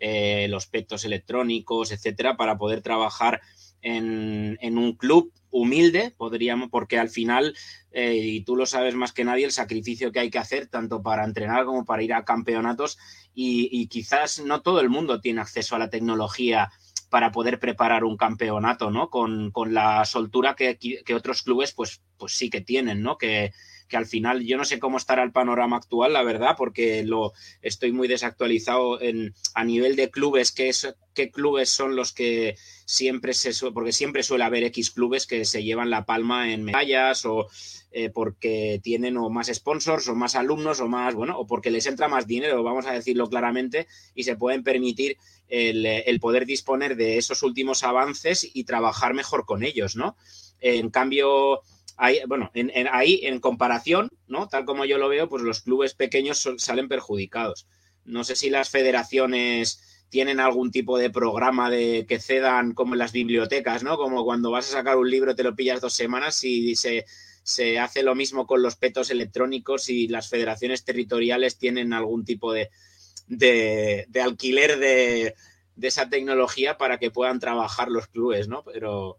eh, 0.00 0.48
los 0.50 0.66
petos 0.66 1.04
electrónicos, 1.04 1.92
etcétera, 1.92 2.36
para 2.36 2.58
poder 2.58 2.82
trabajar 2.82 3.40
en, 3.80 4.58
un 4.76 4.94
club 4.94 5.32
humilde, 5.50 6.14
podríamos, 6.16 6.68
porque 6.70 6.98
al 6.98 7.08
final, 7.08 7.54
eh, 7.92 8.16
y 8.16 8.40
tú 8.42 8.56
lo 8.56 8.66
sabes 8.66 8.94
más 8.94 9.12
que 9.12 9.24
nadie, 9.24 9.44
el 9.44 9.52
sacrificio 9.52 10.12
que 10.12 10.20
hay 10.20 10.30
que 10.30 10.38
hacer, 10.38 10.66
tanto 10.66 11.02
para 11.02 11.24
entrenar 11.24 11.64
como 11.64 11.84
para 11.84 12.02
ir 12.02 12.14
a 12.14 12.24
campeonatos, 12.24 12.98
y, 13.34 13.68
y 13.72 13.88
quizás 13.88 14.40
no 14.40 14.62
todo 14.62 14.80
el 14.80 14.88
mundo 14.88 15.20
tiene 15.20 15.40
acceso 15.40 15.76
a 15.76 15.78
la 15.78 15.90
tecnología 15.90 16.70
para 17.08 17.32
poder 17.32 17.58
preparar 17.58 18.04
un 18.04 18.16
campeonato, 18.16 18.90
¿no? 18.90 19.10
Con, 19.10 19.52
la 19.72 20.04
soltura 20.04 20.54
que, 20.54 20.78
otros 21.14 21.42
clubes, 21.42 21.72
pues, 21.72 22.02
pues 22.16 22.36
sí 22.36 22.50
que 22.50 22.60
tienen, 22.60 23.02
¿no? 23.02 23.16
Que, 23.16 23.52
que 23.88 23.96
al 23.96 24.06
final 24.06 24.44
yo 24.44 24.56
no 24.56 24.64
sé 24.64 24.78
cómo 24.78 24.98
estará 24.98 25.22
el 25.22 25.32
panorama 25.32 25.76
actual, 25.76 26.12
la 26.12 26.22
verdad, 26.22 26.54
porque 26.56 27.04
lo 27.04 27.32
estoy 27.62 27.92
muy 27.92 28.08
desactualizado 28.08 29.00
en, 29.00 29.34
a 29.54 29.64
nivel 29.64 29.96
de 29.96 30.10
clubes, 30.10 30.52
qué, 30.52 30.68
es, 30.68 30.94
qué 31.14 31.30
clubes 31.30 31.70
son 31.70 31.96
los 31.96 32.12
que 32.12 32.56
siempre 32.84 33.34
se 33.34 33.52
porque 33.72 33.92
siempre 33.92 34.22
suele 34.22 34.44
haber 34.44 34.64
X 34.64 34.90
clubes 34.90 35.26
que 35.26 35.44
se 35.44 35.64
llevan 35.64 35.90
la 35.90 36.04
palma 36.04 36.52
en 36.52 36.64
medallas 36.64 37.24
o 37.24 37.48
eh, 37.98 38.10
porque 38.10 38.78
tienen 38.82 39.16
o 39.16 39.30
más 39.30 39.46
sponsors 39.46 40.06
o 40.08 40.14
más 40.14 40.34
alumnos 40.34 40.80
o 40.80 40.86
más, 40.86 41.14
bueno, 41.14 41.38
o 41.38 41.46
porque 41.46 41.70
les 41.70 41.86
entra 41.86 42.08
más 42.08 42.26
dinero, 42.26 42.62
vamos 42.62 42.86
a 42.86 42.92
decirlo 42.92 43.28
claramente, 43.28 43.86
y 44.14 44.24
se 44.24 44.36
pueden 44.36 44.62
permitir 44.62 45.16
el, 45.48 46.20
poder 46.20 46.44
disponer 46.44 46.96
de 46.96 47.16
esos 47.16 47.42
últimos 47.42 47.84
avances 47.84 48.50
y 48.52 48.64
trabajar 48.64 49.14
mejor 49.14 49.46
con 49.46 49.62
ellos, 49.62 49.96
¿no? 49.96 50.16
En 50.60 50.90
cambio, 50.90 51.62
Ahí, 51.96 52.20
bueno, 52.28 52.50
en, 52.54 52.70
ahí 52.92 53.20
en 53.22 53.40
comparación, 53.40 54.10
¿no? 54.26 54.48
Tal 54.48 54.64
como 54.64 54.84
yo 54.84 54.98
lo 54.98 55.08
veo, 55.08 55.28
pues 55.28 55.42
los 55.42 55.62
clubes 55.62 55.94
pequeños 55.94 56.46
salen 56.58 56.88
perjudicados. 56.88 57.66
No 58.04 58.22
sé 58.22 58.36
si 58.36 58.50
las 58.50 58.68
federaciones 58.70 59.82
tienen 60.08 60.38
algún 60.38 60.70
tipo 60.70 60.98
de 60.98 61.10
programa 61.10 61.70
de 61.70 62.06
que 62.06 62.20
cedan 62.20 62.74
como 62.74 62.94
en 62.94 62.98
las 62.98 63.12
bibliotecas, 63.12 63.82
¿no? 63.82 63.96
Como 63.96 64.24
cuando 64.24 64.50
vas 64.50 64.68
a 64.68 64.78
sacar 64.78 64.96
un 64.96 65.10
libro 65.10 65.34
te 65.34 65.42
lo 65.42 65.56
pillas 65.56 65.80
dos 65.80 65.94
semanas 65.94 66.44
y 66.44 66.76
se, 66.76 67.06
se 67.42 67.78
hace 67.78 68.02
lo 68.02 68.14
mismo 68.14 68.46
con 68.46 68.62
los 68.62 68.76
petos 68.76 69.10
electrónicos 69.10 69.88
y 69.88 70.08
las 70.08 70.28
federaciones 70.28 70.84
territoriales 70.84 71.58
tienen 71.58 71.92
algún 71.92 72.24
tipo 72.24 72.52
de, 72.52 72.70
de, 73.26 74.06
alquiler 74.22 74.78
de, 74.78 75.34
de, 75.74 75.88
esa 75.88 76.08
tecnología 76.08 76.76
para 76.76 76.98
que 76.98 77.10
puedan 77.10 77.40
trabajar 77.40 77.88
los 77.88 78.06
clubes, 78.06 78.48
¿no? 78.48 78.62
Pero, 78.64 79.18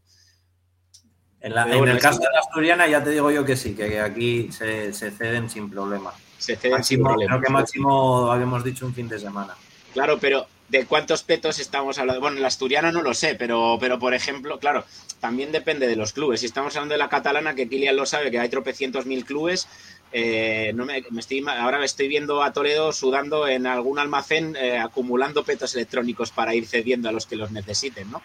en, 1.47 1.87
el 1.87 1.99
caso 1.99 2.19
de 2.19 2.27
la 2.33 2.39
asturiana 2.39 2.87
ya 2.87 3.03
te 3.03 3.11
digo 3.11 3.31
yo 3.31 3.45
que 3.45 3.55
sí, 3.55 3.75
que 3.75 3.99
aquí 3.99 4.51
se, 4.51 4.91
ceden 4.93 5.49
sin 5.49 5.69
problema. 5.69 6.13
Se 6.37 6.55
ceden 6.55 6.83
sin 6.83 7.03
problema. 7.03 7.37
Creo 7.37 7.41
que 7.41 7.51
máximo 7.51 8.31
habíamos 8.31 8.63
dicho 8.63 8.85
un 8.85 8.93
fin 8.93 9.07
de 9.07 9.19
semana. 9.19 9.55
Claro, 9.93 10.17
pero 10.19 10.47
¿de 10.69 10.85
cuántos 10.85 11.23
petos 11.23 11.59
estamos 11.59 11.97
hablando? 11.97 12.21
Bueno, 12.21 12.37
en 12.37 12.41
la 12.41 12.49
asturiana 12.49 12.91
no 12.91 13.01
lo 13.01 13.13
sé, 13.13 13.35
pero, 13.35 13.77
pero 13.79 13.97
por 13.97 14.13
ejemplo, 14.13 14.59
claro, 14.59 14.85
también 15.19 15.51
depende 15.51 15.87
de 15.87 15.95
los 15.95 16.13
clubes. 16.13 16.41
Si 16.41 16.45
estamos 16.45 16.75
hablando 16.75 16.93
de 16.93 16.99
la 16.99 17.09
catalana, 17.09 17.55
que 17.55 17.67
Kilian 17.67 17.95
lo 17.95 18.05
sabe, 18.05 18.29
que 18.29 18.39
hay 18.39 18.49
tropecientos 18.49 19.05
mil 19.05 19.25
clubes, 19.25 19.67
eh, 20.11 20.71
no 20.73 20.85
me, 20.85 21.03
estoy, 21.17 21.43
ahora 21.47 21.79
me 21.79 21.85
estoy 21.85 22.07
viendo 22.07 22.41
a 22.41 22.53
Toledo 22.53 22.93
sudando 22.93 23.47
en 23.47 23.67
algún 23.67 23.99
almacén 23.99 24.55
eh, 24.55 24.77
acumulando 24.77 25.43
petos 25.43 25.75
electrónicos 25.75 26.31
para 26.31 26.55
ir 26.55 26.65
cediendo 26.65 27.09
a 27.09 27.11
los 27.11 27.25
que 27.25 27.35
los 27.35 27.51
necesiten, 27.51 28.09
¿no? 28.11 28.21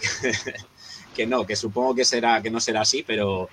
que 1.18 1.26
no, 1.26 1.44
que 1.44 1.56
supongo 1.56 1.96
que 1.96 2.04
será, 2.04 2.40
que 2.40 2.50
no 2.50 2.60
será 2.60 2.82
así, 2.82 3.02
pero, 3.04 3.48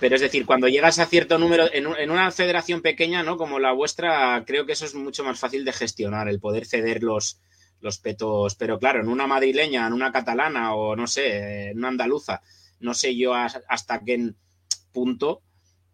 pero 0.00 0.16
es 0.16 0.20
decir, 0.20 0.44
cuando 0.44 0.66
llegas 0.66 0.98
a 0.98 1.06
cierto 1.06 1.38
número, 1.38 1.72
en, 1.72 2.10
una 2.10 2.32
federación 2.32 2.82
pequeña, 2.82 3.22
¿no? 3.22 3.36
Como 3.36 3.60
la 3.60 3.70
vuestra, 3.70 4.42
creo 4.44 4.66
que 4.66 4.72
eso 4.72 4.84
es 4.84 4.96
mucho 4.96 5.22
más 5.22 5.38
fácil 5.38 5.64
de 5.64 5.72
gestionar, 5.72 6.28
el 6.28 6.40
poder 6.40 6.66
ceder 6.66 7.04
los, 7.04 7.40
los 7.80 7.98
petos. 7.98 8.56
Pero 8.56 8.80
claro, 8.80 9.00
en 9.00 9.08
una 9.08 9.28
madrileña, 9.28 9.86
en 9.86 9.92
una 9.92 10.10
catalana 10.10 10.74
o 10.74 10.96
no 10.96 11.06
sé, 11.06 11.70
en 11.70 11.78
una 11.78 11.88
andaluza, 11.88 12.42
no 12.80 12.92
sé 12.92 13.16
yo 13.16 13.34
hasta 13.34 14.02
qué 14.04 14.32
punto 14.92 15.42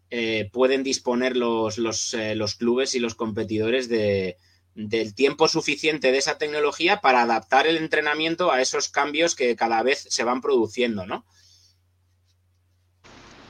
eh, 0.09 0.49
pueden 0.51 0.81
disponer 0.81 1.37
los, 1.37 1.77
los, 1.77 2.15
eh, 2.15 2.33
los 2.33 2.55
clubes 2.55 2.95
y 2.95 2.99
los 2.99 3.13
competidores 3.13 3.87
de, 3.87 4.37
del 4.75 5.13
tiempo 5.13 5.47
suficiente 5.47 6.11
de 6.11 6.17
esa 6.17 6.37
tecnología 6.37 6.99
para 7.01 7.21
adaptar 7.21 7.67
el 7.67 7.77
entrenamiento 7.77 8.51
a 8.51 8.61
esos 8.61 8.89
cambios 8.89 9.35
que 9.35 9.55
cada 9.55 9.83
vez 9.83 10.05
se 10.09 10.23
van 10.23 10.41
produciendo, 10.41 11.05
¿no? 11.05 11.25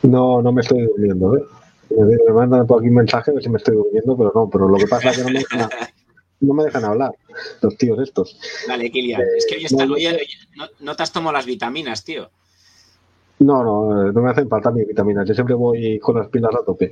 No, 0.04 0.42
no 0.42 0.52
me 0.52 0.62
estoy 0.62 0.82
durmiendo, 0.82 1.38
¿eh? 1.38 1.44
Me 1.90 2.34
mandan 2.34 2.68
por 2.68 2.80
aquí 2.80 2.90
un 2.90 2.96
mensaje 2.96 3.32
de 3.32 3.42
si 3.42 3.50
me 3.50 3.58
estoy 3.58 3.76
durmiendo, 3.76 4.18
pero 4.18 4.32
no, 4.34 4.50
pero 4.50 4.68
lo 4.68 4.78
que 4.78 4.88
pasa 4.88 5.12
es 5.12 5.18
que 5.18 5.24
no 5.24 5.30
me 5.30 5.40
dejan, 5.40 5.70
no 6.42 6.54
me 6.54 6.64
dejan 6.64 6.86
hablar, 6.86 7.12
los 7.62 7.78
tíos 7.78 8.00
estos. 8.00 8.38
Dale, 8.68 8.92
Kilian, 8.92 9.22
eh, 9.22 9.26
es 9.38 9.46
que 9.46 9.56
hoy, 9.56 9.66
está, 9.66 9.86
no, 9.86 10.66
no, 10.80 10.96
te 10.96 11.04
has 11.04 11.12
tomado 11.12 11.34
las 11.34 11.46
vitaminas, 11.46 12.04
tío. 12.04 12.30
No, 13.40 13.64
no, 13.64 14.12
no 14.12 14.22
me 14.22 14.30
hacen 14.30 14.48
falta 14.48 14.72
mis 14.72 14.88
vitaminas. 14.88 15.28
Yo 15.28 15.34
siempre 15.34 15.56
voy 15.56 16.00
con 16.00 16.18
las 16.18 16.28
pilas 16.30 16.54
a 16.56 16.64
tope. 16.64 16.92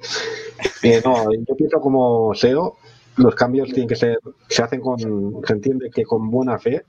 Eh, 0.84 1.02
no, 1.06 1.32
yo 1.32 1.56
pienso 1.56 1.80
como 1.80 2.34
SEO 2.34 2.78
los 3.18 3.36
cambios 3.36 3.70
tienen 3.70 3.88
que 3.88 3.96
ser, 3.96 4.20
se 4.48 4.64
hacen 4.64 4.82
con, 4.82 5.00
se 5.00 5.54
entiende 5.54 5.90
que 5.90 6.04
con 6.04 6.30
buena 6.30 6.58
fe. 6.60 6.86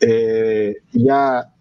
Eh, 0.00 0.76
ya 0.92 1.52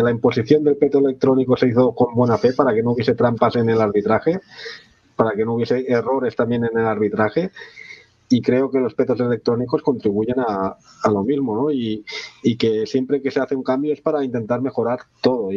la 0.00 0.10
imposición 0.10 0.64
del 0.64 0.76
peto 0.76 0.98
electrónico 0.98 1.56
se 1.56 1.68
hizo 1.68 1.94
con 1.94 2.14
buena 2.14 2.38
fe 2.38 2.52
para 2.52 2.74
que 2.74 2.82
no 2.82 2.92
hubiese 2.92 3.14
trampas 3.14 3.56
en 3.56 3.68
el 3.68 3.80
arbitraje, 3.80 4.40
para 5.16 5.32
que 5.32 5.44
no 5.44 5.54
hubiese 5.54 5.84
errores 5.86 6.34
también 6.34 6.64
en 6.64 6.78
el 6.78 6.86
arbitraje. 6.86 7.50
Y 8.28 8.40
creo 8.40 8.70
que 8.70 8.78
los 8.78 8.94
petos 8.94 9.20
electrónicos 9.20 9.82
contribuyen 9.82 10.40
a, 10.40 10.78
lo 11.10 11.22
mismo, 11.22 11.54
¿no? 11.54 11.70
Y, 11.70 12.02
que 12.58 12.86
siempre 12.86 13.20
que 13.20 13.30
se 13.30 13.40
hace 13.40 13.54
un 13.54 13.62
cambio 13.62 13.92
es 13.92 14.00
para 14.00 14.24
intentar 14.24 14.62
mejorar 14.62 15.00
todo, 15.20 15.50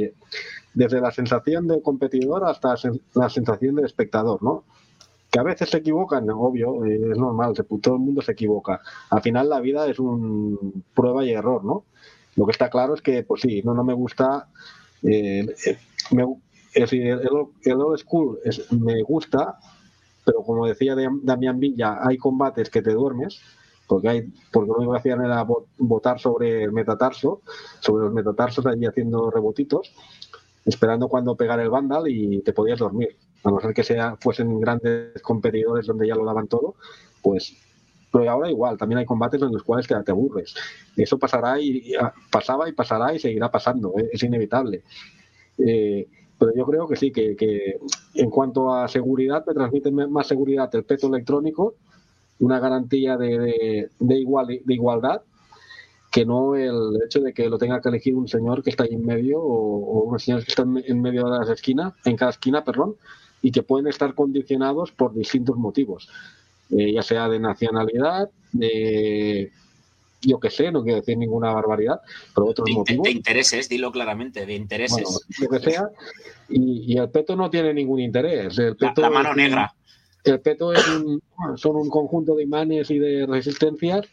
desde 0.74 1.00
la 1.00 1.12
sensación 1.12 1.68
del 1.68 1.82
competidor 1.82 2.44
hasta 2.44 2.76
la 3.14 3.30
sensación 3.30 3.76
del 3.76 3.86
espectador, 3.86 4.44
¿no? 4.44 4.66
Que 5.36 5.40
a 5.40 5.44
veces 5.44 5.70
se 5.70 5.80
equivocan, 5.80 6.30
obvio, 6.30 6.86
eh, 6.86 6.96
es 7.12 7.18
normal, 7.18 7.54
todo 7.82 7.96
el 7.96 8.00
mundo 8.00 8.22
se 8.22 8.32
equivoca. 8.32 8.80
Al 9.10 9.22
final 9.22 9.50
la 9.50 9.60
vida 9.60 9.86
es 9.86 10.00
un 10.00 10.82
prueba 10.94 11.26
y 11.26 11.32
error, 11.32 11.66
¿no? 11.66 11.84
Lo 12.38 12.46
que 12.46 12.54
está 12.54 12.70
claro 12.70 12.94
es 12.94 13.02
que, 13.02 13.22
pues 13.24 13.42
sí, 13.42 13.62
no, 13.62 13.74
no 13.74 13.84
me 13.84 13.94
gusta, 13.94 14.48
eh, 15.04 15.46
eh, 15.66 15.78
es 16.74 16.82
decir, 16.82 17.06
el, 17.06 17.28
old 17.82 17.98
school 17.98 18.40
me 18.80 19.04
gusta, 19.04 19.60
pero 20.24 20.42
como 20.42 20.68
decía 20.68 20.96
Damián 20.96 21.60
Villa, 21.60 22.00
hay 22.02 22.16
combates 22.16 22.70
que 22.70 22.82
te 22.82 22.94
duermes, 22.94 23.42
porque 23.88 24.08
hay, 24.08 24.34
porque 24.54 24.72
lo 24.72 24.90
que 24.90 24.98
hacían 25.00 25.26
era 25.26 25.46
votar 25.78 26.18
sobre 26.18 26.64
el 26.64 26.72
metatarso, 26.72 27.42
sobre 27.82 28.06
los 28.06 28.14
metatarsos 28.14 28.66
allí 28.68 28.86
haciendo 28.86 29.30
rebotitos, 29.30 29.92
esperando 30.64 31.10
cuando 31.10 31.36
pegar 31.36 31.60
el 31.60 31.70
Vandal 31.70 32.08
y 32.08 32.40
te 32.40 32.54
podías 32.54 32.80
dormir. 32.80 33.18
A 33.46 33.52
no 33.52 33.60
ser 33.62 33.74
que 33.74 33.84
sea, 33.84 34.18
fuesen 34.20 34.60
grandes 34.60 35.22
competidores 35.22 35.86
donde 35.86 36.08
ya 36.08 36.16
lo 36.16 36.26
daban 36.26 36.48
todo, 36.48 36.76
pues 37.22 37.56
pero 38.12 38.32
ahora 38.32 38.50
igual, 38.50 38.78
también 38.78 39.00
hay 39.00 39.06
combates 39.06 39.42
en 39.42 39.52
los 39.52 39.64
cuales 39.64 39.88
te, 39.88 40.12
aburres. 40.12 40.56
Eso 40.96 41.20
pasará 41.20 41.60
y, 41.60 41.92
pasaba 42.32 42.70
y 42.70 42.72
pasará 42.72 43.14
y 43.14 43.20
seguirá 43.20 43.52
pasando, 43.52 43.94
¿eh? 43.98 44.10
es 44.14 44.24
inevitable. 44.24 44.84
Eh, 45.58 46.08
pero 46.40 46.54
yo 46.56 46.66
creo 46.66 46.88
que 46.88 46.96
sí, 46.96 47.12
que, 47.12 47.78
en 48.14 48.30
cuanto 48.30 48.74
a 48.74 48.88
seguridad, 48.88 49.44
me 49.46 49.54
transmite 49.54 49.92
más 49.92 50.28
seguridad 50.28 50.74
el 50.76 50.86
peto 50.86 51.08
electrónico, 51.08 51.76
una 52.40 52.60
garantía 52.60 53.18
de, 53.18 53.90
de, 54.00 54.16
igual, 54.18 54.48
de 54.48 54.74
igualdad, 54.74 55.22
que 56.10 56.26
no 56.26 56.56
el 56.56 56.98
hecho 57.06 57.20
de 57.20 57.34
que 57.34 57.50
lo 57.50 57.58
tenga 57.58 57.82
que 57.82 57.90
elegir 57.90 58.16
un 58.16 58.30
señor 58.30 58.64
que 58.64 58.70
está 58.70 58.86
ahí 58.86 58.94
en 58.94 59.06
medio 59.06 59.42
o, 59.42 60.04
unos 60.04 60.24
señores 60.24 60.46
que 60.46 60.52
están 60.52 60.82
en 60.86 61.02
medio 61.02 61.26
de 61.26 61.40
las 61.40 61.50
esquinas, 61.50 61.94
en 62.06 62.16
cada 62.16 62.32
esquina, 62.32 62.64
perdón, 62.64 62.96
y 63.46 63.52
que 63.52 63.62
pueden 63.62 63.86
estar 63.86 64.16
condicionados 64.16 64.92
por 64.92 65.14
distintos 65.14 65.56
motivos, 65.56 66.10
eh, 66.72 66.94
ya 66.94 67.04
sea 67.04 67.30
de 67.30 67.40
nacionalidad, 67.40 68.28
de 68.52 69.52
yo 70.20 70.40
qué 70.40 70.50
sé, 70.50 70.72
no 70.72 70.82
quiero 70.82 71.02
decir 71.02 71.16
ninguna 71.16 71.54
barbaridad, 71.54 72.02
pero 72.34 72.48
otros 72.48 72.68
motivos. 72.72 73.04
De 73.04 73.12
intereses, 73.12 73.70
dilo 73.70 73.92
claramente, 73.92 74.48
de 74.48 74.56
intereses. 74.56 75.28
lo 75.40 75.48
que 75.48 75.60
sea. 75.60 75.92
Y, 76.50 76.98
el 76.98 77.08
peto 77.12 77.36
no 77.36 77.52
tiene 77.52 77.72
ningún 77.72 78.00
interés. 78.00 78.58
El 78.58 78.76
peto 78.78 79.02
la, 79.02 79.12
mano 79.12 79.36
negra. 79.36 79.76
el 80.24 80.40
peto 80.40 80.74
es 80.74 80.88
un, 80.88 81.22
son 81.56 81.76
un 81.76 81.90
conjunto 81.92 82.34
de 82.34 82.42
imanes 82.42 82.90
y 82.90 82.98
de 82.98 83.28
resistencias 83.28 84.08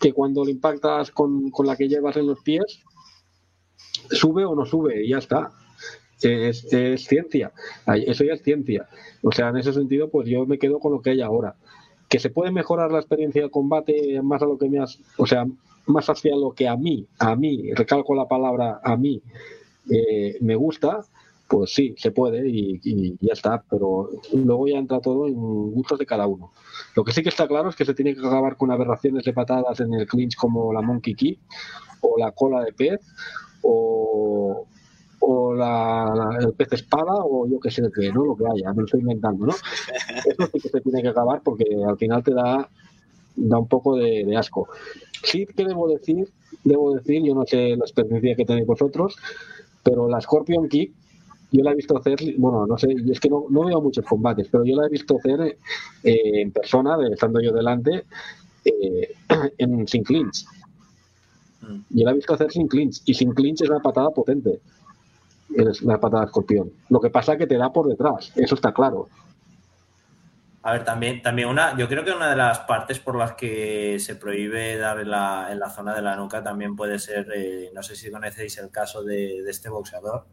que 0.00 0.12
cuando 0.12 0.42
lo 0.42 0.50
impactas 0.50 1.12
con, 1.12 1.52
con 1.52 1.68
la 1.68 1.76
que 1.76 1.86
llevas 1.86 2.16
en 2.16 2.26
los 2.26 2.40
pies, 2.40 2.80
sube 4.10 4.44
o 4.44 4.56
no 4.56 4.66
sube 4.66 5.04
y 5.04 5.10
ya 5.10 5.18
está. 5.18 5.52
Es, 6.22 6.72
es, 6.72 7.04
ciencia, 7.04 7.52
eso 7.94 8.24
ya 8.24 8.34
es 8.34 8.42
ciencia. 8.42 8.88
O 9.22 9.32
sea, 9.32 9.48
en 9.48 9.56
ese 9.56 9.72
sentido, 9.72 10.08
pues 10.08 10.28
yo 10.28 10.46
me 10.46 10.58
quedo 10.58 10.78
con 10.78 10.92
lo 10.92 11.02
que 11.02 11.10
hay 11.10 11.20
ahora 11.20 11.56
que 12.12 12.18
se 12.18 12.28
puede 12.28 12.50
mejorar 12.50 12.92
la 12.92 12.98
experiencia 12.98 13.40
de 13.42 13.50
combate 13.50 14.20
más 14.20 14.42
a 14.42 14.44
lo 14.44 14.58
que 14.58 14.68
me 14.68 14.78
has, 14.78 14.98
o 15.16 15.26
sea, 15.26 15.46
más 15.86 16.10
hacia 16.10 16.36
lo 16.36 16.52
que 16.52 16.68
a 16.68 16.76
mí, 16.76 17.06
a 17.18 17.34
mí, 17.34 17.72
recalco 17.72 18.14
la 18.14 18.28
palabra 18.28 18.80
a 18.84 18.98
mí, 18.98 19.22
eh, 19.90 20.36
me 20.42 20.54
gusta, 20.54 21.06
pues 21.48 21.72
sí, 21.72 21.94
se 21.96 22.10
puede 22.10 22.46
y, 22.46 23.16
ya 23.18 23.32
está, 23.32 23.64
pero 23.68 24.10
luego 24.34 24.68
ya 24.68 24.76
entra 24.76 25.00
todo 25.00 25.26
en 25.26 25.34
gustos 25.34 25.98
de 25.98 26.04
cada 26.04 26.26
uno. 26.26 26.52
Lo 26.94 27.02
que 27.02 27.12
sí 27.12 27.22
que 27.22 27.30
está 27.30 27.48
claro 27.48 27.70
es 27.70 27.76
que 27.76 27.86
se 27.86 27.94
tiene 27.94 28.14
que 28.14 28.20
acabar 28.20 28.58
con 28.58 28.70
aberraciones 28.70 29.24
de 29.24 29.32
patadas 29.32 29.80
en 29.80 29.94
el 29.94 30.06
clinch 30.06 30.36
como 30.36 30.70
la 30.72 30.82
monkey 30.82 31.14
kick 31.14 31.40
o 32.02 32.18
la 32.18 32.32
cola 32.32 32.62
de 32.62 32.74
pez 32.74 33.00
o, 33.62 34.66
o 35.24 35.54
la, 35.54 36.36
el 36.40 36.52
pez 36.52 36.72
espada 36.72 37.14
o 37.14 37.46
yo 37.46 37.60
qué 37.60 37.70
sé 37.70 37.82
qué, 37.94 38.12
¿no? 38.12 38.24
Lo 38.24 38.36
que 38.36 38.44
haya, 38.44 38.72
me 38.72 38.80
lo 38.80 38.84
estoy 38.86 39.00
inventando, 39.00 39.46
¿no? 39.46 39.52
Eso 40.26 40.50
sí 40.52 40.60
que 40.60 40.68
se 40.68 40.80
tiene 40.80 41.00
que 41.00 41.08
acabar 41.08 41.40
porque 41.44 41.64
al 41.86 41.96
final 41.96 42.24
te 42.24 42.34
da, 42.34 42.68
da 43.36 43.58
un 43.58 43.68
poco 43.68 43.96
de, 43.96 44.36
asco. 44.36 44.68
Sí 45.22 45.46
que 45.46 45.64
debo 45.64 45.88
decir, 45.88 46.28
debo 46.64 46.94
decir, 46.94 47.22
yo 47.22 47.34
no 47.36 47.46
sé 47.46 47.76
la 47.76 47.84
experiencia 47.84 48.34
que 48.34 48.44
tenéis 48.44 48.66
vosotros, 48.66 49.16
pero 49.84 50.08
la 50.08 50.20
Scorpion 50.20 50.68
Kick 50.68 50.92
yo 51.52 51.62
la 51.62 51.70
he 51.70 51.76
visto 51.76 51.96
hacer, 51.96 52.18
bueno, 52.38 52.66
no 52.66 52.76
sé, 52.76 52.88
es 53.08 53.20
que 53.20 53.28
no, 53.28 53.44
no 53.48 53.66
veo 53.66 53.80
muchos 53.80 54.04
combates, 54.06 54.48
pero 54.50 54.64
yo 54.64 54.74
la 54.74 54.86
he 54.86 54.90
visto 54.90 55.18
hacer 55.18 55.56
eh, 56.02 56.40
en 56.40 56.50
persona, 56.50 56.96
estando 57.12 57.40
yo 57.40 57.52
delante, 57.52 58.06
eh, 58.64 59.14
en, 59.58 59.86
sin 59.86 60.02
clinch. 60.02 60.46
Mm. 61.60 61.80
Yo 61.90 62.04
la 62.06 62.10
he 62.10 62.14
visto 62.14 62.34
hacer 62.34 62.50
sin 62.50 62.66
clinch, 62.66 63.02
y 63.04 63.14
sin 63.14 63.32
clinch 63.34 63.60
es 63.60 63.68
una 63.68 63.80
patada 63.80 64.10
potente 64.10 64.60
es 65.56 65.82
la 65.82 66.00
patada 66.00 66.22
de 66.22 66.26
escorpión. 66.26 66.72
Lo 66.88 67.00
que 67.00 67.10
pasa 67.10 67.32
es 67.32 67.38
que 67.38 67.46
te 67.46 67.56
da 67.56 67.72
por 67.72 67.88
detrás, 67.88 68.32
eso 68.36 68.54
está 68.54 68.72
claro. 68.72 69.08
A 70.64 70.72
ver, 70.72 70.84
también, 70.84 71.22
también 71.22 71.48
una, 71.48 71.76
yo 71.76 71.88
creo 71.88 72.04
que 72.04 72.12
una 72.12 72.30
de 72.30 72.36
las 72.36 72.60
partes 72.60 73.00
por 73.00 73.16
las 73.16 73.32
que 73.32 73.98
se 73.98 74.14
prohíbe 74.14 74.76
dar 74.76 75.00
en 75.00 75.10
la, 75.10 75.48
en 75.50 75.58
la 75.58 75.68
zona 75.68 75.92
de 75.92 76.02
la 76.02 76.14
nuca 76.14 76.40
también 76.42 76.76
puede 76.76 77.00
ser, 77.00 77.26
eh, 77.34 77.70
no 77.74 77.82
sé 77.82 77.96
si 77.96 78.12
conocéis 78.12 78.58
el 78.58 78.70
caso 78.70 79.02
de, 79.02 79.40
este 79.48 79.68
boxeador. 79.68 80.26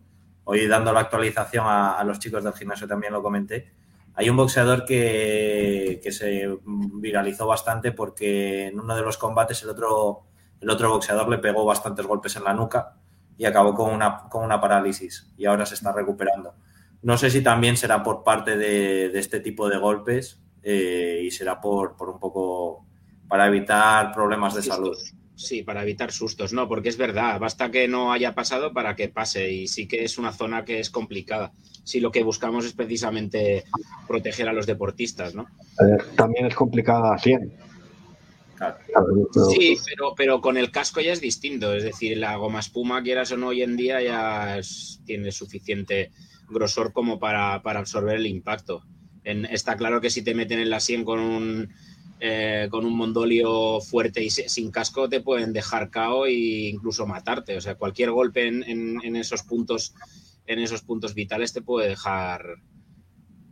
Hoy 0.44 0.68
dando 0.68 0.94
la 0.94 1.00
actualización 1.00 1.66
a, 1.68 2.04
los 2.04 2.20
chicos 2.20 2.44
del 2.44 2.54
gimnasio 2.54 2.88
también 2.88 3.12
lo 3.12 3.24
comenté. 3.24 3.72
Hay 4.14 4.30
un 4.30 4.38
boxeador 4.38 4.86
que, 4.86 6.00
que, 6.04 6.12
se 6.12 6.48
viralizó 6.66 7.48
bastante 7.48 7.92
porque 7.92 8.68
en 8.68 8.80
uno 8.80 8.96
de 8.96 9.02
los 9.02 9.18
combates 9.18 9.64
el 9.64 9.70
otro, 9.70 10.26
el 10.62 10.70
otro 10.70 10.92
boxeador 10.92 11.28
le 11.28 11.40
pegó 11.40 11.66
bastantes 11.66 12.06
golpes 12.06 12.36
en 12.36 12.44
la 12.44 12.54
nuca 12.54 12.99
y 13.40 13.46
acabó 13.46 13.74
con 13.74 13.92
una, 13.94 14.24
con 14.30 14.44
una 14.44 14.60
parálisis 14.60 15.32
y 15.38 15.46
ahora 15.46 15.66
se 15.66 15.76
está 15.76 15.94
recuperando. 15.94 16.54
No 17.02 17.18
sé 17.18 17.30
si 17.30 17.42
también 17.42 17.78
será 17.78 18.04
por 18.04 18.22
parte 18.22 18.58
de, 18.58 19.18
este 19.18 19.40
tipo 19.40 19.70
de 19.70 19.78
golpes 19.78 20.42
eh, 20.62 21.22
y 21.24 21.32
será 21.32 21.62
por, 21.62 21.96
por, 21.96 22.10
un 22.10 22.20
poco 22.20 22.86
para 23.30 23.48
evitar 23.48 24.12
problemas 24.12 24.56
de 24.56 24.62
salud. 24.62 24.98
Sí, 25.36 25.64
para 25.64 25.84
evitar 25.84 26.12
sustos, 26.12 26.52
no, 26.52 26.68
porque 26.68 26.90
es 26.90 26.98
verdad, 26.98 27.40
basta 27.40 27.72
que 27.72 27.88
no 27.88 28.12
haya 28.12 28.36
pasado 28.36 28.74
para 28.74 28.98
que 28.98 29.08
pase 29.08 29.50
y 29.50 29.70
sí 29.70 29.88
que 29.88 30.04
es 30.04 30.18
una 30.18 30.34
zona 30.34 30.66
que 30.66 30.82
es 30.82 30.90
complicada. 30.90 31.54
Si 31.86 32.02
lo 32.02 32.12
que 32.12 32.24
buscamos 32.24 32.66
es 32.66 32.74
precisamente 32.74 33.64
proteger 34.06 34.50
a 34.50 34.54
los 34.54 34.68
deportistas, 34.68 35.34
¿no? 35.34 35.48
también 36.18 36.46
es 36.46 36.56
complicada 36.56 37.16
a 37.16 37.18
100 37.18 37.69
Sí, 39.52 39.78
pero, 39.86 40.14
pero 40.16 40.42
con 40.42 40.58
el 40.58 40.72
casco 40.72 41.02
ya 41.02 41.14
es 41.14 41.22
distinto. 41.22 41.74
Es 41.74 41.84
decir, 41.84 42.18
la 42.18 42.36
goma 42.36 42.60
espuma, 42.60 43.02
quieras 43.04 43.32
o 43.32 43.38
no, 43.38 43.48
hoy 43.48 43.62
en 43.62 43.78
día 43.78 44.02
ya 44.02 44.60
tiene 45.06 45.32
suficiente 45.32 46.12
grosor 46.50 46.94
como 46.94 47.20
para, 47.20 47.56
absorber 47.56 48.18
el 48.18 48.28
impacto. 48.28 48.84
está 49.24 49.78
claro 49.78 50.02
que 50.02 50.10
si 50.10 50.24
te 50.24 50.34
meten 50.34 50.60
en 50.60 50.70
la 50.70 50.80
sien 50.80 51.04
con 51.06 51.20
un, 51.20 51.70
eh, 52.20 52.68
con 52.70 52.86
un 52.86 52.98
mondolio 52.98 53.80
fuerte 53.80 54.24
y 54.24 54.30
sin 54.30 54.72
casco, 54.72 55.08
te 55.08 55.22
pueden 55.22 55.54
dejar 55.54 55.90
cao 55.90 56.26
e 56.26 56.70
incluso 56.70 57.06
matarte. 57.06 57.56
O 57.58 57.62
sea, 57.62 57.76
cualquier 57.76 58.12
golpe 58.12 58.48
en, 58.48 59.16
esos 59.16 59.44
puntos 59.44 59.94
en 60.48 60.60
esos 60.60 60.82
puntos 60.82 61.14
vitales 61.14 61.54
te 61.54 61.62
puede 61.62 61.90
dejar 61.90 62.44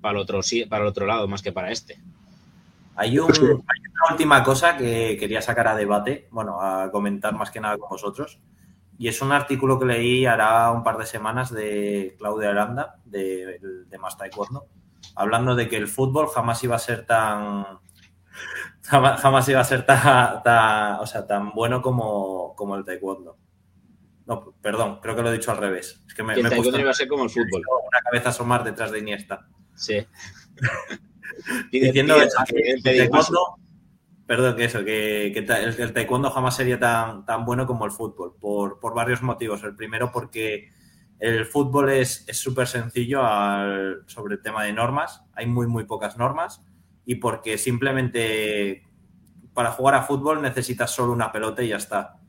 para 0.02 0.18
el 0.18 0.22
otro, 0.24 0.42
para 0.68 0.84
el 0.84 0.90
otro 0.90 1.06
lado 1.06 1.28
más 1.28 1.42
que 1.42 1.52
para 1.52 1.72
este. 1.72 2.02
Hay, 3.00 3.20
un, 3.20 3.32
una 3.32 4.12
última 4.12 4.44
cosa 4.44 4.76
que 4.76 5.18
quería 5.20 5.40
sacar 5.40 5.68
a 5.68 5.76
debate, 5.76 6.28
bueno, 6.32 6.60
a 6.60 6.90
comentar 6.92 7.36
más 7.36 7.52
que 7.52 7.60
nada 7.60 7.78
con 7.78 7.90
vosotros. 7.90 8.40
Y 8.98 9.08
es 9.08 9.22
un 9.22 9.32
artículo 9.32 9.78
que 9.78 9.86
leí 9.86 10.26
hará 10.26 10.72
un 10.72 10.84
par 10.84 10.98
de 10.98 11.06
semanas 11.06 11.54
de 11.54 12.16
Claudia 12.18 12.50
Aranda, 12.50 12.96
de, 13.06 13.60
de 13.88 13.98
Más 14.00 14.18
Taekwondo, 14.18 14.66
hablando 15.16 15.56
de 15.56 15.70
que 15.70 15.78
el 15.78 15.88
fútbol 15.88 16.28
jamás 16.28 16.64
iba 16.64 16.76
a 16.76 16.80
ser 16.80 17.06
tan. 17.06 17.66
Jamás, 18.82 19.50
iba 19.50 19.60
a 19.60 19.64
ser 19.64 19.86
tan, 19.86 21.00
o 21.00 21.06
sea, 21.06 21.28
tan 21.28 21.52
bueno 21.52 21.82
como, 21.82 22.56
como 22.56 22.76
el 22.76 22.86
taekwondo. 22.86 23.38
No, 24.26 24.54
perdón, 24.62 25.00
creo 25.02 25.16
que 25.16 25.22
lo 25.22 25.30
he 25.30 25.34
dicho 25.34 25.52
al 25.52 25.58
revés. 25.58 26.04
Es 26.08 26.14
que 26.16 26.24
me, 26.24 26.34
el 26.34 26.50
taekwondo 26.50 26.80
iba 26.80 26.92
a 26.92 26.94
ser 26.94 27.08
como 27.08 27.26
el 27.26 27.30
fútbol. 27.30 27.62
Una 27.86 28.02
cabeza 28.02 28.30
asomar 28.30 28.64
detrás 28.64 28.92
de 28.92 29.00
Iniesta. 29.00 29.46
Sí. 29.76 30.08
diciendo 31.72 32.16
que 32.48 32.72
el 32.72 32.84
taekwondo, 32.84 33.58
perdón, 34.26 34.56
que 34.56 34.66
eso, 34.66 34.84
que, 34.84 35.28
el, 35.28 35.94
taekwondo 35.94 36.30
jamás 36.32 36.56
sería 36.56 36.80
tan, 36.80 37.26
tan 37.26 37.46
bueno 37.46 37.66
como 37.66 37.86
el 37.86 37.92
fútbol, 37.92 38.36
por, 38.40 38.94
varios 38.94 39.22
motivos. 39.22 39.64
El 39.64 39.76
primero 39.76 40.12
porque 40.12 40.72
el 41.20 41.46
fútbol 41.46 41.90
es 41.90 42.26
súper 42.34 42.68
sencillo 42.68 43.22
sobre 44.06 44.36
el 44.36 44.42
tema 44.42 44.64
de 44.64 44.74
normas, 44.74 45.24
hay 45.34 45.46
muy, 45.46 45.68
muy 45.68 45.86
pocas 45.86 46.18
normas, 46.18 46.64
y 47.06 47.16
porque 47.16 47.58
simplemente 47.58 48.84
para 49.54 49.72
jugar 49.72 49.96
a 49.96 50.04
fútbol 50.04 50.42
necesitas 50.42 50.92
solo 50.92 51.14
una 51.14 51.32
pelota 51.32 51.64
y 51.64 51.70
ya 51.70 51.78
está. 51.78 52.20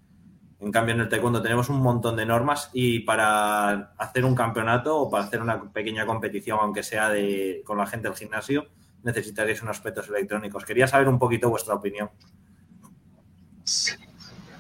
En 0.61 0.73
cambio, 0.73 0.95
en 0.95 1.03
el 1.03 1.09
taekwondo 1.09 1.43
tenemos 1.43 1.69
un 1.69 1.81
montón 1.81 2.17
de 2.17 2.25
normas 2.25 2.71
y 2.73 3.01
para 3.01 3.93
hacer 3.99 4.25
un 4.25 4.35
campeonato 4.35 4.97
o 4.97 5.11
para 5.11 5.25
hacer 5.25 5.43
una 5.43 5.71
pequeña 5.71 6.07
competición, 6.07 6.59
aunque 6.61 6.83
sea 6.83 7.11
de, 7.11 7.63
con 7.65 7.77
la 7.77 7.87
gente 7.87 8.09
del 8.09 8.17
gimnasio, 8.17 8.67
necesitaréis 9.03 9.63
unos 9.63 9.77
aspectos 9.77 10.09
electrónicos. 10.09 10.65
Quería 10.65 10.87
saber 10.87 11.09
un 11.09 11.19
poquito 11.19 11.51
vuestra 11.51 11.75
opinión. 11.75 12.11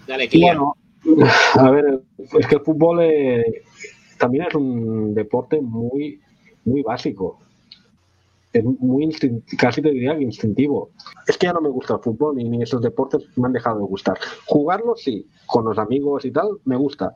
Dale. 0.06 0.28
Bueno, 0.32 0.74
a 1.54 1.70
ver, 1.70 2.02
es 2.38 2.46
que 2.46 2.56
el 2.56 2.62
fútbol 2.62 3.00
eh, 3.02 3.62
también 4.18 4.46
es 4.48 4.54
un 4.54 5.14
deporte 5.14 5.60
muy, 5.60 6.20
muy 6.64 6.82
básico. 6.82 7.38
Es 8.52 8.64
muy 8.64 9.14
casi 9.58 9.82
te 9.82 9.90
diría 9.90 10.16
que 10.16 10.24
instintivo. 10.24 10.90
Es 11.26 11.36
que 11.36 11.46
ya 11.46 11.52
no 11.52 11.60
me 11.60 11.68
gusta 11.68 11.94
el 11.94 12.00
fútbol 12.00 12.36
ni, 12.36 12.44
ni 12.44 12.62
esos 12.62 12.80
deportes 12.80 13.22
me 13.36 13.46
han 13.46 13.52
dejado 13.52 13.80
de 13.80 13.84
gustar. 13.84 14.18
Jugarlo 14.46 14.96
sí, 14.96 15.26
con 15.46 15.64
los 15.64 15.78
amigos 15.78 16.24
y 16.24 16.30
tal, 16.30 16.48
me 16.64 16.76
gusta 16.76 17.14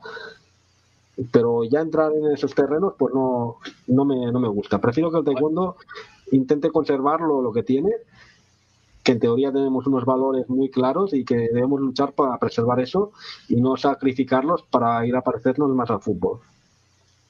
pero 1.31 1.63
ya 1.63 1.81
entrar 1.81 2.11
en 2.11 2.31
esos 2.31 2.55
terrenos 2.55 2.93
pues 2.97 3.13
no, 3.13 3.57
no, 3.87 4.05
me, 4.05 4.31
no 4.31 4.39
me 4.39 4.47
gusta. 4.47 4.79
Prefiero 4.79 5.11
que 5.11 5.19
el 5.19 5.25
taekwondo 5.25 5.77
intente 6.31 6.71
conservarlo 6.71 7.41
lo 7.41 7.51
que 7.51 7.63
tiene, 7.63 7.91
que 9.03 9.11
en 9.11 9.19
teoría 9.19 9.51
tenemos 9.51 9.85
unos 9.85 10.05
valores 10.05 10.49
muy 10.49 10.69
claros 10.69 11.13
y 11.13 11.25
que 11.25 11.35
debemos 11.35 11.79
luchar 11.79 12.13
para 12.13 12.37
preservar 12.39 12.79
eso 12.79 13.11
y 13.49 13.61
no 13.61 13.75
sacrificarlos 13.75 14.63
para 14.63 15.05
ir 15.05 15.15
a 15.15 15.21
parecernos 15.21 15.69
más 15.71 15.89
al 15.91 16.01
fútbol. 16.01 16.39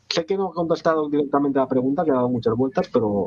sé 0.09 0.25
que 0.25 0.37
no 0.37 0.51
he 0.51 0.53
contestado 0.53 1.09
directamente 1.09 1.59
a 1.59 1.63
la 1.63 1.67
pregunta, 1.67 2.03
que 2.05 2.11
ha 2.11 2.15
dado 2.15 2.29
muchas 2.29 2.55
vueltas, 2.55 2.87
pero 2.93 3.25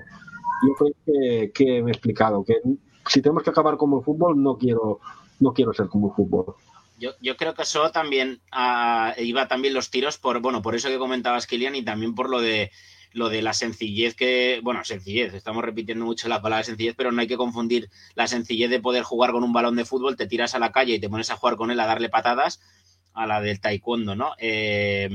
yo 0.63 0.75
creo 0.75 1.51
que, 1.53 1.83
me 1.83 1.91
he 1.91 1.93
explicado 1.93 2.45
que 2.45 2.61
si 3.09 3.21
tenemos 3.21 3.43
que 3.43 3.51
acabar 3.51 3.77
como 3.77 3.99
el 3.99 4.05
fútbol, 4.05 4.41
no 4.41 4.57
quiero, 4.57 5.01
no 5.41 5.53
quiero 5.53 5.73
ser 5.73 5.89
como 5.89 6.09
el 6.09 6.15
fútbol. 6.15 6.55
Yo, 6.99 7.13
yo, 7.21 7.37
creo 7.37 7.55
que 7.55 7.63
eso 7.63 7.91
también 7.91 8.41
ah, 8.51 9.15
iba 9.19 9.49
también 9.49 9.75
los 9.75 9.91
tiros 9.91 10.19
por, 10.19 10.41
bueno, 10.41 10.63
por 10.63 10.75
eso 10.75 10.89
que 10.89 10.99
comentabas, 10.99 11.47
Kilian, 11.47 11.75
y 11.75 11.83
también 11.83 12.15
por 12.15 12.31
lo 12.31 12.41
de 12.41 12.71
lo 13.17 13.31
de 13.31 13.41
la 13.41 13.55
sencillez 13.55 14.15
que, 14.15 14.61
bueno, 14.63 14.85
sencillez, 14.85 15.33
estamos 15.33 15.65
repitiendo 15.65 16.05
mucho 16.05 16.29
la 16.29 16.43
palabra 16.43 16.65
sencillez, 16.65 16.95
pero 16.95 17.13
no 17.13 17.21
hay 17.23 17.27
que 17.27 17.39
confundir 17.39 17.89
la 18.15 18.27
sencillez 18.27 18.69
de 18.69 18.79
poder 18.79 19.05
jugar 19.05 19.33
con 19.33 19.43
un 19.43 19.55
balón 19.55 19.75
de 19.75 19.87
fútbol, 19.87 20.17
te 20.17 20.27
tiras 20.27 20.55
a 20.55 20.59
la 20.59 20.71
calle 20.71 20.95
y 20.95 21.01
te 21.01 21.09
pones 21.09 21.31
a 21.31 21.37
jugar 21.37 21.57
con 21.57 21.71
él 21.71 21.81
a 21.81 21.87
darle 21.87 22.11
patadas 22.11 22.61
a 23.15 23.27
la 23.27 23.41
del 23.41 23.59
taekwondo, 23.59 24.15
¿no? 24.15 24.35
Eh, 24.39 25.09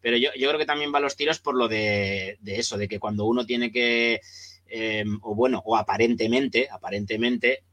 pero 0.00 0.16
yo, 0.16 0.30
yo, 0.38 0.48
creo 0.48 0.58
que 0.58 0.66
también 0.66 0.94
va 0.94 1.00
los 1.00 1.16
tiros 1.16 1.40
por 1.40 1.56
lo 1.56 1.66
de, 1.66 2.38
eso, 2.44 2.78
de 2.78 2.86
que 2.86 3.00
cuando 3.00 3.24
uno 3.26 3.44
tiene 3.44 3.72
que, 3.72 4.20
eh, 4.68 5.04
o 5.22 5.34
bueno, 5.34 5.60
o 5.64 5.76
aparentemente, 5.76 6.68
aparentemente, 6.70 7.64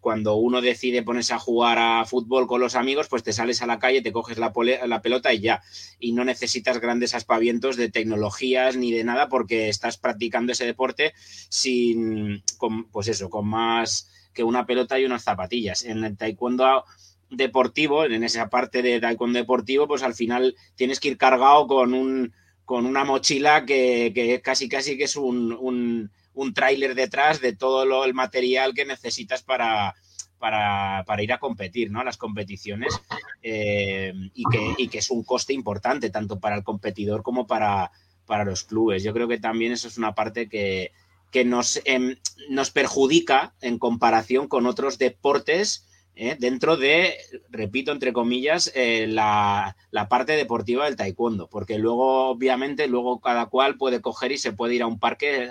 cuando 0.00 0.36
uno 0.36 0.60
decide 0.60 1.02
ponerse 1.02 1.34
a 1.34 1.38
jugar 1.38 1.78
a 1.78 2.04
fútbol 2.04 2.46
con 2.46 2.60
los 2.60 2.76
amigos, 2.76 3.08
pues 3.08 3.24
te 3.24 3.32
sales 3.32 3.62
a 3.62 3.66
la 3.66 3.80
calle, 3.80 4.00
te 4.00 4.12
coges 4.12 4.38
la, 4.38 4.52
la, 4.86 5.02
pelota 5.02 5.32
y 5.32 5.40
ya. 5.40 5.62
Y 5.98 6.12
no 6.12 6.24
necesitas 6.24 6.80
grandes 6.80 7.14
aspavientos 7.14 7.76
de 7.76 7.90
tecnologías 7.90 8.76
ni 8.76 8.92
de 8.92 9.02
nada 9.02 9.28
porque 9.28 9.68
estás 9.68 9.96
practicando 9.98 10.52
ese 10.52 10.66
deporte 10.66 11.14
sin, 11.48 12.44
con, 12.58 12.90
pues 12.90 13.08
eso, 13.08 13.28
con 13.28 13.48
más 13.48 14.08
que 14.32 14.44
una 14.44 14.66
pelota 14.66 15.00
y 15.00 15.04
unas 15.04 15.24
zapatillas. 15.24 15.84
En 15.84 16.04
el 16.04 16.16
taekwondo 16.16 16.84
deportivo, 17.28 18.04
en 18.04 18.22
esa 18.22 18.48
parte 18.50 18.82
de 18.82 19.00
taekwondo 19.00 19.40
deportivo, 19.40 19.88
pues 19.88 20.04
al 20.04 20.14
final 20.14 20.54
tienes 20.76 21.00
que 21.00 21.08
ir 21.08 21.18
cargado 21.18 21.66
con 21.66 21.94
un 21.94 22.32
con 22.64 22.86
una 22.86 23.04
mochila 23.04 23.64
que, 23.66 24.12
que 24.14 24.40
casi 24.40 24.68
casi 24.68 24.96
que 24.96 25.04
es 25.04 25.16
un 25.16 25.52
un 25.58 26.12
tráiler 26.54 26.94
detrás 26.94 27.40
de 27.40 27.54
todo 27.54 28.04
el 28.04 28.14
material 28.14 28.74
que 28.74 28.84
necesitas 28.84 29.42
para, 29.42 29.94
para, 30.38 31.22
ir 31.22 31.32
a 31.32 31.38
competir, 31.38 31.90
¿no? 31.90 32.00
A 32.00 32.04
las 32.04 32.16
competiciones 32.16 32.98
eh, 33.42 34.12
y, 34.34 34.44
que, 34.50 34.88
que, 34.88 34.98
es 34.98 35.10
un 35.10 35.22
coste 35.22 35.52
importante 35.52 36.10
tanto 36.10 36.40
para 36.40 36.56
el 36.56 36.64
competidor 36.64 37.22
como 37.22 37.46
para, 37.46 37.90
para 38.26 38.44
los 38.44 38.64
clubes. 38.64 39.02
Yo 39.02 39.12
creo 39.12 39.28
que 39.28 39.38
también 39.38 39.72
eso 39.72 39.88
es 39.88 39.98
una 39.98 40.14
parte 40.14 40.48
que, 40.48 40.92
que 41.30 41.44
nos, 41.44 41.80
em, 41.84 42.16
nos 42.48 42.70
perjudica 42.70 43.54
en 43.60 43.78
comparación 43.78 44.48
con 44.48 44.66
otros 44.66 44.98
deportes 44.98 45.86
¿eh? 46.14 46.36
dentro 46.38 46.76
de, 46.76 47.14
repito, 47.50 47.92
entre 47.92 48.12
comillas, 48.12 48.70
eh, 48.74 49.06
la, 49.08 49.76
parte 50.08 50.32
deportiva 50.32 50.84
del 50.84 50.96
taekwondo, 50.96 51.48
porque 51.48 51.78
luego, 51.78 52.28
obviamente, 52.30 52.88
luego 52.88 53.20
cada 53.20 53.46
cual 53.46 53.76
puede 53.76 54.00
coger 54.00 54.32
y 54.32 54.38
se 54.38 54.52
puede 54.52 54.74
ir 54.74 54.82
a 54.82 54.86
un 54.86 54.98
parque 54.98 55.48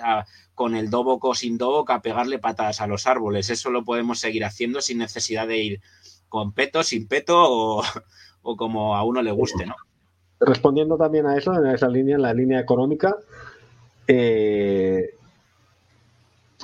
con 0.60 0.76
el 0.76 0.90
dobok 0.90 1.24
o 1.24 1.34
sin 1.34 1.56
dobok 1.56 1.88
a 1.88 2.02
pegarle 2.02 2.38
patadas 2.38 2.82
a 2.82 2.86
los 2.86 3.06
árboles. 3.06 3.48
Eso 3.48 3.70
lo 3.70 3.82
podemos 3.82 4.20
seguir 4.20 4.44
haciendo 4.44 4.82
sin 4.82 4.98
necesidad 4.98 5.48
de 5.48 5.56
ir 5.56 5.80
con 6.28 6.52
peto, 6.52 6.82
sin 6.82 7.08
peto 7.08 7.80
o, 8.42 8.56
como 8.58 8.94
a 8.94 9.02
uno 9.02 9.22
le 9.22 9.32
guste, 9.32 9.64
¿no? 9.64 9.74
Respondiendo 10.38 10.98
también 10.98 11.24
a 11.26 11.38
eso, 11.38 11.54
en 11.54 11.64
esa 11.64 11.88
línea, 11.88 12.16
en 12.16 12.20
la 12.20 12.34
línea 12.34 12.60
económica, 12.60 13.16
eh, 14.06 15.14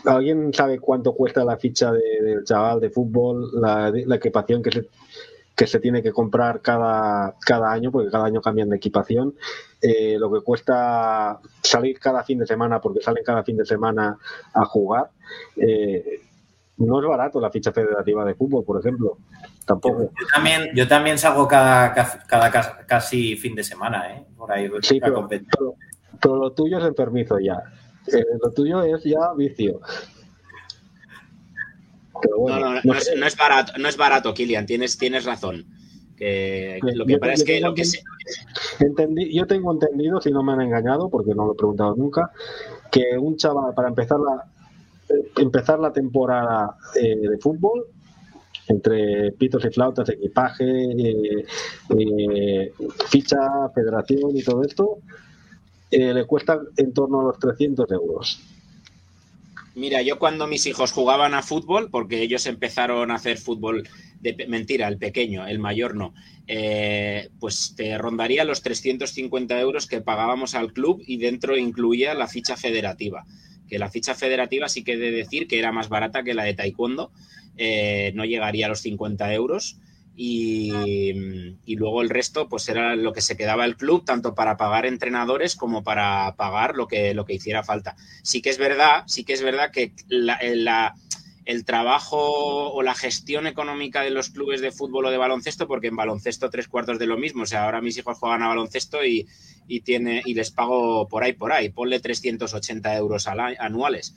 ¿Alguien 0.05 0.53
sabe 0.53 0.79
cuánto 0.79 1.15
cuesta 1.15 1.43
la 1.43 1.57
ficha 1.57 1.91
del 1.91 2.45
chaval 2.45 2.81
de 2.81 2.91
fútbol, 2.91 3.49
la, 3.59 3.89
equipación 4.15 4.63
que 4.63 4.73
se, 4.73 4.89
que 5.55 5.67
se 5.67 5.81
tiene 5.81 6.03
que 6.03 6.13
comprar 6.13 6.61
cada, 6.61 7.35
cada 7.41 7.73
año, 7.73 7.91
porque 7.91 8.11
cada 8.11 8.27
año 8.27 8.43
cambian 8.43 8.69
de 8.69 8.77
equipación? 8.77 9.35
Eh, 9.89 10.17
lo 10.19 10.33
que 10.33 10.41
cuesta 10.41 11.39
salir 11.63 12.01
cada 12.01 12.25
fin 12.25 12.41
de 12.41 12.47
semana, 12.47 12.81
porque 12.81 13.01
salen 13.01 13.23
cada 13.23 13.45
fin 13.45 13.57
de 13.57 13.65
semana 13.65 14.19
a 14.53 14.65
jugar. 14.65 15.11
Eh, 15.57 16.23
no 16.79 17.01
es 17.01 17.07
barato 17.07 17.41
la 17.41 17.53
ficha 17.53 17.71
federativa 17.71 18.25
de 18.25 18.35
fútbol, 18.35 18.65
por 18.65 18.81
ejemplo. 18.81 19.19
Tampoco. 19.65 20.11
Yo, 20.19 20.27
también, 20.35 20.71
yo 20.75 20.89
también 20.89 21.19
salgo 21.19 21.47
cada, 21.47 21.95
cada, 22.27 22.85
casi 22.85 23.37
fin 23.37 23.55
de 23.55 23.63
semana, 23.63 24.13
¿eh? 24.13 24.27
Por 24.37 24.51
ahí. 24.51 24.69
Sí, 24.83 24.99
pero, 24.99 25.29
pero, 25.29 26.37
lo 26.37 26.53
tuyo 26.53 26.79
es 26.79 26.85
el 26.85 26.95
permiso 26.95 27.39
ya. 27.39 27.63
Eh, 28.09 28.25
lo 28.43 28.51
tuyo 28.51 28.83
es 28.83 29.05
ya 29.05 29.33
vicio. 29.37 29.81
no, 32.37 32.59
no, 32.59 32.81
no, 32.83 32.95
es, 32.95 33.37
barato, 33.37 33.73
no 33.79 33.89
es 33.89 33.97
barato, 33.97 34.35
Kilian, 34.35 34.67
tienes, 34.67 34.99
tienes 34.99 35.25
razón. 35.25 35.76
Que, 36.17 36.81
lo 36.95 37.05
que 37.05 37.19
pasa 37.19 37.35
es 37.35 37.45
que 37.45 37.61
lo 37.61 37.75
que 37.75 37.83
entendí, 38.81 39.35
yo 39.35 39.47
tengo 39.47 39.73
entendido, 39.73 40.21
si 40.21 40.31
no 40.31 40.43
me 40.43 40.53
han 40.53 40.63
engañado, 40.63 41.11
porque 41.11 41.35
no 41.35 41.47
lo 41.47 41.53
he 41.53 41.57
preguntado 41.57 41.95
nunca, 41.95 42.31
que 42.91 43.19
un 43.19 43.37
chaval 43.37 43.75
para 43.75 43.89
empezar 43.89 44.19
la 44.19 44.47
eh, 45.09 45.31
empezar 45.37 45.79
la 45.79 45.93
temporada 45.93 46.77
eh, 47.01 47.17
de 47.17 47.39
fútbol 47.39 47.87
entre 48.69 49.31
pitos 49.33 49.65
y 49.65 49.71
flautas, 49.71 50.09
equipaje, 50.09 51.45
ficha, 53.09 53.39
federación 53.73 54.37
y 54.37 54.43
todo 54.43 54.65
esto, 54.65 54.99
eh, 55.89 56.13
le 56.13 56.25
cuesta 56.25 56.59
en 56.77 56.93
torno 56.93 57.21
a 57.21 57.25
los 57.25 57.39
300 57.39 57.89
euros. 57.93 58.41
Mira, 59.77 60.03
yo 60.03 60.19
cuando 60.19 60.49
mis 60.49 60.67
hijos 60.67 60.91
jugaban 60.91 61.35
a 61.35 61.43
fútbol, 61.43 61.91
porque 61.91 62.23
ellos 62.23 62.47
empezaron 62.47 63.13
a 63.13 63.17
hacer 63.17 63.39
fútbol 63.39 63.89
mentira, 64.49 64.89
el 64.89 64.99
pequeño, 64.99 65.47
el 65.47 65.59
mayor 65.59 65.95
no, 65.95 66.15
eh, 66.47 67.29
pues 67.41 67.75
te 67.77 67.99
rondaría 67.99 68.45
los 68.45 68.63
350 68.63 69.61
euros 69.61 69.87
que 69.87 70.01
pagábamos 70.01 70.55
al 70.55 70.73
club 70.73 71.03
y 71.07 71.19
dentro 71.19 71.57
incluía 71.57 72.15
la 72.15 72.29
ficha 72.29 72.57
federativa. 72.57 73.25
Que 73.69 73.79
la 73.79 73.91
ficha 73.91 74.15
federativa 74.15 74.69
sí 74.69 74.85
que 74.85 74.93
he 74.93 74.99
de 74.99 75.11
decir 75.11 75.49
que 75.49 75.59
era 75.59 75.73
más 75.73 75.89
barata 75.89 76.23
que 76.23 76.35
la 76.35 76.45
de 76.45 76.55
taekwondo, 76.55 77.11
eh, 77.57 78.13
no 78.15 78.25
llegaría 78.25 78.67
a 78.67 78.69
los 78.69 78.81
50 78.81 79.33
euros 79.35 79.79
y, 80.17 80.73
luego 81.67 82.01
el 82.01 82.09
resto 82.09 82.49
pues 82.49 82.69
era 82.69 82.97
lo 82.97 83.13
que 83.13 83.21
se 83.21 83.37
quedaba 83.37 83.65
el 83.65 83.77
club 83.77 84.05
tanto 84.05 84.35
para 84.35 84.57
pagar 84.57 84.87
entrenadores 84.87 85.57
como 85.57 85.85
para 85.85 86.35
pagar 86.37 86.75
lo 86.75 86.89
que, 86.89 87.13
lo 87.13 87.25
que 87.25 87.35
hiciera 87.35 87.63
falta. 87.63 87.97
Sí 88.23 88.41
que 88.41 88.51
es 88.51 88.59
verdad, 88.59 89.05
sí 89.07 89.25
que 89.25 89.35
es 89.35 89.43
verdad 89.43 89.71
que 89.71 89.93
el 91.47 91.65
trabajo 91.65 92.73
o 92.73 92.83
la 92.83 92.95
gestión 92.95 93.47
económica 93.47 94.03
de 94.03 94.11
los 94.11 94.29
clubes 94.31 94.61
de 94.61 94.73
fútbol 94.73 95.07
o 95.07 95.11
de 95.11 95.17
baloncesto, 95.17 95.67
porque 95.67 95.87
en 95.87 95.97
baloncesto 95.97 96.51
tres 96.51 96.69
cuartos 96.69 96.99
de 96.99 97.07
lo 97.07 97.17
mismo, 97.17 97.45
o 97.45 97.47
sea, 97.47 97.65
ahora 97.65 97.81
mis 97.81 97.97
hijos 97.97 98.19
juegan 98.19 98.43
a 98.43 98.49
baloncesto 98.49 98.99
y, 99.05 99.27
tiene, 99.85 100.23
y 100.27 100.35
les 100.35 100.51
pago 100.51 101.09
por 101.09 101.25
ahí, 101.25 101.33
por 101.33 101.53
ahí, 101.53 101.71
ponle 101.71 102.01
380 102.01 102.97
euros 102.97 103.27
anuales. 103.27 104.15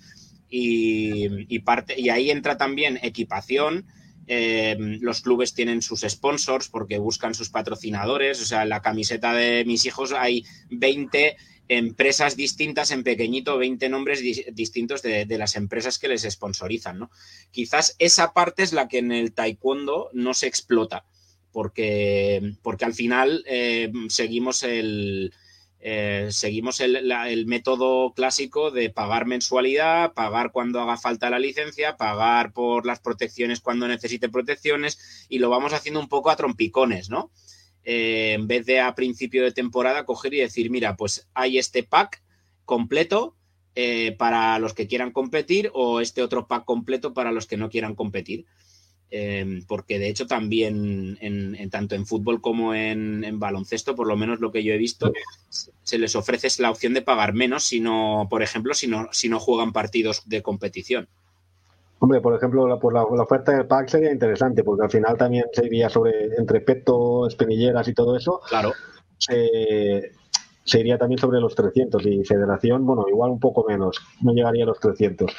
Y, 0.49 1.56
y, 1.56 1.60
parte, 1.60 1.93
y 1.97 2.10
ahí 2.10 2.31
entra 2.31 2.57
también 2.57 2.99
equipación, 3.01 3.85
Em, 4.31 4.99
los 5.01 5.22
clubes 5.22 5.56
tienen 5.56 5.81
sus 5.81 6.01
sponsors 6.01 6.69
porque 6.69 6.99
buscan 6.99 7.34
sus 7.34 7.49
patrocinadores. 7.49 8.39
O 8.39 8.45
sea, 8.45 8.61
en 8.61 8.69
la 8.69 8.84
camiseta 8.84 9.34
de 9.34 9.65
mis 9.65 9.85
hijos 9.85 10.14
hay 10.14 10.45
20 10.69 11.35
empresas 11.69 12.35
distintas 12.35 12.89
en 12.91 13.03
pequeñito, 13.03 13.57
20 13.57 13.89
nombres 13.89 14.21
distintos 14.53 15.03
de, 15.03 15.25
las 15.37 15.55
empresas 15.55 15.99
que 15.99 16.07
les 16.07 16.23
sponsorizan. 16.23 16.99
¿no? 16.99 17.11
Quizás 17.51 17.95
esa 17.99 18.33
parte 18.33 18.63
es 18.63 18.73
la 18.73 18.87
que 18.87 18.97
en 18.97 19.11
el 19.11 19.33
taekwondo 19.33 20.09
no 20.13 20.33
se 20.33 20.47
explota, 20.47 21.05
porque, 21.51 22.55
porque 22.63 22.85
al 22.85 22.93
final 22.95 23.43
em, 23.45 24.09
seguimos 24.09 24.63
el, 24.63 25.31
eh, 25.79 26.27
seguimos 26.31 26.81
el, 26.81 27.45
método 27.45 28.13
clásico 28.13 28.71
de 28.71 28.89
pagar 28.89 29.27
mensualidad, 29.27 30.13
pagar 30.13 30.51
cuando 30.51 30.81
haga 30.81 30.97
falta 30.97 31.29
la 31.29 31.39
licencia, 31.39 31.95
pagar 31.97 32.51
por 32.51 32.85
las 32.87 32.99
protecciones 32.99 33.61
cuando 33.61 33.87
necesite 33.87 34.27
protecciones 34.27 35.27
y 35.29 35.37
lo 35.37 35.49
vamos 35.49 35.73
haciendo 35.73 35.99
un 35.99 36.09
poco 36.09 36.31
a 36.31 36.35
trompicones, 36.35 37.09
¿no? 37.09 37.31
Eh, 37.84 38.34
en 38.34 38.47
vez 38.47 38.65
de 38.65 38.81
a 38.81 38.93
principio 38.95 39.43
de 39.43 39.51
temporada 39.51 40.06
coger 40.06 40.34
y 40.34 40.39
decir, 40.39 40.69
mira, 40.69 40.95
pues 40.95 41.27
hay 41.34 41.57
este 41.57 41.84
pack 41.84 42.22
completo 42.65 43.35
eh, 43.76 44.15
para 44.18 44.60
los 44.60 44.73
que 44.73 44.88
quieran 44.88 45.11
competir 45.11 45.72
o 45.73 46.01
este 46.01 46.22
otro 46.22 46.47
pack 46.47 46.65
completo 46.65 47.14
para 47.14 47.31
los 47.31 47.47
que 47.47 47.57
no 47.57 47.69
quieran 47.69 47.95
competir. 47.95 48.45
Em, 49.11 49.64
porque 49.65 49.97
de 49.97 50.07
hecho 50.07 50.27
también 50.27 51.18
en, 51.19 51.69
tanto 51.72 51.95
en 51.95 52.06
fútbol 52.06 52.41
como 52.41 52.76
en, 52.76 53.39
baloncesto, 53.39 53.95
por 53.95 54.07
lo 54.07 54.15
menos 54.15 54.39
lo 54.39 54.51
que 54.51 54.64
yo 54.64 54.73
he 54.73 54.77
visto, 54.77 55.11
se 55.49 55.97
les 55.97 56.15
ofrece 56.15 56.47
la 56.61 56.69
opción 56.69 56.93
de 56.93 57.01
pagar 57.01 57.34
menos 57.34 57.64
si 57.64 57.80
no, 57.80 58.27
por 58.30 58.43
ejemplo, 58.43 58.76
si 58.76 58.88
no, 58.88 59.10
si 59.11 59.30
no 59.30 59.39
juegan 59.39 59.73
partidos 59.73 60.22
de 60.30 60.43
competición. 60.43 61.07
Hombre, 61.99 62.21
por 62.21 62.34
ejemplo, 62.34 62.67
la, 62.67 62.80
por 62.80 62.93
la, 62.93 63.03
oferta 63.03 63.51
del 63.51 63.67
pack 63.67 63.89
sería 63.89 64.11
interesante, 64.11 64.63
porque 64.63 64.84
al 64.84 64.91
final 64.91 65.17
también 65.17 65.45
se 65.51 65.65
iría 65.65 65.89
sobre 65.89 66.35
entre 66.38 66.61
peto, 66.61 67.27
espinilleras 67.27 67.88
y 67.88 67.93
todo 67.93 68.15
eso. 68.15 68.39
Claro. 68.47 68.71
Se, 69.17 70.11
se 70.63 70.80
iría 70.80 70.97
también 70.97 71.19
sobre 71.19 71.41
los 71.41 71.55
300 71.55 72.05
y 72.05 72.23
federación, 72.23 72.85
bueno, 72.85 73.05
igual 73.09 73.31
un 73.31 73.39
poco 73.39 73.65
menos, 73.67 73.99
no 74.21 74.34
llegaría 74.34 74.63
a 74.63 74.67
los 74.67 74.80
300 74.80 75.35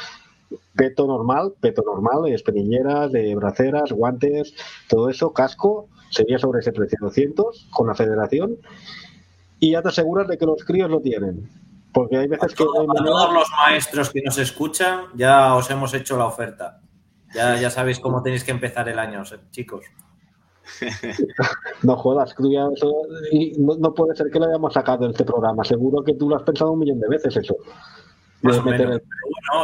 peto 0.75 1.07
normal, 1.07 1.55
peto 1.61 1.83
normal, 1.85 2.33
espinilleras, 2.33 3.13
de 3.13 3.35
braceras, 3.35 3.93
guantes, 3.93 4.55
todo 4.89 5.09
eso, 5.09 5.33
casco, 5.33 5.89
sería 6.11 6.39
sobre 6.39 6.61
ese 6.61 6.73
precio 6.73 6.99
200 7.01 7.69
con 7.71 7.87
la 7.87 7.95
federación. 7.95 8.57
y 9.63 9.73
ya 9.73 9.83
te 9.83 9.91
aseguras 9.91 10.27
de 10.27 10.39
que 10.39 10.47
los 10.47 10.65
críos 10.65 10.91
lo 10.91 11.01
tienen. 11.01 11.49
Porque 11.93 12.17
hay 12.17 12.29
veces 12.29 12.55
que... 12.55 12.63
A 12.63 13.05
todos 13.05 13.33
los 13.33 13.49
maestros 13.51 14.11
que 14.11 14.23
nos 14.23 14.39
escuchan, 14.39 15.07
ya 15.15 15.55
os 15.55 15.71
hemos 15.71 15.93
hecho 15.95 16.17
la 16.17 16.27
oferta. 16.27 16.81
Ya, 17.35 17.57
ya 17.57 17.71
sabéis 17.71 18.01
cómo 18.01 18.23
tenéis 18.23 18.45
que 18.45 18.51
empezar 18.51 18.89
el 18.89 18.99
año, 18.99 19.23
chicos. 19.51 19.85
no 21.83 21.97
jodas, 21.97 22.35
no, 23.59 23.95
puede 23.95 24.17
ser 24.17 24.31
que 24.31 24.39
lo 24.39 24.47
hayamos 24.47 24.73
sacado 24.73 25.05
en 25.05 25.11
este 25.13 25.25
programa. 25.25 25.65
Seguro 25.65 26.03
que 26.05 26.15
tú 26.15 26.29
lo 26.29 26.37
has 26.37 26.43
pensado 26.43 26.73
un 26.73 26.81
millón 26.81 27.01
de 27.01 27.09
veces 27.09 27.37
eso. 27.37 27.57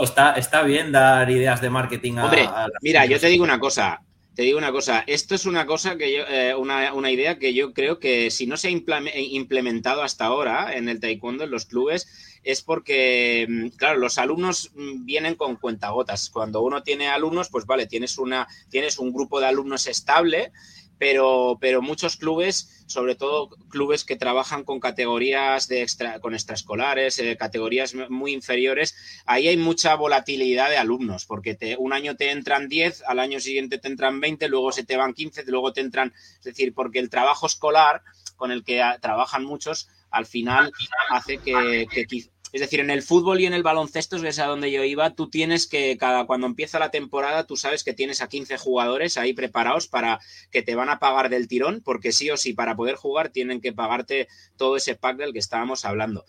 está, 0.03 0.33
está 0.33 0.63
bien 0.63 0.93
dar 0.93 1.31
ideas 1.31 1.61
de 1.61 1.71
marketing 1.71 2.19
a, 2.19 2.25
Hombre, 2.25 2.49
mira, 2.83 3.07
yo 3.07 3.19
te 3.19 3.29
digo 3.29 3.45
una 3.45 3.59
cosa. 3.59 4.01
Te 4.37 4.43
digo 4.43 4.59
una 4.59 4.71
cosa, 4.71 5.03
esto 5.07 5.35
es 5.35 5.47
una 5.47 5.65
cosa 5.65 5.97
que 5.97 6.13
yo, 6.13 6.25
eh, 6.29 6.55
una, 6.55 6.93
una, 6.93 7.11
idea 7.11 7.39
que 7.39 7.55
yo 7.55 7.73
creo 7.73 7.99
que 7.99 8.31
si 8.31 8.47
no 8.47 8.59
se 8.59 8.69
ha 8.69 8.71
implementado 8.71 10.03
hasta 10.03 10.27
ahora 10.27 10.77
en 10.77 10.91
el 10.91 11.01
taekwondo, 11.01 11.45
en 11.45 11.51
los 11.51 11.65
clubes, 11.65 12.07
es 12.43 12.61
porque, 12.61 13.47
mm, 13.49 13.69
claro, 13.79 13.99
los 13.99 14.19
alumnos 14.19 14.73
mm, 14.75 15.07
vienen 15.07 15.37
con 15.37 15.57
cuentagotas. 15.57 16.29
Cuando 16.29 16.61
uno 16.61 16.83
tiene 16.83 17.09
alumnos, 17.09 17.49
pues 17.49 17.65
vale, 17.65 17.87
tienes, 17.87 18.19
una, 18.19 18.47
tienes 18.69 18.99
un 18.99 19.11
grupo 19.11 19.41
de 19.41 19.47
alumnos 19.47 19.87
estable 19.87 20.53
pero, 20.99 21.59
pero 21.61 21.83
muchos 21.83 22.17
clubes, 22.17 22.85
sobre 22.87 23.15
todo 23.15 23.51
clubes 23.69 24.05
que 24.05 24.17
trabajan 24.17 24.65
con 24.65 24.81
categorías 24.81 25.69
de 25.69 25.83
extra, 25.83 26.21
con 26.21 26.35
extraescolares, 26.35 27.19
eh, 27.19 27.37
categorías 27.37 27.95
muy 28.09 28.33
inferiores, 28.33 28.95
ahí 29.27 29.49
hay 29.49 29.57
mucha 29.57 29.95
volatilidad 29.95 30.71
de 30.71 30.79
alumnos, 30.79 31.27
porque 31.27 31.55
te, 31.55 31.77
un 31.77 31.93
año 31.93 32.17
te 32.17 32.31
entran 32.31 32.69
10, 32.69 33.03
al 33.07 33.19
año 33.19 33.41
siguiente 33.41 33.79
te 33.79 33.89
entran 33.89 34.21
20, 34.21 34.49
luego 34.49 34.73
se 34.73 34.85
te 34.85 34.97
van 34.97 35.15
15, 35.15 35.45
luego 35.47 35.73
te 35.73 35.81
entran, 35.81 36.13
es 36.39 36.45
decir, 36.45 36.73
porque 36.75 36.99
el 36.99 37.11
trabajo 37.11 37.47
escolar 37.47 38.03
con 38.37 38.51
el 38.51 38.65
que 38.65 38.83
trabajan 39.01 39.45
muchos, 39.45 39.89
al 40.11 40.27
final 40.27 40.73
hace 41.11 41.39
que, 41.39 41.87
que, 41.91 42.07
es 42.53 42.61
decir, 42.61 42.81
en 42.81 42.91
el 42.91 43.03
fútbol 43.03 43.41
y 43.41 43.47
en 43.47 43.55
el 43.55 43.63
baloncesto, 43.63 44.17
es 44.17 44.39
a 44.39 44.47
donde 44.47 44.71
yo 44.71 44.85
iba, 44.85 45.15
tú 45.15 45.29
tienes 45.29 45.67
que, 45.67 45.97
cada 45.97 46.27
cuando 46.27 46.47
empieza 46.47 46.79
la 46.79 46.91
temporada, 46.91 47.47
tú 47.47 47.57
sabes 47.57 47.85
que 47.85 47.93
tienes 47.93 48.23
a 48.23 48.29
15 48.29 48.57
jugadores 48.59 49.19
ahí 49.19 49.33
preparados 49.33 49.89
para 49.89 50.21
que 50.51 50.63
te 50.63 50.75
van 50.75 50.89
a 50.89 50.99
pagar 50.99 51.29
del 51.29 51.49
tirón, 51.49 51.83
porque 51.85 52.13
sí 52.13 52.31
o 52.31 52.37
sí, 52.37 52.53
para 52.53 52.77
poder 52.77 52.95
jugar, 52.95 53.31
tienen 53.31 53.61
que 53.61 53.73
pagarte 53.73 54.29
todo 54.57 54.77
ese 54.77 54.95
pack 54.95 55.17
del 55.17 55.33
que 55.33 55.39
estábamos 55.39 55.85
hablando. 55.85 56.25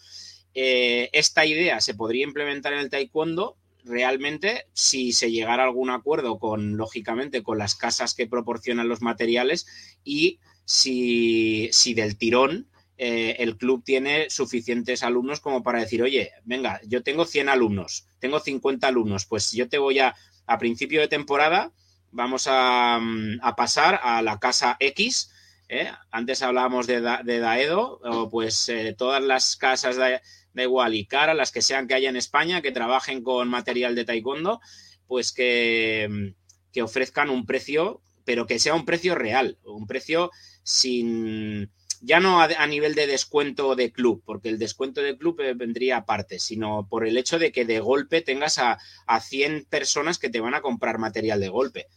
Eh, 0.54 1.10
esta 1.14 1.46
idea 1.46 1.80
se 1.82 1.94
podría 1.94 2.24
implementar 2.24 2.74
en 2.74 2.80
el 2.80 2.90
taekwondo 2.90 3.58
realmente 3.84 4.66
si 4.74 5.14
se 5.14 5.32
llegara 5.32 5.64
a 5.64 5.68
algún 5.68 5.90
acuerdo 5.90 6.40
con, 6.40 6.78
lógicamente, 6.78 7.44
con 7.44 7.58
las 7.58 7.76
casas 7.76 8.14
que 8.14 8.28
proporcionan 8.28 8.90
los 8.90 9.02
materiales 9.02 9.66
y 10.04 10.40
si, 10.66 11.70
si 11.72 11.94
del 11.94 12.18
tirón 12.18 12.68
eh, 12.98 13.36
el 13.40 13.58
club 13.58 13.84
tiene 13.84 14.30
suficientes 14.30 15.04
alumnos 15.04 15.40
como 15.40 15.62
para 15.62 15.80
decir, 15.80 16.02
oye, 16.02 16.32
venga, 16.46 16.82
yo 16.88 17.04
tengo 17.04 17.26
100 17.26 17.50
alumnos, 17.50 18.08
tengo 18.20 18.40
50 18.40 18.88
alumnos, 18.88 19.26
pues 19.26 19.52
yo 19.52 19.70
te 19.70 19.78
voy 19.78 20.00
a, 20.00 20.16
a 20.48 20.58
principio 20.58 21.02
de 21.02 21.08
temporada, 21.08 21.72
vamos 22.12 22.48
a, 22.50 23.00
mm, 23.00 23.40
pasar 23.56 24.00
a 24.02 24.22
la 24.24 24.40
casa 24.40 24.78
X. 24.80 25.32
¿eh? 25.70 25.92
Antes 26.10 26.42
hablábamos 26.42 26.88
de, 26.88 27.02
Daedo, 27.02 28.02
pues 28.32 28.68
eh, 28.70 28.96
todas 28.98 29.22
las 29.22 29.58
casas 29.58 29.98
de, 29.98 30.22
de 30.54 30.64
igual 30.64 30.96
y 30.96 31.06
cara, 31.06 31.36
las 31.36 31.52
que 31.52 31.62
sean 31.62 31.88
que 31.88 31.94
haya 31.94 32.10
en 32.10 32.16
España, 32.16 32.64
que 32.64 32.72
trabajen 32.72 33.22
con 33.22 33.48
material 33.48 33.94
de 33.94 34.06
taekwondo, 34.06 34.60
pues 35.06 35.32
que, 35.32 36.08
mm, 36.10 36.72
que 36.74 36.82
ofrezcan 36.82 37.30
un 37.30 37.46
precio, 37.46 38.02
pero 38.26 38.48
que 38.48 38.58
sea 38.58 38.74
un 38.74 38.86
precio 38.86 39.14
real, 39.14 39.60
un 39.64 39.86
precio 39.86 40.32
sin, 40.64 41.72
ya 42.08 42.22
no 42.22 42.40
a, 42.40 42.68
nivel 42.68 42.96
de 42.96 43.06
descuento 43.06 43.76
de 43.76 43.92
club, 43.92 44.24
porque 44.26 44.48
el 44.48 44.58
descuento 44.58 45.02
de 45.02 45.18
club 45.18 45.42
eh, 45.42 45.54
vendría 45.54 45.98
aparte, 45.98 46.40
sino 46.40 46.88
por 46.90 47.06
el 47.06 47.18
hecho 47.18 47.38
de 47.38 47.52
que 47.52 47.66
de 47.66 47.82
golpe 47.82 48.22
tengas 48.22 48.60
a, 48.60 48.78
a 49.06 49.20
100 49.20 49.66
personas 49.66 50.18
que 50.18 50.30
te 50.30 50.40
van 50.40 50.54
a 50.54 50.62
comprar 50.62 51.00
material 51.00 51.42
de 51.42 51.50
golpe. 51.50 51.88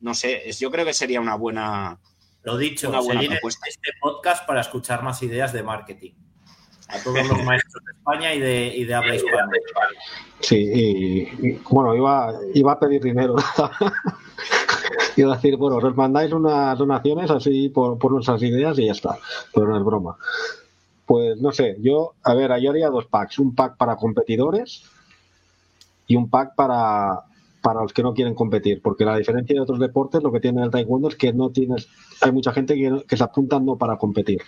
No 0.00 0.12
sé, 0.12 0.50
yo 0.58 0.72
creo 0.72 0.84
que 0.84 0.92
sería 0.92 1.20
una 1.20 1.36
buena. 1.36 2.00
Lo 2.42 2.58
dicho, 2.58 2.88
una 2.88 2.98
buena 3.00 3.22
propuesta. 3.22 3.68
este 3.68 3.92
podcast 4.00 4.44
para 4.44 4.60
escuchar 4.60 5.04
más 5.04 5.22
ideas 5.22 5.52
de 5.52 5.62
marketing. 5.62 6.14
A 6.88 6.98
todos 6.98 7.26
los 7.28 7.42
maestros 7.44 7.82
de 7.84 7.92
España 7.92 8.34
y 8.34 8.40
de, 8.40 8.72
y 8.74 8.84
de 8.84 8.94
habla 8.94 9.14
hispana. 9.14 9.52
Sí, 10.40 10.56
y, 10.74 11.52
bueno, 11.70 11.94
iba, 11.94 12.34
iba 12.54 12.72
a 12.72 12.78
pedir 12.80 13.00
dinero. 13.00 13.36
Quiero 15.14 15.32
decir, 15.32 15.56
bueno, 15.56 15.76
os 15.76 15.96
mandáis 15.96 16.32
unas 16.32 16.78
donaciones 16.78 17.30
así 17.30 17.68
por, 17.68 17.98
nuestras 18.10 18.42
ideas 18.42 18.78
y 18.78 18.86
ya 18.86 18.92
está, 18.92 19.18
pero 19.52 19.68
no 19.68 19.76
es 19.76 19.84
broma. 19.84 20.16
Pues 21.06 21.40
no 21.40 21.52
sé, 21.52 21.76
yo, 21.80 22.14
a 22.22 22.34
ver, 22.34 22.50
yo 22.60 22.70
haría 22.70 22.88
dos 22.88 23.06
packs, 23.06 23.38
un 23.38 23.54
pack 23.54 23.76
para 23.76 23.96
competidores 23.96 24.84
y 26.06 26.16
un 26.16 26.30
pack 26.30 26.54
para, 26.54 27.20
para 27.62 27.82
los 27.82 27.92
que 27.92 28.02
no 28.02 28.14
quieren 28.14 28.34
competir, 28.34 28.80
porque 28.82 29.04
la 29.04 29.16
diferencia 29.16 29.54
de 29.54 29.60
otros 29.60 29.78
deportes, 29.78 30.22
lo 30.22 30.32
que 30.32 30.40
tiene 30.40 30.62
el 30.62 30.70
taekwondo 30.70 31.08
es 31.08 31.16
que 31.16 31.32
no 31.32 31.50
tienes, 31.50 31.88
hay 32.20 32.32
mucha 32.32 32.52
gente 32.52 32.74
que, 32.74 33.04
que 33.06 33.16
se 33.16 33.24
apunta 33.24 33.60
no 33.60 33.76
para 33.76 33.96
competir. 33.96 34.42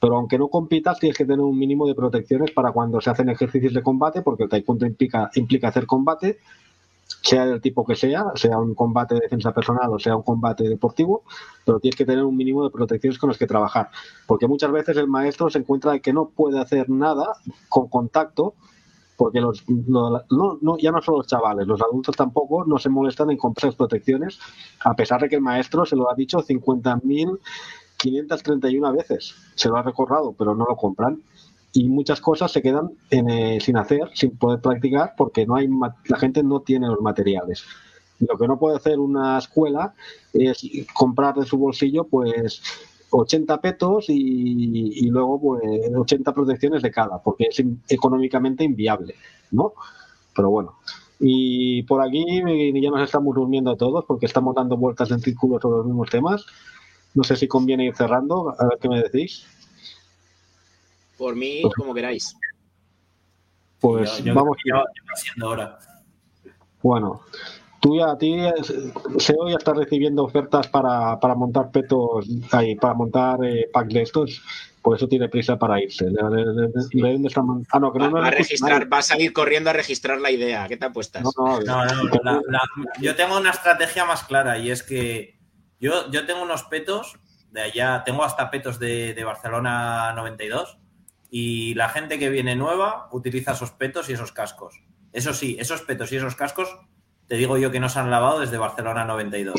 Pero 0.00 0.16
aunque 0.16 0.38
no 0.38 0.48
compitas, 0.48 0.98
tienes 0.98 1.16
que 1.16 1.24
tener 1.24 1.40
un 1.40 1.58
mínimo 1.58 1.86
de 1.86 1.94
protecciones 1.94 2.50
para 2.50 2.72
cuando 2.72 3.00
se 3.00 3.10
hacen 3.10 3.30
ejercicios 3.30 3.72
de 3.72 3.82
combate, 3.82 4.22
porque 4.22 4.42
el 4.42 4.48
taekwondo 4.48 4.86
implica, 4.86 5.30
implica 5.34 5.68
hacer 5.68 5.86
combate 5.86 6.38
sea 7.06 7.46
del 7.46 7.60
tipo 7.60 7.84
que 7.84 7.96
sea, 7.96 8.26
sea 8.34 8.58
un 8.58 8.74
combate 8.74 9.14
de 9.14 9.20
defensa 9.22 9.52
personal 9.52 9.92
o 9.92 9.98
sea 9.98 10.16
un 10.16 10.22
combate 10.22 10.68
deportivo, 10.68 11.24
pero 11.64 11.80
tienes 11.80 11.96
que 11.96 12.04
tener 12.04 12.22
un 12.24 12.36
mínimo 12.36 12.62
de 12.64 12.70
protecciones 12.70 13.18
con 13.18 13.30
las 13.30 13.38
que 13.38 13.46
trabajar. 13.46 13.90
Porque 14.26 14.46
muchas 14.46 14.70
veces 14.72 14.96
el 14.96 15.08
maestro 15.08 15.50
se 15.50 15.58
encuentra 15.58 15.98
que 15.98 16.12
no 16.12 16.28
puede 16.28 16.60
hacer 16.60 16.88
nada 16.90 17.32
con 17.68 17.88
contacto, 17.88 18.54
porque 19.16 19.40
los, 19.40 19.64
no, 19.68 20.22
no, 20.30 20.78
ya 20.78 20.92
no 20.92 21.02
son 21.02 21.16
los 21.16 21.26
chavales, 21.26 21.66
los 21.66 21.82
adultos 21.82 22.14
tampoco 22.16 22.64
no 22.64 22.78
se 22.78 22.90
molestan 22.90 23.30
en 23.30 23.38
comprar 23.38 23.74
protecciones, 23.74 24.38
a 24.84 24.94
pesar 24.94 25.22
de 25.22 25.28
que 25.28 25.34
el 25.36 25.42
maestro 25.42 25.86
se 25.86 25.96
lo 25.96 26.10
ha 26.10 26.14
dicho 26.14 26.38
50.531 26.38 28.96
veces, 28.96 29.34
se 29.54 29.68
lo 29.68 29.76
ha 29.76 29.82
recordado, 29.82 30.34
pero 30.36 30.54
no 30.54 30.66
lo 30.66 30.76
compran 30.76 31.22
y 31.76 31.84
muchas 31.84 32.22
cosas 32.22 32.50
se 32.50 32.62
quedan 32.62 32.92
eh, 33.10 33.58
sin 33.60 33.76
hacer, 33.76 34.08
sin 34.14 34.34
poder 34.38 34.60
practicar, 34.60 35.12
porque 35.14 35.44
no 35.44 35.56
hay 35.56 35.68
la 36.06 36.18
gente 36.18 36.42
no 36.42 36.60
tiene 36.60 36.86
los 36.86 37.02
materiales. 37.02 37.64
Lo 38.18 38.38
que 38.38 38.48
no 38.48 38.58
puede 38.58 38.76
hacer 38.76 38.98
una 38.98 39.36
escuela 39.36 39.92
es 40.32 40.66
comprar 40.94 41.34
de 41.34 41.44
su 41.44 41.58
bolsillo 41.58 42.04
pues 42.04 42.62
80 43.10 43.60
petos 43.60 44.06
y, 44.08 45.06
luego 45.10 45.38
pues 45.38 45.62
80 45.94 46.32
protecciones 46.32 46.82
de 46.82 46.90
cada, 46.90 47.22
porque 47.22 47.48
es 47.50 47.62
económicamente 47.90 48.64
inviable, 48.64 49.14
¿no? 49.50 49.74
Pero 50.34 50.48
bueno. 50.48 50.76
Y 51.20 51.82
por 51.82 52.00
aquí 52.00 52.24
ya 52.26 52.90
nos 52.90 53.02
estamos 53.02 53.34
durmiendo 53.34 53.76
todos 53.76 54.06
porque 54.06 54.24
estamos 54.24 54.54
dando 54.54 54.78
vueltas 54.78 55.10
en 55.10 55.20
círculo 55.20 55.60
sobre 55.60 55.76
los 55.78 55.86
mismos 55.86 56.08
temas. 56.08 56.46
No 57.12 57.22
sé 57.22 57.36
si 57.36 57.46
conviene 57.46 57.84
ir 57.84 57.94
cerrando, 57.94 58.54
a 58.58 58.66
ver 58.66 58.78
qué 58.80 58.88
me 58.88 59.02
decís. 59.02 59.46
Por 61.16 61.34
mí, 61.34 61.62
como 61.76 61.94
queráis. 61.94 62.36
Pues 63.80 64.22
vamos. 64.24 64.56
ahora. 65.42 65.78
Bueno, 66.82 67.22
tú 67.80 67.96
ya 67.96 68.10
a 68.10 68.18
ti, 68.18 68.36
SEO 69.18 69.48
ya 69.48 69.56
estás 69.56 69.76
recibiendo 69.76 70.24
ofertas 70.24 70.68
para, 70.68 71.18
para 71.18 71.34
montar 71.34 71.70
petos 71.70 72.26
ahí, 72.52 72.74
para 72.76 72.94
montar 72.94 73.44
eh, 73.44 73.68
packs 73.72 73.94
de 73.94 74.02
estos. 74.02 74.42
Por 74.82 74.96
eso 74.96 75.08
tiene 75.08 75.28
prisa 75.28 75.58
para 75.58 75.82
irse. 75.82 76.06
ah, 76.06 77.78
no, 77.80 77.92
que 77.92 77.98
no 77.98 78.10
va, 78.12 78.28
a 78.28 78.30
registrar, 78.30 78.92
va 78.92 78.98
a 78.98 79.02
salir 79.02 79.32
corriendo 79.32 79.70
a 79.70 79.72
registrar 79.72 80.20
la 80.20 80.30
idea. 80.30 80.68
¿Qué 80.68 80.76
te 80.76 80.84
apuestas? 80.84 81.24
No, 81.24 81.60
no, 81.60 81.84
no, 81.84 82.42
yo 83.00 83.16
tengo 83.16 83.36
una 83.36 83.50
estrategia 83.50 84.04
más 84.04 84.22
clara 84.22 84.58
y 84.58 84.70
es 84.70 84.84
que 84.84 85.40
yo, 85.80 86.08
yo 86.12 86.24
tengo 86.24 86.42
unos 86.42 86.62
petos 86.64 87.18
de 87.50 87.62
allá, 87.62 88.04
tengo 88.04 88.22
hasta 88.22 88.48
petos 88.48 88.78
de, 88.78 89.12
de 89.12 89.24
Barcelona 89.24 90.12
92 90.12 90.78
y 91.30 91.74
la 91.74 91.88
gente 91.88 92.18
que 92.18 92.30
viene 92.30 92.56
nueva 92.56 93.08
utiliza 93.12 93.52
esos 93.52 93.72
petos 93.72 94.08
y 94.08 94.12
esos 94.12 94.32
cascos. 94.32 94.80
Eso 95.12 95.32
sí, 95.32 95.56
esos 95.58 95.82
petos 95.82 96.12
y 96.12 96.16
esos 96.16 96.36
cascos, 96.36 96.76
te 97.26 97.36
digo 97.36 97.58
yo 97.58 97.70
que 97.70 97.80
no 97.80 97.88
se 97.88 97.98
han 97.98 98.10
lavado 98.10 98.40
desde 98.40 98.58
Barcelona 98.58 99.04
92. 99.04 99.54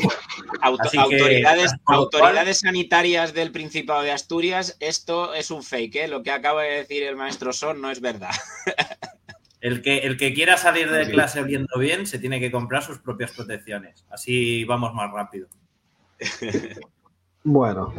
autoridades, 0.62 1.72
autoridades 1.84 2.60
sanitarias 2.60 3.34
del 3.34 3.52
Principado 3.52 4.02
de 4.02 4.12
Asturias, 4.12 4.76
esto 4.80 5.34
es 5.34 5.50
un 5.50 5.62
fake, 5.62 5.96
¿eh? 5.96 6.08
lo 6.08 6.22
que 6.22 6.30
acaba 6.30 6.62
de 6.62 6.76
decir 6.76 7.02
el 7.02 7.16
maestro 7.16 7.52
Son 7.52 7.80
no 7.80 7.90
es 7.90 8.00
verdad. 8.00 8.30
El 9.60 9.82
que, 9.82 9.98
el 9.98 10.16
que 10.16 10.34
quiera 10.34 10.56
salir 10.56 10.88
de 10.88 11.10
clase 11.10 11.40
oliendo 11.40 11.80
bien 11.80 12.06
se 12.06 12.20
tiene 12.20 12.38
que 12.38 12.52
comprar 12.52 12.84
sus 12.84 13.00
propias 13.00 13.32
protecciones. 13.32 14.06
Así 14.08 14.64
vamos 14.64 14.94
más 14.94 15.10
rápido. 15.10 15.48
Bueno, 17.42 17.94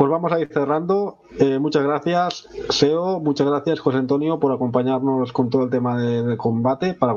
pues 0.00 0.10
vamos 0.10 0.32
a 0.32 0.40
ir 0.40 0.48
cerrando. 0.50 1.18
Eh, 1.38 1.58
muchas 1.58 1.82
gracias, 1.82 2.48
SEO. 2.70 3.20
Muchas 3.20 3.46
gracias, 3.46 3.80
José 3.80 3.98
Antonio, 3.98 4.40
por 4.40 4.50
acompañarnos 4.50 5.30
con 5.30 5.50
todo 5.50 5.64
el 5.64 5.70
tema 5.70 6.00
de, 6.00 6.38
combate, 6.38 6.94
para, 6.94 7.14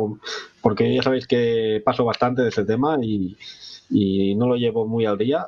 porque 0.60 0.93
ya 0.93 1.01
sabéis 1.01 1.26
que 1.26 1.81
paso 1.85 2.03
bastante 2.03 2.41
de 2.41 2.49
ese 2.49 2.65
tema 2.65 2.97
y, 3.01 3.38
no 4.35 4.49
lo 4.49 4.57
llevo 4.57 4.85
muy 4.85 5.05
al 5.05 5.18
día. 5.18 5.47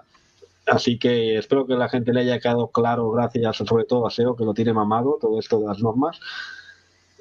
Así 0.66 0.98
que 0.98 1.38
espero 1.38 1.68
que 1.68 1.74
la 1.74 1.90
gente 1.90 2.14
le 2.14 2.22
haya 2.22 2.40
quedado 2.40 2.70
claro, 2.70 3.12
gracias 3.12 3.57
sobre 3.57 3.84
todo 3.84 4.07
a 4.07 4.12
SEO, 4.12 4.38
que 4.38 4.45
lo 4.45 4.53
tiene 4.53 4.72
mamado, 4.72 5.18
todo 5.20 5.38
esto 5.38 5.60
de 5.60 5.68
las 5.68 5.82
normas, 5.82 6.22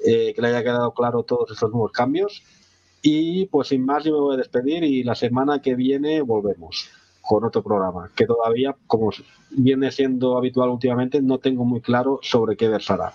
eh, 0.07 0.33
que 0.33 0.41
le 0.41 0.47
haya 0.47 0.63
quedado 0.63 0.93
claro 0.93 1.23
todos 1.23 1.51
estos 1.51 1.71
nuevos 1.71 1.91
cambios. 1.91 2.41
Y 3.01 3.47
pues 3.47 3.67
sin 3.67 3.83
más, 3.83 4.05
yo 4.05 4.13
me 4.13 4.19
voy 4.19 4.35
a 4.35 4.37
despedir 4.37 4.81
y 4.85 5.03
la 5.03 5.15
semana 5.15 5.61
que 5.61 5.75
viene 5.75 6.21
volvemos 6.21 6.89
con 7.25 7.43
otro 7.43 7.63
programa, 7.63 8.11
que 8.15 8.25
todavía, 8.25 8.75
como 8.87 9.11
viene 9.49 9.91
siendo 9.91 10.37
habitual 10.37 10.69
últimamente, 10.69 11.21
no 11.21 11.39
tengo 11.39 11.65
muy 11.65 11.81
claro 11.81 12.19
sobre 12.21 12.55
qué 12.55 12.69
versará. 12.69 13.13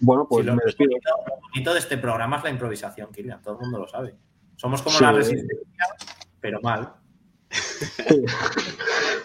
Bueno, 0.00 0.26
pues 0.28 0.44
me 0.46 0.58
despido. 0.64 0.90
Lo 0.90 1.40
bonito 1.40 1.72
de 1.72 1.78
este 1.78 1.96
programa 1.96 2.38
es 2.38 2.44
la 2.44 2.50
improvisación, 2.50 3.12
Kilian, 3.12 3.40
todo 3.40 3.54
el 3.54 3.60
mundo 3.60 3.78
lo 3.78 3.88
sabe. 3.88 4.16
Somos 4.56 4.82
como 4.82 4.98
la 5.00 5.12
resistencia, 5.12 5.86
pero 6.40 6.60
mal. 6.60 6.92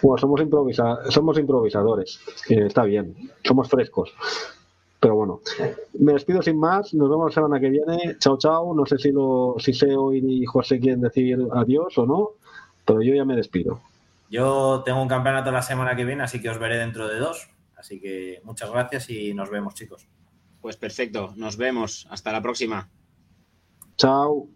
bueno, 0.02 0.18
somos, 0.18 0.40
improvisa 0.40 1.10
somos 1.10 1.38
improvisadores, 1.38 2.20
está 2.48 2.84
bien, 2.84 3.16
somos 3.42 3.68
frescos. 3.68 4.14
Pero 5.00 5.14
bueno, 5.14 5.40
me 5.98 6.12
despido 6.12 6.42
sin 6.42 6.58
más, 6.58 6.92
nos 6.92 7.08
vemos 7.08 7.30
la 7.30 7.34
semana 7.34 7.60
que 7.60 7.70
viene. 7.70 8.16
Chao, 8.18 8.36
chao. 8.36 8.74
No 8.74 8.84
sé 8.84 8.98
si, 8.98 9.12
lo, 9.12 9.54
si 9.58 9.72
Seo 9.72 10.12
y 10.12 10.44
José 10.44 10.80
quieren 10.80 11.00
decir 11.00 11.38
adiós 11.54 11.96
o 11.98 12.06
no, 12.06 12.30
pero 12.88 13.02
yo 13.02 13.14
ya 13.14 13.26
me 13.26 13.36
despido. 13.36 13.82
Yo 14.30 14.82
tengo 14.84 15.02
un 15.02 15.08
campeonato 15.08 15.52
la 15.52 15.62
semana 15.62 15.94
que 15.94 16.06
viene, 16.06 16.22
así 16.22 16.40
que 16.40 16.48
os 16.48 16.58
veré 16.58 16.78
dentro 16.78 17.06
de 17.06 17.18
dos. 17.18 17.50
Así 17.76 18.00
que 18.00 18.40
muchas 18.44 18.70
gracias 18.70 19.10
y 19.10 19.34
nos 19.34 19.50
vemos, 19.50 19.74
chicos. 19.74 20.08
Pues 20.60 20.76
perfecto, 20.76 21.34
nos 21.36 21.56
vemos. 21.56 22.08
Hasta 22.10 22.32
la 22.32 22.42
próxima. 22.42 22.88
Chao. 23.96 24.48